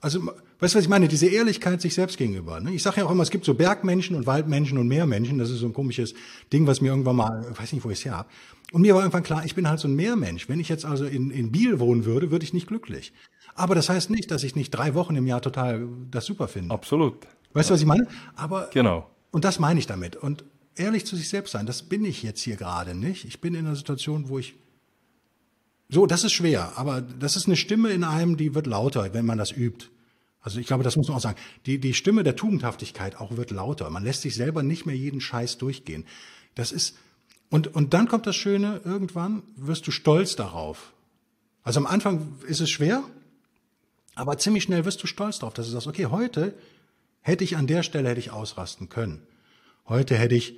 Also, 0.00 0.20
weißt 0.60 0.74
du, 0.74 0.78
was 0.78 0.84
ich 0.84 0.88
meine? 0.88 1.08
Diese 1.08 1.26
Ehrlichkeit 1.26 1.80
sich 1.80 1.94
selbst 1.94 2.16
gegenüber. 2.16 2.60
Ne? 2.60 2.72
Ich 2.72 2.82
sage 2.82 3.00
ja 3.00 3.06
auch 3.06 3.10
immer, 3.10 3.22
es 3.22 3.30
gibt 3.30 3.44
so 3.44 3.54
Bergmenschen 3.54 4.16
und 4.16 4.26
Waldmenschen 4.26 4.78
und 4.78 4.88
Meermenschen. 4.88 5.38
Das 5.38 5.50
ist 5.50 5.58
so 5.58 5.66
ein 5.66 5.74
komisches 5.74 6.14
Ding, 6.52 6.66
was 6.66 6.80
mir 6.80 6.88
irgendwann 6.88 7.16
mal, 7.16 7.46
weiß 7.58 7.72
nicht, 7.72 7.84
wo 7.84 7.90
ich 7.90 7.98
es 7.98 8.04
her 8.04 8.16
habe. 8.16 8.28
Und 8.72 8.82
mir 8.82 8.94
war 8.94 9.02
irgendwann 9.02 9.22
klar, 9.22 9.44
ich 9.44 9.54
bin 9.54 9.68
halt 9.68 9.80
so 9.80 9.88
ein 9.88 9.94
Meermensch. 9.94 10.48
Wenn 10.48 10.60
ich 10.60 10.68
jetzt 10.68 10.84
also 10.84 11.04
in, 11.04 11.30
in 11.30 11.52
Biel 11.52 11.80
wohnen 11.80 12.04
würde, 12.04 12.30
würde 12.30 12.44
ich 12.44 12.54
nicht 12.54 12.66
glücklich. 12.66 13.12
Aber 13.54 13.74
das 13.74 13.88
heißt 13.88 14.10
nicht, 14.10 14.30
dass 14.30 14.42
ich 14.42 14.54
nicht 14.54 14.70
drei 14.70 14.94
Wochen 14.94 15.16
im 15.16 15.26
Jahr 15.26 15.42
total 15.42 15.86
das 16.10 16.24
super 16.24 16.48
finde. 16.48 16.72
Absolut. 16.72 17.26
Weißt 17.52 17.68
du, 17.68 17.74
was 17.74 17.80
ich 17.80 17.86
meine? 17.86 18.06
Aber 18.36 18.70
genau. 18.72 19.10
Und 19.32 19.44
das 19.44 19.58
meine 19.58 19.80
ich 19.80 19.86
damit. 19.86 20.16
Und 20.16 20.44
ehrlich 20.76 21.04
zu 21.04 21.16
sich 21.16 21.28
selbst 21.28 21.52
sein, 21.52 21.66
das 21.66 21.82
bin 21.82 22.04
ich 22.04 22.22
jetzt 22.22 22.40
hier 22.40 22.56
gerade 22.56 22.94
nicht. 22.94 23.24
Ich 23.24 23.40
bin 23.40 23.54
in 23.54 23.66
einer 23.66 23.76
Situation, 23.76 24.28
wo 24.28 24.38
ich 24.38 24.54
so, 25.90 26.06
das 26.06 26.22
ist 26.24 26.32
schwer, 26.32 26.72
aber 26.76 27.00
das 27.00 27.36
ist 27.36 27.46
eine 27.46 27.56
Stimme 27.56 27.90
in 27.90 28.04
einem, 28.04 28.36
die 28.36 28.54
wird 28.54 28.66
lauter, 28.66 29.12
wenn 29.12 29.26
man 29.26 29.38
das 29.38 29.50
übt. 29.50 29.86
Also 30.40 30.58
ich 30.58 30.66
glaube, 30.66 30.84
das 30.84 30.96
muss 30.96 31.08
man 31.08 31.16
auch 31.16 31.22
sagen. 31.22 31.38
Die, 31.66 31.78
die 31.78 31.94
Stimme 31.94 32.22
der 32.22 32.36
Tugendhaftigkeit 32.36 33.16
auch 33.20 33.36
wird 33.36 33.50
lauter. 33.50 33.90
Man 33.90 34.04
lässt 34.04 34.22
sich 34.22 34.34
selber 34.34 34.62
nicht 34.62 34.86
mehr 34.86 34.96
jeden 34.96 35.20
Scheiß 35.20 35.58
durchgehen. 35.58 36.06
Das 36.54 36.72
ist, 36.72 36.96
und, 37.50 37.74
und 37.74 37.92
dann 37.92 38.08
kommt 38.08 38.26
das 38.26 38.36
Schöne, 38.36 38.80
irgendwann 38.84 39.42
wirst 39.56 39.86
du 39.86 39.90
stolz 39.90 40.36
darauf. 40.36 40.92
Also 41.62 41.80
am 41.80 41.86
Anfang 41.86 42.34
ist 42.46 42.60
es 42.60 42.70
schwer, 42.70 43.02
aber 44.14 44.38
ziemlich 44.38 44.62
schnell 44.62 44.84
wirst 44.84 45.02
du 45.02 45.06
stolz 45.06 45.40
darauf, 45.40 45.54
dass 45.54 45.66
du 45.66 45.72
sagst, 45.72 45.88
okay, 45.88 46.06
heute 46.06 46.54
hätte 47.20 47.44
ich 47.44 47.56
an 47.56 47.66
der 47.66 47.82
Stelle 47.82 48.08
hätte 48.08 48.20
ich 48.20 48.30
ausrasten 48.30 48.88
können. 48.88 49.22
Heute 49.88 50.16
hätte 50.16 50.36
ich 50.36 50.54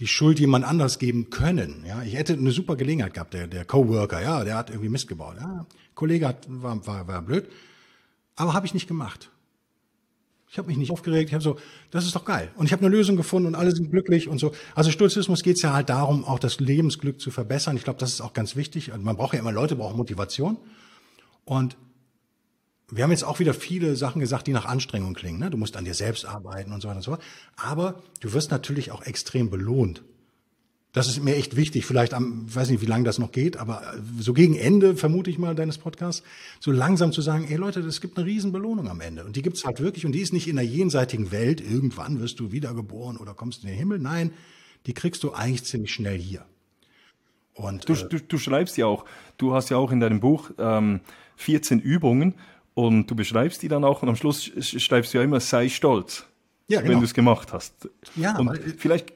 die 0.00 0.06
Schuld 0.06 0.40
jemand 0.40 0.64
anders 0.64 0.98
geben 0.98 1.28
können. 1.28 1.84
Ja, 1.86 2.02
ich 2.02 2.14
hätte 2.14 2.32
eine 2.32 2.50
super 2.52 2.74
Gelegenheit 2.76 3.14
gehabt. 3.14 3.34
Der, 3.34 3.46
der 3.46 3.66
Coworker, 3.66 4.22
ja, 4.22 4.42
der 4.44 4.56
hat 4.56 4.70
irgendwie 4.70 4.88
Mist 4.88 5.06
gebaut. 5.08 5.36
Ja, 5.38 5.66
Kollege 5.94 6.26
hat, 6.26 6.46
war, 6.48 6.84
war, 6.86 7.06
war 7.06 7.22
blöd, 7.22 7.48
aber 8.34 8.54
habe 8.54 8.64
ich 8.66 8.72
nicht 8.72 8.88
gemacht. 8.88 9.30
Ich 10.50 10.58
habe 10.58 10.66
mich 10.66 10.78
nicht 10.78 10.90
aufgeregt. 10.90 11.28
Ich 11.28 11.34
habe 11.34 11.44
so, 11.44 11.58
das 11.92 12.06
ist 12.06 12.16
doch 12.16 12.24
geil. 12.24 12.50
Und 12.56 12.66
ich 12.66 12.72
habe 12.72 12.84
eine 12.84 12.94
Lösung 12.94 13.16
gefunden 13.16 13.46
und 13.46 13.54
alle 13.54 13.70
sind 13.70 13.90
glücklich 13.90 14.26
und 14.26 14.38
so. 14.38 14.52
Also 14.74 14.90
Stoizismus 14.90 15.44
geht 15.44 15.56
es 15.56 15.62
ja 15.62 15.72
halt 15.72 15.90
darum, 15.90 16.24
auch 16.24 16.40
das 16.40 16.58
Lebensglück 16.58 17.20
zu 17.20 17.30
verbessern. 17.30 17.76
Ich 17.76 17.84
glaube, 17.84 18.00
das 18.00 18.10
ist 18.10 18.20
auch 18.20 18.32
ganz 18.32 18.56
wichtig. 18.56 18.92
Also 18.92 19.04
man 19.04 19.16
braucht 19.16 19.34
ja 19.34 19.40
immer 19.40 19.52
Leute, 19.52 19.76
brauchen 19.76 19.96
Motivation. 19.96 20.56
Und 21.44 21.76
wir 22.90 23.04
haben 23.04 23.10
jetzt 23.10 23.24
auch 23.24 23.38
wieder 23.38 23.54
viele 23.54 23.96
Sachen 23.96 24.20
gesagt, 24.20 24.46
die 24.46 24.52
nach 24.52 24.64
Anstrengung 24.64 25.14
klingen. 25.14 25.38
Ne? 25.38 25.50
Du 25.50 25.56
musst 25.56 25.76
an 25.76 25.84
dir 25.84 25.94
selbst 25.94 26.24
arbeiten 26.24 26.72
und 26.72 26.80
so 26.80 26.88
weiter 26.88 26.96
und 26.96 27.02
so 27.02 27.10
fort. 27.12 27.22
Aber 27.56 28.02
du 28.20 28.32
wirst 28.32 28.50
natürlich 28.50 28.90
auch 28.90 29.02
extrem 29.02 29.50
belohnt. 29.50 30.02
Das 30.92 31.06
ist 31.06 31.22
mir 31.22 31.36
echt 31.36 31.54
wichtig. 31.54 31.86
Vielleicht 31.86 32.14
am, 32.14 32.52
weiß 32.52 32.68
nicht, 32.68 32.80
wie 32.82 32.86
lange 32.86 33.04
das 33.04 33.20
noch 33.20 33.30
geht, 33.30 33.56
aber 33.56 33.94
so 34.18 34.32
gegen 34.32 34.56
Ende, 34.56 34.96
vermute 34.96 35.30
ich 35.30 35.38
mal, 35.38 35.54
deines 35.54 35.78
Podcasts, 35.78 36.24
so 36.58 36.72
langsam 36.72 37.12
zu 37.12 37.22
sagen, 37.22 37.46
ey 37.48 37.56
Leute, 37.56 37.78
es 37.80 38.00
gibt 38.00 38.18
eine 38.18 38.26
Riesenbelohnung 38.26 38.88
am 38.88 39.00
Ende. 39.00 39.24
Und 39.24 39.36
die 39.36 39.42
gibt's 39.42 39.64
halt 39.64 39.78
wirklich. 39.78 40.04
Und 40.04 40.12
die 40.12 40.20
ist 40.20 40.32
nicht 40.32 40.48
in 40.48 40.56
der 40.56 40.64
jenseitigen 40.64 41.30
Welt. 41.30 41.60
Irgendwann 41.60 42.20
wirst 42.20 42.40
du 42.40 42.50
wiedergeboren 42.50 43.18
oder 43.18 43.34
kommst 43.34 43.62
in 43.62 43.68
den 43.68 43.78
Himmel. 43.78 44.00
Nein, 44.00 44.32
die 44.86 44.94
kriegst 44.94 45.22
du 45.22 45.32
eigentlich 45.32 45.64
ziemlich 45.64 45.92
schnell 45.92 46.18
hier. 46.18 46.44
Und, 47.54 47.88
du, 47.88 47.92
äh, 47.92 48.08
du, 48.08 48.20
du 48.20 48.38
schreibst 48.38 48.76
ja 48.76 48.86
auch, 48.86 49.04
du 49.36 49.54
hast 49.54 49.68
ja 49.68 49.76
auch 49.76 49.92
in 49.92 50.00
deinem 50.00 50.18
Buch 50.18 50.50
ähm, 50.58 51.00
14 51.36 51.78
Übungen 51.78 52.34
und 52.74 53.06
du 53.06 53.14
beschreibst 53.14 53.62
die 53.62 53.68
dann 53.68 53.84
auch 53.84 54.02
und 54.02 54.08
am 54.08 54.16
Schluss 54.16 54.50
schreibst 54.60 55.12
du 55.12 55.18
ja 55.18 55.24
immer, 55.24 55.40
sei 55.40 55.68
stolz, 55.68 56.26
ja, 56.68 56.80
genau. 56.80 56.92
wenn 56.92 56.98
du 57.00 57.04
es 57.04 57.14
gemacht 57.14 57.52
hast. 57.52 57.88
Ja, 58.16 58.38
und 58.38 58.56
vielleicht 58.78 59.12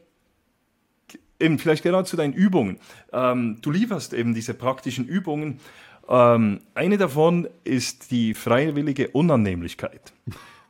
eben 1.40 1.58
vielleicht 1.58 1.82
genau 1.82 2.02
zu 2.02 2.16
deinen 2.16 2.32
Übungen. 2.32 2.78
Ähm, 3.12 3.58
du 3.60 3.70
lieferst 3.70 4.12
eben 4.12 4.34
diese 4.34 4.54
praktischen 4.54 5.06
Übungen. 5.06 5.60
Ähm, 6.08 6.60
eine 6.74 6.98
davon 6.98 7.48
ist 7.64 8.10
die 8.10 8.34
freiwillige 8.34 9.08
Unannehmlichkeit. 9.08 10.12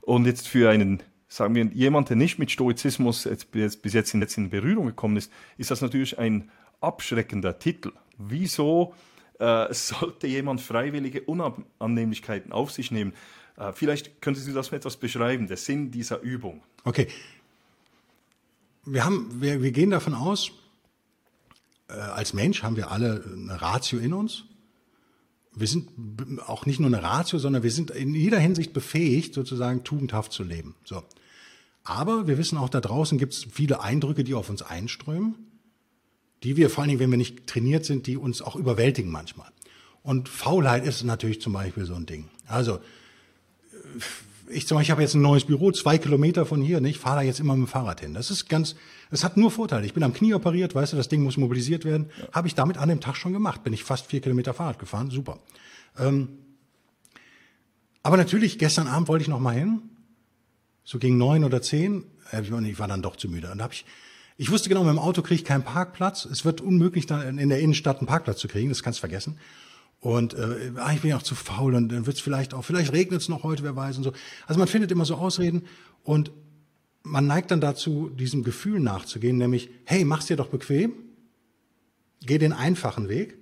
Und 0.00 0.26
jetzt 0.26 0.48
für 0.48 0.70
einen, 0.70 1.02
sagen 1.28 1.54
wir, 1.54 1.66
jemand, 1.66 2.08
der 2.08 2.16
nicht 2.16 2.38
mit 2.38 2.50
Stoizismus 2.50 3.24
jetzt, 3.24 3.50
bis 3.52 3.92
jetzt 3.92 4.14
in, 4.14 4.20
jetzt 4.20 4.36
in 4.36 4.50
Berührung 4.50 4.86
gekommen 4.86 5.16
ist, 5.16 5.32
ist 5.58 5.70
das 5.70 5.80
natürlich 5.80 6.18
ein 6.18 6.50
abschreckender 6.80 7.58
Titel. 7.58 7.92
Wieso 8.18 8.94
äh, 9.38 9.72
sollte 9.72 10.26
jemand 10.26 10.60
freiwillige 10.60 11.22
Unannehmlichkeiten 11.22 12.52
auf 12.52 12.70
sich 12.70 12.90
nehmen. 12.90 13.12
Äh, 13.56 13.72
vielleicht 13.72 14.20
könnten 14.20 14.40
Sie 14.40 14.52
das 14.52 14.72
etwas 14.72 14.96
beschreiben, 14.96 15.46
der 15.46 15.56
Sinn 15.56 15.90
dieser 15.90 16.20
Übung. 16.20 16.62
Okay. 16.84 17.08
Wir, 18.84 19.04
haben, 19.04 19.40
wir, 19.40 19.62
wir 19.62 19.72
gehen 19.72 19.90
davon 19.90 20.14
aus, 20.14 20.52
äh, 21.88 21.94
als 21.94 22.32
Mensch 22.32 22.62
haben 22.62 22.76
wir 22.76 22.90
alle 22.90 23.24
eine 23.24 23.60
Ratio 23.60 23.98
in 23.98 24.12
uns. 24.12 24.44
Wir 25.56 25.68
sind 25.68 25.88
auch 26.46 26.66
nicht 26.66 26.80
nur 26.80 26.88
eine 26.88 27.02
Ratio, 27.02 27.38
sondern 27.38 27.62
wir 27.62 27.70
sind 27.70 27.92
in 27.92 28.12
jeder 28.12 28.38
Hinsicht 28.38 28.72
befähigt, 28.72 29.34
sozusagen 29.34 29.84
tugendhaft 29.84 30.32
zu 30.32 30.42
leben. 30.42 30.74
So. 30.84 31.04
Aber 31.84 32.26
wir 32.26 32.38
wissen 32.38 32.58
auch, 32.58 32.68
da 32.68 32.80
draußen 32.80 33.18
gibt 33.18 33.34
es 33.34 33.46
viele 33.52 33.80
Eindrücke, 33.80 34.24
die 34.24 34.34
auf 34.34 34.50
uns 34.50 34.62
einströmen 34.62 35.36
die 36.44 36.56
wir 36.56 36.70
vor 36.70 36.82
allen 36.82 36.90
Dingen, 36.90 37.00
wenn 37.00 37.10
wir 37.10 37.18
nicht 37.18 37.46
trainiert 37.46 37.84
sind, 37.84 38.06
die 38.06 38.16
uns 38.16 38.42
auch 38.42 38.54
überwältigen 38.54 39.10
manchmal. 39.10 39.48
Und 40.02 40.28
Faulheit 40.28 40.86
ist 40.86 41.02
natürlich 41.02 41.40
zum 41.40 41.54
Beispiel 41.54 41.86
so 41.86 41.94
ein 41.94 42.06
Ding. 42.06 42.28
Also 42.46 42.80
ich 44.48 44.66
zum 44.66 44.76
Beispiel 44.76 44.92
habe 44.92 45.02
jetzt 45.02 45.14
ein 45.14 45.22
neues 45.22 45.44
Büro, 45.44 45.72
zwei 45.72 45.96
Kilometer 45.96 46.44
von 46.44 46.60
hier, 46.60 46.82
ich 46.82 46.98
fahre 46.98 47.16
da 47.16 47.22
jetzt 47.22 47.40
immer 47.40 47.56
mit 47.56 47.66
dem 47.66 47.70
Fahrrad 47.70 48.00
hin. 48.00 48.12
Das 48.12 48.30
ist 48.30 48.48
ganz, 48.48 48.76
es 49.10 49.24
hat 49.24 49.36
nur 49.38 49.50
Vorteile. 49.50 49.86
Ich 49.86 49.94
bin 49.94 50.02
am 50.02 50.12
Knie 50.12 50.34
operiert, 50.34 50.74
weißt 50.74 50.92
du, 50.92 50.96
das 50.98 51.08
Ding 51.08 51.22
muss 51.22 51.38
mobilisiert 51.38 51.86
werden. 51.86 52.10
Ja. 52.18 52.28
Habe 52.32 52.48
ich 52.48 52.54
damit 52.54 52.76
an 52.76 52.90
dem 52.90 53.00
Tag 53.00 53.16
schon 53.16 53.32
gemacht. 53.32 53.64
Bin 53.64 53.72
ich 53.72 53.82
fast 53.82 54.06
vier 54.06 54.20
Kilometer 54.20 54.52
Fahrrad 54.52 54.78
gefahren, 54.78 55.10
super. 55.10 55.38
Ähm, 55.98 56.28
aber 58.02 58.18
natürlich, 58.18 58.58
gestern 58.58 58.86
Abend 58.86 59.08
wollte 59.08 59.22
ich 59.22 59.28
noch 59.28 59.40
mal 59.40 59.54
hin, 59.54 59.80
so 60.84 60.98
gegen 60.98 61.16
neun 61.16 61.44
oder 61.44 61.62
zehn. 61.62 62.04
Äh, 62.30 62.42
ich 62.42 62.78
war 62.78 62.88
dann 62.88 63.00
doch 63.00 63.16
zu 63.16 63.30
müde. 63.30 63.50
Und 63.50 63.62
habe 63.62 63.72
ich, 63.72 63.86
ich 64.36 64.50
wusste 64.50 64.68
genau, 64.68 64.82
mit 64.82 64.92
dem 64.92 64.98
Auto 64.98 65.22
kriege 65.22 65.40
ich 65.40 65.44
keinen 65.44 65.62
Parkplatz. 65.62 66.24
Es 66.24 66.44
wird 66.44 66.60
unmöglich, 66.60 67.06
da 67.06 67.22
in 67.22 67.48
der 67.48 67.60
Innenstadt 67.60 67.98
einen 67.98 68.06
Parkplatz 68.06 68.38
zu 68.38 68.48
kriegen. 68.48 68.68
Das 68.68 68.82
kannst 68.82 68.98
du 68.98 69.00
vergessen. 69.00 69.38
Und 70.00 70.34
äh, 70.34 70.70
ich 70.94 71.00
bin 71.00 71.10
ja 71.10 71.16
auch 71.16 71.22
zu 71.22 71.34
faul 71.34 71.74
und 71.74 71.88
dann 71.88 72.06
wird 72.06 72.16
es 72.16 72.22
vielleicht 72.22 72.52
auch, 72.52 72.62
vielleicht 72.62 72.92
regnet 72.92 73.22
es 73.22 73.28
noch 73.28 73.42
heute, 73.42 73.62
wer 73.62 73.74
weiß 73.74 73.96
und 73.96 74.02
so. 74.04 74.12
Also 74.46 74.58
man 74.58 74.68
findet 74.68 74.90
immer 74.92 75.06
so 75.06 75.14
Ausreden 75.14 75.62
und 76.02 76.30
man 77.02 77.26
neigt 77.26 77.50
dann 77.50 77.60
dazu, 77.60 78.10
diesem 78.10 78.44
Gefühl 78.44 78.80
nachzugehen, 78.80 79.38
nämlich, 79.38 79.70
hey, 79.84 80.04
mach's 80.04 80.26
dir 80.26 80.36
doch 80.36 80.48
bequem, 80.48 80.92
geh 82.20 82.36
den 82.36 82.52
einfachen 82.52 83.08
Weg. 83.08 83.38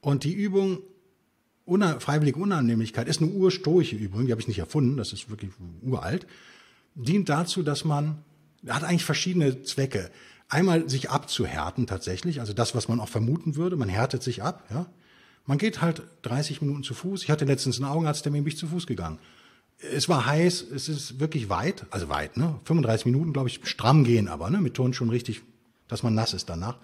Und 0.00 0.24
die 0.24 0.32
Übung 0.32 0.78
Una 1.66 1.98
freiwillige 1.98 2.38
Unannehmlichkeit 2.38 3.08
ist 3.08 3.22
eine 3.22 3.30
urstoische 3.30 3.96
Übung, 3.96 4.26
die 4.26 4.32
habe 4.32 4.40
ich 4.40 4.48
nicht 4.48 4.58
erfunden, 4.58 4.98
das 4.98 5.12
ist 5.14 5.30
wirklich 5.30 5.50
uralt, 5.82 6.26
dient 6.94 7.28
dazu, 7.30 7.62
dass 7.62 7.84
man, 7.84 8.18
hat 8.68 8.84
eigentlich 8.84 9.04
verschiedene 9.04 9.62
Zwecke. 9.62 10.10
Einmal 10.48 10.88
sich 10.88 11.10
abzuhärten 11.10 11.86
tatsächlich, 11.86 12.40
also 12.40 12.52
das, 12.52 12.74
was 12.74 12.88
man 12.88 13.00
auch 13.00 13.08
vermuten 13.08 13.56
würde, 13.56 13.76
man 13.76 13.88
härtet 13.88 14.22
sich 14.22 14.42
ab, 14.42 14.64
ja. 14.70 14.86
Man 15.46 15.58
geht 15.58 15.82
halt 15.82 16.02
30 16.22 16.62
Minuten 16.62 16.84
zu 16.84 16.94
Fuß. 16.94 17.22
Ich 17.22 17.30
hatte 17.30 17.44
letztens 17.44 17.76
einen 17.76 17.90
Augenarzttermin, 17.90 18.44
bin 18.44 18.52
ich 18.52 18.58
zu 18.58 18.66
Fuß 18.66 18.86
gegangen. 18.86 19.18
Es 19.92 20.08
war 20.08 20.24
heiß, 20.24 20.62
es 20.74 20.88
ist 20.88 21.20
wirklich 21.20 21.50
weit, 21.50 21.84
also 21.90 22.08
weit, 22.08 22.38
ne? 22.38 22.58
35 22.64 23.04
Minuten, 23.04 23.34
glaube 23.34 23.48
ich, 23.48 23.60
stramm 23.64 24.04
gehen 24.04 24.28
aber, 24.28 24.48
ne? 24.48 24.60
Mit 24.60 24.74
Turnschuhen 24.74 25.10
richtig, 25.10 25.42
dass 25.86 26.02
man 26.02 26.14
nass 26.14 26.32
ist 26.32 26.48
danach. 26.48 26.78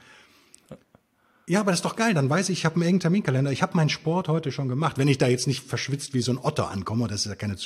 Ja, 1.51 1.59
aber 1.59 1.73
das 1.73 1.81
ist 1.81 1.85
doch 1.85 1.97
geil. 1.97 2.15
Dann 2.15 2.31
weiß 2.31 2.49
ich, 2.51 2.61
ich 2.61 2.65
habe 2.65 2.77
einen 2.77 2.85
engen 2.85 3.01
Terminkalender. 3.01 3.51
Ich 3.51 3.61
habe 3.61 3.77
meinen 3.77 3.89
Sport 3.89 4.29
heute 4.29 4.53
schon 4.53 4.69
gemacht. 4.69 4.99
Wenn 4.99 5.09
ich 5.09 5.19
da 5.19 5.27
jetzt 5.27 5.49
nicht 5.49 5.65
verschwitzt 5.65 6.15
wie 6.15 6.21
so 6.21 6.31
ein 6.31 6.39
Otter 6.39 6.71
ankomme, 6.71 7.09
das 7.09 7.23
ist 7.23 7.27
ja 7.27 7.35
keine 7.35 7.57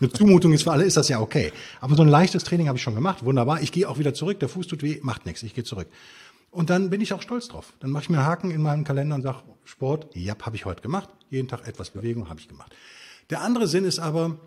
eine 0.00 0.10
Zumutung 0.10 0.54
ist 0.54 0.62
für 0.62 0.72
alle, 0.72 0.84
ist 0.84 0.96
das 0.96 1.10
ja 1.10 1.20
okay. 1.20 1.52
Aber 1.82 1.94
so 1.94 2.00
ein 2.00 2.08
leichtes 2.08 2.42
Training 2.44 2.68
habe 2.68 2.78
ich 2.78 2.82
schon 2.82 2.94
gemacht. 2.94 3.22
Wunderbar. 3.22 3.60
Ich 3.60 3.70
gehe 3.70 3.86
auch 3.86 3.98
wieder 3.98 4.14
zurück. 4.14 4.40
Der 4.40 4.48
Fuß 4.48 4.66
tut 4.66 4.82
weh, 4.82 4.98
macht 5.02 5.26
nichts. 5.26 5.42
Ich 5.42 5.52
gehe 5.52 5.62
zurück. 5.62 5.88
Und 6.52 6.70
dann 6.70 6.88
bin 6.88 7.02
ich 7.02 7.12
auch 7.12 7.20
stolz 7.20 7.48
drauf. 7.48 7.74
Dann 7.80 7.90
mache 7.90 8.04
ich 8.04 8.08
mir 8.08 8.16
einen 8.16 8.26
Haken 8.26 8.50
in 8.50 8.62
meinem 8.62 8.82
Kalender 8.82 9.14
und 9.14 9.20
sage, 9.20 9.42
Sport, 9.64 10.06
ja, 10.16 10.34
habe 10.40 10.56
ich 10.56 10.64
heute 10.64 10.80
gemacht. 10.80 11.10
Jeden 11.28 11.46
Tag 11.46 11.68
etwas 11.68 11.90
Bewegung 11.90 12.30
habe 12.30 12.40
ich 12.40 12.48
gemacht. 12.48 12.74
Der 13.28 13.42
andere 13.42 13.68
Sinn 13.68 13.84
ist 13.84 13.98
aber, 13.98 14.38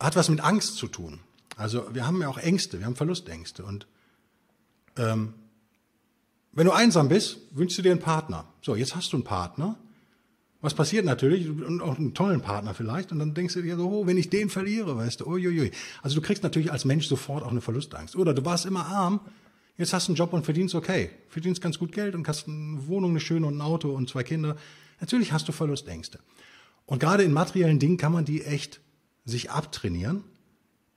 hat 0.00 0.16
was 0.16 0.28
mit 0.28 0.40
Angst 0.40 0.74
zu 0.74 0.88
tun. 0.88 1.20
Also 1.56 1.94
wir 1.94 2.04
haben 2.04 2.20
ja 2.20 2.26
auch 2.26 2.38
Ängste, 2.38 2.80
wir 2.80 2.86
haben 2.86 2.96
Verlustängste. 2.96 3.64
Und 3.64 3.86
ähm, 4.96 5.34
wenn 6.58 6.66
du 6.66 6.72
einsam 6.72 7.08
bist, 7.08 7.38
wünschst 7.52 7.78
du 7.78 7.82
dir 7.82 7.92
einen 7.92 8.00
Partner. 8.00 8.44
So, 8.62 8.74
jetzt 8.74 8.94
hast 8.94 9.12
du 9.12 9.16
einen 9.16 9.24
Partner. 9.24 9.78
Was 10.60 10.74
passiert 10.74 11.04
natürlich? 11.04 11.48
Und 11.48 11.80
auch 11.80 11.98
einen 11.98 12.14
tollen 12.14 12.40
Partner 12.40 12.74
vielleicht. 12.74 13.12
Und 13.12 13.20
dann 13.20 13.32
denkst 13.32 13.54
du 13.54 13.62
dir 13.62 13.76
so, 13.76 13.88
oh, 13.88 14.06
wenn 14.06 14.16
ich 14.16 14.28
den 14.28 14.50
verliere, 14.50 14.96
weißt 14.96 15.20
du, 15.20 15.26
uiuiui. 15.26 15.70
Also 16.02 16.16
du 16.16 16.20
kriegst 16.20 16.42
natürlich 16.42 16.72
als 16.72 16.84
Mensch 16.84 17.06
sofort 17.06 17.44
auch 17.44 17.50
eine 17.50 17.60
Verlustangst. 17.60 18.16
Oder 18.16 18.34
du 18.34 18.44
warst 18.44 18.66
immer 18.66 18.86
arm, 18.86 19.20
Jetzt 19.78 19.92
hast 19.92 20.08
du 20.08 20.12
einen 20.12 20.16
Job 20.16 20.32
und 20.32 20.44
verdienst 20.44 20.74
okay. 20.74 21.10
Verdienst 21.28 21.62
ganz 21.62 21.78
gut 21.78 21.92
Geld 21.92 22.16
und 22.16 22.26
hast 22.26 22.48
eine 22.48 22.88
Wohnung, 22.88 23.10
eine 23.10 23.20
schöne 23.20 23.46
und 23.46 23.56
ein 23.56 23.60
Auto 23.60 23.90
und 23.90 24.10
zwei 24.10 24.24
Kinder. 24.24 24.56
Natürlich 25.00 25.32
hast 25.32 25.46
du 25.46 25.52
Verlustängste. 25.52 26.18
Und 26.84 26.98
gerade 26.98 27.22
in 27.22 27.32
materiellen 27.32 27.78
Dingen 27.78 27.96
kann 27.96 28.10
man 28.10 28.24
die 28.24 28.42
echt 28.42 28.80
sich 29.24 29.52
abtrainieren, 29.52 30.24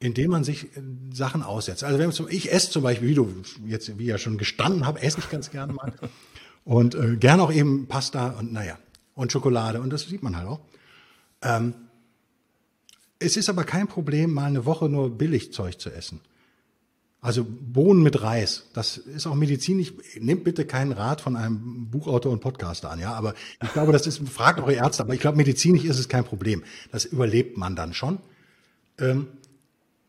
indem 0.02 0.32
man 0.32 0.44
sich 0.44 0.66
äh, 0.76 0.82
Sachen 1.14 1.44
aussetzt. 1.44 1.84
Also 1.84 2.00
wenn 2.00 2.12
ich 2.30 2.52
esse 2.52 2.72
zum 2.72 2.84
Beispiel, 2.84 3.10
wie 3.10 3.14
du 3.14 3.34
jetzt, 3.66 3.98
wie 3.98 4.06
ja 4.06 4.18
schon 4.18 4.38
gestanden 4.38 4.86
habe, 4.86 5.02
esse 5.02 5.20
ich 5.20 5.30
ganz 5.30 5.52
gerne 5.52 5.74
mal. 5.74 5.94
Und 6.64 6.94
äh, 6.94 7.16
gerne 7.16 7.42
auch 7.42 7.52
eben 7.52 7.88
Pasta 7.88 8.36
und 8.38 8.54
naja, 8.54 8.78
und 9.16 9.32
Schokolade. 9.32 9.82
Und 9.82 9.90
das 9.90 10.04
sieht 10.04 10.22
man 10.22 10.38
halt 10.38 10.48
auch. 10.48 10.60
Ähm, 11.42 11.74
es 13.18 13.36
ist 13.36 13.50
aber 13.50 13.64
kein 13.64 13.88
Problem, 13.88 14.32
mal 14.32 14.46
eine 14.46 14.64
Woche 14.64 14.88
nur 14.88 15.10
Billigzeug 15.10 15.82
zu 15.82 15.90
essen. 15.90 16.22
Also 17.20 17.44
Bohnen 17.50 18.04
mit 18.04 18.22
Reis, 18.22 18.70
das 18.74 18.98
ist 18.98 19.26
auch 19.26 19.34
medizinisch. 19.34 19.92
Nehmt 20.20 20.44
bitte 20.44 20.66
keinen 20.66 20.92
Rat 20.92 21.22
von 21.22 21.36
einem 21.36 21.90
Buchautor 21.90 22.32
und 22.32 22.42
Podcaster 22.42 22.92
an, 22.92 23.00
ja. 23.00 23.14
Aber 23.14 23.34
ich 23.64 23.74
glaube, 23.74 23.92
das 23.92 24.06
ist, 24.06 24.28
fragt 24.30 24.60
eure 24.60 24.74
Ärzte, 24.74 25.02
aber 25.02 25.16
ich 25.16 25.20
glaube, 25.20 25.38
medizinisch 25.38 25.84
ist 25.84 25.98
es 25.98 26.10
kein 26.10 26.26
Problem. 26.26 26.64
Das 26.92 27.06
überlebt 27.06 27.58
man 27.58 27.76
dann 27.76 27.96
schon. 27.96 28.20
Ähm, 29.00 29.30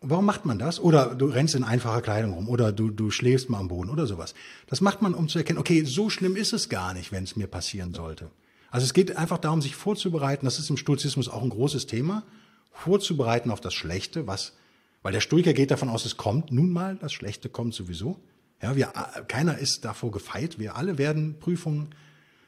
warum 0.03 0.27
macht 0.27 0.45
man 0.45 0.59
das? 0.59 0.81
Oder 0.81 1.15
du 1.15 1.27
rennst 1.27 1.55
in 1.55 1.65
einfacher 1.65 2.03
Kleidung 2.03 2.35
rum 2.35 2.49
oder 2.49 2.73
du, 2.73 2.91
du 2.91 3.11
schläfst 3.11 3.49
mal 3.49 3.59
am 3.59 3.69
Boden 3.69 3.91
oder 3.91 4.07
sowas. 4.07 4.35
Das 4.67 4.81
macht 4.81 5.03
man, 5.03 5.15
um 5.15 5.29
zu 5.29 5.39
erkennen, 5.39 5.59
okay, 5.59 5.85
so 5.85 6.11
schlimm 6.11 6.37
ist 6.37 6.53
es 6.53 6.69
gar 6.69 6.95
nicht, 6.95 7.13
wenn 7.13 7.25
es 7.25 7.37
mir 7.37 7.47
passieren 7.47 7.95
sollte. 7.95 8.31
Also 8.71 8.85
es 8.85 8.95
geht 8.95 9.17
einfach 9.17 9.39
darum, 9.39 9.63
sich 9.63 9.77
vorzubereiten. 9.77 10.45
Das 10.45 10.59
ist 10.59 10.71
im 10.71 10.77
Stoizismus 10.77 11.29
auch 11.29 11.43
ein 11.43 11.51
großes 11.51 11.87
Thema. 11.87 12.25
Vorzubereiten 12.73 13.51
auf 13.51 13.61
das 13.61 13.75
Schlechte, 13.75 14.27
was 14.27 14.55
weil 15.03 15.13
der 15.13 15.21
Stoiker 15.21 15.53
geht 15.53 15.71
davon 15.71 15.89
aus, 15.89 16.05
es 16.05 16.17
kommt 16.17 16.53
nun 16.53 16.71
mal, 16.71 16.97
das 16.97 17.13
Schlechte 17.13 17.49
kommt 17.49 17.75
sowieso. 17.75 18.21
Ja, 18.63 18.77
wir, 18.77 18.87
keiner 19.27 19.59
ist 19.59 19.85
davor 19.85 20.13
gefeit. 20.13 20.59
Wir 20.61 20.77
alle 20.77 20.97
werden 20.97 21.41
Prüfungen 21.41 21.89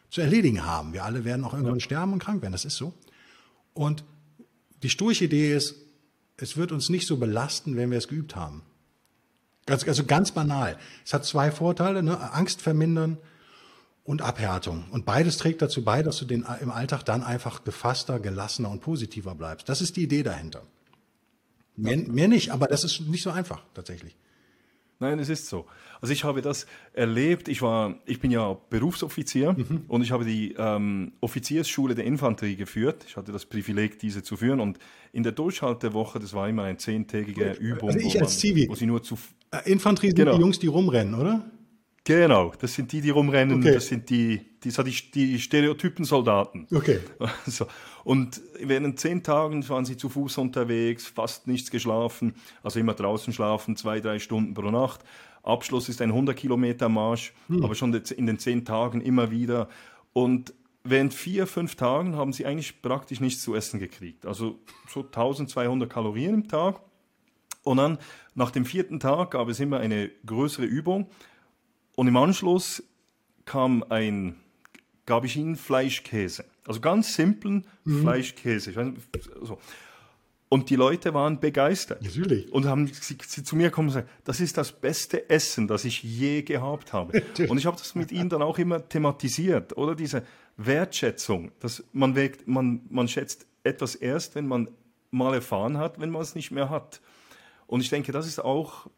zu 0.09 0.21
erledigen 0.21 0.65
haben. 0.65 0.93
Wir 0.93 1.05
alle 1.05 1.25
werden 1.25 1.45
auch 1.45 1.53
irgendwann 1.53 1.81
ja. 1.81 1.85
sterben 1.85 2.13
und 2.13 2.21
krank 2.21 2.41
werden. 2.43 2.53
Das 2.53 2.65
ist 2.65 2.77
so. 2.77 2.95
Und 3.73 4.05
die 4.85 4.91
stoische 4.91 5.25
Idee 5.25 5.53
ist, 5.55 5.75
es 6.37 6.57
wird 6.57 6.72
uns 6.72 6.89
nicht 6.89 7.07
so 7.07 7.16
belasten, 7.16 7.76
wenn 7.76 7.91
wir 7.91 7.99
es 7.99 8.09
geübt 8.09 8.37
haben. 8.37 8.62
Ganz, 9.66 9.87
also 9.87 10.05
ganz 10.05 10.32
banal. 10.32 10.76
Es 11.05 11.14
hat 11.14 11.24
zwei 11.24 11.51
Vorteile, 11.51 12.03
ne? 12.03 12.32
Angst 12.32 12.61
vermindern 12.61 13.16
und 14.05 14.20
Abhärtung. 14.20 14.85
Und 14.91 15.07
beides 15.07 15.39
trägt 15.39 15.62
dazu 15.62 15.82
bei, 15.82 16.03
dass 16.03 16.18
du 16.18 16.26
den, 16.26 16.45
im 16.61 16.70
Alltag 16.70 17.05
dann 17.05 17.22
einfach 17.22 17.64
gefasster, 17.64 18.20
gelassener 18.20 18.70
und 18.70 18.80
positiver 18.80 19.35
bleibst. 19.35 19.68
Das 19.68 19.80
ist 19.80 19.97
die 19.97 20.03
Idee 20.03 20.22
dahinter. 20.22 20.62
Mehr, 21.76 21.97
mehr 21.97 22.28
nicht, 22.28 22.51
aber 22.51 22.66
das 22.66 22.85
ist 22.85 23.01
nicht 23.01 23.22
so 23.22 23.30
einfach 23.30 23.62
tatsächlich. 23.74 24.16
Nein, 25.01 25.19
es 25.19 25.29
ist 25.29 25.49
so. 25.49 25.67
Also 26.01 26.13
ich 26.13 26.25
habe 26.25 26.43
das 26.43 26.67
erlebt. 26.93 27.49
Ich 27.49 27.63
war, 27.63 27.97
ich 28.07 28.21
bin 28.21 28.31
ja 28.31 28.57
Berufsoffizier 28.71 29.53
mhm. 29.53 29.85
und 29.89 30.03
ich 30.03 30.13
habe 30.13 30.25
die 30.25 30.55
ähm, 30.57 31.13
Offiziersschule 31.21 31.95
der 31.95 32.05
Infanterie 32.05 32.57
geführt. 32.57 33.05
Ich 33.09 33.17
hatte 33.17 33.33
das 33.33 33.47
Privileg, 33.47 33.99
diese 33.99 34.23
zu 34.23 34.37
führen. 34.37 34.61
Und 34.61 34.79
in 35.13 35.23
der 35.23 35.33
Durchhaltewoche, 35.33 36.19
das 36.19 36.33
war 36.35 36.49
immer 36.49 36.65
eine 36.65 36.79
zehntägige 36.79 37.53
Übung, 37.53 37.91
also 37.91 38.07
ich 38.07 38.21
als 38.21 38.39
Zivi. 38.39 38.69
wo 38.69 38.75
sie 38.75 38.87
nur 38.87 39.03
zu 39.03 39.19
äh, 39.51 39.71
Infanterie 39.71 40.09
sind 40.09 40.17
genau. 40.17 40.35
die 40.35 40.41
Jungs, 40.41 40.59
die 40.59 40.67
rumrennen, 40.67 41.15
oder? 41.15 41.45
Genau, 42.05 42.53
das 42.61 42.75
sind 42.75 42.93
die, 42.93 43.01
die 43.01 43.11
rumrennen, 43.11 43.61
okay. 43.61 43.73
das 43.73 43.87
sind 43.87 44.11
die, 44.11 44.39
die, 44.63 44.71
die, 44.71 45.11
die 45.15 45.41
Stereotypen-Soldaten. 45.41 46.67
Okay. 46.71 47.01
So. 47.47 47.67
Und 48.05 48.41
während 48.61 49.01
zehn 49.01 49.23
Tagen 49.23 49.67
waren 49.69 49.85
sie 49.85 49.97
zu 49.97 50.09
Fuß 50.09 50.39
unterwegs, 50.39 51.07
fast 51.07 51.47
nichts 51.47 51.71
geschlafen, 51.71 52.35
also 52.63 52.79
immer 52.79 52.95
draußen 52.95 53.33
schlafen, 53.33 53.77
zwei, 53.77 54.01
drei 54.01 54.19
Stunden 54.19 54.55
pro 54.55 54.70
Nacht. 54.70 55.01
Abschluss 55.43 55.89
ist 55.89 56.01
ein 56.01 56.11
100 56.11 56.37
Kilometer 56.37 56.89
Marsch, 56.89 57.33
hm. 57.49 57.65
aber 57.65 57.74
schon 57.74 57.95
in 57.95 58.27
den 58.27 58.39
zehn 58.39 58.65
Tagen 58.65 59.01
immer 59.01 59.31
wieder. 59.31 59.69
Und 60.12 60.55
während 60.85 61.15
vier, 61.15 61.47
fünf 61.47 61.77
Tagen 61.77 62.16
haben 62.16 62.33
sie 62.33 62.47
eigentlich 62.47 62.83
praktisch 62.83 63.20
nichts 63.20 63.43
zu 63.43 63.55
essen 63.55 63.81
gekriegt. 63.81 64.27
Also 64.27 64.59
so 64.89 65.01
1200 65.01 65.91
Kalorien 65.91 66.35
im 66.35 66.49
Tag. 66.49 66.81
Und 67.62 67.78
dann 67.78 67.99
nach 68.35 68.51
dem 68.51 68.66
vierten 68.66 69.01
Tag 69.01 69.31
gab 69.31 69.49
es 69.49 69.59
immer 69.59 69.78
eine 69.78 70.11
größere 70.27 70.66
Übung 70.66 71.09
und 71.97 72.09
im 72.09 72.16
Anschluss 72.16 72.83
kam 73.47 73.85
ein, 73.89 74.37
gab 75.06 75.24
ich 75.24 75.36
ihnen 75.36 75.56
Fleischkäse. 75.56 76.44
Also 76.66 76.81
ganz 76.81 77.14
simplen 77.14 77.66
mhm. 77.85 78.02
Fleischkäse. 78.02 78.72
so. 79.43 79.59
Und 80.48 80.70
die 80.70 80.76
Leute 80.76 81.14
waren 81.14 81.40
begeistert. 81.40 82.02
Natürlich. 82.02 82.52
Und 82.52 82.66
haben 82.66 82.86
sie, 82.86 83.16
sie 83.26 83.43
zu 83.43 83.56
mir 83.56 83.70
kommen 83.70 83.89
und 83.89 83.94
gesagt, 83.94 84.10
das 84.24 84.40
ist 84.40 84.56
das 84.56 84.72
beste 84.72 85.28
Essen, 85.28 85.66
das 85.66 85.85
ich 85.85 86.02
je 86.02 86.43
gehabt 86.43 86.93
habe. 86.93 87.22
und 87.48 87.59
ich 87.59 87.66
habe 87.66 87.76
das 87.76 87.94
mit 87.94 88.12
ihnen 88.12 88.28
dann 88.28 88.43
auch 88.43 88.59
immer 88.59 88.89
thematisiert, 88.89 89.76
oder 89.76 89.94
diese 89.94 90.22
Wertschätzung, 90.56 91.51
dass 91.60 91.82
man, 91.93 92.14
wägt, 92.14 92.47
man, 92.47 92.82
man 92.89 93.09
schätzt 93.09 93.47
etwas 93.64 93.94
erst, 93.97 94.35
wenn 94.36 94.47
man 94.47 94.68
mal 95.10 95.35
erfahren 95.35 95.78
hat, 95.78 95.98
wenn 95.98 96.10
man 96.10 96.22
es 96.22 96.35
nicht 96.35 96.51
mehr 96.51 96.70
hat. 96.70 97.01
Und 97.66 97.81
ich 97.81 97.89
denke, 97.89 98.12
das 98.12 98.26
ist 98.26 98.39
auch 98.39 98.89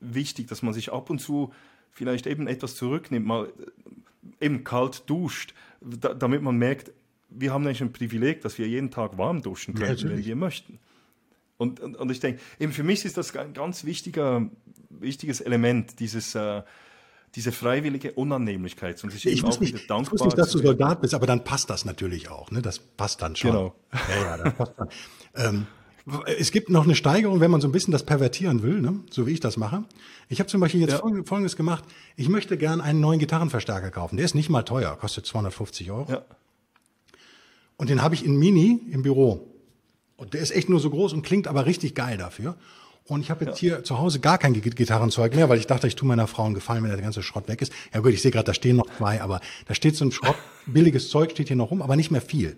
wichtig, 0.00 0.46
dass 0.48 0.62
man 0.62 0.74
sich 0.74 0.92
ab 0.92 1.10
und 1.10 1.20
zu 1.20 1.52
vielleicht 1.90 2.26
eben 2.26 2.46
etwas 2.46 2.76
zurücknimmt, 2.76 3.26
mal 3.26 3.52
eben 4.40 4.64
kalt 4.64 5.08
duscht, 5.08 5.54
da, 5.80 6.14
damit 6.14 6.42
man 6.42 6.56
merkt, 6.56 6.92
wir 7.28 7.52
haben 7.52 7.66
eigentlich 7.66 7.80
ein 7.80 7.92
Privileg, 7.92 8.42
dass 8.42 8.58
wir 8.58 8.68
jeden 8.68 8.90
Tag 8.90 9.16
warm 9.18 9.42
duschen 9.42 9.74
können, 9.74 9.96
ja, 9.96 10.08
wenn 10.10 10.24
wir 10.24 10.36
möchten. 10.36 10.78
Und, 11.56 11.80
und, 11.80 11.96
und, 11.96 12.10
ich 12.10 12.20
denke, 12.20 12.40
eben 12.58 12.72
für 12.72 12.82
mich 12.82 13.04
ist 13.04 13.16
das 13.16 13.34
ein 13.36 13.52
ganz 13.52 13.84
wichtiger, 13.84 14.48
wichtiges 14.90 15.40
Element, 15.40 16.00
dieses, 16.00 16.34
äh, 16.34 16.62
diese 17.34 17.52
freiwillige 17.52 18.12
Unannehmlichkeit 18.12 19.02
und 19.04 19.10
sich 19.10 19.26
ich 19.26 19.44
auch 19.44 19.60
nicht, 19.60 19.88
dankbar. 19.88 20.02
Ich 20.02 20.10
wusste 20.12 20.26
nicht, 20.26 20.38
dass 20.38 20.50
du 20.50 20.58
Soldat 20.58 21.00
bist, 21.00 21.14
aber 21.14 21.26
dann 21.26 21.44
passt 21.44 21.70
das 21.70 21.84
natürlich 21.84 22.28
auch. 22.28 22.50
Ne? 22.50 22.62
Das 22.62 22.78
passt 22.78 23.22
dann 23.22 23.36
schon. 23.36 23.52
Genau. 23.52 23.74
Ja, 23.92 24.22
ja, 24.22 24.36
das 24.38 24.54
passt 24.54 24.74
dann. 24.76 24.88
ähm, 25.36 25.66
es 26.38 26.50
gibt 26.50 26.68
noch 26.68 26.84
eine 26.84 26.94
Steigerung, 26.94 27.40
wenn 27.40 27.50
man 27.50 27.60
so 27.60 27.68
ein 27.68 27.72
bisschen 27.72 27.92
das 27.92 28.04
pervertieren 28.04 28.62
will, 28.62 28.80
ne? 28.80 29.00
so 29.10 29.26
wie 29.26 29.32
ich 29.32 29.40
das 29.40 29.56
mache. 29.56 29.84
Ich 30.28 30.40
habe 30.40 30.48
zum 30.48 30.60
Beispiel 30.60 30.80
jetzt 30.80 30.92
ja. 30.92 30.98
Folgendes 31.24 31.56
gemacht. 31.56 31.84
Ich 32.16 32.28
möchte 32.28 32.56
gern 32.56 32.80
einen 32.80 33.00
neuen 33.00 33.20
Gitarrenverstärker 33.20 33.90
kaufen. 33.90 34.16
Der 34.16 34.24
ist 34.24 34.34
nicht 34.34 34.50
mal 34.50 34.62
teuer, 34.62 34.96
kostet 34.96 35.26
250 35.26 35.90
Euro. 35.90 36.10
Ja. 36.10 36.24
Und 37.76 37.90
den 37.90 38.02
habe 38.02 38.14
ich 38.14 38.24
in 38.24 38.36
Mini 38.36 38.80
im 38.90 39.02
Büro. 39.02 39.48
Und 40.16 40.34
der 40.34 40.40
ist 40.40 40.50
echt 40.50 40.68
nur 40.68 40.80
so 40.80 40.90
groß 40.90 41.12
und 41.12 41.22
klingt 41.22 41.46
aber 41.48 41.66
richtig 41.66 41.94
geil 41.94 42.16
dafür. 42.16 42.56
Und 43.04 43.20
ich 43.20 43.30
habe 43.30 43.44
jetzt 43.44 43.60
ja. 43.60 43.76
hier 43.76 43.84
zu 43.84 43.98
Hause 43.98 44.20
gar 44.20 44.38
kein 44.38 44.54
Gitarrenzeug 44.54 45.34
mehr, 45.34 45.48
weil 45.48 45.58
ich 45.58 45.66
dachte, 45.66 45.86
ich 45.88 45.96
tue 45.96 46.06
meiner 46.06 46.26
Frau 46.26 46.44
einen 46.44 46.54
Gefallen, 46.54 46.82
wenn 46.84 46.90
der 46.90 47.00
ganze 47.00 47.22
Schrott 47.22 47.48
weg 47.48 47.60
ist. 47.60 47.72
Ja 47.92 48.00
gut, 48.00 48.12
ich 48.12 48.22
sehe 48.22 48.30
gerade, 48.30 48.44
da 48.44 48.54
stehen 48.54 48.76
noch 48.76 48.86
zwei, 48.96 49.20
aber 49.20 49.40
da 49.66 49.74
steht 49.74 49.96
so 49.96 50.04
ein 50.04 50.12
Schrott, 50.12 50.36
billiges 50.66 51.08
Zeug 51.10 51.32
steht 51.32 51.48
hier 51.48 51.56
noch 51.56 51.70
rum, 51.70 51.82
aber 51.82 51.96
nicht 51.96 52.10
mehr 52.10 52.22
viel. 52.22 52.56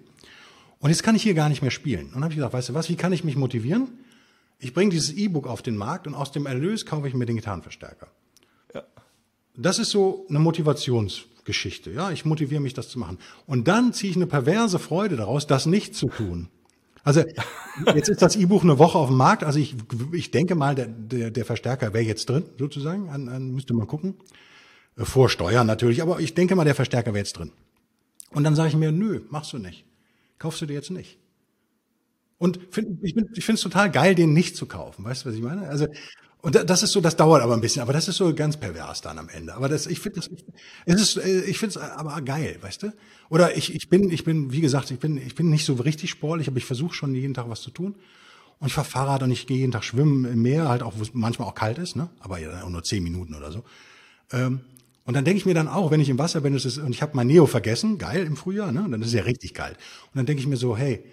Und 0.78 0.90
jetzt 0.90 1.02
kann 1.02 1.14
ich 1.14 1.22
hier 1.22 1.34
gar 1.34 1.48
nicht 1.48 1.62
mehr 1.62 1.70
spielen. 1.70 2.06
Und 2.06 2.14
dann 2.14 2.24
habe 2.24 2.32
ich 2.32 2.36
gesagt, 2.36 2.52
weißt 2.52 2.68
du 2.70 2.74
was, 2.74 2.88
wie 2.88 2.96
kann 2.96 3.12
ich 3.12 3.24
mich 3.24 3.36
motivieren? 3.36 3.88
Ich 4.59 4.72
bringe 4.74 4.90
dieses 4.90 5.12
E-Book 5.12 5.46
auf 5.46 5.62
den 5.62 5.76
Markt 5.76 6.06
und 6.06 6.14
aus 6.14 6.32
dem 6.32 6.46
Erlös 6.46 6.86
kaufe 6.86 7.09
ich 7.09 7.14
mir 7.14 7.26
den 7.26 7.36
Gitarrenverstärker. 7.36 8.09
Ja. 8.74 8.82
Das 9.56 9.78
ist 9.78 9.90
so 9.90 10.26
eine 10.28 10.38
Motivationsgeschichte. 10.38 11.90
Ja, 11.90 12.10
ich 12.10 12.24
motiviere 12.24 12.60
mich, 12.60 12.74
das 12.74 12.88
zu 12.88 12.98
machen. 12.98 13.18
Und 13.46 13.68
dann 13.68 13.92
ziehe 13.92 14.10
ich 14.10 14.16
eine 14.16 14.26
perverse 14.26 14.78
Freude 14.78 15.16
daraus, 15.16 15.46
das 15.46 15.66
nicht 15.66 15.94
zu 15.94 16.09
tun. 16.09 16.48
Also 17.02 17.22
jetzt 17.94 18.09
ist 18.09 18.22
das 18.22 18.34
E-Buch 18.36 18.62
eine 18.62 18.78
Woche 18.78 18.98
auf 18.98 19.09
dem 19.09 19.18
Markt. 19.18 19.44
Also 19.44 19.59
ich, 19.59 19.76
ich 20.12 20.30
denke 20.30 20.55
mal, 20.55 20.74
der, 20.74 20.86
der, 20.86 21.30
der 21.30 21.44
Verstärker 21.44 21.92
wäre 21.92 22.05
jetzt 22.05 22.30
drin, 22.30 22.44
sozusagen. 22.59 23.10
An, 23.10 23.28
an, 23.28 23.51
müsste 23.51 23.74
man 23.74 23.86
gucken. 23.86 24.14
Äh, 24.96 25.05
vor 25.05 25.28
Steuern 25.28 25.66
natürlich, 25.66 26.02
aber 26.02 26.20
ich 26.20 26.34
denke 26.34 26.56
mal, 26.56 26.64
der 26.64 26.74
Verstärker 26.74 27.12
wäre 27.12 27.18
jetzt 27.18 27.38
drin. 27.38 27.52
Und 28.30 28.44
dann 28.44 28.56
sage 28.56 28.70
ich 28.70 28.76
mir, 28.76 28.90
nö, 28.90 29.20
machst 29.28 29.52
du 29.52 29.59
nicht. 29.59 29.84
Kaufst 30.39 30.61
du 30.61 30.66
dir 30.66 30.74
jetzt 30.74 30.90
nicht. 30.90 31.19
Und 32.39 32.59
find, 32.70 33.02
ich, 33.02 33.16
ich 33.16 33.44
finde 33.44 33.56
es 33.56 33.62
total 33.62 33.90
geil, 33.90 34.15
den 34.15 34.32
nicht 34.32 34.56
zu 34.56 34.66
kaufen. 34.66 35.05
Weißt 35.05 35.24
du, 35.24 35.28
was 35.28 35.36
ich 35.36 35.43
meine? 35.43 35.69
Also 35.69 35.86
und 36.44 36.55
das 36.69 36.82
ist 36.82 36.93
so, 36.93 37.01
das 37.01 37.16
dauert 37.16 37.40
aber 37.40 37.55
ein 37.55 37.62
bisschen, 37.62 37.81
aber 37.81 37.94
das 37.94 38.06
ist 38.06 38.19
so 38.19 38.35
ganz 38.35 38.59
pervers 38.59 39.01
dann 39.01 39.19
am 39.19 39.31
Ende. 39.31 39.55
Aber 39.55 39.66
das, 39.66 39.86
ich 39.86 39.98
finde 39.98 40.20
das, 40.20 40.28
es 40.85 41.01
ist, 41.01 41.16
äh, 41.16 41.40
ich 41.44 41.59
finde 41.59 41.70
es 41.70 41.77
aber 41.78 42.20
geil, 42.20 42.59
weißt 42.61 42.82
du? 42.82 42.93
Oder 43.31 43.56
ich, 43.56 43.74
ich 43.74 43.89
bin, 43.89 44.11
ich 44.11 44.24
bin, 44.24 44.52
wie 44.52 44.61
gesagt, 44.61 44.90
ich 44.90 44.98
bin, 44.98 45.16
ich 45.16 45.35
bin 45.35 45.48
nicht 45.48 45.65
so 45.65 45.73
richtig 45.73 46.11
sportlich, 46.11 46.47
aber 46.47 46.59
ich 46.59 46.66
versuche 46.66 46.93
schon 46.93 47.15
jeden 47.15 47.32
Tag 47.32 47.48
was 47.48 47.62
zu 47.62 47.70
tun. 47.70 47.94
Und 48.59 48.66
ich 48.66 48.74
fahre 48.74 48.86
Fahrrad 48.86 49.23
und 49.23 49.31
ich 49.31 49.47
gehe 49.47 49.56
jeden 49.56 49.73
Tag 49.73 49.85
schwimmen 49.85 50.27
im 50.27 50.43
Meer, 50.43 50.69
halt 50.69 50.82
auch, 50.82 50.93
wo 50.98 51.02
es 51.02 51.15
manchmal 51.15 51.48
auch 51.48 51.55
kalt 51.55 51.78
ist, 51.78 51.97
ne? 51.97 52.11
Aber 52.20 52.39
ja, 52.39 52.62
auch 52.62 52.69
nur 52.69 52.82
zehn 52.85 53.02
Minuten 53.02 53.35
oder 53.35 53.51
so. 53.51 53.65
Ähm, 54.31 54.61
und 55.05 55.14
dann 55.14 55.24
denke 55.24 55.39
ich 55.39 55.47
mir 55.47 55.55
dann 55.55 55.68
auch, 55.68 55.90
wenn 55.90 56.01
ich 56.01 56.09
im 56.09 56.18
Wasser 56.18 56.40
bin, 56.40 56.55
ist 56.55 56.64
es, 56.64 56.78
und 56.78 56.90
ich 56.90 57.02
habe 57.02 57.14
mein 57.14 57.26
Neo 57.26 57.47
vergessen, 57.47 57.98
geil 57.98 58.24
im 58.24 58.36
Frühjahr, 58.36 58.72
ne? 58.72 58.85
Und 58.85 58.93
dann 58.93 59.02
ist 59.02 59.09
es 59.09 59.14
ja 59.14 59.22
richtig 59.22 59.52
kalt. 59.52 59.76
Und 59.76 60.16
dann 60.16 60.26
denke 60.26 60.40
ich 60.40 60.47
mir 60.47 60.56
so, 60.56 60.76
hey, 60.76 61.05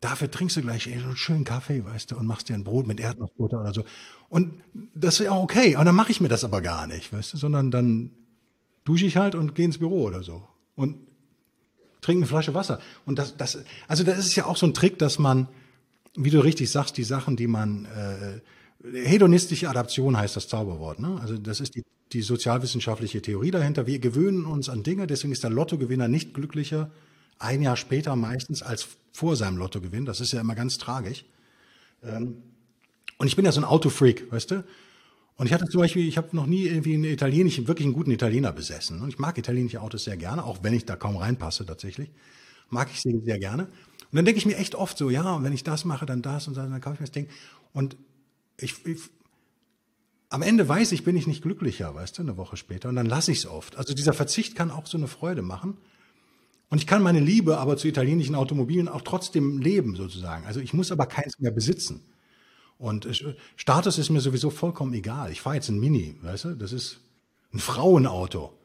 dafür 0.00 0.30
trinkst 0.30 0.56
du 0.56 0.62
gleich 0.62 0.88
ey, 0.88 0.98
so 0.98 1.06
einen 1.06 1.16
schönen 1.16 1.44
Kaffee, 1.44 1.84
weißt 1.84 2.10
du, 2.10 2.16
und 2.16 2.26
machst 2.26 2.48
dir 2.48 2.54
ein 2.54 2.64
Brot 2.64 2.86
mit 2.86 2.98
Erdnussbutter 2.98 3.60
oder 3.60 3.72
so. 3.72 3.84
Und 4.28 4.62
das 4.94 5.20
ist 5.20 5.26
ja 5.26 5.32
okay, 5.32 5.76
aber 5.76 5.84
dann 5.84 5.94
mache 5.94 6.10
ich 6.10 6.20
mir 6.20 6.28
das 6.28 6.42
aber 6.42 6.60
gar 6.60 6.86
nicht, 6.86 7.12
weißt 7.12 7.34
du, 7.34 7.36
sondern 7.36 7.70
dann 7.70 8.10
dusche 8.84 9.06
ich 9.06 9.16
halt 9.16 9.34
und 9.34 9.54
gehe 9.54 9.66
ins 9.66 9.78
Büro 9.78 10.04
oder 10.04 10.22
so 10.22 10.42
und 10.74 10.96
trinke 12.00 12.20
eine 12.20 12.26
Flasche 12.26 12.54
Wasser. 12.54 12.80
Und 13.04 13.18
das, 13.18 13.36
das, 13.36 13.62
also 13.86 14.02
das 14.02 14.18
ist 14.18 14.34
ja 14.34 14.46
auch 14.46 14.56
so 14.56 14.66
ein 14.66 14.74
Trick, 14.74 14.98
dass 14.98 15.18
man, 15.18 15.48
wie 16.16 16.30
du 16.30 16.40
richtig 16.40 16.70
sagst, 16.70 16.96
die 16.96 17.04
Sachen, 17.04 17.36
die 17.36 17.46
man 17.46 17.84
äh, 17.84 18.40
hedonistische 18.82 19.68
Adaption 19.68 20.16
heißt 20.16 20.36
das 20.36 20.48
Zauberwort. 20.48 21.00
Ne? 21.00 21.18
Also 21.20 21.36
das 21.36 21.60
ist 21.60 21.74
die, 21.74 21.84
die 22.12 22.22
sozialwissenschaftliche 22.22 23.22
Theorie 23.22 23.50
dahinter. 23.50 23.86
Wir 23.86 23.98
gewöhnen 23.98 24.46
uns 24.46 24.68
an 24.68 24.82
Dinge, 24.82 25.06
deswegen 25.06 25.32
ist 25.32 25.42
der 25.42 25.50
Lottogewinner 25.50 26.08
nicht 26.08 26.34
glücklicher 26.34 26.90
ein 27.38 27.62
Jahr 27.62 27.76
später 27.76 28.14
meistens 28.16 28.62
als 28.62 28.88
vor 29.12 29.36
seinem 29.36 29.56
Lottogewinn. 29.56 30.04
Das 30.04 30.20
ist 30.20 30.32
ja 30.32 30.40
immer 30.40 30.54
ganz 30.54 30.78
tragisch. 30.78 31.24
Ähm, 32.02 32.42
und 33.18 33.26
ich 33.26 33.36
bin 33.36 33.44
ja 33.44 33.52
so 33.52 33.60
ein 33.60 33.64
Autofreak, 33.64 34.30
weißt 34.30 34.50
du? 34.50 34.64
Und 35.36 35.46
ich 35.46 35.54
hatte 35.54 35.64
zum 35.66 35.80
Beispiel, 35.80 36.06
ich 36.06 36.18
habe 36.18 36.36
noch 36.36 36.46
nie 36.46 36.66
irgendwie 36.66 36.94
einen 36.94 37.04
italienischen, 37.04 37.66
wirklich 37.66 37.86
einen 37.86 37.94
guten 37.94 38.10
Italiener 38.10 38.52
besessen. 38.52 39.00
Und 39.00 39.08
ich 39.08 39.18
mag 39.18 39.38
italienische 39.38 39.80
Autos 39.80 40.04
sehr 40.04 40.18
gerne, 40.18 40.44
auch 40.44 40.58
wenn 40.62 40.74
ich 40.74 40.84
da 40.84 40.96
kaum 40.96 41.16
reinpasse 41.16 41.64
tatsächlich. 41.64 42.10
Mag 42.68 42.90
ich 42.92 43.00
sie 43.00 43.22
sehr 43.24 43.38
gerne. 43.38 43.64
Und 43.64 44.16
dann 44.16 44.24
denke 44.26 44.38
ich 44.38 44.46
mir 44.46 44.56
echt 44.56 44.74
oft 44.74 44.98
so, 44.98 45.08
ja, 45.08 45.34
und 45.34 45.44
wenn 45.44 45.52
ich 45.52 45.64
das 45.64 45.84
mache, 45.86 46.04
dann 46.04 46.20
das 46.20 46.46
und 46.46 46.56
dann, 46.56 46.70
dann 46.70 46.80
kaufe 46.80 46.94
ich 46.94 47.00
mir 47.00 47.06
das 47.06 47.12
Ding. 47.12 47.28
Und 47.72 47.96
ich, 48.62 48.86
ich 48.86 49.00
am 50.30 50.42
Ende 50.42 50.68
weiß 50.68 50.92
ich, 50.92 51.02
bin 51.02 51.16
ich 51.16 51.26
nicht 51.26 51.42
glücklicher, 51.42 51.94
weißt 51.94 52.18
du, 52.18 52.22
eine 52.22 52.36
Woche 52.36 52.56
später. 52.56 52.88
Und 52.88 52.96
dann 52.96 53.06
lasse 53.06 53.32
ich 53.32 53.38
es 53.38 53.46
oft. 53.46 53.76
Also 53.76 53.94
dieser 53.94 54.12
Verzicht 54.12 54.54
kann 54.54 54.70
auch 54.70 54.86
so 54.86 54.96
eine 54.96 55.08
Freude 55.08 55.42
machen. 55.42 55.76
Und 56.68 56.78
ich 56.78 56.86
kann 56.86 57.02
meine 57.02 57.18
Liebe 57.18 57.58
aber 57.58 57.76
zu 57.76 57.88
italienischen 57.88 58.36
Automobilen 58.36 58.88
auch 58.88 59.02
trotzdem 59.02 59.58
leben, 59.58 59.96
sozusagen. 59.96 60.46
Also 60.46 60.60
ich 60.60 60.72
muss 60.72 60.92
aber 60.92 61.06
keins 61.06 61.40
mehr 61.40 61.50
besitzen. 61.50 62.04
Und 62.78 63.08
Status 63.56 63.98
ist 63.98 64.08
mir 64.08 64.20
sowieso 64.20 64.50
vollkommen 64.50 64.94
egal. 64.94 65.32
Ich 65.32 65.40
fahre 65.40 65.56
jetzt 65.56 65.68
ein 65.68 65.80
Mini, 65.80 66.16
weißt 66.22 66.44
du? 66.44 66.54
Das 66.54 66.72
ist 66.72 67.00
ein 67.52 67.58
Frauenauto. 67.58 68.56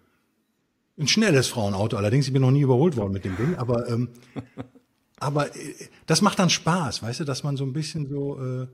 Ein 1.00 1.08
schnelles 1.08 1.48
Frauenauto. 1.48 1.98
Allerdings, 1.98 2.28
ich 2.28 2.32
bin 2.32 2.44
noch 2.44 2.52
nie 2.52 2.62
überholt 2.62 2.96
worden 2.96 3.12
mit 3.12 3.26
dem 3.26 3.36
Ding. 3.38 3.56
Aber, 3.56 3.90
ähm, 3.90 4.10
aber 5.20 5.54
äh, 5.56 5.74
das 6.06 6.22
macht 6.22 6.38
dann 6.38 6.52
Spaß, 6.52 7.02
weißt 7.02 7.22
du, 7.22 7.24
dass 7.24 7.44
man 7.44 7.58
so 7.58 7.66
ein 7.66 7.74
bisschen 7.74 8.08
so... 8.08 8.40
Äh, 8.40 8.68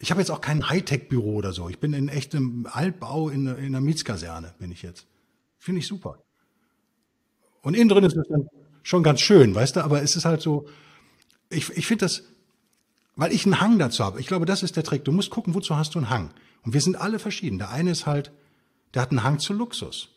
ich 0.00 0.10
habe 0.10 0.20
jetzt 0.20 0.30
auch 0.30 0.40
kein 0.40 0.68
Hightech-Büro 0.68 1.34
oder 1.34 1.52
so. 1.52 1.68
Ich 1.68 1.78
bin 1.78 1.92
in 1.92 2.08
echtem 2.08 2.66
Altbau 2.70 3.28
in, 3.28 3.46
in 3.46 3.66
einer 3.66 3.82
Mietskaserne, 3.82 4.54
bin 4.58 4.72
ich 4.72 4.80
jetzt. 4.82 5.06
Finde 5.58 5.80
ich 5.80 5.86
super. 5.86 6.18
Und 7.60 7.74
innen 7.74 7.90
drin 7.90 8.04
ist 8.04 8.16
es 8.16 8.26
dann 8.28 8.48
schon 8.82 9.02
ganz 9.02 9.20
schön, 9.20 9.54
weißt 9.54 9.76
du, 9.76 9.84
aber 9.84 10.02
es 10.02 10.16
ist 10.16 10.24
halt 10.24 10.40
so, 10.40 10.66
ich, 11.50 11.68
ich 11.76 11.86
finde 11.86 12.06
das, 12.06 12.24
weil 13.14 13.30
ich 13.30 13.44
einen 13.44 13.60
Hang 13.60 13.78
dazu 13.78 14.02
habe. 14.02 14.20
Ich 14.20 14.26
glaube, 14.26 14.46
das 14.46 14.62
ist 14.62 14.76
der 14.76 14.84
Trick. 14.84 15.04
Du 15.04 15.12
musst 15.12 15.28
gucken, 15.28 15.54
wozu 15.54 15.76
hast 15.76 15.94
du 15.94 15.98
einen 15.98 16.08
Hang. 16.08 16.30
Und 16.62 16.72
wir 16.72 16.80
sind 16.80 16.96
alle 16.96 17.18
verschieden. 17.18 17.58
Der 17.58 17.70
eine 17.70 17.90
ist 17.90 18.06
halt, 18.06 18.32
der 18.94 19.02
hat 19.02 19.10
einen 19.10 19.22
Hang 19.22 19.38
zu 19.38 19.52
Luxus. 19.52 20.08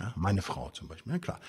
Ja, 0.00 0.14
meine 0.16 0.40
Frau 0.40 0.70
zum 0.70 0.88
Beispiel, 0.88 1.12
ja 1.12 1.18
klar. 1.18 1.40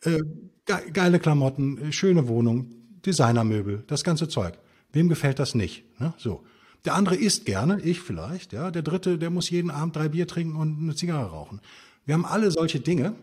Äh, 0.00 0.22
geile 0.64 1.20
Klamotten, 1.20 1.76
äh, 1.76 1.92
schöne 1.92 2.26
Wohnung, 2.26 2.72
Designermöbel, 3.04 3.84
das 3.86 4.02
ganze 4.02 4.28
Zeug. 4.28 4.58
Wem 4.92 5.10
gefällt 5.10 5.38
das 5.38 5.54
nicht? 5.54 5.84
Ne? 6.00 6.14
So. 6.16 6.42
Der 6.84 6.94
andere 6.94 7.14
isst 7.14 7.44
gerne, 7.44 7.80
ich 7.80 8.00
vielleicht, 8.00 8.52
ja. 8.52 8.70
Der 8.70 8.82
dritte, 8.82 9.18
der 9.18 9.30
muss 9.30 9.50
jeden 9.50 9.70
Abend 9.70 9.96
drei 9.96 10.08
Bier 10.08 10.26
trinken 10.26 10.56
und 10.56 10.78
eine 10.80 10.94
Zigarre 10.94 11.30
rauchen. 11.30 11.60
Wir 12.04 12.14
haben 12.14 12.24
alle 12.24 12.50
solche 12.50 12.80
Dinge 12.80 13.14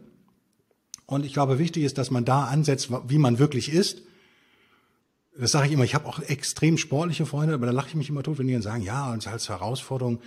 und 1.05 1.25
ich 1.25 1.33
glaube, 1.33 1.59
wichtig 1.59 1.83
ist, 1.83 1.97
dass 1.97 2.11
man 2.11 2.23
da 2.23 2.45
ansetzt, 2.45 2.89
wie 3.07 3.17
man 3.17 3.39
wirklich 3.39 3.71
ist. 3.73 4.03
Das 5.37 5.51
sage 5.51 5.67
ich 5.67 5.73
immer. 5.73 5.83
Ich 5.83 5.95
habe 5.95 6.05
auch 6.05 6.19
extrem 6.19 6.77
sportliche 6.77 7.25
Freunde, 7.25 7.53
aber 7.53 7.65
da 7.65 7.71
lache 7.71 7.89
ich 7.89 7.95
mich 7.95 8.09
immer 8.09 8.23
tot, 8.23 8.37
wenn 8.37 8.47
die 8.47 8.53
dann 8.53 8.61
sagen, 8.61 8.83
ja, 8.83 9.11
und 9.11 9.25
als 9.27 9.49
Herausforderung 9.49 10.19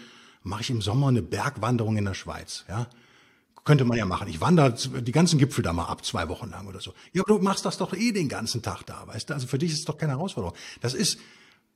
mache 0.43 0.63
ich 0.63 0.71
im 0.71 0.83
Sommer 0.83 1.09
eine 1.09 1.23
Bergwanderung 1.23 1.97
in 1.97 2.05
der 2.05 2.15
Schweiz. 2.15 2.65
Ja, 2.69 2.89
könnte 3.65 3.85
man 3.85 3.97
ja 3.97 4.07
machen. 4.07 4.29
Ich 4.29 4.41
wandere 4.41 4.75
die 4.75 5.13
ganzen 5.13 5.39
Gipfel 5.39 5.63
da 5.63 5.73
mal 5.73 5.85
ab, 5.85 6.05
zwei 6.05 6.29
Wochen 6.29 6.51
lang 6.51 6.67
oder 6.67 6.81
so. 6.81 6.95
Ja, 7.13 7.23
aber 7.23 7.39
du 7.39 7.45
machst 7.45 7.65
das 7.65 7.79
doch 7.79 7.95
eh 7.95 8.13
den 8.13 8.29
ganzen 8.29 8.63
Tag 8.63 8.83
da, 8.85 9.07
weißt 9.07 9.31
du? 9.31 9.35
Also 9.35 9.47
für 9.47 9.59
dich 9.59 9.73
ist 9.73 9.79
es 9.79 9.85
doch 9.85 9.97
keine 9.97 10.13
Herausforderung. 10.13 10.57
Das 10.81 10.95
ist, 10.95 11.19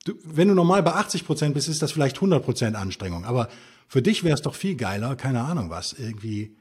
du, 0.07 0.15
wenn 0.25 0.49
du 0.49 0.55
normal 0.55 0.83
bei 0.83 0.93
80 0.93 1.25
Prozent 1.25 1.55
bist, 1.55 1.69
ist 1.69 1.83
das 1.83 1.93
vielleicht 1.93 2.17
100 2.17 2.45
Prozent 2.45 2.77
Anstrengung. 2.77 3.25
Aber 3.25 3.49
für 3.89 4.03
dich 4.03 4.25
wäre 4.25 4.35
es 4.35 4.43
doch 4.43 4.55
viel 4.55 4.77
geiler, 4.77 5.17
keine 5.17 5.43
Ahnung 5.43 5.71
was, 5.71 5.93
irgendwie 5.93 6.57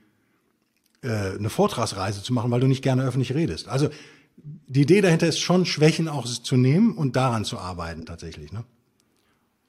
äh, 1.02 1.36
eine 1.38 1.50
Vortragsreise 1.50 2.24
zu 2.24 2.34
machen, 2.34 2.52
weil 2.52 2.60
du 2.60 2.68
nicht 2.68 2.84
gerne 2.84 3.04
öffentlich 3.04 3.34
redest. 3.34 3.68
Also 3.68 3.90
die 4.38 4.82
Idee 4.82 5.02
dahinter 5.02 5.28
ist 5.28 5.40
schon, 5.40 5.66
Schwächen 5.66 6.08
auch 6.08 6.26
zu 6.26 6.58
nehmen 6.58 6.96
und 6.96 7.16
daran 7.16 7.46
zu 7.46 7.58
arbeiten 7.58 8.06
tatsächlich. 8.06 8.52
Ne? 8.52 8.64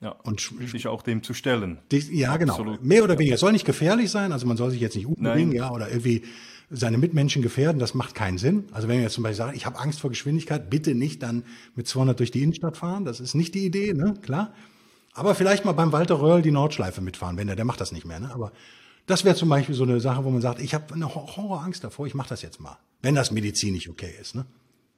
Ja, 0.00 0.10
und 0.10 0.52
sich 0.66 0.88
auch 0.88 1.02
dem 1.02 1.22
zu 1.22 1.32
stellen. 1.32 1.78
Die, 1.90 1.98
ja, 2.16 2.36
genau. 2.36 2.54
Absolut. 2.54 2.84
Mehr 2.84 3.04
oder 3.04 3.18
weniger. 3.18 3.34
Es 3.34 3.40
soll 3.40 3.52
nicht 3.52 3.64
gefährlich 3.64 4.10
sein, 4.10 4.32
also 4.32 4.46
man 4.46 4.56
soll 4.56 4.70
sich 4.70 4.80
jetzt 4.80 4.96
nicht 4.96 5.06
umbringen, 5.06 5.52
ja, 5.52 5.70
oder 5.70 5.88
irgendwie 5.88 6.22
seine 6.70 6.98
Mitmenschen 6.98 7.42
gefährden, 7.42 7.78
das 7.78 7.94
macht 7.94 8.14
keinen 8.14 8.38
Sinn. 8.38 8.64
Also 8.72 8.88
wenn 8.88 8.96
wir 8.96 9.04
jetzt 9.04 9.14
zum 9.14 9.22
Beispiel 9.22 9.36
sagen, 9.36 9.56
ich 9.56 9.66
habe 9.66 9.78
Angst 9.78 10.00
vor 10.00 10.10
Geschwindigkeit, 10.10 10.68
bitte 10.68 10.94
nicht 10.94 11.22
dann 11.22 11.44
mit 11.74 11.86
200 11.86 12.18
durch 12.18 12.30
die 12.30 12.42
Innenstadt 12.42 12.76
fahren, 12.76 13.04
das 13.04 13.20
ist 13.20 13.34
nicht 13.34 13.54
die 13.54 13.64
Idee, 13.64 13.94
ne, 13.94 14.14
klar. 14.22 14.52
Aber 15.14 15.34
vielleicht 15.34 15.64
mal 15.64 15.72
beim 15.72 15.92
Walter 15.92 16.20
Röhrl 16.20 16.42
die 16.42 16.50
Nordschleife 16.50 17.00
mitfahren, 17.00 17.36
wenn 17.36 17.46
der, 17.46 17.56
der 17.56 17.64
macht 17.64 17.80
das 17.80 17.92
nicht 17.92 18.06
mehr, 18.06 18.20
ne, 18.20 18.32
aber 18.32 18.52
das 19.06 19.24
wäre 19.24 19.36
zum 19.36 19.48
Beispiel 19.48 19.74
so 19.74 19.84
eine 19.84 20.00
Sache, 20.00 20.24
wo 20.24 20.30
man 20.30 20.42
sagt, 20.42 20.60
ich 20.60 20.74
habe 20.74 20.92
eine 20.92 21.14
Horrorangst 21.14 21.84
davor, 21.84 22.06
ich 22.06 22.14
mache 22.14 22.28
das 22.28 22.42
jetzt 22.42 22.60
mal, 22.60 22.76
wenn 23.02 23.14
das 23.14 23.30
medizinisch 23.30 23.88
okay 23.88 24.12
ist. 24.20 24.34
Ne? 24.34 24.44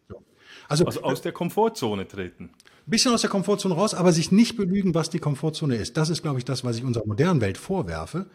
So. 0.09 0.23
Also, 0.69 0.87
also 0.87 1.03
aus 1.03 1.21
der 1.21 1.33
Komfortzone 1.33 2.09
treten. 2.09 2.51
Bisschen 2.87 3.13
aus 3.13 3.21
der 3.21 3.29
Komfortzone 3.29 3.75
raus, 3.75 3.93
aber 3.93 4.13
sich 4.13 4.33
nicht 4.33 4.57
belügen, 4.57 4.95
was 4.95 5.11
die 5.11 5.19
Komfortzone 5.19 5.77
ist. 5.77 5.99
Das 5.99 6.09
ist, 6.09 6.23
glaube 6.23 6.39
ich, 6.39 6.47
das, 6.47 6.65
was 6.65 6.79
ich 6.79 6.85
unserer 6.85 7.07
modernen 7.07 7.43
Welt 7.43 7.59
vorwerfe. 7.59 8.31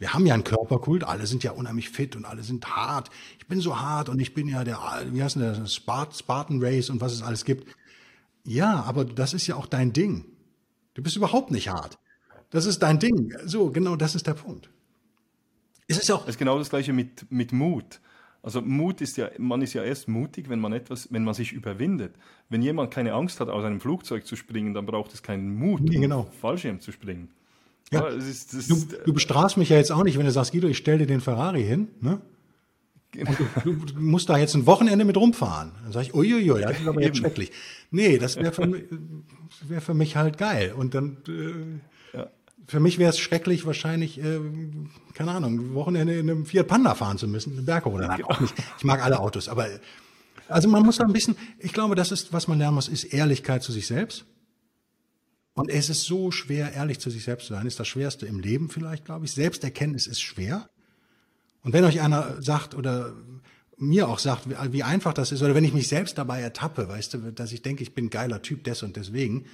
Wir 0.00 0.14
haben 0.14 0.24
ja 0.24 0.32
einen 0.32 0.44
Körperkult, 0.44 1.04
alle 1.04 1.26
sind 1.26 1.44
ja 1.44 1.52
unheimlich 1.52 1.90
fit 1.90 2.16
und 2.16 2.24
alle 2.24 2.42
sind 2.42 2.74
hart. 2.74 3.10
Ich 3.38 3.46
bin 3.46 3.60
so 3.60 3.78
hart 3.78 4.08
und 4.08 4.18
ich 4.18 4.32
bin 4.32 4.48
ja 4.48 4.64
der, 4.64 4.78
wie 5.12 5.22
heißt 5.22 5.36
denn 5.36 5.42
der, 5.42 5.66
Spartan 5.66 6.58
Race 6.64 6.88
und 6.88 7.02
was 7.02 7.12
es 7.12 7.22
alles 7.22 7.44
gibt. 7.44 7.68
Ja, 8.42 8.82
aber 8.84 9.04
das 9.04 9.34
ist 9.34 9.46
ja 9.46 9.56
auch 9.56 9.66
dein 9.66 9.92
Ding. 9.92 10.24
Du 10.94 11.02
bist 11.02 11.16
überhaupt 11.16 11.50
nicht 11.50 11.68
hart. 11.68 11.98
Das 12.48 12.64
ist 12.64 12.78
dein 12.78 12.98
Ding. 12.98 13.34
So, 13.44 13.70
genau 13.70 13.94
das 13.94 14.14
ist 14.14 14.26
der 14.26 14.32
Punkt 14.32 14.70
Es 15.86 15.98
ist 15.98 16.10
auch. 16.10 16.22
Es 16.22 16.30
ist 16.30 16.38
genau 16.38 16.58
das 16.58 16.70
Gleiche 16.70 16.94
mit, 16.94 17.30
mit 17.30 17.52
Mut. 17.52 18.00
Also 18.42 18.62
Mut 18.62 19.02
ist 19.02 19.18
ja, 19.18 19.28
man 19.36 19.60
ist 19.60 19.74
ja 19.74 19.82
erst 19.82 20.08
mutig, 20.08 20.48
wenn 20.48 20.60
man 20.60 20.72
etwas, 20.72 21.12
wenn 21.12 21.24
man 21.24 21.34
sich 21.34 21.52
überwindet. 21.52 22.14
Wenn 22.48 22.62
jemand 22.62 22.90
keine 22.90 23.12
Angst 23.12 23.38
hat, 23.38 23.50
aus 23.50 23.66
einem 23.66 23.82
Flugzeug 23.82 24.26
zu 24.26 24.34
springen, 24.34 24.72
dann 24.72 24.86
braucht 24.86 25.12
es 25.12 25.22
keinen 25.22 25.54
Mut, 25.54 25.82
nee, 25.82 25.98
genau. 25.98 26.30
Fallschirm 26.40 26.80
zu 26.80 26.90
springen. 26.90 27.28
Ja, 27.92 28.08
ja 28.08 28.16
ist, 28.16 28.70
du, 28.70 28.86
du, 29.04 29.12
bestrafst 29.12 29.56
mich 29.56 29.68
ja 29.68 29.76
jetzt 29.76 29.90
auch 29.90 30.04
nicht, 30.04 30.18
wenn 30.18 30.26
du 30.26 30.32
sagst, 30.32 30.52
Guido, 30.52 30.68
ich 30.68 30.76
stelle 30.76 30.98
dir 30.98 31.06
den 31.06 31.20
Ferrari 31.20 31.64
hin, 31.64 31.88
ne? 32.00 32.20
Genau. 33.12 33.32
Du, 33.64 33.72
du, 33.74 34.00
musst 34.00 34.28
da 34.28 34.38
jetzt 34.38 34.54
ein 34.54 34.66
Wochenende 34.66 35.04
mit 35.04 35.16
rumfahren. 35.16 35.72
Dann 35.82 35.92
sage 35.92 36.06
ich, 36.06 36.14
uiuiui, 36.14 36.60
das 36.60 36.78
ist 36.80 36.86
aber 36.86 37.02
jetzt 37.02 37.18
schrecklich. 37.18 37.50
Nee, 37.90 38.18
das 38.18 38.36
wäre 38.36 38.52
für, 38.52 38.72
wär 39.66 39.80
für 39.80 39.94
mich 39.94 40.14
halt 40.14 40.38
geil. 40.38 40.72
Und 40.76 40.94
dann 40.94 41.16
äh, 41.26 42.16
ja. 42.16 42.28
für 42.68 42.78
mich 42.78 42.98
wäre 42.98 43.10
es 43.10 43.18
schrecklich, 43.18 43.66
wahrscheinlich, 43.66 44.22
äh, 44.22 44.38
keine 45.14 45.32
Ahnung, 45.32 45.54
ein 45.54 45.74
Wochenende 45.74 46.16
in 46.16 46.30
einem 46.30 46.46
Fiat 46.46 46.68
Panda 46.68 46.94
fahren 46.94 47.18
zu 47.18 47.26
müssen, 47.26 47.54
eine 47.54 47.62
Berg 47.62 47.86
oder 47.86 48.16
genau. 48.16 48.28
auch 48.28 48.40
nicht. 48.40 48.54
Ich 48.78 48.84
mag 48.84 49.04
alle 49.04 49.18
Autos, 49.18 49.48
aber 49.48 49.66
also 50.46 50.68
man 50.68 50.84
muss 50.84 50.98
da 50.98 51.04
ein 51.04 51.12
bisschen, 51.12 51.36
ich 51.58 51.72
glaube, 51.72 51.96
das 51.96 52.12
ist, 52.12 52.32
was 52.32 52.46
man 52.46 52.58
lernen 52.58 52.76
muss, 52.76 52.86
ist 52.86 53.04
Ehrlichkeit 53.04 53.64
zu 53.64 53.72
sich 53.72 53.88
selbst. 53.88 54.24
Und 55.54 55.68
es 55.68 55.90
ist 55.90 56.04
so 56.04 56.30
schwer, 56.30 56.72
ehrlich 56.72 57.00
zu 57.00 57.10
sich 57.10 57.24
selbst 57.24 57.46
zu 57.46 57.54
sein. 57.54 57.66
Ist 57.66 57.80
das 57.80 57.88
Schwerste 57.88 58.26
im 58.26 58.38
Leben 58.38 58.68
vielleicht, 58.68 59.04
glaube 59.04 59.24
ich. 59.24 59.32
Selbsterkenntnis 59.32 60.06
ist 60.06 60.20
schwer. 60.20 60.70
Und 61.62 61.72
wenn 61.72 61.84
euch 61.84 62.00
einer 62.00 62.40
sagt 62.40 62.74
oder 62.74 63.14
mir 63.76 64.08
auch 64.08 64.18
sagt, 64.18 64.46
wie 64.72 64.82
einfach 64.82 65.14
das 65.14 65.32
ist, 65.32 65.42
oder 65.42 65.54
wenn 65.54 65.64
ich 65.64 65.72
mich 65.72 65.88
selbst 65.88 66.18
dabei 66.18 66.40
ertappe, 66.40 66.88
weißt 66.88 67.14
du, 67.14 67.18
dass 67.32 67.52
ich 67.52 67.62
denke, 67.62 67.82
ich 67.82 67.94
bin 67.94 68.06
ein 68.06 68.10
geiler 68.10 68.42
Typ 68.42 68.64
des 68.64 68.82
und 68.82 68.96
deswegen, 68.96 69.46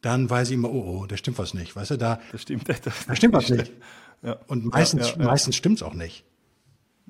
dann 0.00 0.30
weiß 0.30 0.48
ich 0.48 0.54
immer, 0.54 0.70
oh, 0.70 1.00
oh, 1.02 1.06
da 1.06 1.16
stimmt 1.16 1.38
was 1.38 1.54
nicht, 1.54 1.74
weißt 1.74 1.92
du, 1.92 1.98
da, 1.98 2.20
das 2.30 2.42
stimmt, 2.42 2.68
das, 2.84 3.06
da 3.06 3.16
stimmt 3.16 3.34
was 3.34 3.50
nicht. 3.50 3.72
Ja. 4.22 4.38
Und 4.46 4.64
meistens, 4.66 5.10
ja, 5.10 5.18
ja, 5.18 5.24
meistens 5.26 5.56
stimmt's 5.56 5.82
auch 5.82 5.94
nicht. 5.94 6.24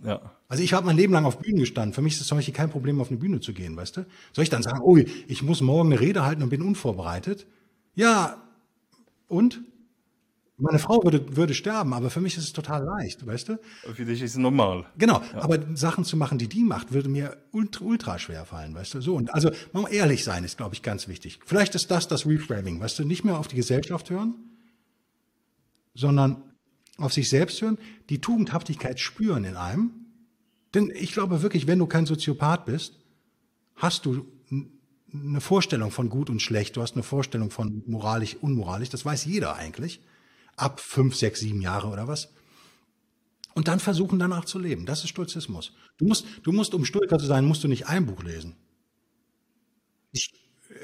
Ja. 0.03 0.33
Also 0.49 0.63
ich 0.63 0.73
habe 0.73 0.87
mein 0.87 0.97
Leben 0.97 1.13
lang 1.13 1.25
auf 1.25 1.39
Bühnen 1.39 1.59
gestanden. 1.59 1.93
Für 1.93 2.03
mich 2.03 2.15
ist 2.15 2.23
es 2.23 2.27
zum 2.29 2.39
Beispiel 2.39 2.55
kein 2.55 2.71
Problem, 2.71 3.01
auf 3.01 3.09
eine 3.09 3.19
Bühne 3.19 3.41
zu 3.41 3.53
gehen, 3.53 3.77
weißt 3.77 3.99
du? 3.99 4.07
Soll 4.33 4.43
ich 4.43 4.51
dann 4.51 4.63
sagen, 4.63 4.81
oh, 4.83 4.97
ich 4.97 5.43
muss 5.43 5.61
morgen 5.61 5.93
eine 5.93 6.01
Rede 6.01 6.25
halten 6.25 6.43
und 6.43 6.51
bin 6.51 6.63
unvorbereitet? 6.63 7.47
Ja, 7.99 8.41
und? 9.27 9.61
Meine 10.57 10.79
Frau 10.79 11.03
würde, 11.03 11.37
würde 11.37 11.53
sterben, 11.53 11.93
aber 11.93 12.11
für 12.11 12.21
mich 12.21 12.37
ist 12.37 12.45
es 12.45 12.53
total 12.53 12.85
leicht, 12.85 13.27
weißt 13.27 13.49
du? 13.49 13.59
Für 13.93 14.05
dich 14.05 14.23
ist 14.23 14.33
es 14.33 14.37
normal. 14.37 14.87
Genau, 14.97 15.21
ja. 15.33 15.43
aber 15.43 15.59
Sachen 15.77 16.05
zu 16.05 16.17
machen, 16.17 16.39
die 16.39 16.49
die 16.49 16.63
macht, 16.63 16.93
würde 16.93 17.09
mir 17.09 17.37
ultra, 17.51 17.85
ultra 17.85 18.19
schwer 18.21 18.45
fallen, 18.45 18.73
weißt 18.73 18.95
du? 18.95 19.01
So, 19.01 19.17
und 19.17 19.35
also, 19.35 19.51
man 19.73 19.83
muss 19.83 19.91
ehrlich 19.91 20.23
sein, 20.23 20.45
ist, 20.45 20.57
glaube 20.57 20.77
ich, 20.77 20.83
ganz 20.83 21.09
wichtig. 21.09 21.41
Vielleicht 21.45 21.75
ist 21.75 21.91
das 21.91 22.07
das 22.07 22.25
Reframing, 22.25 22.79
weißt 22.79 23.01
du? 23.01 23.05
Nicht 23.05 23.25
mehr 23.25 23.37
auf 23.37 23.49
die 23.49 23.57
Gesellschaft 23.57 24.11
hören, 24.11 24.35
sondern 25.95 26.43
auf 26.99 27.13
sich 27.13 27.29
selbst 27.29 27.61
hören, 27.63 27.79
die 28.11 28.21
Tugendhaftigkeit 28.21 29.01
spüren 29.01 29.43
in 29.43 29.57
einem. 29.57 29.91
Denn 30.73 30.93
ich 30.95 31.13
glaube 31.13 31.43
wirklich, 31.43 31.67
wenn 31.67 31.81
du 31.81 31.87
kein 31.87 32.07
Soziopath 32.07 32.65
bist, 32.65 33.01
hast 33.75 34.07
du 34.07 34.25
eine 35.13 35.41
Vorstellung 35.41 35.91
von 35.91 36.11
gut 36.11 36.31
und 36.31 36.43
schlecht, 36.43 36.77
du 36.77 36.83
hast 36.83 36.95
eine 36.95 37.03
Vorstellung 37.03 37.51
von 37.51 37.83
moralisch, 37.87 38.37
unmoralisch, 38.41 38.91
das 38.91 39.05
weiß 39.05 39.25
jeder 39.25 39.57
eigentlich 39.57 40.01
ab 40.59 40.81
fünf, 40.81 41.15
sechs, 41.15 41.41
sieben 41.41 41.61
Jahre 41.61 41.89
oder 41.89 42.09
was. 42.09 42.33
Und 43.55 43.69
dann 43.69 43.81
versuchen 43.81 44.19
danach 44.19 44.45
zu 44.45 44.59
leben. 44.59 44.87
Das 44.87 45.03
ist 45.03 45.11
Stoizismus. 45.11 45.73
Du 45.97 46.07
musst, 46.07 46.27
du 46.43 46.53
musst, 46.53 46.75
um 46.75 46.85
Stoiker 46.85 47.19
zu 47.19 47.27
sein, 47.27 47.45
musst 47.45 47.65
du 47.65 47.69
nicht 47.69 47.87
ein 47.87 48.07
Buch 48.07 48.23
lesen. 48.23 48.57
Ich, 50.13 50.31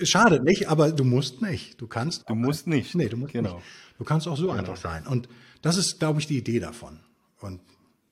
schade 0.02 0.42
nicht, 0.42 0.68
aber 0.68 0.90
du 0.90 1.04
musst 1.04 1.42
nicht. 1.42 1.80
Du 1.80 1.86
kannst. 1.86 2.28
Du 2.28 2.34
musst 2.34 2.66
nicht. 2.66 2.94
Nee, 2.94 3.08
du 3.08 3.16
musst 3.16 3.32
genau. 3.32 3.56
nicht. 3.56 3.66
Du 3.98 4.04
kannst 4.04 4.26
auch 4.26 4.36
so 4.36 4.46
genau. 4.46 4.58
einfach 4.58 4.76
sein. 4.76 5.06
Und 5.06 5.28
das 5.62 5.76
ist, 5.76 5.98
glaube 5.98 6.20
ich, 6.20 6.26
die 6.26 6.38
Idee 6.38 6.58
davon. 6.58 7.00
Und 7.40 7.60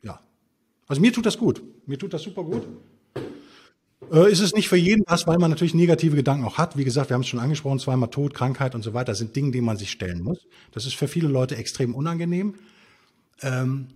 ja. 0.03 0.21
Also 0.87 1.01
mir 1.01 1.13
tut 1.13 1.27
das 1.27 1.39
gut. 1.39 1.63
Mir 1.87 1.99
tut 1.99 2.13
das 2.13 2.23
super 2.23 2.45
gut. 2.45 2.67
Äh, 4.13 4.31
ist 4.31 4.41
es 4.41 4.55
nicht 4.55 4.69
für 4.69 4.77
jeden 4.77 5.05
was, 5.07 5.27
weil 5.27 5.39
man 5.39 5.51
natürlich 5.51 5.75
negative 5.75 6.17
Gedanken 6.17 6.45
auch 6.45 6.59
hat. 6.59 6.77
Wie 6.77 6.85
gesagt, 6.85 7.09
wir 7.11 7.15
haben 7.15 7.23
es 7.23 7.29
schon 7.29 7.41
angesprochen, 7.41 7.79
zweimal 7.79 8.11
Tod, 8.11 8.35
Krankheit 8.35 8.75
und 8.75 8.83
so 8.83 8.93
weiter, 8.93 9.15
sind 9.15 9.35
Dinge, 9.35 9.53
denen 9.53 9.65
man 9.65 9.79
sich 9.79 9.91
stellen 9.91 10.23
muss. 10.23 10.47
Das 10.73 10.85
ist 10.85 10.95
für 10.95 11.09
viele 11.09 11.29
Leute 11.29 11.57
extrem 11.57 11.95
unangenehm. 11.95 12.55
Ähm, 13.41 13.89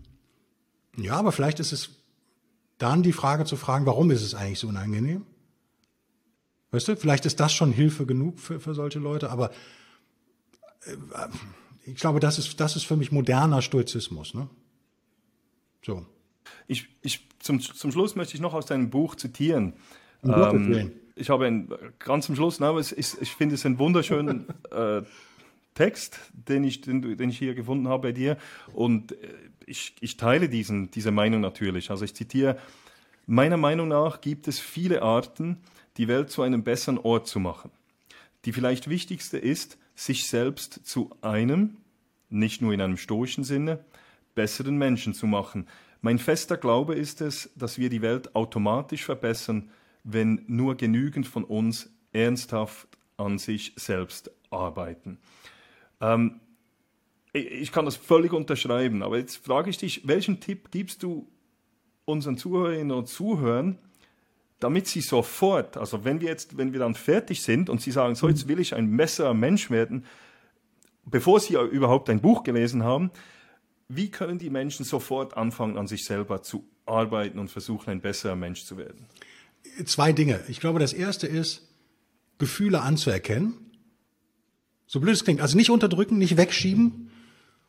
ja, 0.97 1.17
aber 1.17 1.33
vielleicht 1.33 1.61
ist 1.61 1.73
es 1.73 1.91
dann 2.79 3.03
die 3.03 3.13
Frage 3.13 3.45
zu 3.45 3.57
fragen, 3.57 3.85
warum 3.85 4.11
ist 4.11 4.23
es 4.23 4.35
eigentlich 4.35 4.59
so 4.59 4.69
unangenehm? 4.69 5.27
Weißt 6.71 6.89
du, 6.89 6.97
vielleicht 6.97 7.27
ist 7.27 7.39
das 7.39 7.53
schon 7.53 7.73
Hilfe 7.73 8.07
genug 8.07 8.41
für, 8.41 8.59
für 8.59 8.75
solche 8.75 8.99
Leute, 8.99 9.31
aber 9.31 9.51
äh, 10.87 10.97
ich 11.85 11.97
glaube, 11.97 12.21
das 12.21 12.39
ist, 12.39 12.59
das 12.59 12.75
ist 12.75 12.85
für 12.85 12.97
mich 12.97 13.13
moderner 13.13 13.61
Stoizismus. 13.61 14.35
Ne? 14.35 14.49
So. 15.85 16.05
Ich, 16.67 16.89
ich, 17.03 17.29
zum, 17.39 17.61
zum 17.61 17.93
Schluss 17.93 18.17
möchte 18.17 18.35
ich 18.35 18.41
noch 18.41 18.55
aus 18.55 18.67
deinem 18.67 18.91
Buch 18.91 19.15
zitieren. 19.15 19.75
Ähm, 20.29 20.93
ich 21.15 21.31
habe 21.31 21.47
ein, 21.47 21.69
ganz 21.99 22.27
zum 22.27 22.37
Schluss, 22.37 22.61
na, 22.61 22.77
es 22.77 22.93
ist, 22.93 23.21
ich 23.21 23.33
finde 23.33 23.55
es 23.55 23.65
einen 23.65 23.79
wunderschönen 23.79 24.47
äh, 24.71 25.03
Text, 25.75 26.21
den 26.33 26.65
ich, 26.65 26.81
den, 26.83 27.17
den, 27.17 27.31
ich 27.31 27.39
hier 27.39 27.55
gefunden 27.55 27.89
habe 27.89 28.09
bei 28.09 28.13
dir. 28.13 28.37
Und 28.73 29.13
äh, 29.13 29.17
ich, 29.67 29.95
ich 30.01 30.17
teile 30.17 30.49
diesen, 30.49 30.91
diese 30.91 31.11
Meinung 31.11 31.41
natürlich. 31.41 31.91
Also 31.91 32.05
ich 32.05 32.15
zitiere, 32.15 32.59
meiner 33.27 33.57
Meinung 33.57 33.89
nach 33.89 34.21
gibt 34.21 34.49
es 34.49 34.59
viele 34.59 35.03
Arten, 35.03 35.59
die 35.97 36.09
Welt 36.09 36.31
zu 36.31 36.43
einem 36.43 36.63
besseren 36.63 36.99
Ort 36.99 37.27
zu 37.27 37.41
machen. 37.41 37.71
Die 38.45 38.53
vielleicht 38.53 38.89
wichtigste 38.89 39.39
ist, 39.39 39.79
sich 39.95 40.29
selbst 40.29 40.87
zu 40.87 41.11
einem, 41.23 41.79
nicht 42.29 42.61
nur 42.61 42.73
in 42.73 42.81
einem 42.81 42.97
stoischen 42.97 43.45
Sinne, 43.45 43.81
besseren 44.35 44.77
Menschen 44.77 45.15
zu 45.15 45.27
machen, 45.27 45.67
mein 46.03 46.19
fester 46.19 46.57
Glaube 46.57 46.95
ist 46.95 47.21
es, 47.21 47.51
dass 47.57 47.79
wir 47.79 47.89
die 47.89 48.03
Welt 48.03 48.37
automatisch 48.37 49.05
verbessern, 49.05 49.71
wenn 50.07 50.45
nur 50.47 50.77
genügend 50.77 51.27
von 51.27 51.45
uns 51.45 51.91
ernsthaft 52.13 52.89
an 53.17 53.39
sich 53.39 53.73
selbst 53.77 54.31
arbeiten. 54.51 55.19
Ähm, 56.01 56.41
ich 57.33 57.73
kann 57.73 57.85
das 57.85 57.97
völlig 57.97 58.33
unterschreiben, 58.33 59.03
aber 59.03 59.19
jetzt 59.19 59.45
frage 59.45 59.69
ich 59.69 59.77
dich, 59.77 60.07
welchen 60.07 60.41
Tipp 60.41 60.71
gibst 60.71 61.03
du 61.03 61.29
unseren 62.05 62.39
Zuhörerinnen 62.39 62.97
und 62.97 63.09
Zuhörern, 63.09 63.79
damit 64.61 64.87
sie 64.87 65.01
sofort, 65.03 65.77
also 65.77 66.05
wenn 66.05 66.21
wir 66.21 66.29
jetzt, 66.29 66.57
wenn 66.57 66.73
wir 66.73 66.81
dann 66.81 66.95
fertig 66.95 67.43
sind 67.43 67.69
und 67.69 67.83
sie 67.83 67.91
sagen, 67.91 68.15
so 68.15 68.29
jetzt 68.29 68.49
will 68.49 68.61
ich 68.61 68.75
ein 68.75 68.97
besserer 68.97 69.35
Mensch 69.35 69.71
werden, 69.71 70.07
bevor 71.05 71.41
sie 71.41 71.55
überhaupt 71.55 72.09
ein 72.09 72.21
Buch 72.21 72.43
gelesen 72.43 72.85
haben, 72.85 73.11
wie 73.89 74.11
können 74.11 74.39
die 74.39 74.51
Menschen 74.51 74.85
sofort 74.85 75.37
anfangen, 75.37 75.77
an 75.77 75.89
sich 75.89 76.05
selber 76.05 76.43
zu 76.43 76.65
arbeiten 76.87 77.39
und 77.39 77.51
versuchen, 77.51 77.91
ein 77.91 78.01
besserer 78.01 78.37
Mensch 78.37 78.65
zu 78.65 78.79
werden? 78.79 79.07
Zwei 79.85 80.13
Dinge. 80.13 80.41
Ich 80.49 80.61
glaube, 80.61 80.79
das 80.79 80.93
erste 80.93 81.27
ist, 81.27 81.63
Gefühle 82.39 82.83
anzuerkennen. 82.83 83.55
So 84.87 85.01
blöd 85.01 85.15
es 85.15 85.25
klingt. 85.25 85.41
Also 85.41 85.57
nicht 85.57 85.71
unterdrücken, 85.71 86.19
nicht 86.19 86.37
wegschieben 86.37 87.11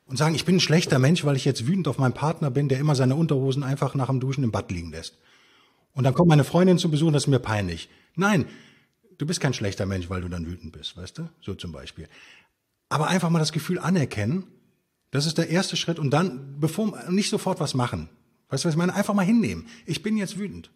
und 0.05 0.17
sagen, 0.17 0.35
ich 0.35 0.45
bin 0.45 0.57
ein 0.57 0.61
schlechter 0.61 0.99
Mensch, 0.99 1.25
weil 1.25 1.35
ich 1.35 1.45
jetzt 1.45 1.67
wütend 1.67 1.87
auf 1.87 1.97
meinen 1.97 2.13
Partner 2.13 2.51
bin, 2.51 2.69
der 2.69 2.79
immer 2.79 2.95
seine 2.95 3.15
Unterhosen 3.15 3.63
einfach 3.63 3.95
nach 3.95 4.07
dem 4.07 4.19
Duschen 4.19 4.43
im 4.43 4.51
Bad 4.51 4.71
liegen 4.71 4.91
lässt. 4.91 5.17
Und 5.93 6.03
dann 6.03 6.13
kommt 6.13 6.29
meine 6.29 6.43
Freundin 6.43 6.77
zu 6.77 6.91
Besuch 6.91 7.11
das 7.11 7.23
ist 7.23 7.27
mir 7.27 7.39
peinlich. 7.39 7.89
Nein, 8.15 8.45
du 9.17 9.25
bist 9.25 9.39
kein 9.39 9.53
schlechter 9.53 9.85
Mensch, 9.85 10.09
weil 10.09 10.21
du 10.21 10.29
dann 10.29 10.45
wütend 10.45 10.71
bist, 10.71 10.95
weißt 10.95 11.17
du? 11.17 11.29
So 11.41 11.55
zum 11.55 11.71
Beispiel. 11.71 12.07
Aber 12.89 13.07
einfach 13.07 13.29
mal 13.29 13.39
das 13.39 13.51
Gefühl 13.51 13.79
anerkennen 13.79 14.45
das 15.11 15.25
ist 15.25 15.37
der 15.37 15.49
erste 15.49 15.77
Schritt 15.77 15.99
und 15.99 16.11
dann, 16.11 16.59
bevor, 16.59 17.09
nicht 17.09 17.29
sofort 17.29 17.59
was 17.59 17.73
machen. 17.73 18.09
Weißt 18.49 18.63
du, 18.63 18.67
was 18.67 18.75
ich 18.75 18.77
meine? 18.77 18.93
Einfach 18.93 19.13
mal 19.13 19.25
hinnehmen. 19.25 19.67
Ich 19.85 20.03
bin 20.03 20.17
jetzt 20.17 20.37
wütend. 20.37 20.71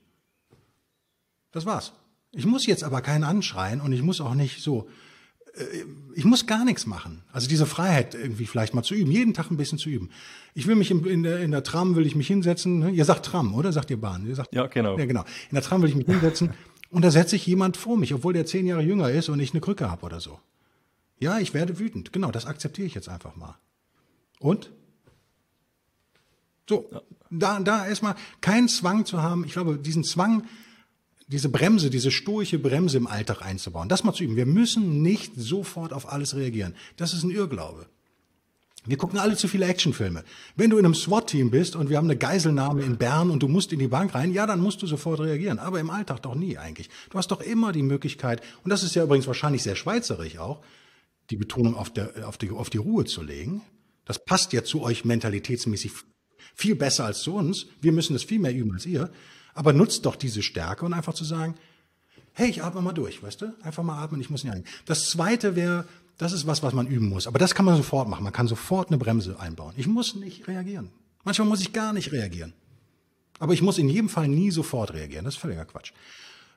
Das 1.52 1.66
war's. 1.66 1.94
Ich 2.32 2.46
muss 2.46 2.66
jetzt 2.66 2.84
aber 2.84 3.02
keinen 3.02 3.24
anschreien 3.24 3.82
und 3.82 3.92
ich 3.92 4.02
muss 4.02 4.22
auch 4.22 4.34
nicht 4.34 4.62
so, 4.62 4.88
äh, 5.54 5.64
ich 6.16 6.24
muss 6.24 6.48
gar 6.48 6.64
nichts 6.64 6.86
machen. 6.86 7.24
Also 7.32 7.48
diese 7.48 7.66
Freiheit 7.66 8.16
irgendwie 8.16 8.46
vielleicht 8.46 8.74
mal 8.74 8.84
zu 8.84 8.96
üben, 8.96 9.12
jeden 9.12 9.34
Tag 9.34 9.52
ein 9.52 9.58
bisschen 9.58 9.78
zu 9.78 9.90
üben. 9.90 10.10
Ich 10.54 10.68
will 10.68 10.76
mich 10.76 10.92
in, 10.92 11.24
der, 11.24 11.40
in 11.42 11.52
der 11.52 11.64
Tram, 11.64 11.96
will 11.96 12.06
ich 12.06 12.16
mich 12.16 12.28
hinsetzen. 12.28 12.80
Ne? 12.80 12.92
Ihr 12.92 13.06
sagt 13.06 13.26
Tram, 13.26 13.54
oder? 13.54 13.72
Sagt 13.74 13.90
ihr 13.90 14.00
Bahn? 14.00 14.26
Ihr 14.28 14.36
sagt, 14.36 14.54
ja, 14.54 14.68
genau. 14.68 14.98
Ja, 14.98 15.06
genau. 15.06 15.22
In 15.50 15.56
der 15.56 15.62
Tram 15.62 15.82
will 15.82 15.90
ich 15.90 15.96
mich 15.96 16.08
hinsetzen 16.08 16.54
und 16.90 17.04
da 17.04 17.12
setze 17.12 17.36
ich 17.36 17.46
jemand 17.46 17.76
vor 17.78 17.98
mich, 17.98 18.14
obwohl 18.14 18.34
der 18.34 18.46
zehn 18.46 18.66
Jahre 18.66 18.82
jünger 18.82 19.10
ist 19.10 19.30
und 19.30 19.40
ich 19.40 19.52
eine 19.52 19.62
Krücke 19.62 19.92
habe 19.92 20.06
oder 20.06 20.20
so. 20.20 20.40
Ja, 21.20 21.38
ich 21.38 21.54
werde 21.54 21.78
wütend. 21.80 22.14
Genau, 22.14 22.32
das 22.32 22.46
akzeptiere 22.46 22.88
ich 22.88 22.96
jetzt 22.96 23.10
einfach 23.10 23.36
mal. 23.36 23.58
Und? 24.40 24.72
So, 26.68 26.90
da, 27.30 27.60
da 27.60 27.86
erstmal 27.86 28.16
keinen 28.40 28.68
Zwang 28.68 29.06
zu 29.06 29.22
haben. 29.22 29.46
Ich 29.46 29.54
glaube, 29.54 29.78
diesen 29.78 30.04
Zwang, 30.04 30.46
diese 31.32 31.50
Bremse, 31.50 31.90
diese 31.90 32.12
stoische 32.12 32.60
Bremse 32.60 32.98
im 32.98 33.08
Alltag 33.08 33.42
einzubauen, 33.42 33.88
das 33.88 34.04
mal 34.04 34.14
zu 34.14 34.24
üben. 34.24 34.36
Wir 34.36 34.46
müssen 34.46 35.02
nicht 35.02 35.34
sofort 35.38 35.94
auf 35.94 36.12
alles 36.12 36.36
reagieren. 36.36 36.76
Das 36.98 37.14
ist 37.14 37.24
ein 37.24 37.32
Irrglaube. 37.32 37.86
Wir 38.86 38.98
gucken 38.98 39.20
alle 39.20 39.38
zu 39.38 39.48
viele 39.48 39.68
Actionfilme. 39.68 40.24
Wenn 40.56 40.72
du 40.72 40.78
in 40.78 40.86
einem 40.86 40.96
SWAT-Team 40.96 41.52
bist 41.52 41.76
und 41.76 41.90
wir 41.90 41.98
haben 41.98 42.08
eine 42.08 42.18
Geiselnahme 42.18 42.82
in 42.82 42.98
Bern 42.98 43.30
und 43.30 43.44
du 43.44 43.48
musst 43.48 43.72
in 43.72 43.80
die 43.80 43.88
Bank 43.88 44.16
rein, 44.16 44.34
ja, 44.34 44.48
dann 44.48 44.60
musst 44.60 44.82
du 44.82 44.88
sofort 44.88 45.20
reagieren. 45.20 45.60
Aber 45.60 45.80
im 45.80 45.92
Alltag 45.92 46.24
doch 46.24 46.34
nie 46.36 46.58
eigentlich. 46.58 46.90
Du 47.12 47.18
hast 47.18 47.30
doch 47.30 47.42
immer 47.42 47.72
die 47.72 47.84
Möglichkeit, 47.84 48.42
und 48.64 48.70
das 48.70 48.82
ist 48.82 48.96
ja 48.96 49.04
übrigens 49.04 49.28
wahrscheinlich 49.28 49.62
sehr 49.62 49.76
schweizerisch 49.76 50.40
auch, 50.40 50.62
die 51.30 51.38
Betonung 51.38 51.76
auf, 51.76 51.94
der, 51.94 52.28
auf, 52.28 52.40
die, 52.40 52.50
auf 52.50 52.72
die 52.72 52.78
Ruhe 52.78 53.06
zu 53.06 53.22
legen. 53.22 53.62
Das 54.04 54.26
passt 54.26 54.52
ja 54.52 54.64
zu 54.64 54.82
euch 54.82 55.06
mentalitätsmäßig 55.06 55.92
viel 56.56 56.76
besser 56.76 57.06
als 57.06 57.22
zu 57.22 57.36
uns. 57.36 57.68
Wir 57.82 57.92
müssen 57.92 58.14
das 58.14 58.24
viel 58.24 58.40
mehr 58.40 58.54
üben 58.54 58.74
als 58.74 58.88
ihr. 58.88 59.12
Aber 59.54 59.74
nutzt 59.74 60.06
doch 60.06 60.16
diese 60.16 60.42
Stärke 60.42 60.86
und 60.86 60.94
einfach 60.94 61.14
zu 61.14 61.24
sagen, 61.24 61.56
hey, 62.34 62.50
ich 62.50 62.64
atme 62.64 62.82
mal 62.82 62.94
durch, 62.94 63.22
weißt 63.22 63.42
du? 63.42 63.54
Einfach 63.62 63.84
mal 63.84 64.02
atmen, 64.02 64.22
ich 64.22 64.30
muss 64.30 64.44
nicht 64.44 64.54
ein. 64.54 64.64
Das 64.86 65.10
zweite 65.10 65.56
wäre, 65.56 65.86
das 66.18 66.34
ist 66.34 66.48
was, 66.48 66.64
was 66.64 66.74
man 66.74 66.88
üben 66.88 67.10
muss. 67.10 67.28
Aber 67.28 67.40
das 67.40 67.56
kann 67.56 67.66
man 67.66 67.78
sofort 67.78 68.08
machen. 68.08 68.24
Man 68.24 68.34
kann 68.34 68.48
sofort 68.48 68.90
eine 68.90 68.98
Bremse 68.98 69.40
einbauen. 69.40 69.74
Ich 69.78 69.88
muss 69.88 70.16
nicht 70.16 70.48
reagieren. 70.48 70.92
Manchmal 71.24 71.48
muss 71.48 71.62
ich 71.62 71.74
gar 71.74 71.94
nicht 71.94 72.12
reagieren. 72.12 72.54
Aber 73.40 73.54
ich 73.54 73.62
muss 73.62 73.78
in 73.78 73.90
jedem 73.90 74.10
Fall 74.10 74.28
nie 74.28 74.52
sofort 74.52 74.94
reagieren. 74.94 75.26
Das 75.26 75.36
ist 75.36 75.40
völliger 75.40 75.66
Quatsch. 75.66 75.94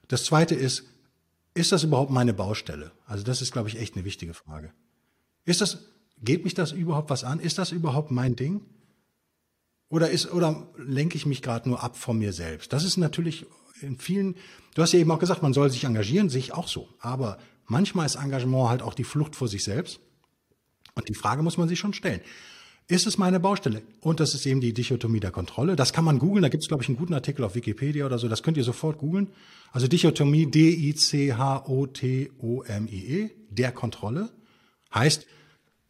Das 0.08 0.24
zweite 0.24 0.54
ist, 0.54 0.84
ist 1.54 1.72
das 1.72 1.82
überhaupt 1.82 2.10
meine 2.10 2.34
Baustelle? 2.34 2.92
Also 3.06 3.24
das 3.24 3.40
ist, 3.40 3.52
glaube 3.52 3.68
ich, 3.68 3.78
echt 3.78 3.94
eine 3.94 4.04
wichtige 4.04 4.34
Frage. 4.34 4.70
Ist 5.44 5.60
das, 5.60 5.78
geht 6.22 6.44
mich 6.44 6.54
das 6.54 6.72
überhaupt 6.72 7.10
was 7.10 7.24
an? 7.24 7.40
Ist 7.40 7.58
das 7.58 7.72
überhaupt 7.72 8.10
mein 8.10 8.36
Ding? 8.36 8.60
Oder 9.88 10.10
ist, 10.10 10.32
oder 10.32 10.68
lenke 10.76 11.16
ich 11.16 11.26
mich 11.26 11.42
gerade 11.42 11.68
nur 11.68 11.82
ab 11.82 11.96
von 11.96 12.18
mir 12.18 12.32
selbst? 12.32 12.72
Das 12.72 12.84
ist 12.84 12.96
natürlich 12.96 13.46
in 13.80 13.98
vielen, 13.98 14.36
du 14.74 14.82
hast 14.82 14.92
ja 14.92 14.98
eben 14.98 15.10
auch 15.10 15.18
gesagt, 15.18 15.42
man 15.42 15.52
soll 15.52 15.70
sich 15.70 15.84
engagieren, 15.84 16.28
sehe 16.30 16.40
ich 16.40 16.52
auch 16.52 16.68
so. 16.68 16.88
Aber 17.00 17.38
manchmal 17.66 18.06
ist 18.06 18.16
Engagement 18.16 18.70
halt 18.70 18.82
auch 18.82 18.94
die 18.94 19.04
Flucht 19.04 19.36
vor 19.36 19.48
sich 19.48 19.64
selbst. 19.64 20.00
Und 20.94 21.08
die 21.08 21.14
Frage 21.14 21.42
muss 21.42 21.58
man 21.58 21.68
sich 21.68 21.78
schon 21.78 21.92
stellen. 21.92 22.20
Ist 22.86 23.06
es 23.06 23.16
meine 23.16 23.40
Baustelle? 23.40 23.80
Und 24.00 24.20
das 24.20 24.34
ist 24.34 24.44
eben 24.44 24.60
die 24.60 24.74
Dichotomie 24.74 25.20
der 25.20 25.30
Kontrolle. 25.30 25.74
Das 25.74 25.94
kann 25.94 26.04
man 26.04 26.18
googeln. 26.18 26.42
Da 26.42 26.50
gibt 26.50 26.62
es, 26.62 26.68
glaube 26.68 26.82
ich, 26.82 26.88
einen 26.90 26.98
guten 26.98 27.14
Artikel 27.14 27.42
auf 27.42 27.54
Wikipedia 27.54 28.04
oder 28.04 28.18
so. 28.18 28.28
Das 28.28 28.42
könnt 28.42 28.58
ihr 28.58 28.64
sofort 28.64 28.98
googeln. 28.98 29.30
Also 29.72 29.88
Dichotomie 29.88 30.50
D-I-C-H-O-T-O-M-I-E, 30.50 31.30
der 33.48 33.72
Kontrolle, 33.72 34.28
heißt 34.94 35.26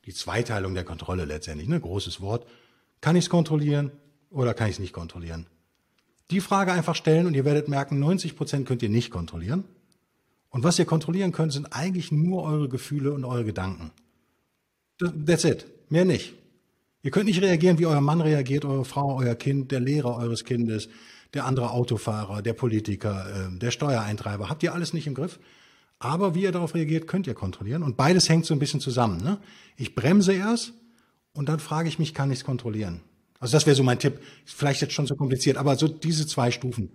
die 0.07 0.15
Zweiteilung 0.15 0.75
der 0.75 0.85
Kontrolle 0.85 1.25
letztendlich. 1.25 1.69
Ne? 1.69 1.81
Großes 1.81 2.21
Wort. 2.21 2.47
Kann 3.05 3.17
ich 3.17 3.25
es 3.25 3.29
kontrollieren 3.29 3.91
oder 4.31 4.55
kann 4.55 4.69
ich 4.69 4.77
es 4.77 4.79
nicht 4.79 4.95
kontrollieren? 4.95 5.45
Die 6.31 6.41
Frage 6.41 6.73
einfach 6.73 6.95
stellen 6.95 7.27
und 7.27 7.35
ihr 7.35 7.45
werdet 7.45 7.69
merken, 7.69 7.99
90 7.99 8.35
Prozent 8.35 8.67
könnt 8.67 8.83
ihr 8.83 8.89
nicht 8.89 9.11
kontrollieren. 9.11 9.65
Und 10.49 10.65
was 10.65 10.79
ihr 10.79 10.87
kontrollieren 10.87 11.31
könnt, 11.31 11.53
sind 11.53 11.67
eigentlich 11.75 12.13
nur 12.13 12.45
eure 12.45 12.67
Gefühle 12.67 13.13
und 13.13 13.27
eure 13.27 13.45
Gedanken. 13.45 13.91
That's 15.27 15.45
it. 15.45 15.67
Mehr 15.91 16.07
nicht. 16.07 16.33
Ihr 17.03 17.11
könnt 17.11 17.27
nicht 17.27 17.43
reagieren, 17.43 17.79
wie 17.79 17.85
euer 17.85 18.01
Mann 18.01 18.23
reagiert, 18.23 18.65
eure 18.65 18.87
Frau, 18.87 19.19
euer 19.19 19.35
Kind, 19.35 19.71
der 19.71 19.81
Lehrer 19.81 20.17
eures 20.17 20.47
Kindes, 20.47 20.89
der 21.35 21.45
andere 21.45 21.73
Autofahrer, 21.73 22.41
der 22.41 22.55
Politiker, 22.55 23.27
äh, 23.29 23.59
der 23.59 23.71
Steuereintreiber. 23.71 24.49
Habt 24.49 24.63
ihr 24.63 24.73
alles 24.73 24.95
nicht 24.95 25.07
im 25.07 25.13
Griff? 25.13 25.39
Aber 25.99 26.35
wie 26.35 26.45
ihr 26.45 26.53
darauf 26.53 26.75
reagiert, 26.75 27.07
könnt 27.07 27.27
ihr 27.27 27.35
kontrollieren. 27.35 27.83
Und 27.83 27.99
beides 27.99 28.31
hängt 28.31 28.47
so 28.47 28.55
ein 28.55 28.61
bisschen 28.61 28.81
zusammen. 28.81 29.23
Ne? 29.23 29.41
Ich 29.77 29.95
bremse 29.95 30.33
erst 30.33 30.73
und 31.35 31.49
dann 31.49 31.61
frage 31.61 31.89
ich 31.89 31.99
mich, 31.99 32.15
kann 32.15 32.31
ich 32.31 32.39
es 32.39 32.45
kontrollieren? 32.45 33.01
Also 33.41 33.53
das 33.53 33.67
wäre 33.67 33.77
so 33.77 33.83
mein 33.83 33.99
Tipp. 33.99 34.21
Vielleicht 34.47 34.81
jetzt 34.81 34.95
schon 34.95 35.07
so 35.07 35.17
kompliziert, 35.17 35.59
aber 35.59 35.77
so 35.77 35.89
diese 35.89 36.27
zwei 36.27 36.51
Stufen. 36.51 36.91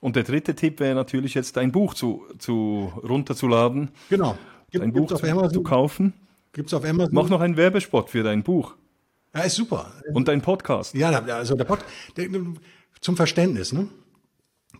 Und 0.00 0.16
der 0.16 0.24
dritte 0.24 0.54
Tipp 0.54 0.80
wäre 0.80 0.94
natürlich 0.94 1.32
jetzt 1.32 1.56
ein 1.56 1.72
Buch 1.72 1.94
zu, 1.94 2.26
zu 2.38 2.92
runterzuladen. 3.02 3.90
Genau. 4.10 4.36
Gibt, 4.70 4.84
ein 4.84 4.92
Buch 4.92 5.08
zu, 5.08 5.48
zu 5.48 5.62
kaufen. 5.62 6.12
Gibt's 6.52 6.74
auf 6.74 6.84
Amazon. 6.84 7.14
Mach 7.14 7.30
noch 7.30 7.40
einen 7.40 7.56
Werbespot 7.56 8.10
für 8.10 8.22
dein 8.22 8.42
Buch. 8.42 8.74
Ja, 9.34 9.40
ist 9.40 9.54
super. 9.54 9.92
Und 10.12 10.28
dein 10.28 10.42
Podcast. 10.42 10.94
Ja, 10.94 11.10
also 11.10 11.54
der 11.54 11.64
Pod, 11.64 11.78
der, 12.16 12.28
zum 13.00 13.16
Verständnis, 13.16 13.72
ne? 13.72 13.88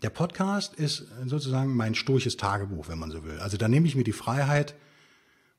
Der 0.03 0.09
Podcast 0.09 0.75
ist 0.75 1.07
sozusagen 1.25 1.75
mein 1.75 1.95
sturches 1.95 2.37
Tagebuch, 2.37 2.89
wenn 2.89 2.99
man 2.99 3.11
so 3.11 3.23
will. 3.23 3.39
Also 3.39 3.57
da 3.57 3.67
nehme 3.67 3.87
ich 3.87 3.95
mir 3.95 4.03
die 4.03 4.11
Freiheit, 4.11 4.75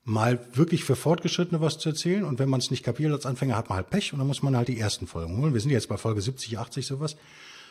mal 0.07 0.39
wirklich 0.55 0.85
für 0.85 0.97
Fortgeschrittene 0.97 1.61
was 1.61 1.79
zu 1.79 1.91
erzählen. 1.91 2.25
Und 2.25 2.39
wenn 2.39 2.49
man 2.49 2.61
es 2.61 2.71
nicht 2.71 2.85
kapiert 2.85 3.13
als 3.13 3.27
Anfänger, 3.27 3.57
hat 3.57 3.69
man 3.69 3.77
halt 3.77 3.91
Pech 3.91 4.13
und 4.13 4.21
dann 4.21 4.29
muss 4.29 4.43
man 4.43 4.57
halt 4.57 4.69
die 4.69 4.79
ersten 4.79 5.07
Folgen 5.07 5.37
holen. 5.37 5.53
Wir 5.53 5.61
sind 5.61 5.73
jetzt 5.73 5.89
bei 5.89 5.97
Folge 5.97 6.23
70, 6.23 6.59
80 6.59 6.87
sowas. 6.87 7.17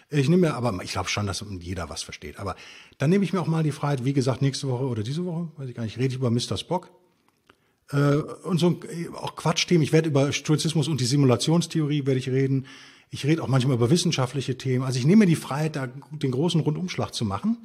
Ich 0.09 0.29
nehme 0.29 0.49
mir 0.49 0.53
aber, 0.53 0.83
ich 0.83 0.91
glaube 0.91 1.09
schon, 1.09 1.25
dass 1.25 1.43
jeder 1.59 1.89
was 1.89 2.03
versteht. 2.03 2.37
Aber 2.37 2.55
dann 2.97 3.09
nehme 3.09 3.23
ich 3.23 3.33
mir 3.33 3.41
auch 3.41 3.47
mal 3.47 3.63
die 3.63 3.71
Freiheit, 3.71 4.05
wie 4.05 4.13
gesagt, 4.13 4.41
nächste 4.41 4.67
Woche 4.67 4.83
oder 4.83 5.01
diese 5.01 5.25
Woche, 5.25 5.47
weiß 5.57 5.69
ich 5.69 5.75
gar 5.75 5.83
nicht, 5.83 5.97
rede 5.97 6.09
ich 6.09 6.15
über 6.15 6.29
Mr. 6.29 6.57
Spock. 6.57 6.91
Äh, 7.89 8.17
und 8.43 8.59
so 8.59 8.79
auch 9.13 9.35
Quatschthemen. 9.35 9.81
Ich 9.81 9.93
werde 9.93 10.09
über 10.09 10.31
Stoizismus 10.33 10.89
und 10.89 10.99
die 10.99 11.05
Simulationstheorie 11.05 12.05
werde 12.05 12.19
ich 12.19 12.29
reden. 12.29 12.67
Ich 13.11 13.25
rede 13.25 13.41
auch 13.41 13.47
manchmal 13.47 13.77
über 13.77 13.89
wissenschaftliche 13.89 14.57
Themen. 14.57 14.83
Also 14.83 14.99
ich 14.99 15.05
nehme 15.05 15.21
mir 15.21 15.25
die 15.27 15.37
Freiheit, 15.37 15.77
da 15.77 15.87
den 15.87 16.31
großen 16.31 16.59
Rundumschlag 16.59 17.13
zu 17.13 17.23
machen. 17.23 17.57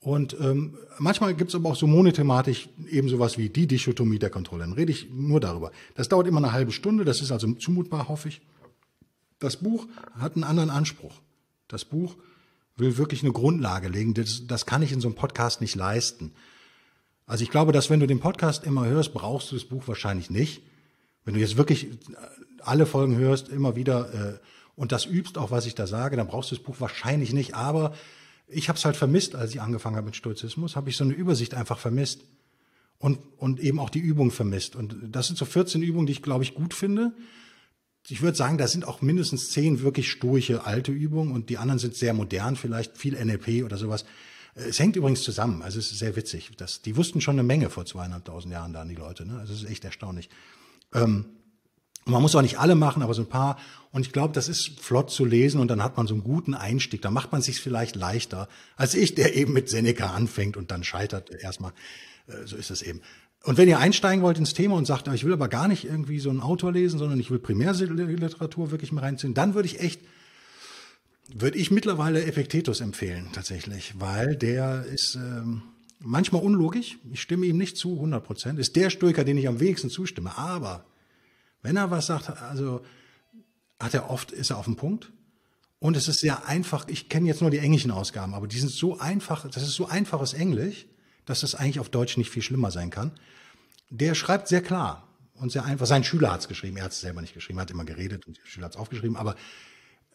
Und 0.00 0.36
ähm, 0.40 0.78
manchmal 0.98 1.34
gibt 1.34 1.50
es 1.50 1.54
aber 1.54 1.70
auch 1.70 1.76
so 1.76 1.86
monothematisch 1.86 2.68
eben 2.88 3.08
sowas 3.08 3.38
wie 3.38 3.48
die 3.48 3.66
Dichotomie 3.66 4.18
der 4.18 4.30
Kontrolle. 4.30 4.62
Dann 4.62 4.72
rede 4.72 4.92
ich 4.92 5.08
nur 5.10 5.40
darüber. 5.40 5.72
Das 5.94 6.08
dauert 6.08 6.26
immer 6.26 6.38
eine 6.38 6.52
halbe 6.52 6.72
Stunde, 6.72 7.04
das 7.04 7.20
ist 7.20 7.32
also 7.32 7.52
zumutbar, 7.54 8.08
hoffe 8.08 8.28
ich. 8.28 8.40
Das 9.38 9.56
Buch 9.56 9.86
hat 10.18 10.34
einen 10.34 10.44
anderen 10.44 10.70
Anspruch. 10.70 11.20
Das 11.68 11.84
Buch 11.84 12.16
will 12.76 12.96
wirklich 12.98 13.22
eine 13.22 13.32
Grundlage 13.32 13.88
legen. 13.88 14.14
Das, 14.14 14.46
das 14.46 14.66
kann 14.66 14.82
ich 14.82 14.92
in 14.92 15.00
so 15.00 15.08
einem 15.08 15.16
Podcast 15.16 15.60
nicht 15.60 15.74
leisten. 15.74 16.32
Also 17.26 17.42
ich 17.42 17.50
glaube, 17.50 17.72
dass 17.72 17.90
wenn 17.90 18.00
du 18.00 18.06
den 18.06 18.20
Podcast 18.20 18.64
immer 18.64 18.86
hörst, 18.86 19.12
brauchst 19.12 19.50
du 19.50 19.56
das 19.56 19.64
Buch 19.64 19.88
wahrscheinlich 19.88 20.30
nicht. 20.30 20.62
Wenn 21.24 21.34
du 21.34 21.40
jetzt 21.40 21.56
wirklich 21.56 21.88
alle 22.60 22.86
Folgen 22.86 23.16
hörst, 23.16 23.48
immer 23.48 23.74
wieder 23.74 24.14
äh, 24.14 24.38
und 24.76 24.92
das 24.92 25.06
übst, 25.06 25.38
auch 25.38 25.50
was 25.50 25.66
ich 25.66 25.74
da 25.74 25.86
sage, 25.86 26.16
dann 26.16 26.28
brauchst 26.28 26.50
du 26.50 26.54
das 26.54 26.62
Buch 26.62 26.76
wahrscheinlich 26.78 27.32
nicht. 27.32 27.54
Aber 27.54 27.94
ich 28.48 28.68
habe 28.68 28.78
es 28.78 28.84
halt 28.84 28.96
vermisst, 28.96 29.34
als 29.34 29.52
ich 29.52 29.60
angefangen 29.60 29.96
habe 29.96 30.06
mit 30.06 30.16
Stoizismus, 30.16 30.76
habe 30.76 30.90
ich 30.90 30.96
so 30.96 31.04
eine 31.04 31.14
Übersicht 31.14 31.54
einfach 31.54 31.78
vermisst 31.78 32.20
und, 32.98 33.18
und 33.36 33.60
eben 33.60 33.78
auch 33.78 33.90
die 33.90 33.98
Übung 33.98 34.30
vermisst. 34.30 34.76
Und 34.76 34.96
das 35.02 35.26
sind 35.26 35.36
so 35.36 35.44
14 35.44 35.82
Übungen, 35.82 36.06
die 36.06 36.12
ich, 36.12 36.22
glaube 36.22 36.44
ich, 36.44 36.54
gut 36.54 36.74
finde. 36.74 37.12
Ich 38.08 38.22
würde 38.22 38.36
sagen, 38.36 38.56
da 38.56 38.68
sind 38.68 38.86
auch 38.86 39.02
mindestens 39.02 39.50
10 39.50 39.82
wirklich 39.82 40.10
stoische 40.10 40.64
alte 40.64 40.92
Übungen 40.92 41.32
und 41.32 41.50
die 41.50 41.58
anderen 41.58 41.80
sind 41.80 41.96
sehr 41.96 42.14
modern, 42.14 42.54
vielleicht 42.54 42.96
viel 42.96 43.14
NLP 43.22 43.64
oder 43.64 43.76
sowas. 43.76 44.04
Es 44.54 44.78
hängt 44.78 44.96
übrigens 44.96 45.22
zusammen, 45.22 45.60
also 45.60 45.78
es 45.78 45.90
ist 45.90 45.98
sehr 45.98 46.16
witzig. 46.16 46.52
Das, 46.56 46.80
die 46.80 46.96
wussten 46.96 47.20
schon 47.20 47.34
eine 47.34 47.42
Menge 47.42 47.68
vor 47.68 47.84
zweieinhalbtausend 47.84 48.52
Jahren 48.52 48.72
da, 48.72 48.84
die 48.84 48.94
Leute. 48.94 49.26
Ne? 49.26 49.38
Also 49.38 49.52
es 49.52 49.64
ist 49.64 49.68
echt 49.68 49.84
erstaunlich. 49.84 50.30
Ähm, 50.94 51.26
man 52.06 52.22
muss 52.22 52.34
auch 52.34 52.42
nicht 52.42 52.58
alle 52.58 52.74
machen, 52.74 53.02
aber 53.02 53.14
so 53.14 53.22
ein 53.22 53.28
paar. 53.28 53.58
Und 53.92 54.06
ich 54.06 54.12
glaube, 54.12 54.32
das 54.32 54.48
ist 54.48 54.80
flott 54.80 55.10
zu 55.10 55.24
lesen 55.24 55.60
und 55.60 55.68
dann 55.68 55.82
hat 55.82 55.96
man 55.96 56.06
so 56.06 56.14
einen 56.14 56.24
guten 56.24 56.54
Einstieg. 56.54 57.02
Da 57.02 57.10
macht 57.10 57.32
man 57.32 57.42
sich 57.42 57.60
vielleicht 57.60 57.96
leichter 57.96 58.48
als 58.76 58.94
ich, 58.94 59.14
der 59.14 59.36
eben 59.36 59.52
mit 59.52 59.68
Seneca 59.68 60.10
anfängt 60.10 60.56
und 60.56 60.70
dann 60.70 60.84
scheitert 60.84 61.30
erstmal. 61.30 61.72
Äh, 62.28 62.46
so 62.46 62.56
ist 62.56 62.70
es 62.70 62.82
eben. 62.82 63.00
Und 63.42 63.58
wenn 63.58 63.68
ihr 63.68 63.78
einsteigen 63.78 64.22
wollt 64.22 64.38
ins 64.38 64.54
Thema 64.54 64.76
und 64.76 64.86
sagt, 64.86 65.08
ich 65.08 65.24
will 65.24 65.32
aber 65.32 65.48
gar 65.48 65.68
nicht 65.68 65.84
irgendwie 65.84 66.18
so 66.18 66.30
einen 66.30 66.40
Autor 66.40 66.72
lesen, 66.72 66.98
sondern 66.98 67.20
ich 67.20 67.30
will 67.30 67.38
Primärliteratur 67.38 68.70
wirklich 68.70 68.90
mal 68.92 69.02
reinziehen, 69.02 69.34
dann 69.34 69.54
würde 69.54 69.66
ich 69.66 69.80
echt 69.80 70.00
würde 71.28 71.58
ich 71.58 71.70
mittlerweile 71.70 72.24
Epictetus 72.24 72.80
empfehlen, 72.80 73.30
tatsächlich, 73.32 73.94
weil 73.98 74.36
der 74.36 74.84
ist 74.84 75.16
ähm, 75.16 75.62
manchmal 75.98 76.42
unlogisch. 76.42 76.98
Ich 77.12 77.20
stimme 77.20 77.46
ihm 77.46 77.56
nicht 77.56 77.76
zu, 77.76 77.94
100 77.94 78.24
Prozent. 78.24 78.58
Ist 78.58 78.76
der 78.76 78.90
Stoiker, 78.90 79.24
den 79.24 79.36
ich 79.38 79.48
am 79.48 79.58
wenigsten 79.60 79.90
zustimme. 79.90 80.36
Aber 80.38 80.84
wenn 81.62 81.76
er 81.76 81.90
was 81.90 82.06
sagt, 82.06 82.30
also 82.42 82.82
hat 83.78 83.94
er 83.94 84.10
oft, 84.10 84.32
ist 84.32 84.50
er 84.50 84.58
auf 84.58 84.64
dem 84.64 84.76
Punkt. 84.76 85.12
Und 85.78 85.96
es 85.96 86.08
ist 86.08 86.20
sehr 86.20 86.46
einfach. 86.46 86.88
Ich 86.88 87.08
kenne 87.08 87.28
jetzt 87.28 87.42
nur 87.42 87.50
die 87.50 87.58
englischen 87.58 87.90
Ausgaben, 87.90 88.34
aber 88.34 88.46
die 88.46 88.58
sind 88.58 88.70
so 88.70 88.98
einfach. 88.98 89.48
Das 89.50 89.62
ist 89.62 89.74
so 89.74 89.86
einfaches 89.86 90.32
Englisch, 90.32 90.86
dass 91.26 91.40
das 91.40 91.54
eigentlich 91.54 91.80
auf 91.80 91.90
Deutsch 91.90 92.16
nicht 92.16 92.30
viel 92.30 92.42
schlimmer 92.42 92.70
sein 92.70 92.90
kann. 92.90 93.12
Der 93.90 94.14
schreibt 94.14 94.48
sehr 94.48 94.62
klar 94.62 95.06
und 95.34 95.52
sehr 95.52 95.64
einfach. 95.64 95.86
Sein 95.86 96.02
Schüler 96.02 96.32
hat 96.32 96.40
es 96.40 96.48
geschrieben. 96.48 96.78
Er 96.78 96.84
hat 96.84 96.92
es 96.92 97.00
selber 97.00 97.20
nicht 97.20 97.34
geschrieben. 97.34 97.58
Er 97.58 97.62
hat 97.62 97.70
immer 97.70 97.84
geredet 97.84 98.26
und 98.26 98.38
der 98.38 98.46
Schüler 98.46 98.66
hat 98.66 98.72
es 98.72 98.78
aufgeschrieben. 98.78 99.16
Aber 99.16 99.36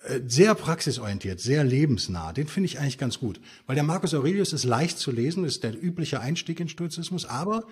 äh, 0.04 0.22
sehr 0.26 0.56
praxisorientiert, 0.56 1.40
sehr 1.40 1.64
lebensnah. 1.64 2.34
Den 2.34 2.48
finde 2.48 2.66
ich 2.66 2.80
eigentlich 2.80 2.98
ganz 2.98 3.20
gut. 3.20 3.40
Weil 3.68 3.76
der 3.76 3.84
Marcus 3.84 4.14
Aurelius 4.14 4.52
ist 4.52 4.64
leicht 4.64 4.98
zu 4.98 5.12
lesen, 5.12 5.46
ist 5.46 5.64
der 5.64 5.82
übliche 5.82 6.20
Einstieg 6.20 6.60
in 6.60 6.70
Stoizismus, 6.70 7.26
aber 7.26 7.68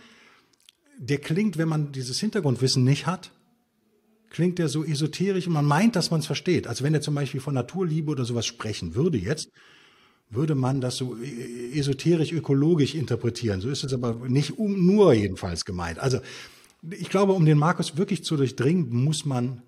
der 1.00 1.18
klingt, 1.18 1.58
wenn 1.58 1.70
man 1.70 1.92
dieses 1.92 2.20
Hintergrundwissen 2.20 2.84
nicht 2.84 3.08
hat, 3.08 3.32
klingt 4.30 4.60
der 4.60 4.70
so 4.70 4.84
esoterisch 4.84 5.48
und 5.48 5.54
man 5.54 5.66
meint, 5.66 5.96
dass 5.96 6.12
man 6.12 6.20
es 6.20 6.26
versteht. 6.26 6.68
Also 6.68 6.84
wenn 6.84 6.94
er 6.94 7.02
zum 7.02 7.16
Beispiel 7.16 7.42
von 7.42 7.54
Naturliebe 7.54 8.12
oder 8.12 8.26
sowas 8.26 8.46
sprechen 8.46 8.96
würde 8.96 9.18
jetzt, 9.18 9.50
würde 10.30 10.56
man 10.56 10.82
das 10.82 10.98
so 10.98 11.18
e-, 11.18 11.78
esoterisch 11.78 12.32
ökologisch 12.32 12.96
interpretieren. 12.96 13.62
So 13.62 13.70
ist 13.70 13.84
es 13.84 13.94
aber 13.94 14.14
nicht 14.28 14.58
um, 14.58 14.86
nur 14.86 15.14
jedenfalls 15.14 15.66
gemeint. 15.66 16.00
Also 16.00 16.20
ich 16.92 17.10
glaube, 17.10 17.34
um 17.34 17.46
den 17.46 17.58
Markus 17.58 17.98
wirklich 17.98 18.24
zu 18.24 18.38
durchdringen, 18.38 18.90
muss 18.90 19.26
man 19.26 19.62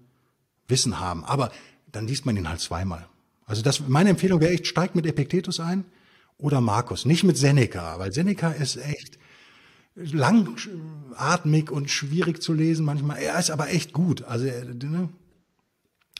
Wissen 0.67 0.99
haben. 0.99 1.23
Aber 1.25 1.51
dann 1.91 2.07
liest 2.07 2.25
man 2.25 2.37
ihn 2.37 2.47
halt 2.47 2.59
zweimal. 2.59 3.07
Also 3.45 3.61
das, 3.61 3.87
meine 3.87 4.11
Empfehlung 4.11 4.39
wäre 4.39 4.53
echt, 4.53 4.67
steigt 4.67 4.95
mit 4.95 5.05
Epiktetus 5.05 5.59
ein 5.59 5.83
oder 6.37 6.61
Markus, 6.61 7.05
nicht 7.05 7.23
mit 7.23 7.37
Seneca, 7.37 7.99
weil 7.99 8.13
Seneca 8.13 8.51
ist 8.51 8.77
echt 8.77 9.19
langatmig 9.95 11.71
und 11.71 11.89
schwierig 11.89 12.41
zu 12.41 12.53
lesen 12.53 12.85
manchmal. 12.85 13.19
Er 13.19 13.39
ist 13.39 13.51
aber 13.51 13.69
echt 13.69 13.93
gut. 13.93 14.23
Also, 14.23 14.45
ne? 14.45 15.09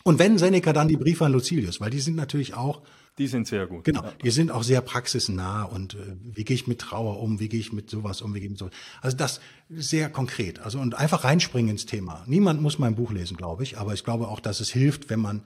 Und 0.03 0.19
wenn 0.19 0.37
Seneca 0.37 0.73
dann 0.73 0.87
die 0.87 0.97
Briefe 0.97 1.25
an 1.25 1.31
Lucilius, 1.31 1.79
weil 1.79 1.91
die 1.91 1.99
sind 1.99 2.15
natürlich 2.15 2.53
auch 2.55 2.81
die 3.17 3.27
sind 3.27 3.45
sehr 3.45 3.67
gut. 3.67 3.83
Genau, 3.83 4.03
ja. 4.03 4.13
die 4.23 4.29
sind 4.31 4.51
auch 4.51 4.63
sehr 4.63 4.81
praxisnah 4.81 5.63
und 5.63 5.95
äh, 5.95 6.15
wie 6.23 6.45
gehe 6.45 6.55
ich 6.55 6.67
mit 6.67 6.79
Trauer 6.79 7.19
um, 7.19 7.39
wie 7.39 7.49
gehe 7.49 7.59
ich 7.59 7.73
mit 7.73 7.89
sowas 7.89 8.21
um, 8.21 8.33
wie 8.33 8.39
gehe 8.39 8.47
ich 8.47 8.51
mit 8.51 8.59
sowas. 8.59 8.73
Also 9.01 9.17
das 9.17 9.41
sehr 9.69 10.09
konkret. 10.09 10.59
Also 10.59 10.79
und 10.79 10.95
einfach 10.95 11.23
reinspringen 11.23 11.71
ins 11.71 11.85
Thema. 11.85 12.23
Niemand 12.25 12.61
muss 12.61 12.79
mein 12.79 12.95
Buch 12.95 13.11
lesen, 13.11 13.35
glaube 13.35 13.63
ich, 13.63 13.77
aber 13.77 13.93
ich 13.93 14.03
glaube 14.05 14.27
auch, 14.27 14.39
dass 14.39 14.59
es 14.59 14.69
hilft, 14.71 15.09
wenn 15.09 15.19
man 15.19 15.43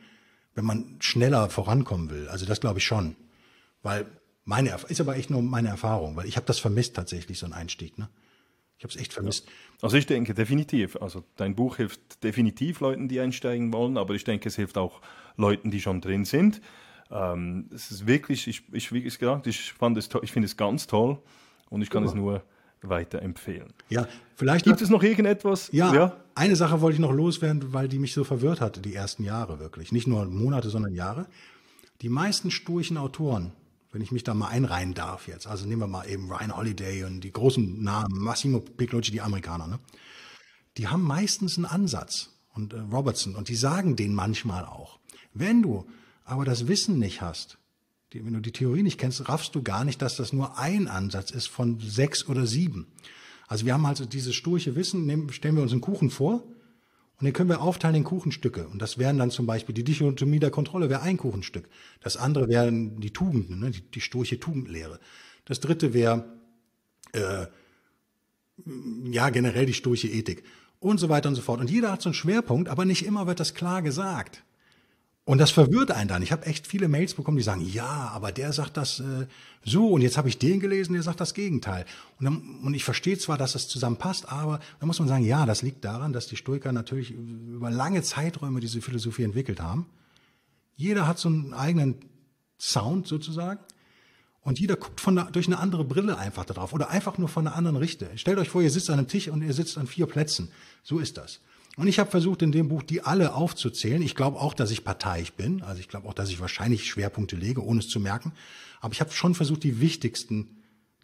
wenn 0.54 0.64
man 0.64 0.96
schneller 1.00 1.50
vorankommen 1.50 2.10
will. 2.10 2.30
Also 2.30 2.46
das 2.46 2.62
glaube 2.62 2.80
ich 2.80 2.86
schon. 2.86 3.16
Weil 3.84 4.06
meine 4.46 4.78
ist 4.88 5.02
aber 5.02 5.18
echt 5.18 5.30
nur 5.30 5.42
meine 5.42 5.70
Erfahrung, 5.70 6.16
weil 6.16 6.28
ich 6.28 6.38
habe 6.38 6.46
das 6.46 6.60
vermisst 6.60 6.96
tatsächlich, 6.96 7.40
so 7.40 7.46
ein 7.46 7.54
Einstieg. 7.54 7.98
Ne? 7.98 8.10
Ich 8.78 8.84
habe 8.84 8.94
es 8.94 9.00
echt 9.00 9.14
vermisst. 9.14 9.48
Also 9.82 9.98
ich 9.98 10.06
denke 10.06 10.34
definitiv. 10.34 10.96
Also 11.02 11.24
dein 11.36 11.56
Buch 11.56 11.78
hilft 11.78 12.24
definitiv 12.24 12.80
Leuten, 12.80 13.08
die 13.08 13.20
einsteigen 13.20 13.74
wollen, 13.74 13.98
aber 13.98 14.14
ich 14.14 14.24
denke, 14.24 14.50
es 14.50 14.56
hilft 14.56 14.78
auch 14.78 15.02
Leuten, 15.36 15.72
die 15.72 15.82
schon 15.82 16.02
drin 16.02 16.26
sind. 16.26 16.62
Ähm, 17.12 17.70
es 17.74 17.92
ist 17.92 18.08
wirklich, 18.08 18.48
ich, 18.48 18.64
ich 18.72 18.92
wie 18.92 19.02
gesagt, 19.02 19.48
ich 19.48 19.74
fand 19.74 19.98
es, 19.98 20.10
ich 20.22 20.32
finde 20.32 20.46
es 20.46 20.58
ganz 20.58 20.88
toll 20.88 21.20
und 21.70 21.82
ich 21.82 21.90
kann 21.90 22.04
Super. 22.04 22.18
es 22.18 22.22
nur 22.22 22.44
weiterempfehlen. 22.82 23.74
Ja, 23.90 24.08
vielleicht 24.36 24.66
gibt 24.66 24.82
es 24.82 24.90
noch 24.90 25.04
irgendetwas? 25.04 25.70
Ja, 25.72 25.94
ja, 25.94 26.18
eine 26.36 26.56
Sache 26.56 26.82
wollte 26.82 26.96
ich 26.96 27.00
noch 27.00 27.14
loswerden, 27.14 27.74
weil 27.74 27.88
die 27.88 28.00
mich 28.00 28.14
so 28.14 28.24
verwirrt 28.24 28.62
hatte, 28.62 28.82
die 28.82 28.94
ersten 28.94 29.24
Jahre 29.24 29.60
wirklich. 29.60 29.92
Nicht 29.92 30.08
nur 30.08 30.26
Monate, 30.26 30.70
sondern 30.70 30.94
Jahre. 30.94 31.28
Die 32.02 32.10
meisten 32.10 32.52
sturchen 32.52 32.98
Autoren, 32.98 33.54
wenn 33.96 34.02
ich 34.02 34.12
mich 34.12 34.26
da 34.26 34.34
mal 34.34 34.50
einreihen 34.50 34.94
darf 34.94 35.30
jetzt, 35.30 35.48
also 35.48 35.66
nehmen 35.66 35.84
wir 35.84 35.88
mal 35.88 36.06
eben 36.10 36.30
Ryan 36.30 36.58
Holiday 36.58 37.06
und 37.06 37.22
die 37.22 37.32
großen 37.32 37.82
Namen, 37.82 38.20
Massimo 38.20 38.60
Piccolucci, 38.60 39.10
die 39.10 39.22
Amerikaner, 39.22 39.68
ne? 39.68 39.80
die 40.76 40.90
haben 40.90 41.02
meistens 41.02 41.56
einen 41.56 41.66
Ansatz 41.66 42.32
und 42.54 42.74
äh, 42.74 42.80
Robertson 42.92 43.36
und 43.36 43.48
die 43.48 43.56
sagen 43.56 43.96
den 43.96 44.14
manchmal 44.14 44.66
auch. 44.66 45.00
Wenn 45.34 45.62
du 45.62 45.86
aber 46.26 46.44
das 46.44 46.68
Wissen 46.68 47.00
nicht 47.00 47.22
hast, 47.22 47.58
die, 48.12 48.26
wenn 48.26 48.34
du 48.34 48.42
die 48.42 48.52
Theorie 48.52 48.84
nicht 48.84 49.00
kennst, 49.00 49.30
raffst 49.30 49.56
du 49.56 49.64
gar 49.64 49.86
nicht, 49.86 50.02
dass 50.02 50.18
das 50.18 50.34
nur 50.34 50.58
ein 50.58 50.90
Ansatz 50.90 51.32
ist 51.32 51.48
von 51.48 51.80
sechs 51.80 52.28
oder 52.28 52.46
sieben. 52.46 52.88
Also 53.48 53.66
wir 53.66 53.76
haben 53.76 53.86
also 53.86 54.04
dieses 54.04 54.36
sturche 54.36 54.76
Wissen, 54.76 55.06
nehmen, 55.06 55.32
stellen 55.32 55.56
wir 55.56 55.64
uns 55.64 55.72
einen 55.72 55.80
Kuchen 55.80 56.10
vor 56.10 56.44
und 57.20 57.26
den 57.26 57.34
können 57.34 57.50
wir 57.50 57.62
aufteilen 57.62 57.96
in 57.96 58.04
Kuchenstücke. 58.04 58.68
Und 58.68 58.82
das 58.82 58.98
wären 58.98 59.18
dann 59.18 59.32
zum 59.32 59.46
Beispiel 59.46 59.74
die 59.74 59.84
Dichotomie 59.84 60.40
der 60.40 60.52
Kontrolle 60.52 60.90
wäre 60.90 61.02
ein 61.02 61.18
Kuchenstück. 61.18 61.70
Das 62.02 62.18
andere 62.18 62.48
wären 62.48 63.00
die 63.00 63.14
Tugenden, 63.14 63.60
ne? 63.60 63.72
die, 63.72 63.82
die 63.82 64.02
sturche 64.02 64.40
Tugendlehre. 64.40 65.00
Das 65.46 65.60
dritte 65.60 65.94
wäre 65.94 66.26
äh, 67.14 67.48
ja 69.12 69.30
generell 69.30 69.66
die 69.66 69.74
sturche 69.74 70.08
Ethik 70.08 70.44
und 70.80 71.00
so 71.00 71.10
weiter 71.10 71.30
und 71.30 71.36
so 71.36 71.42
fort. 71.42 71.60
Und 71.60 71.70
jeder 71.70 71.92
hat 71.92 72.02
so 72.02 72.10
einen 72.10 72.14
Schwerpunkt, 72.14 72.70
aber 72.70 72.86
nicht 72.86 73.06
immer 73.06 73.28
wird 73.28 73.40
das 73.40 73.54
klar 73.54 73.82
gesagt. 73.82 74.44
Und 75.26 75.40
das 75.40 75.50
verwirrt 75.50 75.90
einen 75.90 76.08
dann. 76.08 76.22
Ich 76.22 76.32
habe 76.32 76.46
echt 76.46 76.68
viele 76.68 76.88
Mails 76.88 77.16
bekommen, 77.16 77.38
die 77.38 77.44
sagen, 77.44 77.68
ja, 77.68 78.12
aber 78.14 78.32
der 78.32 78.54
sagt 78.54 78.78
das 78.78 79.00
äh, 79.00 79.26
so 79.64 79.90
und 79.90 80.02
jetzt 80.02 80.18
habe 80.18 80.30
ich 80.30 80.38
den 80.38 80.60
gelesen, 80.60 80.94
der 80.94 81.02
sagt 81.02 81.20
das 81.20 81.34
Gegenteil. 81.34 81.86
Und, 82.20 82.26
dann, 82.26 82.60
und 82.64 82.76
ich 82.76 82.84
verstehe 82.84 83.18
zwar, 83.18 83.36
dass 83.36 83.54
das 83.54 83.68
zusammenpasst, 83.68 84.32
aber 84.32 84.60
da 84.80 84.86
muss 84.86 85.00
man 85.00 85.08
sagen, 85.08 85.26
ja, 85.26 85.48
das 85.48 85.64
liegt 85.64 85.84
daran, 85.84 86.14
dass 86.14 86.28
die 86.28 86.38
Stoiker 86.38 86.72
natürlich 86.72 87.10
über 87.10 87.72
lange 87.72 88.04
Zeiträume 88.04 88.60
diese 88.60 88.82
Philosophie 88.82 89.24
entwickelt 89.24 89.60
haben. 89.60 89.88
Jeder 90.76 91.08
hat 91.08 91.18
so 91.18 91.30
einen 91.30 91.56
eigenen 91.56 91.96
Sound 92.60 93.08
sozusagen 93.08 93.60
und 94.42 94.60
jeder 94.60 94.76
guckt 94.76 95.02
von 95.02 95.16
der, 95.16 95.26
durch 95.26 95.48
eine 95.48 95.58
andere 95.58 95.86
Brille 95.86 96.20
einfach 96.20 96.46
darauf 96.46 96.72
oder 96.72 96.92
einfach 96.92 97.18
nur 97.18 97.30
von 97.30 97.48
einer 97.48 97.56
anderen 97.56 97.78
Richte. 97.78 98.12
Stellt 98.16 98.38
euch 98.38 98.50
vor, 98.50 98.62
ihr 98.62 98.70
sitzt 98.70 98.92
an 98.92 99.00
einem 99.00 99.08
Tisch 99.08 99.28
und 99.28 99.42
ihr 99.42 99.54
sitzt 99.54 99.80
an 99.80 99.88
vier 99.88 100.06
Plätzen. 100.06 100.52
So 100.84 101.00
ist 101.00 101.18
das. 101.18 101.40
Und 101.76 101.88
ich 101.88 102.00
habe 102.00 102.10
versucht, 102.10 102.42
in 102.42 102.52
dem 102.52 102.70
Buch 102.70 102.84
die 102.84 103.02
alle 103.02 103.34
aufzuzählen. 103.34 104.02
Ich 104.02 104.16
glaube 104.16 104.40
auch, 104.40 104.54
dass 104.54 104.72
ich 104.72 104.84
parteiisch 104.84 105.34
bin. 105.34 105.62
Also 105.62 105.80
ich 105.80 105.90
glaube 105.90 106.08
auch, 106.08 106.14
dass 106.14 106.30
ich 106.30 106.40
wahrscheinlich 106.40 106.90
Schwerpunkte 106.90 107.36
lege, 107.36 107.64
ohne 107.64 107.80
es 107.80 107.90
zu 107.90 108.00
merken. 108.00 108.32
Aber 108.80 108.94
ich 108.94 109.02
habe 109.02 109.12
schon 109.12 109.36
versucht, 109.36 109.64
die 109.64 109.82
wichtigsten 109.82 110.48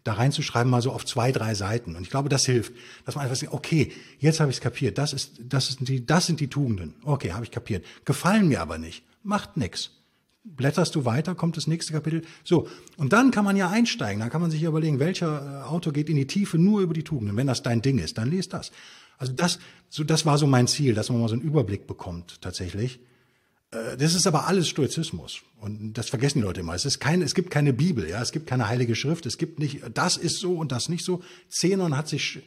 da 0.04 0.14
reinzuschreiben, 0.14 0.70
mal 0.70 0.82
so 0.82 0.92
auf 0.92 1.04
zwei, 1.04 1.30
drei 1.30 1.54
Seiten. 1.54 1.94
Und 1.94 2.02
ich 2.02 2.10
glaube, 2.10 2.28
das 2.28 2.44
hilft, 2.44 2.72
dass 3.04 3.14
man 3.14 3.24
einfach 3.24 3.36
sagt, 3.36 3.52
okay, 3.52 3.92
jetzt 4.18 4.40
habe 4.40 4.50
ich 4.50 4.56
es 4.56 4.60
kapiert. 4.60 4.98
Das 4.98 5.12
ist, 5.12 5.40
das 5.44 5.70
ist 5.70 5.78
die, 5.80 6.04
das 6.04 6.26
sind 6.26 6.40
die 6.40 6.48
Tugenden. 6.48 6.94
Okay, 7.04 7.32
habe 7.32 7.44
ich 7.44 7.50
kapiert. 7.50 7.84
Gefallen 8.04 8.48
mir 8.48 8.60
aber 8.60 8.78
nicht. 8.78 9.04
Macht 9.22 9.56
nix. 9.56 9.90
Blätterst 10.44 10.96
du 10.96 11.04
weiter, 11.04 11.36
kommt 11.36 11.56
das 11.56 11.68
nächste 11.68 11.92
Kapitel. 11.92 12.22
So. 12.42 12.68
Und 12.96 13.12
dann 13.12 13.30
kann 13.30 13.44
man 13.44 13.56
ja 13.56 13.70
einsteigen. 13.70 14.18
Dann 14.18 14.30
kann 14.30 14.40
man 14.40 14.50
sich 14.50 14.64
überlegen, 14.64 14.98
welcher 14.98 15.62
äh, 15.62 15.68
Autor 15.68 15.92
geht 15.92 16.08
in 16.08 16.16
die 16.16 16.26
Tiefe 16.26 16.58
nur 16.58 16.80
über 16.80 16.94
die 16.94 17.04
Tugenden. 17.04 17.36
Wenn 17.36 17.46
das 17.46 17.62
dein 17.62 17.80
Ding 17.80 17.98
ist, 17.98 18.18
dann 18.18 18.28
lest 18.28 18.52
das. 18.52 18.72
Also 19.22 19.34
das, 19.34 19.60
so, 19.88 20.02
das 20.02 20.26
war 20.26 20.36
so 20.36 20.48
mein 20.48 20.66
Ziel, 20.66 20.94
dass 20.94 21.08
man 21.08 21.20
mal 21.20 21.28
so 21.28 21.34
einen 21.34 21.44
Überblick 21.44 21.86
bekommt, 21.86 22.42
tatsächlich. 22.42 22.98
Äh, 23.70 23.96
das 23.96 24.14
ist 24.14 24.26
aber 24.26 24.48
alles 24.48 24.66
Stoizismus. 24.66 25.42
Und 25.60 25.94
das 25.94 26.08
vergessen 26.08 26.40
die 26.40 26.44
Leute 26.44 26.58
immer. 26.58 26.74
Es 26.74 26.84
ist 26.84 26.98
keine, 26.98 27.24
es 27.24 27.36
gibt 27.36 27.52
keine 27.52 27.72
Bibel, 27.72 28.08
ja. 28.08 28.20
Es 28.20 28.32
gibt 28.32 28.48
keine 28.48 28.66
heilige 28.66 28.96
Schrift. 28.96 29.24
Es 29.24 29.38
gibt 29.38 29.60
nicht, 29.60 29.80
das 29.94 30.16
ist 30.16 30.40
so 30.40 30.56
und 30.56 30.72
das 30.72 30.88
nicht 30.88 31.04
so. 31.04 31.22
Zenon 31.48 31.96
hat 31.96 32.08
sich, 32.08 32.40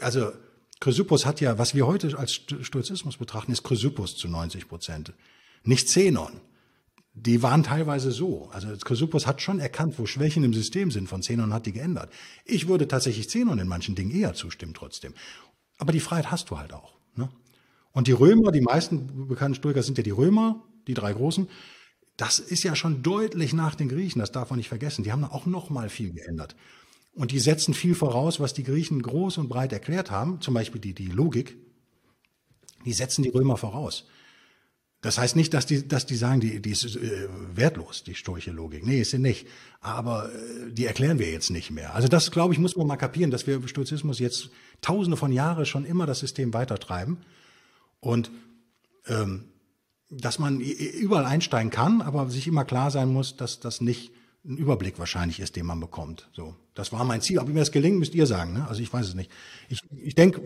also, 0.00 0.32
Chrysippus 0.80 1.26
hat 1.26 1.42
ja, 1.42 1.58
was 1.58 1.74
wir 1.74 1.86
heute 1.86 2.16
als 2.16 2.40
Stoizismus 2.62 3.18
betrachten, 3.18 3.52
ist 3.52 3.64
Chrysippus 3.64 4.16
zu 4.16 4.28
90 4.28 4.66
Prozent. 4.66 5.12
Nicht 5.64 5.90
Zenon. 5.90 6.40
Die 7.12 7.42
waren 7.42 7.64
teilweise 7.64 8.12
so. 8.12 8.48
Also 8.52 8.68
Chrysippus 8.76 9.26
hat 9.26 9.42
schon 9.42 9.58
erkannt, 9.58 9.98
wo 9.98 10.06
Schwächen 10.06 10.44
im 10.44 10.54
System 10.54 10.90
sind. 10.90 11.08
Von 11.08 11.20
Zenon 11.20 11.52
hat 11.52 11.66
die 11.66 11.72
geändert. 11.72 12.10
Ich 12.46 12.66
würde 12.68 12.88
tatsächlich 12.88 13.28
Zenon 13.28 13.58
in 13.58 13.68
manchen 13.68 13.94
Dingen 13.94 14.12
eher 14.12 14.32
zustimmen 14.34 14.72
trotzdem. 14.72 15.12
Aber 15.78 15.92
die 15.92 16.00
Freiheit 16.00 16.30
hast 16.30 16.50
du 16.50 16.58
halt 16.58 16.72
auch. 16.72 16.94
Ne? 17.14 17.28
Und 17.92 18.08
die 18.08 18.12
Römer, 18.12 18.52
die 18.52 18.60
meisten 18.60 19.28
bekannten 19.28 19.54
Stoiker 19.54 19.82
sind 19.82 19.96
ja 19.96 20.04
die 20.04 20.10
Römer, 20.10 20.62
die 20.86 20.94
drei 20.94 21.12
großen. 21.12 21.48
Das 22.16 22.40
ist 22.40 22.64
ja 22.64 22.74
schon 22.74 23.02
deutlich 23.02 23.52
nach 23.52 23.76
den 23.76 23.88
Griechen, 23.88 24.18
das 24.18 24.32
darf 24.32 24.50
man 24.50 24.58
nicht 24.58 24.68
vergessen. 24.68 25.04
Die 25.04 25.12
haben 25.12 25.24
auch 25.24 25.46
noch 25.46 25.70
mal 25.70 25.88
viel 25.88 26.12
geändert. 26.12 26.56
Und 27.14 27.30
die 27.30 27.38
setzen 27.40 27.74
viel 27.74 27.94
voraus, 27.94 28.38
was 28.40 28.54
die 28.54 28.64
Griechen 28.64 29.02
groß 29.02 29.38
und 29.38 29.48
breit 29.48 29.72
erklärt 29.72 30.10
haben, 30.10 30.40
zum 30.40 30.54
Beispiel 30.54 30.80
die, 30.80 30.94
die 30.94 31.06
Logik. 31.06 31.56
Die 32.84 32.92
setzen 32.92 33.22
die 33.22 33.28
Römer 33.30 33.56
voraus. 33.56 34.06
Das 35.00 35.16
heißt 35.16 35.36
nicht, 35.36 35.54
dass 35.54 35.64
die, 35.64 35.86
dass 35.86 36.06
die 36.06 36.16
sagen, 36.16 36.40
die, 36.40 36.60
die 36.60 36.70
ist 36.70 36.84
äh, 36.96 37.28
wertlos, 37.54 38.02
die 38.02 38.16
stoische 38.16 38.50
Logik. 38.50 38.84
Nee, 38.84 39.00
ist 39.00 39.12
sie 39.12 39.18
nicht. 39.18 39.46
Aber 39.80 40.28
äh, 40.32 40.72
die 40.72 40.86
erklären 40.86 41.20
wir 41.20 41.30
jetzt 41.30 41.50
nicht 41.50 41.70
mehr. 41.70 41.94
Also 41.94 42.08
das, 42.08 42.32
glaube 42.32 42.52
ich, 42.52 42.58
muss 42.58 42.76
man 42.76 42.86
mal 42.86 42.96
kapieren, 42.96 43.30
dass 43.30 43.46
wir 43.46 43.66
Stoizismus 43.68 44.18
jetzt 44.18 44.50
tausende 44.80 45.16
von 45.16 45.30
Jahren 45.32 45.66
schon 45.66 45.84
immer 45.84 46.06
das 46.06 46.18
System 46.18 46.52
weitertreiben. 46.52 47.18
Und 48.00 48.30
ähm, 49.06 49.44
dass 50.10 50.38
man 50.38 50.60
überall 50.60 51.26
einsteigen 51.26 51.70
kann, 51.70 52.00
aber 52.00 52.30
sich 52.30 52.46
immer 52.46 52.64
klar 52.64 52.90
sein 52.90 53.08
muss, 53.08 53.36
dass 53.36 53.60
das 53.60 53.80
nicht 53.80 54.12
ein 54.44 54.56
Überblick 54.56 54.98
wahrscheinlich 54.98 55.40
ist, 55.40 55.56
den 55.56 55.66
man 55.66 55.80
bekommt. 55.80 56.28
So, 56.32 56.56
das 56.74 56.92
war 56.92 57.04
mein 57.04 57.20
Ziel. 57.20 57.38
Ob 57.38 57.48
mir 57.48 57.60
das 57.60 57.72
gelingt, 57.72 57.98
müsst 57.98 58.14
ihr 58.14 58.26
sagen. 58.26 58.54
Ne? 58.54 58.66
Also 58.66 58.80
ich 58.80 58.92
weiß 58.92 59.06
es 59.06 59.14
nicht. 59.14 59.30
Ich, 59.68 59.82
ich 59.90 60.14
denke, 60.14 60.42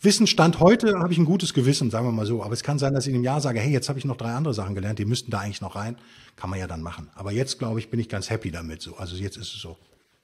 Wissensstand 0.00 0.60
heute 0.60 0.98
habe 1.00 1.12
ich 1.12 1.18
ein 1.18 1.24
gutes 1.24 1.54
Gewissen, 1.54 1.90
sagen 1.90 2.06
wir 2.06 2.12
mal 2.12 2.26
so. 2.26 2.42
Aber 2.42 2.52
es 2.52 2.62
kann 2.62 2.78
sein, 2.78 2.94
dass 2.94 3.06
ich 3.06 3.10
in 3.10 3.16
einem 3.16 3.24
Jahr 3.24 3.40
sage, 3.40 3.60
hey, 3.60 3.72
jetzt 3.72 3.88
habe 3.88 3.98
ich 3.98 4.04
noch 4.04 4.16
drei 4.16 4.32
andere 4.32 4.54
Sachen 4.54 4.74
gelernt, 4.74 4.98
die 4.98 5.04
müssten 5.04 5.30
da 5.30 5.40
eigentlich 5.40 5.60
noch 5.60 5.76
rein. 5.76 5.96
Kann 6.36 6.50
man 6.50 6.58
ja 6.58 6.66
dann 6.66 6.82
machen. 6.82 7.10
Aber 7.14 7.32
jetzt, 7.32 7.58
glaube 7.58 7.80
ich, 7.80 7.90
bin 7.90 7.98
ich 7.98 8.08
ganz 8.08 8.30
happy 8.30 8.50
damit 8.50 8.82
so. 8.82 8.96
Also 8.96 9.16
jetzt 9.16 9.36
ist 9.36 9.54
es 9.54 9.60
so. 9.60 9.76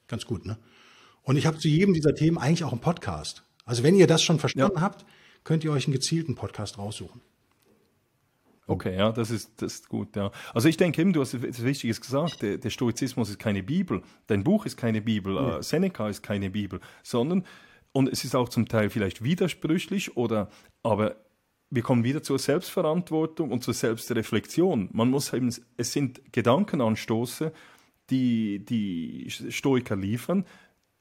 Ganz 0.08 0.26
gut, 0.26 0.46
ne? 0.46 0.58
Und 1.22 1.36
ich 1.36 1.46
habe 1.46 1.58
zu 1.58 1.68
jedem 1.68 1.94
dieser 1.94 2.14
Themen 2.14 2.38
eigentlich 2.38 2.64
auch 2.64 2.72
einen 2.72 2.80
Podcast. 2.80 3.44
Also 3.64 3.82
wenn 3.82 3.94
ihr 3.94 4.06
das 4.06 4.22
schon 4.22 4.38
verstanden 4.38 4.76
ja. 4.76 4.82
habt, 4.82 5.04
könnt 5.44 5.64
ihr 5.64 5.72
euch 5.72 5.86
einen 5.86 5.94
gezielten 5.94 6.34
Podcast 6.34 6.78
raussuchen. 6.78 7.20
Okay, 8.66 8.96
ja, 8.96 9.10
das 9.10 9.32
ist, 9.32 9.50
das 9.60 9.74
ist 9.74 9.88
gut, 9.88 10.14
ja. 10.14 10.30
Also 10.54 10.68
ich 10.68 10.76
denke 10.76 11.00
eben, 11.02 11.12
du 11.12 11.20
hast 11.20 11.34
etwas 11.34 11.64
Wichtiges 11.64 12.00
gesagt, 12.00 12.40
der, 12.40 12.56
der 12.56 12.70
Stoizismus 12.70 13.28
ist 13.28 13.40
keine 13.40 13.64
Bibel, 13.64 14.02
dein 14.28 14.44
Buch 14.44 14.64
ist 14.64 14.76
keine 14.76 15.02
Bibel, 15.02 15.34
nee. 15.34 15.58
äh, 15.58 15.62
Seneca 15.62 16.08
ist 16.08 16.22
keine 16.22 16.50
Bibel, 16.50 16.80
sondern 17.02 17.44
und 17.92 18.08
es 18.08 18.24
ist 18.24 18.34
auch 18.34 18.48
zum 18.48 18.68
Teil 18.68 18.90
vielleicht 18.90 19.22
widersprüchlich 19.22 20.16
oder, 20.16 20.48
aber 20.82 21.16
wir 21.70 21.82
kommen 21.82 22.04
wieder 22.04 22.22
zur 22.22 22.38
Selbstverantwortung 22.38 23.50
und 23.50 23.62
zur 23.62 23.74
Selbstreflexion. 23.74 24.90
Man 24.92 25.10
muss 25.10 25.32
eben, 25.32 25.54
es 25.76 25.92
sind 25.92 26.32
Gedankenanstoße, 26.32 27.52
die 28.10 28.64
die 28.64 29.30
Stoiker 29.30 29.96
liefern, 29.96 30.44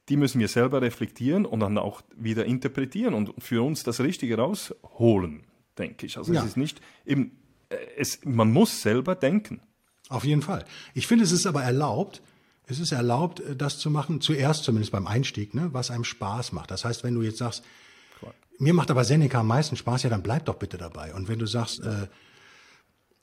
die 0.08 0.16
müssen 0.16 0.40
wir 0.40 0.48
selber 0.48 0.82
reflektieren 0.82 1.44
und 1.44 1.60
dann 1.60 1.78
auch 1.78 2.02
wieder 2.16 2.44
interpretieren 2.44 3.14
und 3.14 3.32
für 3.38 3.64
uns 3.64 3.82
das 3.82 4.00
Richtige 4.00 4.36
rausholen, 4.36 5.44
denke 5.78 6.06
ich. 6.06 6.18
Also 6.18 6.32
ja. 6.32 6.40
es 6.40 6.50
ist 6.50 6.56
nicht 6.56 6.80
eben, 7.04 7.32
äh, 7.68 7.76
es, 7.96 8.24
man 8.24 8.52
muss 8.52 8.82
selber 8.82 9.14
denken. 9.14 9.60
Auf 10.08 10.24
jeden 10.24 10.42
Fall. 10.42 10.64
Ich 10.94 11.06
finde, 11.06 11.24
es 11.24 11.30
ist 11.30 11.46
aber 11.46 11.62
erlaubt, 11.62 12.22
es 12.70 12.78
ist 12.78 12.92
erlaubt, 12.92 13.40
äh, 13.40 13.56
das 13.56 13.78
zu 13.78 13.90
machen, 13.90 14.20
zuerst 14.20 14.64
zumindest 14.64 14.92
beim 14.92 15.06
Einstieg, 15.06 15.54
ne, 15.54 15.68
was 15.72 15.90
einem 15.90 16.04
Spaß 16.04 16.52
macht. 16.52 16.70
Das 16.70 16.84
heißt, 16.84 17.04
wenn 17.04 17.14
du 17.14 17.22
jetzt 17.22 17.38
sagst, 17.38 17.62
cool. 18.22 18.32
mir 18.58 18.74
macht 18.74 18.90
aber 18.90 19.04
Seneca 19.04 19.40
am 19.40 19.48
meisten 19.48 19.76
Spaß, 19.76 20.04
ja, 20.04 20.10
dann 20.10 20.22
bleib 20.22 20.46
doch 20.46 20.56
bitte 20.56 20.78
dabei. 20.78 21.14
Und 21.14 21.28
wenn 21.28 21.38
du 21.38 21.46
sagst, 21.46 21.80
äh, 21.80 22.06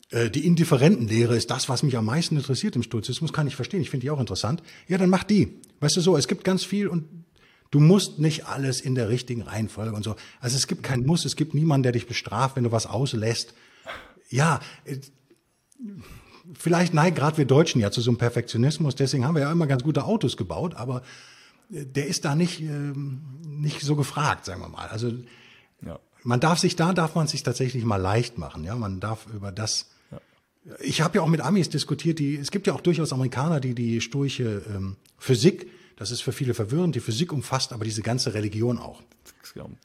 äh, 0.09 0.29
die 0.29 0.45
Indifferentenlehre 0.45 1.35
ist 1.35 1.51
das, 1.51 1.69
was 1.69 1.83
mich 1.83 1.97
am 1.97 2.05
meisten 2.05 2.37
interessiert 2.37 2.75
im 2.75 2.83
Stoizismus, 2.83 3.33
kann 3.33 3.47
ich 3.47 3.55
verstehen, 3.55 3.81
ich 3.81 3.89
finde 3.89 4.05
die 4.05 4.11
auch 4.11 4.19
interessant, 4.19 4.63
ja, 4.87 4.97
dann 4.97 5.09
mach 5.09 5.23
die. 5.23 5.61
Weißt 5.79 5.97
du 5.97 6.01
so, 6.01 6.17
es 6.17 6.27
gibt 6.27 6.43
ganz 6.43 6.63
viel 6.63 6.87
und 6.87 7.05
du 7.71 7.79
musst 7.79 8.19
nicht 8.19 8.45
alles 8.45 8.81
in 8.81 8.95
der 8.95 9.09
richtigen 9.09 9.41
Reihenfolge 9.41 9.95
und 9.95 10.03
so. 10.03 10.15
Also 10.39 10.55
es 10.55 10.67
gibt 10.67 10.83
kein 10.83 11.05
Muss, 11.05 11.25
es 11.25 11.35
gibt 11.35 11.53
niemanden, 11.53 11.83
der 11.83 11.91
dich 11.91 12.07
bestraft, 12.07 12.55
wenn 12.55 12.63
du 12.63 12.71
was 12.71 12.85
auslässt. 12.85 13.53
Ja, 14.29 14.59
äh, 14.85 14.97
vielleicht 16.53 16.93
neigen 16.93 17.15
gerade 17.15 17.37
wir 17.37 17.45
Deutschen 17.45 17.81
ja 17.81 17.91
zu 17.91 18.01
so 18.01 18.11
einem 18.11 18.17
Perfektionismus, 18.17 18.95
deswegen 18.95 19.25
haben 19.25 19.35
wir 19.35 19.43
ja 19.43 19.51
immer 19.51 19.67
ganz 19.67 19.83
gute 19.83 20.05
Autos 20.05 20.37
gebaut, 20.37 20.75
aber 20.75 21.01
äh, 21.71 21.85
der 21.85 22.07
ist 22.07 22.25
da 22.25 22.35
nicht, 22.35 22.61
ähm, 22.61 23.21
nicht 23.45 23.81
so 23.81 23.95
gefragt, 23.95 24.45
sagen 24.45 24.61
wir 24.61 24.69
mal. 24.69 24.87
Also 24.87 25.11
ja. 25.85 25.99
man 26.23 26.39
darf 26.39 26.59
sich, 26.59 26.75
da 26.75 26.93
darf 26.93 27.15
man 27.15 27.27
sich 27.27 27.43
tatsächlich 27.43 27.85
mal 27.85 27.97
leicht 27.97 28.37
machen, 28.37 28.63
ja. 28.63 28.75
Man 28.75 28.99
darf 28.99 29.27
über 29.33 29.51
das 29.51 29.87
ich 30.79 31.01
habe 31.01 31.17
ja 31.17 31.21
auch 31.21 31.27
mit 31.27 31.41
Amis 31.41 31.69
diskutiert, 31.69 32.19
die, 32.19 32.35
es 32.35 32.51
gibt 32.51 32.67
ja 32.67 32.73
auch 32.73 32.81
durchaus 32.81 33.13
Amerikaner, 33.13 33.59
die 33.59 33.73
die 33.73 34.01
stoische 34.01 34.63
ähm, 34.73 34.97
Physik, 35.17 35.67
das 35.97 36.11
ist 36.11 36.21
für 36.21 36.31
viele 36.31 36.53
verwirrend, 36.53 36.95
die 36.95 36.99
Physik 36.99 37.33
umfasst 37.33 37.73
aber 37.73 37.83
diese 37.83 38.01
ganze 38.01 38.33
Religion 38.33 38.77
auch. 38.77 39.01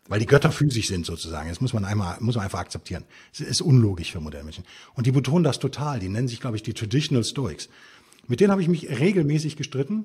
Weil 0.09 0.20
die 0.20 0.26
Götter 0.26 0.52
physisch 0.52 0.89
sind 0.89 1.06
sozusagen. 1.06 1.48
Das 1.48 1.60
muss 1.60 1.72
man 1.72 1.84
einmal, 1.84 2.18
muss 2.20 2.34
man 2.34 2.44
einfach 2.44 2.59
akzeptieren. 2.59 3.05
Es 3.32 3.40
ist 3.40 3.62
unlogisch 3.62 4.12
für 4.12 4.20
moderne 4.20 4.44
Menschen. 4.44 4.64
Und 4.94 5.06
die 5.06 5.12
betonen 5.12 5.44
das 5.44 5.59
total. 5.59 6.01
Die 6.01 6.09
nennen 6.09 6.28
sich, 6.28 6.40
glaube 6.40 6.56
ich, 6.56 6.62
die 6.62 6.74
Traditional 6.74 7.24
Stoics. 7.24 7.68
Mit 8.26 8.40
denen 8.40 8.51
habe 8.51 8.60
ich 8.60 8.68
mich 8.68 8.89
regelmäßig 8.89 9.56
gestritten. 9.56 10.05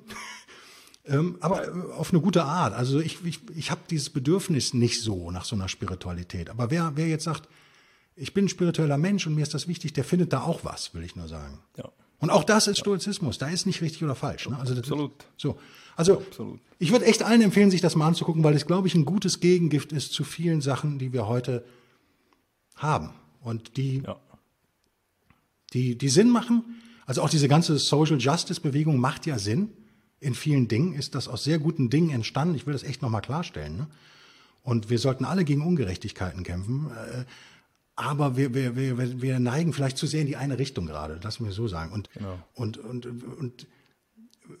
ähm, 1.06 1.36
aber 1.40 1.66
äh, 1.66 1.92
auf 1.92 2.10
eine 2.10 2.22
gute 2.22 2.44
Art. 2.44 2.72
Also 2.72 3.00
ich, 3.00 3.24
ich, 3.24 3.40
ich 3.54 3.70
habe 3.70 3.82
dieses 3.90 4.10
Bedürfnis 4.10 4.72
nicht 4.72 5.02
so 5.02 5.30
nach 5.30 5.44
so 5.44 5.56
einer 5.56 5.68
Spiritualität. 5.68 6.48
Aber 6.48 6.70
wer, 6.70 6.92
wer 6.94 7.08
jetzt 7.08 7.24
sagt, 7.24 7.48
ich 8.16 8.32
bin 8.32 8.46
ein 8.46 8.48
spiritueller 8.48 8.98
Mensch 8.98 9.26
und 9.26 9.34
mir 9.34 9.42
ist 9.42 9.54
das 9.54 9.68
wichtig, 9.68 9.92
der 9.92 10.04
findet 10.04 10.32
da 10.32 10.42
auch 10.42 10.64
was, 10.64 10.94
will 10.94 11.04
ich 11.04 11.14
nur 11.16 11.28
sagen. 11.28 11.58
Ja. 11.76 11.90
Und 12.20 12.30
auch 12.30 12.44
das 12.44 12.66
ist 12.66 12.78
Stoizismus. 12.78 13.38
Da 13.38 13.48
ist 13.48 13.66
nicht 13.66 13.80
richtig 13.80 14.02
oder 14.02 14.14
falsch. 14.14 14.48
Ne? 14.48 14.58
Also 14.58 14.74
Absolut. 14.74 15.12
Ist, 15.12 15.26
so. 15.36 15.58
Also 15.98 16.18
Absolut. 16.18 16.60
ich 16.78 16.92
würde 16.92 17.06
echt 17.06 17.24
allen 17.24 17.42
empfehlen, 17.42 17.72
sich 17.72 17.80
das 17.80 17.96
mal 17.96 18.06
anzugucken, 18.06 18.44
weil 18.44 18.54
es, 18.54 18.66
glaube 18.66 18.86
ich, 18.86 18.94
ein 18.94 19.04
gutes 19.04 19.40
Gegengift 19.40 19.90
ist 19.90 20.12
zu 20.12 20.22
vielen 20.22 20.60
Sachen, 20.60 21.00
die 21.00 21.12
wir 21.12 21.26
heute 21.26 21.64
haben 22.76 23.10
und 23.42 23.76
die, 23.76 24.02
ja. 24.06 24.16
die, 25.72 25.98
die 25.98 26.08
Sinn 26.08 26.30
machen. 26.30 26.62
Also 27.04 27.20
auch 27.20 27.28
diese 27.28 27.48
ganze 27.48 27.76
Social 27.78 28.18
Justice 28.18 28.60
Bewegung 28.60 28.98
macht 28.98 29.26
ja 29.26 29.40
Sinn. 29.40 29.72
In 30.20 30.34
vielen 30.34 30.68
Dingen 30.68 30.94
ist 30.94 31.16
das 31.16 31.26
aus 31.26 31.42
sehr 31.42 31.58
guten 31.58 31.90
Dingen 31.90 32.10
entstanden. 32.10 32.54
Ich 32.54 32.64
will 32.64 32.74
das 32.74 32.84
echt 32.84 33.02
nochmal 33.02 33.22
klarstellen. 33.22 33.76
Ne? 33.76 33.88
Und 34.62 34.90
wir 34.90 35.00
sollten 35.00 35.24
alle 35.24 35.44
gegen 35.44 35.62
Ungerechtigkeiten 35.62 36.44
kämpfen. 36.44 36.92
Äh, 36.92 37.24
aber 37.96 38.36
wir, 38.36 38.54
wir, 38.54 38.76
wir, 38.76 39.20
wir 39.20 39.40
neigen 39.40 39.72
vielleicht 39.72 39.98
zu 39.98 40.06
sehr 40.06 40.20
in 40.20 40.28
die 40.28 40.36
eine 40.36 40.60
Richtung 40.60 40.86
gerade, 40.86 41.18
lass 41.24 41.40
mir 41.40 41.50
so 41.50 41.66
sagen. 41.66 41.90
Und, 41.90 42.08
genau. 42.12 42.38
und, 42.54 42.78
und, 42.78 43.06
und 43.06 43.66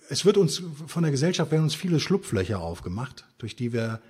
es 0.08 0.24
wird 0.24 0.36
uns 0.36 0.62
von 0.86 1.02
der 1.02 1.12
Gesellschaft 1.12 1.50
werden 1.50 1.64
uns 1.64 1.74
viele 1.74 2.00
Schlupflöcher 2.00 2.60
aufgemacht, 2.60 3.24
durch 3.38 3.56
die 3.56 3.72
wir 3.72 4.00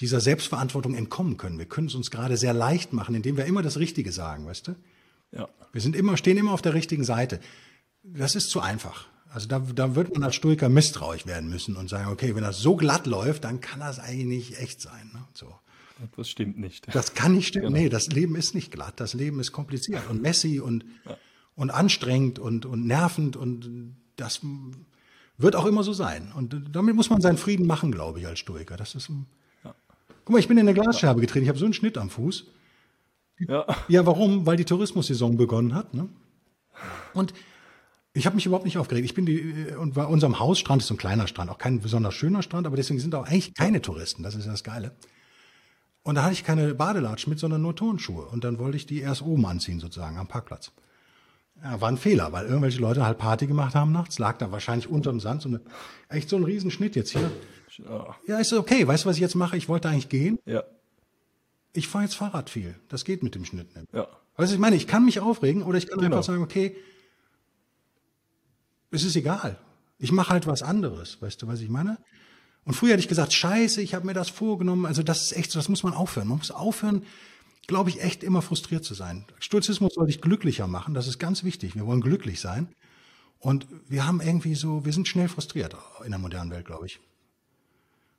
dieser 0.00 0.20
Selbstverantwortung 0.20 0.94
entkommen 0.94 1.36
können. 1.36 1.58
Wir 1.58 1.66
können 1.66 1.86
es 1.86 1.94
uns 1.94 2.10
gerade 2.10 2.36
sehr 2.36 2.54
leicht 2.54 2.92
machen, 2.92 3.14
indem 3.14 3.36
wir 3.36 3.44
immer 3.44 3.62
das 3.62 3.78
Richtige 3.78 4.12
sagen, 4.12 4.46
weißt 4.46 4.68
du? 4.68 4.74
Ja. 5.32 5.48
Wir 5.72 5.80
sind 5.80 5.96
immer, 5.96 6.16
stehen 6.16 6.36
immer 6.36 6.52
auf 6.52 6.62
der 6.62 6.74
richtigen 6.74 7.04
Seite. 7.04 7.40
Das 8.02 8.34
ist 8.34 8.50
zu 8.50 8.60
einfach. 8.60 9.06
Also 9.30 9.48
da, 9.48 9.60
da 9.60 9.94
wird 9.94 10.12
man 10.12 10.24
als 10.24 10.34
Stoiker 10.34 10.68
misstrauisch 10.68 11.26
werden 11.26 11.48
müssen 11.48 11.76
und 11.76 11.88
sagen, 11.88 12.10
okay, 12.10 12.34
wenn 12.34 12.42
das 12.42 12.58
so 12.58 12.76
glatt 12.76 13.06
läuft, 13.06 13.44
dann 13.44 13.60
kann 13.60 13.80
das 13.80 13.98
eigentlich 13.98 14.26
nicht 14.26 14.58
echt 14.58 14.80
sein. 14.80 15.10
Ne? 15.14 15.24
So. 15.32 15.54
Das 16.16 16.28
stimmt 16.28 16.58
nicht. 16.58 16.94
Das 16.94 17.14
kann 17.14 17.34
nicht 17.34 17.48
stimmen. 17.48 17.66
Genau. 17.66 17.78
Nee, 17.78 17.88
das 17.88 18.08
Leben 18.08 18.34
ist 18.36 18.54
nicht 18.54 18.72
glatt. 18.72 18.94
Das 18.96 19.14
Leben 19.14 19.40
ist 19.40 19.52
kompliziert 19.52 20.02
und 20.10 20.20
messy 20.20 20.60
und, 20.60 20.84
ja. 21.06 21.16
und 21.54 21.70
anstrengend 21.70 22.38
und, 22.38 22.66
und 22.66 22.86
nervend 22.86 23.36
und 23.36 23.94
das 24.16 24.40
wird 25.42 25.56
auch 25.56 25.66
immer 25.66 25.82
so 25.82 25.92
sein. 25.92 26.32
Und 26.34 26.56
damit 26.72 26.94
muss 26.94 27.10
man 27.10 27.20
seinen 27.20 27.38
Frieden 27.38 27.66
machen, 27.66 27.92
glaube 27.92 28.20
ich, 28.20 28.26
als 28.26 28.38
Stoiker. 28.38 28.76
Das 28.76 28.94
ist 28.94 29.08
ein 29.08 29.26
ja. 29.64 29.74
Guck 30.24 30.30
mal, 30.32 30.38
ich 30.38 30.48
bin 30.48 30.58
in 30.58 30.68
eine 30.68 30.74
Glasscherbe 30.74 31.20
getreten. 31.20 31.44
Ich 31.44 31.48
habe 31.48 31.58
so 31.58 31.64
einen 31.64 31.74
Schnitt 31.74 31.98
am 31.98 32.10
Fuß. 32.10 32.46
Ja. 33.38 33.66
Ja, 33.88 34.06
warum? 34.06 34.46
Weil 34.46 34.56
die 34.56 34.64
Tourismussaison 34.64 35.36
begonnen 35.36 35.74
hat. 35.74 35.94
Ne? 35.94 36.08
Und 37.14 37.34
ich 38.14 38.26
habe 38.26 38.36
mich 38.36 38.46
überhaupt 38.46 38.64
nicht 38.64 38.78
aufgeregt. 38.78 39.04
Ich 39.04 39.14
bin 39.14 39.26
die 39.26 39.66
und 39.78 39.94
bei 39.94 40.04
unserem 40.04 40.38
Hausstrand 40.38 40.82
ist 40.82 40.88
so 40.88 40.94
ein 40.94 40.98
kleiner 40.98 41.26
Strand, 41.26 41.50
auch 41.50 41.58
kein 41.58 41.80
besonders 41.80 42.14
schöner 42.14 42.42
Strand, 42.42 42.66
aber 42.66 42.76
deswegen 42.76 43.00
sind 43.00 43.14
auch 43.14 43.26
eigentlich 43.26 43.54
keine 43.54 43.80
Touristen. 43.80 44.22
Das 44.22 44.34
ist 44.34 44.46
das 44.46 44.62
Geile. 44.62 44.92
Und 46.02 46.16
da 46.16 46.24
hatte 46.24 46.34
ich 46.34 46.44
keine 46.44 46.74
Badelatschen 46.74 47.30
mit, 47.30 47.38
sondern 47.38 47.62
nur 47.62 47.74
Turnschuhe. 47.74 48.26
Und 48.26 48.44
dann 48.44 48.58
wollte 48.58 48.76
ich 48.76 48.86
die 48.86 49.00
erst 49.00 49.22
oben 49.22 49.46
anziehen, 49.46 49.80
sozusagen, 49.80 50.18
am 50.18 50.26
Parkplatz. 50.26 50.72
Ja, 51.62 51.80
war 51.80 51.88
ein 51.88 51.96
Fehler, 51.96 52.32
weil 52.32 52.46
irgendwelche 52.46 52.80
Leute 52.80 53.04
halt 53.06 53.18
Party 53.18 53.46
gemacht 53.46 53.74
haben 53.74 53.92
nachts, 53.92 54.18
lag 54.18 54.36
da 54.38 54.50
wahrscheinlich 54.50 54.88
unterm 54.88 55.20
Sand, 55.20 55.42
so 55.42 55.48
eine, 55.48 55.60
echt 56.08 56.28
so 56.28 56.36
ein 56.36 56.44
Riesenschnitt 56.44 56.96
jetzt 56.96 57.10
hier. 57.10 57.30
Ja, 58.26 58.38
ist 58.38 58.52
okay. 58.52 58.86
Weißt 58.86 59.04
du, 59.04 59.08
was 59.08 59.16
ich 59.16 59.22
jetzt 59.22 59.34
mache? 59.34 59.56
Ich 59.56 59.68
wollte 59.68 59.88
eigentlich 59.88 60.08
gehen. 60.08 60.38
Ja. 60.44 60.64
Ich 61.72 61.88
fahre 61.88 62.04
jetzt 62.04 62.14
Fahrrad 62.14 62.50
viel. 62.50 62.74
Das 62.88 63.04
geht 63.04 63.22
mit 63.22 63.34
dem 63.34 63.44
Schnitt 63.44 63.74
nicht. 63.74 63.92
Ja. 63.94 64.08
Weißt 64.36 64.50
du, 64.50 64.54
ich 64.54 64.60
meine, 64.60 64.76
ich 64.76 64.86
kann 64.86 65.04
mich 65.04 65.20
aufregen 65.20 65.62
oder 65.62 65.78
ich 65.78 65.86
kann 65.86 66.00
genau. 66.00 66.16
einfach 66.16 66.26
sagen, 66.26 66.42
okay, 66.42 66.76
es 68.90 69.04
ist 69.04 69.16
egal. 69.16 69.58
Ich 69.98 70.12
mache 70.12 70.30
halt 70.30 70.46
was 70.46 70.62
anderes. 70.62 71.22
Weißt 71.22 71.40
du, 71.40 71.46
was 71.46 71.60
ich 71.60 71.68
meine? 71.68 71.98
Und 72.64 72.74
früher 72.74 72.90
hätte 72.90 73.00
ich 73.00 73.08
gesagt, 73.08 73.32
scheiße, 73.32 73.80
ich 73.80 73.94
habe 73.94 74.06
mir 74.06 74.14
das 74.14 74.28
vorgenommen. 74.28 74.84
Also 74.84 75.02
das 75.02 75.22
ist 75.22 75.36
echt 75.36 75.50
so, 75.50 75.58
das 75.58 75.68
muss 75.68 75.82
man 75.82 75.94
aufhören. 75.94 76.28
Man 76.28 76.38
muss 76.38 76.50
aufhören, 76.50 77.04
glaube 77.66 77.90
ich, 77.90 78.02
echt 78.02 78.22
immer 78.22 78.42
frustriert 78.42 78.84
zu 78.84 78.94
sein. 78.94 79.24
Stoizismus 79.38 79.94
soll 79.94 80.06
dich 80.06 80.20
glücklicher 80.20 80.66
machen, 80.66 80.94
das 80.94 81.06
ist 81.06 81.18
ganz 81.18 81.44
wichtig. 81.44 81.74
Wir 81.74 81.86
wollen 81.86 82.00
glücklich 82.00 82.40
sein. 82.40 82.68
Und 83.38 83.66
wir 83.88 84.06
haben 84.06 84.20
irgendwie 84.20 84.54
so, 84.54 84.84
wir 84.84 84.92
sind 84.92 85.08
schnell 85.08 85.28
frustriert 85.28 85.76
in 86.04 86.10
der 86.10 86.20
modernen 86.20 86.50
Welt, 86.50 86.66
glaube 86.66 86.86
ich. 86.86 87.00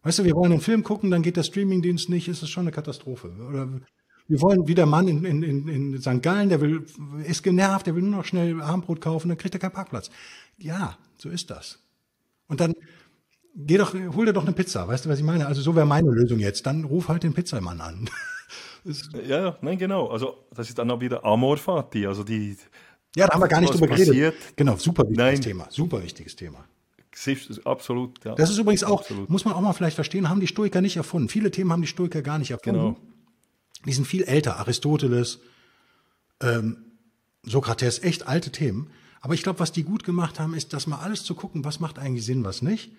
Weißt 0.03 0.19
du, 0.19 0.25
wir 0.25 0.35
wollen 0.35 0.51
einen 0.51 0.61
Film 0.61 0.83
gucken, 0.83 1.11
dann 1.11 1.23
geht 1.23 1.37
der 1.37 1.43
Streamingdienst 1.43 2.09
nicht, 2.09 2.27
ist 2.27 2.43
es 2.43 2.49
schon 2.49 2.63
eine 2.63 2.71
Katastrophe. 2.71 3.29
Oder 3.47 3.69
wir 4.27 4.41
wollen 4.41 4.67
wie 4.67 4.75
der 4.75 4.85
Mann 4.85 5.07
in, 5.07 5.23
in, 5.23 5.43
in, 5.43 5.67
in 5.67 6.01
St. 6.01 6.21
Gallen, 6.21 6.49
der 6.49 6.59
will, 6.59 6.85
ist 7.23 7.41
genervt, 7.41 7.87
der 7.87 7.95
will 7.95 8.03
nur 8.03 8.17
noch 8.17 8.25
schnell 8.25 8.61
Armbrot 8.61 8.99
kaufen, 8.99 9.29
dann 9.29 9.37
kriegt 9.37 9.55
er 9.55 9.59
keinen 9.59 9.71
Parkplatz. 9.71 10.09
Ja, 10.57 10.97
so 11.17 11.29
ist 11.29 11.49
das. 11.49 11.79
Und 12.47 12.59
dann 12.59 12.73
geh 13.55 13.77
doch, 13.77 13.93
hol 13.93 14.25
dir 14.25 14.33
doch 14.33 14.43
eine 14.43 14.53
Pizza, 14.53 14.87
weißt 14.87 15.05
du, 15.05 15.09
was 15.09 15.19
ich 15.19 15.25
meine? 15.25 15.47
Also 15.47 15.61
so 15.61 15.75
wäre 15.75 15.85
meine 15.85 16.09
Lösung 16.09 16.39
jetzt. 16.39 16.65
Dann 16.65 16.83
ruf 16.83 17.07
halt 17.07 17.23
den 17.23 17.33
Pizzamann 17.33 17.81
an. 17.81 18.09
ja, 19.27 19.57
nein, 19.61 19.77
genau. 19.77 20.07
Also 20.07 20.45
das 20.53 20.69
ist 20.69 20.77
dann 20.77 20.91
auch 20.91 20.99
wieder 20.99 21.23
Amor 21.23 21.57
Fati, 21.57 22.05
also 22.05 22.23
die. 22.23 22.57
Ja, 23.15 23.27
da 23.27 23.33
haben 23.33 23.41
wir 23.41 23.47
gar 23.47 23.61
nicht 23.61 23.73
drüber 23.73 23.87
geredet. 23.87 24.35
Genau, 24.55 24.75
super 24.75 25.03
wichtiges 25.03 25.17
nein. 25.17 25.41
Thema, 25.41 25.67
super 25.69 26.03
wichtiges 26.03 26.35
Thema. 26.35 26.65
Absolut, 27.63 28.23
ja. 28.25 28.33
Das 28.35 28.49
ist 28.49 28.57
übrigens 28.57 28.83
auch, 28.83 29.01
Absolut. 29.01 29.29
muss 29.29 29.45
man 29.45 29.53
auch 29.53 29.61
mal 29.61 29.73
vielleicht 29.73 29.95
verstehen, 29.95 30.29
haben 30.29 30.39
die 30.39 30.47
Stoiker 30.47 30.81
nicht 30.81 30.97
erfunden. 30.97 31.29
Viele 31.29 31.51
Themen 31.51 31.71
haben 31.71 31.81
die 31.81 31.87
Stoiker 31.87 32.23
gar 32.23 32.39
nicht 32.39 32.51
erfunden. 32.51 32.79
Genau. 32.79 32.97
Die 33.85 33.93
sind 33.93 34.05
viel 34.05 34.23
älter, 34.23 34.57
Aristoteles, 34.57 35.39
ähm, 36.41 36.77
Sokrates, 37.43 38.01
echt 38.01 38.27
alte 38.27 38.51
Themen. 38.51 38.89
Aber 39.21 39.35
ich 39.35 39.43
glaube, 39.43 39.59
was 39.59 39.71
die 39.71 39.83
gut 39.83 40.03
gemacht 40.03 40.39
haben, 40.39 40.53
ist, 40.53 40.73
dass 40.73 40.87
mal 40.87 40.99
alles 40.99 41.23
zu 41.23 41.35
gucken, 41.35 41.63
was 41.63 41.79
macht 41.79 41.99
eigentlich 41.99 42.25
Sinn, 42.25 42.43
was 42.43 42.61
nicht 42.61 42.91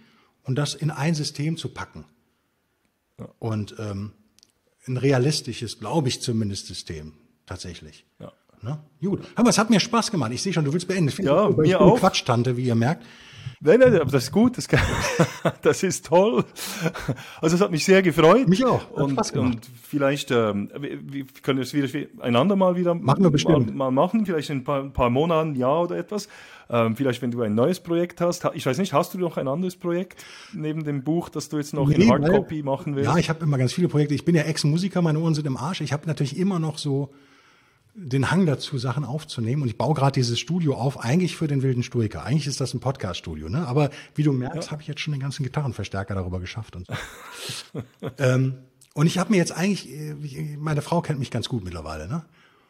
und 0.44 0.56
das 0.56 0.74
in 0.74 0.90
ein 0.90 1.14
System 1.14 1.56
zu 1.56 1.70
packen. 1.70 2.04
Ja. 3.18 3.28
Und 3.38 3.74
ähm, 3.78 4.12
ein 4.86 4.96
realistisches, 4.96 5.78
glaube 5.78 6.08
ich 6.08 6.20
zumindest, 6.20 6.66
System 6.66 7.14
tatsächlich. 7.46 8.04
Ja. 8.18 8.32
Ne? 8.62 8.78
Gut. 9.02 9.20
Aber 9.34 9.50
es 9.50 9.58
hat 9.58 9.68
mir 9.68 9.78
Spaß 9.78 10.10
gemacht. 10.10 10.32
Ich 10.32 10.42
sehe 10.42 10.52
schon, 10.52 10.64
du 10.64 10.72
willst 10.72 10.88
beenden. 10.88 11.08
Ich 11.08 11.18
ja, 11.18 11.50
mir 11.50 11.80
auch. 11.80 11.98
Quatschtante, 11.98 12.56
wie 12.56 12.64
ihr 12.64 12.74
merkt. 12.74 13.04
Nein, 13.66 13.80
nein, 13.80 13.94
aber 13.94 14.10
das 14.10 14.24
ist 14.24 14.32
gut, 14.32 14.58
das, 14.58 14.68
kann, 14.68 14.80
das 15.62 15.82
ist 15.82 16.04
toll. 16.04 16.44
Also 17.40 17.56
es 17.56 17.62
hat 17.62 17.70
mich 17.70 17.86
sehr 17.86 18.02
gefreut. 18.02 18.46
Mich 18.46 18.62
auch. 18.62 18.90
Und, 18.90 19.34
und 19.36 19.66
vielleicht 19.82 20.30
ähm, 20.30 20.70
wir 20.78 21.24
können 21.42 21.60
es 21.60 21.72
wieder 21.72 21.88
einander 22.20 22.56
mal 22.56 22.76
wieder 22.76 22.94
machen 22.94 23.22
wir 23.22 23.30
bestimmt. 23.30 23.74
Mal, 23.74 23.90
mal 23.90 23.90
machen, 23.90 24.26
vielleicht 24.26 24.50
in 24.50 24.58
ein 24.58 24.64
paar, 24.64 24.82
ein 24.82 24.92
paar 24.92 25.08
Monaten, 25.08 25.54
Jahr 25.56 25.84
oder 25.84 25.96
etwas. 25.96 26.28
Ähm, 26.68 26.94
vielleicht, 26.94 27.22
wenn 27.22 27.30
du 27.30 27.40
ein 27.40 27.54
neues 27.54 27.80
Projekt 27.80 28.20
hast. 28.20 28.46
Ich 28.52 28.66
weiß 28.66 28.76
nicht, 28.76 28.92
hast 28.92 29.14
du 29.14 29.18
noch 29.18 29.38
ein 29.38 29.48
anderes 29.48 29.76
Projekt 29.76 30.22
neben 30.52 30.84
dem 30.84 31.02
Buch, 31.02 31.30
das 31.30 31.48
du 31.48 31.56
jetzt 31.56 31.72
noch 31.72 31.88
nee, 31.88 31.94
in 31.94 32.10
Hardcopy 32.10 32.62
machen 32.62 32.96
willst? 32.96 33.10
Ja, 33.10 33.16
ich 33.16 33.30
habe 33.30 33.44
immer 33.44 33.56
ganz 33.56 33.72
viele 33.72 33.88
Projekte. 33.88 34.14
Ich 34.14 34.26
bin 34.26 34.34
ja 34.34 34.42
Ex-Musiker, 34.42 35.00
meine 35.00 35.20
Ohren 35.20 35.34
sind 35.34 35.46
im 35.46 35.56
Arsch. 35.56 35.80
Ich 35.80 35.94
habe 35.94 36.06
natürlich 36.06 36.38
immer 36.38 36.58
noch 36.58 36.76
so 36.76 37.14
den 37.94 38.30
Hang 38.30 38.46
dazu, 38.46 38.76
Sachen 38.78 39.04
aufzunehmen. 39.04 39.62
Und 39.62 39.68
ich 39.68 39.78
baue 39.78 39.94
gerade 39.94 40.12
dieses 40.12 40.38
Studio 40.38 40.74
auf, 40.74 40.98
eigentlich 40.98 41.36
für 41.36 41.46
den 41.46 41.62
wilden 41.62 41.82
Stoiker. 41.82 42.24
Eigentlich 42.24 42.46
ist 42.46 42.60
das 42.60 42.74
ein 42.74 42.80
Podcast-Studio, 42.80 43.48
ne? 43.48 43.66
Aber 43.66 43.90
wie 44.14 44.22
du 44.22 44.32
merkst, 44.32 44.66
ja. 44.66 44.72
habe 44.72 44.82
ich 44.82 44.88
jetzt 44.88 45.00
schon 45.00 45.12
den 45.12 45.20
ganzen 45.20 45.44
Gitarrenverstärker 45.44 46.14
darüber 46.14 46.40
geschafft 46.40 46.76
und 46.76 46.86
so. 46.86 47.82
ähm, 48.18 48.54
und 48.94 49.06
ich 49.06 49.18
habe 49.18 49.30
mir 49.30 49.36
jetzt 49.36 49.52
eigentlich, 49.52 49.90
äh, 49.90 50.56
meine 50.58 50.82
Frau 50.82 51.02
kennt 51.02 51.18
mich 51.18 51.30
ganz 51.30 51.48
gut 51.48 51.64
mittlerweile, 51.64 52.08
ne? 52.08 52.24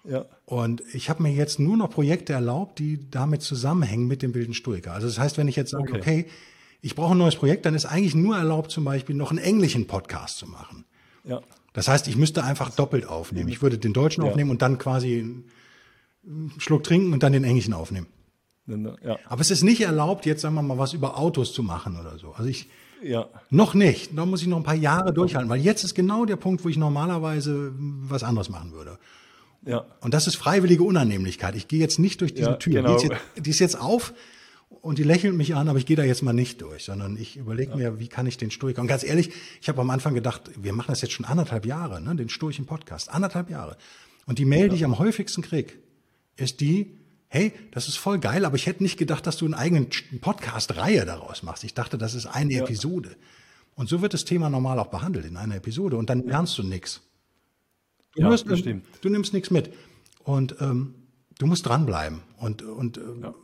Ja. 0.07 0.27
Und 0.45 0.83
ich 0.93 1.09
habe 1.09 1.23
mir 1.23 1.33
jetzt 1.33 1.59
nur 1.59 1.79
noch 1.79 1.89
Projekte 1.89 2.35
erlaubt, 2.35 2.79
die 2.79 3.11
damit 3.11 3.41
zusammenhängen 3.41 4.07
mit 4.07 4.21
dem 4.21 4.35
wilden 4.35 4.53
Stoiker. 4.53 4.93
Also 4.93 5.07
das 5.07 5.19
heißt, 5.19 5.39
wenn 5.39 5.49
ich 5.49 5.57
jetzt 5.57 5.71
sage, 5.71 5.95
okay, 5.95 5.99
okay 5.99 6.27
ich 6.85 6.95
brauche 6.95 7.15
ein 7.15 7.19
neues 7.19 7.37
Projekt, 7.37 7.65
dann 7.65 7.75
ist 7.75 7.87
eigentlich 7.87 8.15
nur 8.15 8.37
erlaubt, 8.37 8.71
zum 8.71 8.85
Beispiel 8.85 9.17
noch 9.17 9.31
einen 9.31 9.39
englischen 9.39 9.87
Podcast 9.87 10.37
zu 10.37 10.47
machen. 10.47 10.85
Ja. 11.25 11.41
Das 11.75 11.89
heißt, 11.89 12.09
ich 12.09 12.17
müsste 12.17 12.43
einfach 12.45 12.71
doppelt 12.71 13.07
aufnehmen. 13.07 13.51
Ich 13.51 13.61
würde 13.61 13.77
den 13.77 13.93
deutschen 13.93 14.25
ja. 14.25 14.31
aufnehmen 14.31 14.51
und 14.51 14.63
dann 14.63 14.79
quasi 14.79 15.19
einen 16.27 16.53
Schluck 16.59 16.85
trinken 16.85 17.13
und 17.13 17.23
dann 17.23 17.33
den 17.33 17.45
englischen 17.45 17.75
aufnehmen. 17.75 18.07
Ja. 18.67 19.19
Aber 19.27 19.43
es 19.43 19.51
ist 19.51 19.63
nicht 19.63 19.83
erlaubt, 19.83 20.25
jetzt 20.25 20.41
sagen 20.41 20.55
wir 20.55 20.63
mal 20.63 20.79
was 20.79 20.95
über 20.95 21.19
Autos 21.19 21.53
zu 21.53 21.63
machen 21.63 22.01
oder 22.01 22.17
so. 22.17 22.33
Also 22.33 22.49
ich 22.49 22.69
ja. 23.03 23.29
noch 23.51 23.75
nicht. 23.75 24.17
Da 24.17 24.25
muss 24.25 24.41
ich 24.41 24.49
noch 24.49 24.57
ein 24.57 24.63
paar 24.63 24.75
Jahre 24.75 25.13
durchhalten, 25.13 25.51
weil 25.51 25.61
jetzt 25.61 25.85
ist 25.85 25.95
genau 25.95 26.25
der 26.25 26.37
Punkt, 26.37 26.65
wo 26.65 26.69
ich 26.69 26.79
normalerweise 26.79 27.73
was 27.77 28.23
anderes 28.23 28.49
machen 28.49 28.73
würde. 28.73 28.99
Ja. 29.67 29.85
Und 30.01 30.15
das 30.15 30.27
ist 30.29 30.37
freiwillige 30.37 30.85
Unannehmlichkeit. 30.85 31.57
Ich 31.57 31.69
gehe 31.69 31.81
jetzt 31.81 31.99
nicht 31.99 32.21
durch 32.21 32.35
diese 32.35 32.51
ja, 32.51 32.57
Tür. 32.57 32.75
Genau. 32.75 32.91
Die, 32.91 32.97
ist 32.97 33.11
jetzt, 33.11 33.47
die 33.47 33.51
ist 33.51 33.59
jetzt 33.59 33.81
auf 33.81 34.15
und 34.85 34.99
die 34.99 35.03
lächeln 35.03 35.35
mich 35.35 35.55
an, 35.55 35.71
aber 35.71 35.79
ich 35.79 35.87
gehe 35.87 35.97
da 35.97 36.05
jetzt 36.05 36.23
mal 36.23 36.35
nicht 36.35 36.61
durch, 36.61 36.85
sondern 36.85 37.17
ich 37.17 37.39
überlege 37.39 37.71
ja. 37.71 37.77
mir, 37.77 37.99
wie 38.01 38.09
kann 38.09 38.27
ich 38.27 38.37
den 38.37 38.51
Stoiker. 38.51 38.83
Und 38.83 38.87
ganz 38.87 39.03
ehrlich, 39.03 39.31
ich 39.63 39.69
habe 39.71 39.81
am 39.81 39.89
Anfang 39.89 40.13
gedacht, 40.13 40.51
wir 40.61 40.75
machen 40.75 40.89
das 40.93 41.01
jetzt 41.01 41.13
schon 41.13 41.25
anderthalb 41.25 41.65
Jahre, 41.65 42.03
ne, 42.03 42.15
den 42.15 42.29
Stoischen 42.29 42.67
Podcast, 42.67 43.09
anderthalb 43.09 43.49
Jahre. 43.49 43.79
Und 44.27 44.39
die 44.39 44.45
Mail, 44.45 44.65
ja. 44.65 44.69
die 44.69 44.77
ich 44.77 44.85
am 44.85 44.99
häufigsten 44.99 45.41
krieg, 45.41 45.79
ist 46.37 46.61
die, 46.61 46.99
hey, 47.29 47.53
das 47.71 47.89
ist 47.89 47.97
voll 47.97 48.19
geil, 48.19 48.45
aber 48.45 48.57
ich 48.57 48.67
hätte 48.67 48.83
nicht 48.83 48.99
gedacht, 48.99 49.27
dass 49.27 49.39
du 49.39 49.47
einen 49.47 49.55
eigenen 49.55 49.89
Podcast-Reihe 50.21 51.07
daraus 51.07 51.43
machst. 51.43 51.65
Ich 51.65 51.73
dachte, 51.73 51.97
das 51.97 52.15
ist 52.15 52.27
eine 52.27 52.53
ja. 52.53 52.63
Episode. 52.65 53.17
Und 53.77 53.89
so 53.89 54.03
wird 54.03 54.13
das 54.13 54.27
Thema 54.27 54.51
normal 54.51 54.79
auch 54.79 54.89
behandelt 54.89 55.25
in 55.25 55.39
einer 55.39 55.57
Episode 55.57 55.97
und 55.97 56.11
dann 56.11 56.27
lernst 56.27 56.59
du 56.59 56.63
nichts. 56.63 57.01
Du, 58.15 58.21
ja, 58.21 58.29
hörst, 58.29 58.47
du 58.47 59.09
nimmst 59.09 59.33
nichts 59.33 59.51
mit. 59.51 59.73
Und 60.25 60.57
ähm, 60.61 60.95
du 61.39 61.47
musst 61.47 61.65
dranbleiben. 61.65 62.21
Und, 62.37 62.61
und 62.61 62.99
ähm, 62.99 63.23
ja. 63.23 63.35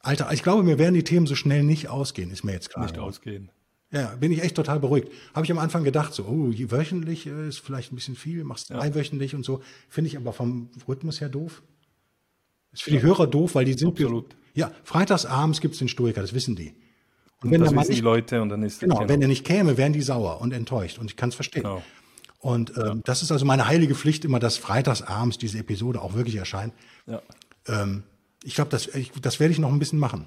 Alter, 0.00 0.32
ich 0.32 0.42
glaube, 0.42 0.62
mir 0.62 0.78
werden 0.78 0.94
die 0.94 1.04
Themen 1.04 1.26
so 1.26 1.34
schnell 1.34 1.62
nicht 1.62 1.88
ausgehen, 1.88 2.30
ist 2.30 2.44
mir 2.44 2.52
jetzt 2.52 2.70
klar. 2.70 2.84
Nicht 2.84 2.98
ausgehen. 2.98 3.50
Ja, 3.90 4.14
bin 4.16 4.30
ich 4.32 4.42
echt 4.42 4.54
total 4.54 4.80
beruhigt. 4.80 5.08
Habe 5.34 5.46
ich 5.46 5.50
am 5.50 5.58
Anfang 5.58 5.82
gedacht, 5.82 6.12
so, 6.12 6.24
oh, 6.24 6.52
wöchentlich 6.52 7.26
äh, 7.26 7.48
ist 7.48 7.58
vielleicht 7.58 7.90
ein 7.90 7.94
bisschen 7.94 8.16
viel, 8.16 8.44
machst 8.44 8.68
ja. 8.68 8.76
dreiwöchentlich 8.76 9.34
und 9.34 9.44
so. 9.44 9.62
Finde 9.88 10.08
ich 10.08 10.16
aber 10.16 10.32
vom 10.32 10.68
Rhythmus 10.86 11.20
her 11.20 11.30
doof. 11.30 11.62
Ist 12.72 12.82
für 12.82 12.90
die 12.90 13.00
Hörer 13.00 13.26
doof, 13.26 13.54
weil 13.54 13.64
die 13.64 13.72
sind. 13.72 13.88
Absolut. 13.88 14.36
Ja, 14.54 14.72
freitagsabends 14.84 15.60
gibt's 15.60 15.78
den 15.78 15.88
Stoiker, 15.88 16.20
das 16.20 16.34
wissen 16.34 16.54
die. 16.54 16.74
Und, 17.40 17.44
und 17.44 17.50
wenn 17.52 17.60
das 17.60 17.70
wissen 17.70 17.88
nicht, 17.88 17.98
die 17.98 18.02
Leute 18.02 18.42
und 18.42 18.50
dann 18.50 18.62
ist 18.62 18.80
Genau, 18.80 18.96
genau, 18.96 19.08
wenn 19.08 19.22
er 19.22 19.28
nicht 19.28 19.44
käme, 19.44 19.78
wären 19.78 19.94
die 19.94 20.02
sauer 20.02 20.40
und 20.40 20.52
enttäuscht. 20.52 20.98
Und 20.98 21.10
ich 21.10 21.16
kann 21.16 21.30
es 21.30 21.34
verstehen. 21.34 21.62
Genau. 21.62 21.82
Und 22.40 22.76
ähm, 22.76 22.84
ja. 22.84 22.94
das 23.04 23.22
ist 23.22 23.32
also 23.32 23.46
meine 23.46 23.66
heilige 23.66 23.94
Pflicht, 23.94 24.24
immer, 24.24 24.38
dass 24.38 24.58
freitagsabends 24.58 25.38
diese 25.38 25.58
Episode 25.58 26.02
auch 26.02 26.14
wirklich 26.14 26.36
erscheint. 26.36 26.74
Ja. 27.06 27.22
Ähm, 27.66 28.02
ich 28.48 28.54
glaube, 28.54 28.70
das, 28.70 28.86
ich, 28.94 29.12
das 29.12 29.40
werde 29.40 29.52
ich 29.52 29.58
noch 29.58 29.70
ein 29.70 29.78
bisschen 29.78 29.98
machen. 29.98 30.24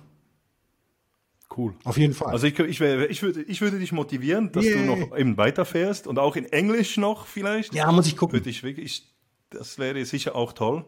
Cool. 1.58 1.74
Auf 1.84 1.98
jeden 1.98 2.14
Fall. 2.14 2.32
Also 2.32 2.46
ich, 2.46 2.58
ich, 2.60 2.80
ich, 2.80 3.22
würde, 3.24 3.42
ich 3.42 3.62
würde 3.62 3.80
dich 3.80 3.92
motivieren, 3.92 4.52
dass 4.52 4.64
yeah. 4.64 4.78
du 4.78 4.86
noch 4.86 5.18
eben 5.18 5.38
weiterfährst 5.38 6.06
und 6.06 6.20
auch 6.20 6.36
in 6.36 6.46
Englisch 6.46 6.98
noch 6.98 7.26
vielleicht. 7.26 7.74
Ja, 7.74 7.92
muss 7.92 8.06
ich 8.06 8.16
gucken. 8.16 8.38
Würde 8.38 8.50
ich 8.50 8.62
wirklich, 8.62 9.12
das 9.50 9.80
wäre 9.80 10.06
sicher 10.06 10.36
auch 10.36 10.54
toll. 10.54 10.86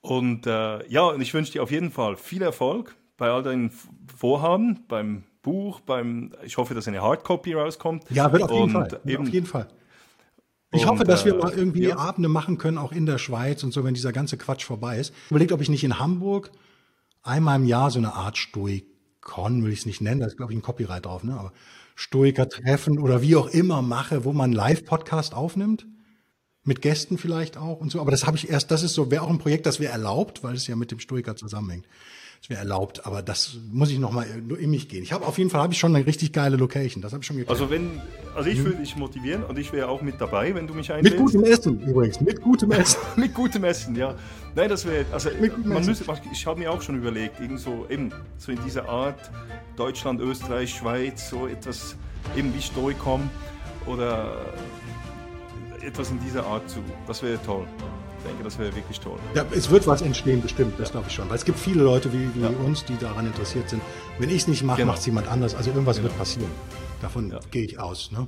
Und 0.00 0.46
äh, 0.46 0.88
ja, 0.88 1.02
und 1.02 1.20
ich 1.20 1.34
wünsche 1.34 1.52
dir 1.52 1.62
auf 1.62 1.70
jeden 1.70 1.90
Fall 1.90 2.16
viel 2.16 2.40
Erfolg 2.40 2.96
bei 3.18 3.28
all 3.28 3.42
deinen 3.42 3.70
Vorhaben, 4.16 4.80
beim 4.88 5.24
Buch, 5.42 5.80
beim, 5.80 6.32
ich 6.42 6.56
hoffe, 6.56 6.74
dass 6.74 6.88
eine 6.88 7.02
Hardcopy 7.02 7.52
rauskommt. 7.52 8.04
Ja, 8.10 8.32
wird 8.32 8.44
auf 8.44 8.52
jeden 8.52 8.70
Fall. 8.70 9.00
Eben, 9.04 9.26
auf 9.26 9.32
jeden 9.32 9.46
Fall. 9.46 9.68
Ich 10.72 10.82
und, 10.82 10.88
hoffe, 10.88 11.04
dass 11.04 11.24
wir 11.24 11.34
äh, 11.34 11.38
mal 11.38 11.52
irgendwie 11.52 11.84
ja. 11.84 11.96
Abende 11.96 12.28
machen 12.28 12.58
können, 12.58 12.78
auch 12.78 12.92
in 12.92 13.06
der 13.06 13.18
Schweiz 13.18 13.62
und 13.62 13.72
so, 13.72 13.84
wenn 13.84 13.94
dieser 13.94 14.12
ganze 14.12 14.36
Quatsch 14.36 14.64
vorbei 14.64 14.98
ist. 14.98 15.14
Überlegt, 15.30 15.52
ob 15.52 15.60
ich 15.60 15.68
nicht 15.68 15.84
in 15.84 15.98
Hamburg 15.98 16.50
einmal 17.22 17.56
im 17.56 17.66
Jahr 17.66 17.90
so 17.90 17.98
eine 17.98 18.14
Art 18.14 18.36
Stoikon, 18.38 19.64
will 19.64 19.72
ich 19.72 19.80
es 19.80 19.86
nicht 19.86 20.00
nennen, 20.00 20.20
da 20.20 20.26
ist, 20.26 20.36
glaube 20.36 20.52
ich, 20.52 20.58
ein 20.58 20.62
Copyright 20.62 21.06
drauf, 21.06 21.24
ne? 21.24 21.38
aber 21.38 21.52
Stoiker-Treffen 21.96 22.98
oder 22.98 23.22
wie 23.22 23.36
auch 23.36 23.48
immer 23.48 23.82
mache, 23.82 24.24
wo 24.24 24.32
man 24.32 24.52
Live-Podcast 24.52 25.34
aufnimmt. 25.34 25.86
Mit 26.62 26.82
Gästen 26.82 27.16
vielleicht 27.16 27.56
auch 27.56 27.80
und 27.80 27.92
so. 27.92 28.00
Aber 28.00 28.10
das 28.10 28.26
habe 28.26 28.36
ich 28.36 28.50
erst, 28.50 28.72
das 28.72 28.82
ist 28.82 28.94
so, 28.94 29.08
wäre 29.12 29.22
auch 29.22 29.30
ein 29.30 29.38
Projekt, 29.38 29.66
das 29.66 29.78
wäre 29.78 29.92
erlaubt, 29.92 30.42
weil 30.42 30.56
es 30.56 30.66
ja 30.66 30.74
mit 30.74 30.90
dem 30.90 30.98
Stoiker 30.98 31.36
zusammenhängt. 31.36 31.86
Das 32.40 32.50
wäre 32.50 32.60
erlaubt, 32.60 33.06
aber 33.06 33.22
das 33.22 33.56
muss 33.72 33.90
ich 33.90 33.98
noch 33.98 34.12
mal 34.12 34.24
in 34.24 34.70
mich 34.70 34.88
gehen. 34.88 35.02
Ich 35.02 35.12
habe 35.12 35.26
auf 35.26 35.38
jeden 35.38 35.50
Fall 35.50 35.62
habe 35.62 35.72
ich 35.72 35.78
schon 35.78 35.94
eine 35.94 36.06
richtig 36.06 36.32
geile 36.32 36.56
Location. 36.56 37.02
Das 37.02 37.12
habe 37.12 37.22
ich 37.22 37.26
schon 37.26 37.36
geklärt. 37.36 37.58
Also 37.58 37.70
wenn, 37.70 38.00
also 38.34 38.48
ich 38.48 38.58
mhm. 38.58 38.64
würde 38.64 38.78
dich 38.78 38.96
motivieren 38.96 39.42
und 39.44 39.58
ich 39.58 39.72
wäre 39.72 39.88
auch 39.88 40.02
mit 40.02 40.20
dabei, 40.20 40.54
wenn 40.54 40.66
du 40.66 40.74
mich 40.74 40.92
einlädst. 40.92 41.18
Mit 41.18 41.26
gutem 41.26 41.44
Essen 41.44 41.80
übrigens, 41.80 42.20
mit 42.20 42.40
gutem 42.40 42.70
Essen. 42.72 43.00
mit 43.16 43.34
gutem 43.34 43.64
Essen, 43.64 43.96
ja. 43.96 44.14
Nein, 44.54 44.68
das 44.68 44.86
wäre, 44.86 45.04
also 45.12 45.30
man 45.64 45.84
müsste, 45.84 46.04
ich 46.32 46.46
habe 46.46 46.60
mir 46.60 46.70
auch 46.70 46.82
schon 46.82 46.96
überlegt, 46.96 47.40
irgend 47.40 47.60
so 47.60 47.86
eben 47.90 48.12
so 48.38 48.52
in 48.52 48.62
dieser 48.64 48.88
Art 48.88 49.30
Deutschland, 49.76 50.20
Österreich, 50.20 50.74
Schweiz, 50.74 51.28
so 51.28 51.46
etwas 51.46 51.96
eben 52.36 52.54
wie 52.54 52.62
Stoikom 52.62 53.28
oder 53.86 54.36
etwas 55.82 56.10
in 56.10 56.20
dieser 56.20 56.46
Art 56.46 56.68
zu. 56.68 56.78
Das 57.06 57.22
wäre 57.22 57.38
toll 57.44 57.66
denke, 58.26 58.44
das 58.44 58.58
wäre 58.58 58.74
wirklich 58.74 59.00
toll. 59.00 59.18
Ja, 59.34 59.44
es 59.52 59.70
wird 59.70 59.86
was 59.86 60.02
entstehen, 60.02 60.42
bestimmt, 60.42 60.74
das 60.78 60.88
ja. 60.88 60.92
glaube 60.92 61.06
ich 61.08 61.14
schon. 61.14 61.28
Weil 61.28 61.36
es 61.36 61.44
gibt 61.44 61.58
viele 61.58 61.82
Leute 61.82 62.12
wie, 62.12 62.28
wie 62.34 62.42
ja. 62.42 62.50
uns, 62.64 62.84
die 62.84 62.96
daran 62.98 63.26
interessiert 63.26 63.68
sind. 63.70 63.82
Wenn 64.18 64.30
ich 64.30 64.42
es 64.42 64.48
nicht 64.48 64.62
mache, 64.62 64.78
genau. 64.78 64.92
macht 64.92 65.00
es 65.00 65.06
jemand 65.06 65.28
anders. 65.28 65.54
Also 65.54 65.70
irgendwas 65.70 65.96
genau. 65.96 66.08
wird 66.08 66.18
passieren. 66.18 66.50
Davon 67.00 67.34
gehe 67.50 67.64
ich 67.64 67.78
aus. 67.78 68.10
Ne? 68.12 68.26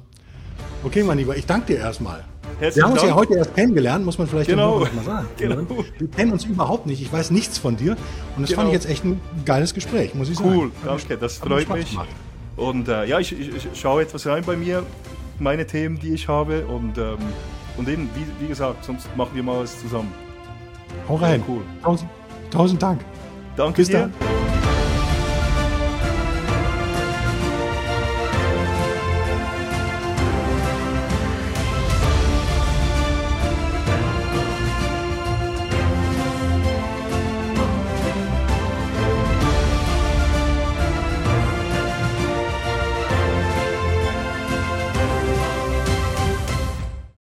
Okay, 0.85 1.03
mein 1.03 1.19
Lieber, 1.19 1.37
ich 1.37 1.47
danke 1.47 1.75
dir 1.75 1.79
erstmal. 1.79 2.25
Herzlichen 2.61 2.77
wir 2.77 2.85
haben 2.85 2.93
uns 2.93 3.01
Dank. 3.01 3.11
ja 3.11 3.16
heute 3.16 3.35
erst 3.35 3.55
kennengelernt, 3.55 4.05
muss 4.05 4.19
man 4.19 4.27
vielleicht 4.27 4.49
genau. 4.49 4.81
mal 4.81 5.05
sagen. 5.05 5.29
Genau. 5.37 5.85
Wir 5.99 6.09
kennen 6.09 6.33
uns 6.33 6.45
überhaupt 6.45 6.87
nicht. 6.87 7.03
Ich 7.03 7.12
weiß 7.12 7.31
nichts 7.31 7.59
von 7.59 7.77
dir. 7.77 7.93
Und 8.37 8.43
das 8.43 8.51
genau. 8.51 8.62
fand 8.62 8.69
ich 8.69 8.75
jetzt 8.75 8.89
echt 8.89 9.05
ein 9.05 9.20
geiles 9.45 9.75
Gespräch, 9.75 10.15
muss 10.15 10.29
ich 10.29 10.39
cool. 10.41 10.45
sagen. 10.47 10.59
Cool, 10.59 10.70
danke. 10.85 11.19
Das 11.19 11.39
freut 11.39 11.69
mich. 11.70 11.91
Gemacht. 11.91 12.09
Und 12.57 12.89
äh, 12.89 13.07
ja, 13.07 13.19
ich, 13.19 13.39
ich, 13.39 13.55
ich, 13.55 13.69
schaue 13.75 14.03
etwas 14.03 14.27
rein 14.27 14.45
bei 14.45 14.57
mir, 14.57 14.85
meine 15.39 15.66
Themen, 15.66 15.99
die 15.99 16.12
ich 16.12 16.29
habe. 16.29 16.66
Und 16.66 16.99
ähm, 16.99 17.19
und 17.79 17.89
eben, 17.89 18.11
wie, 18.15 18.27
wie 18.45 18.49
gesagt, 18.49 18.85
sonst 18.85 19.09
machen 19.17 19.31
wir 19.35 19.43
mal 19.43 19.61
was 19.61 19.81
zusammen. 19.81 20.13
Hau 21.09 21.17
rein. 21.17 21.41
Ja, 21.41 21.47
cool. 21.49 21.63
Tausend, 21.83 22.11
tausend 22.51 22.83
Dank. 22.83 23.01
Danke 23.57 23.77
Bis 23.77 23.89
dir. 23.89 24.11
Dann. 24.21 24.38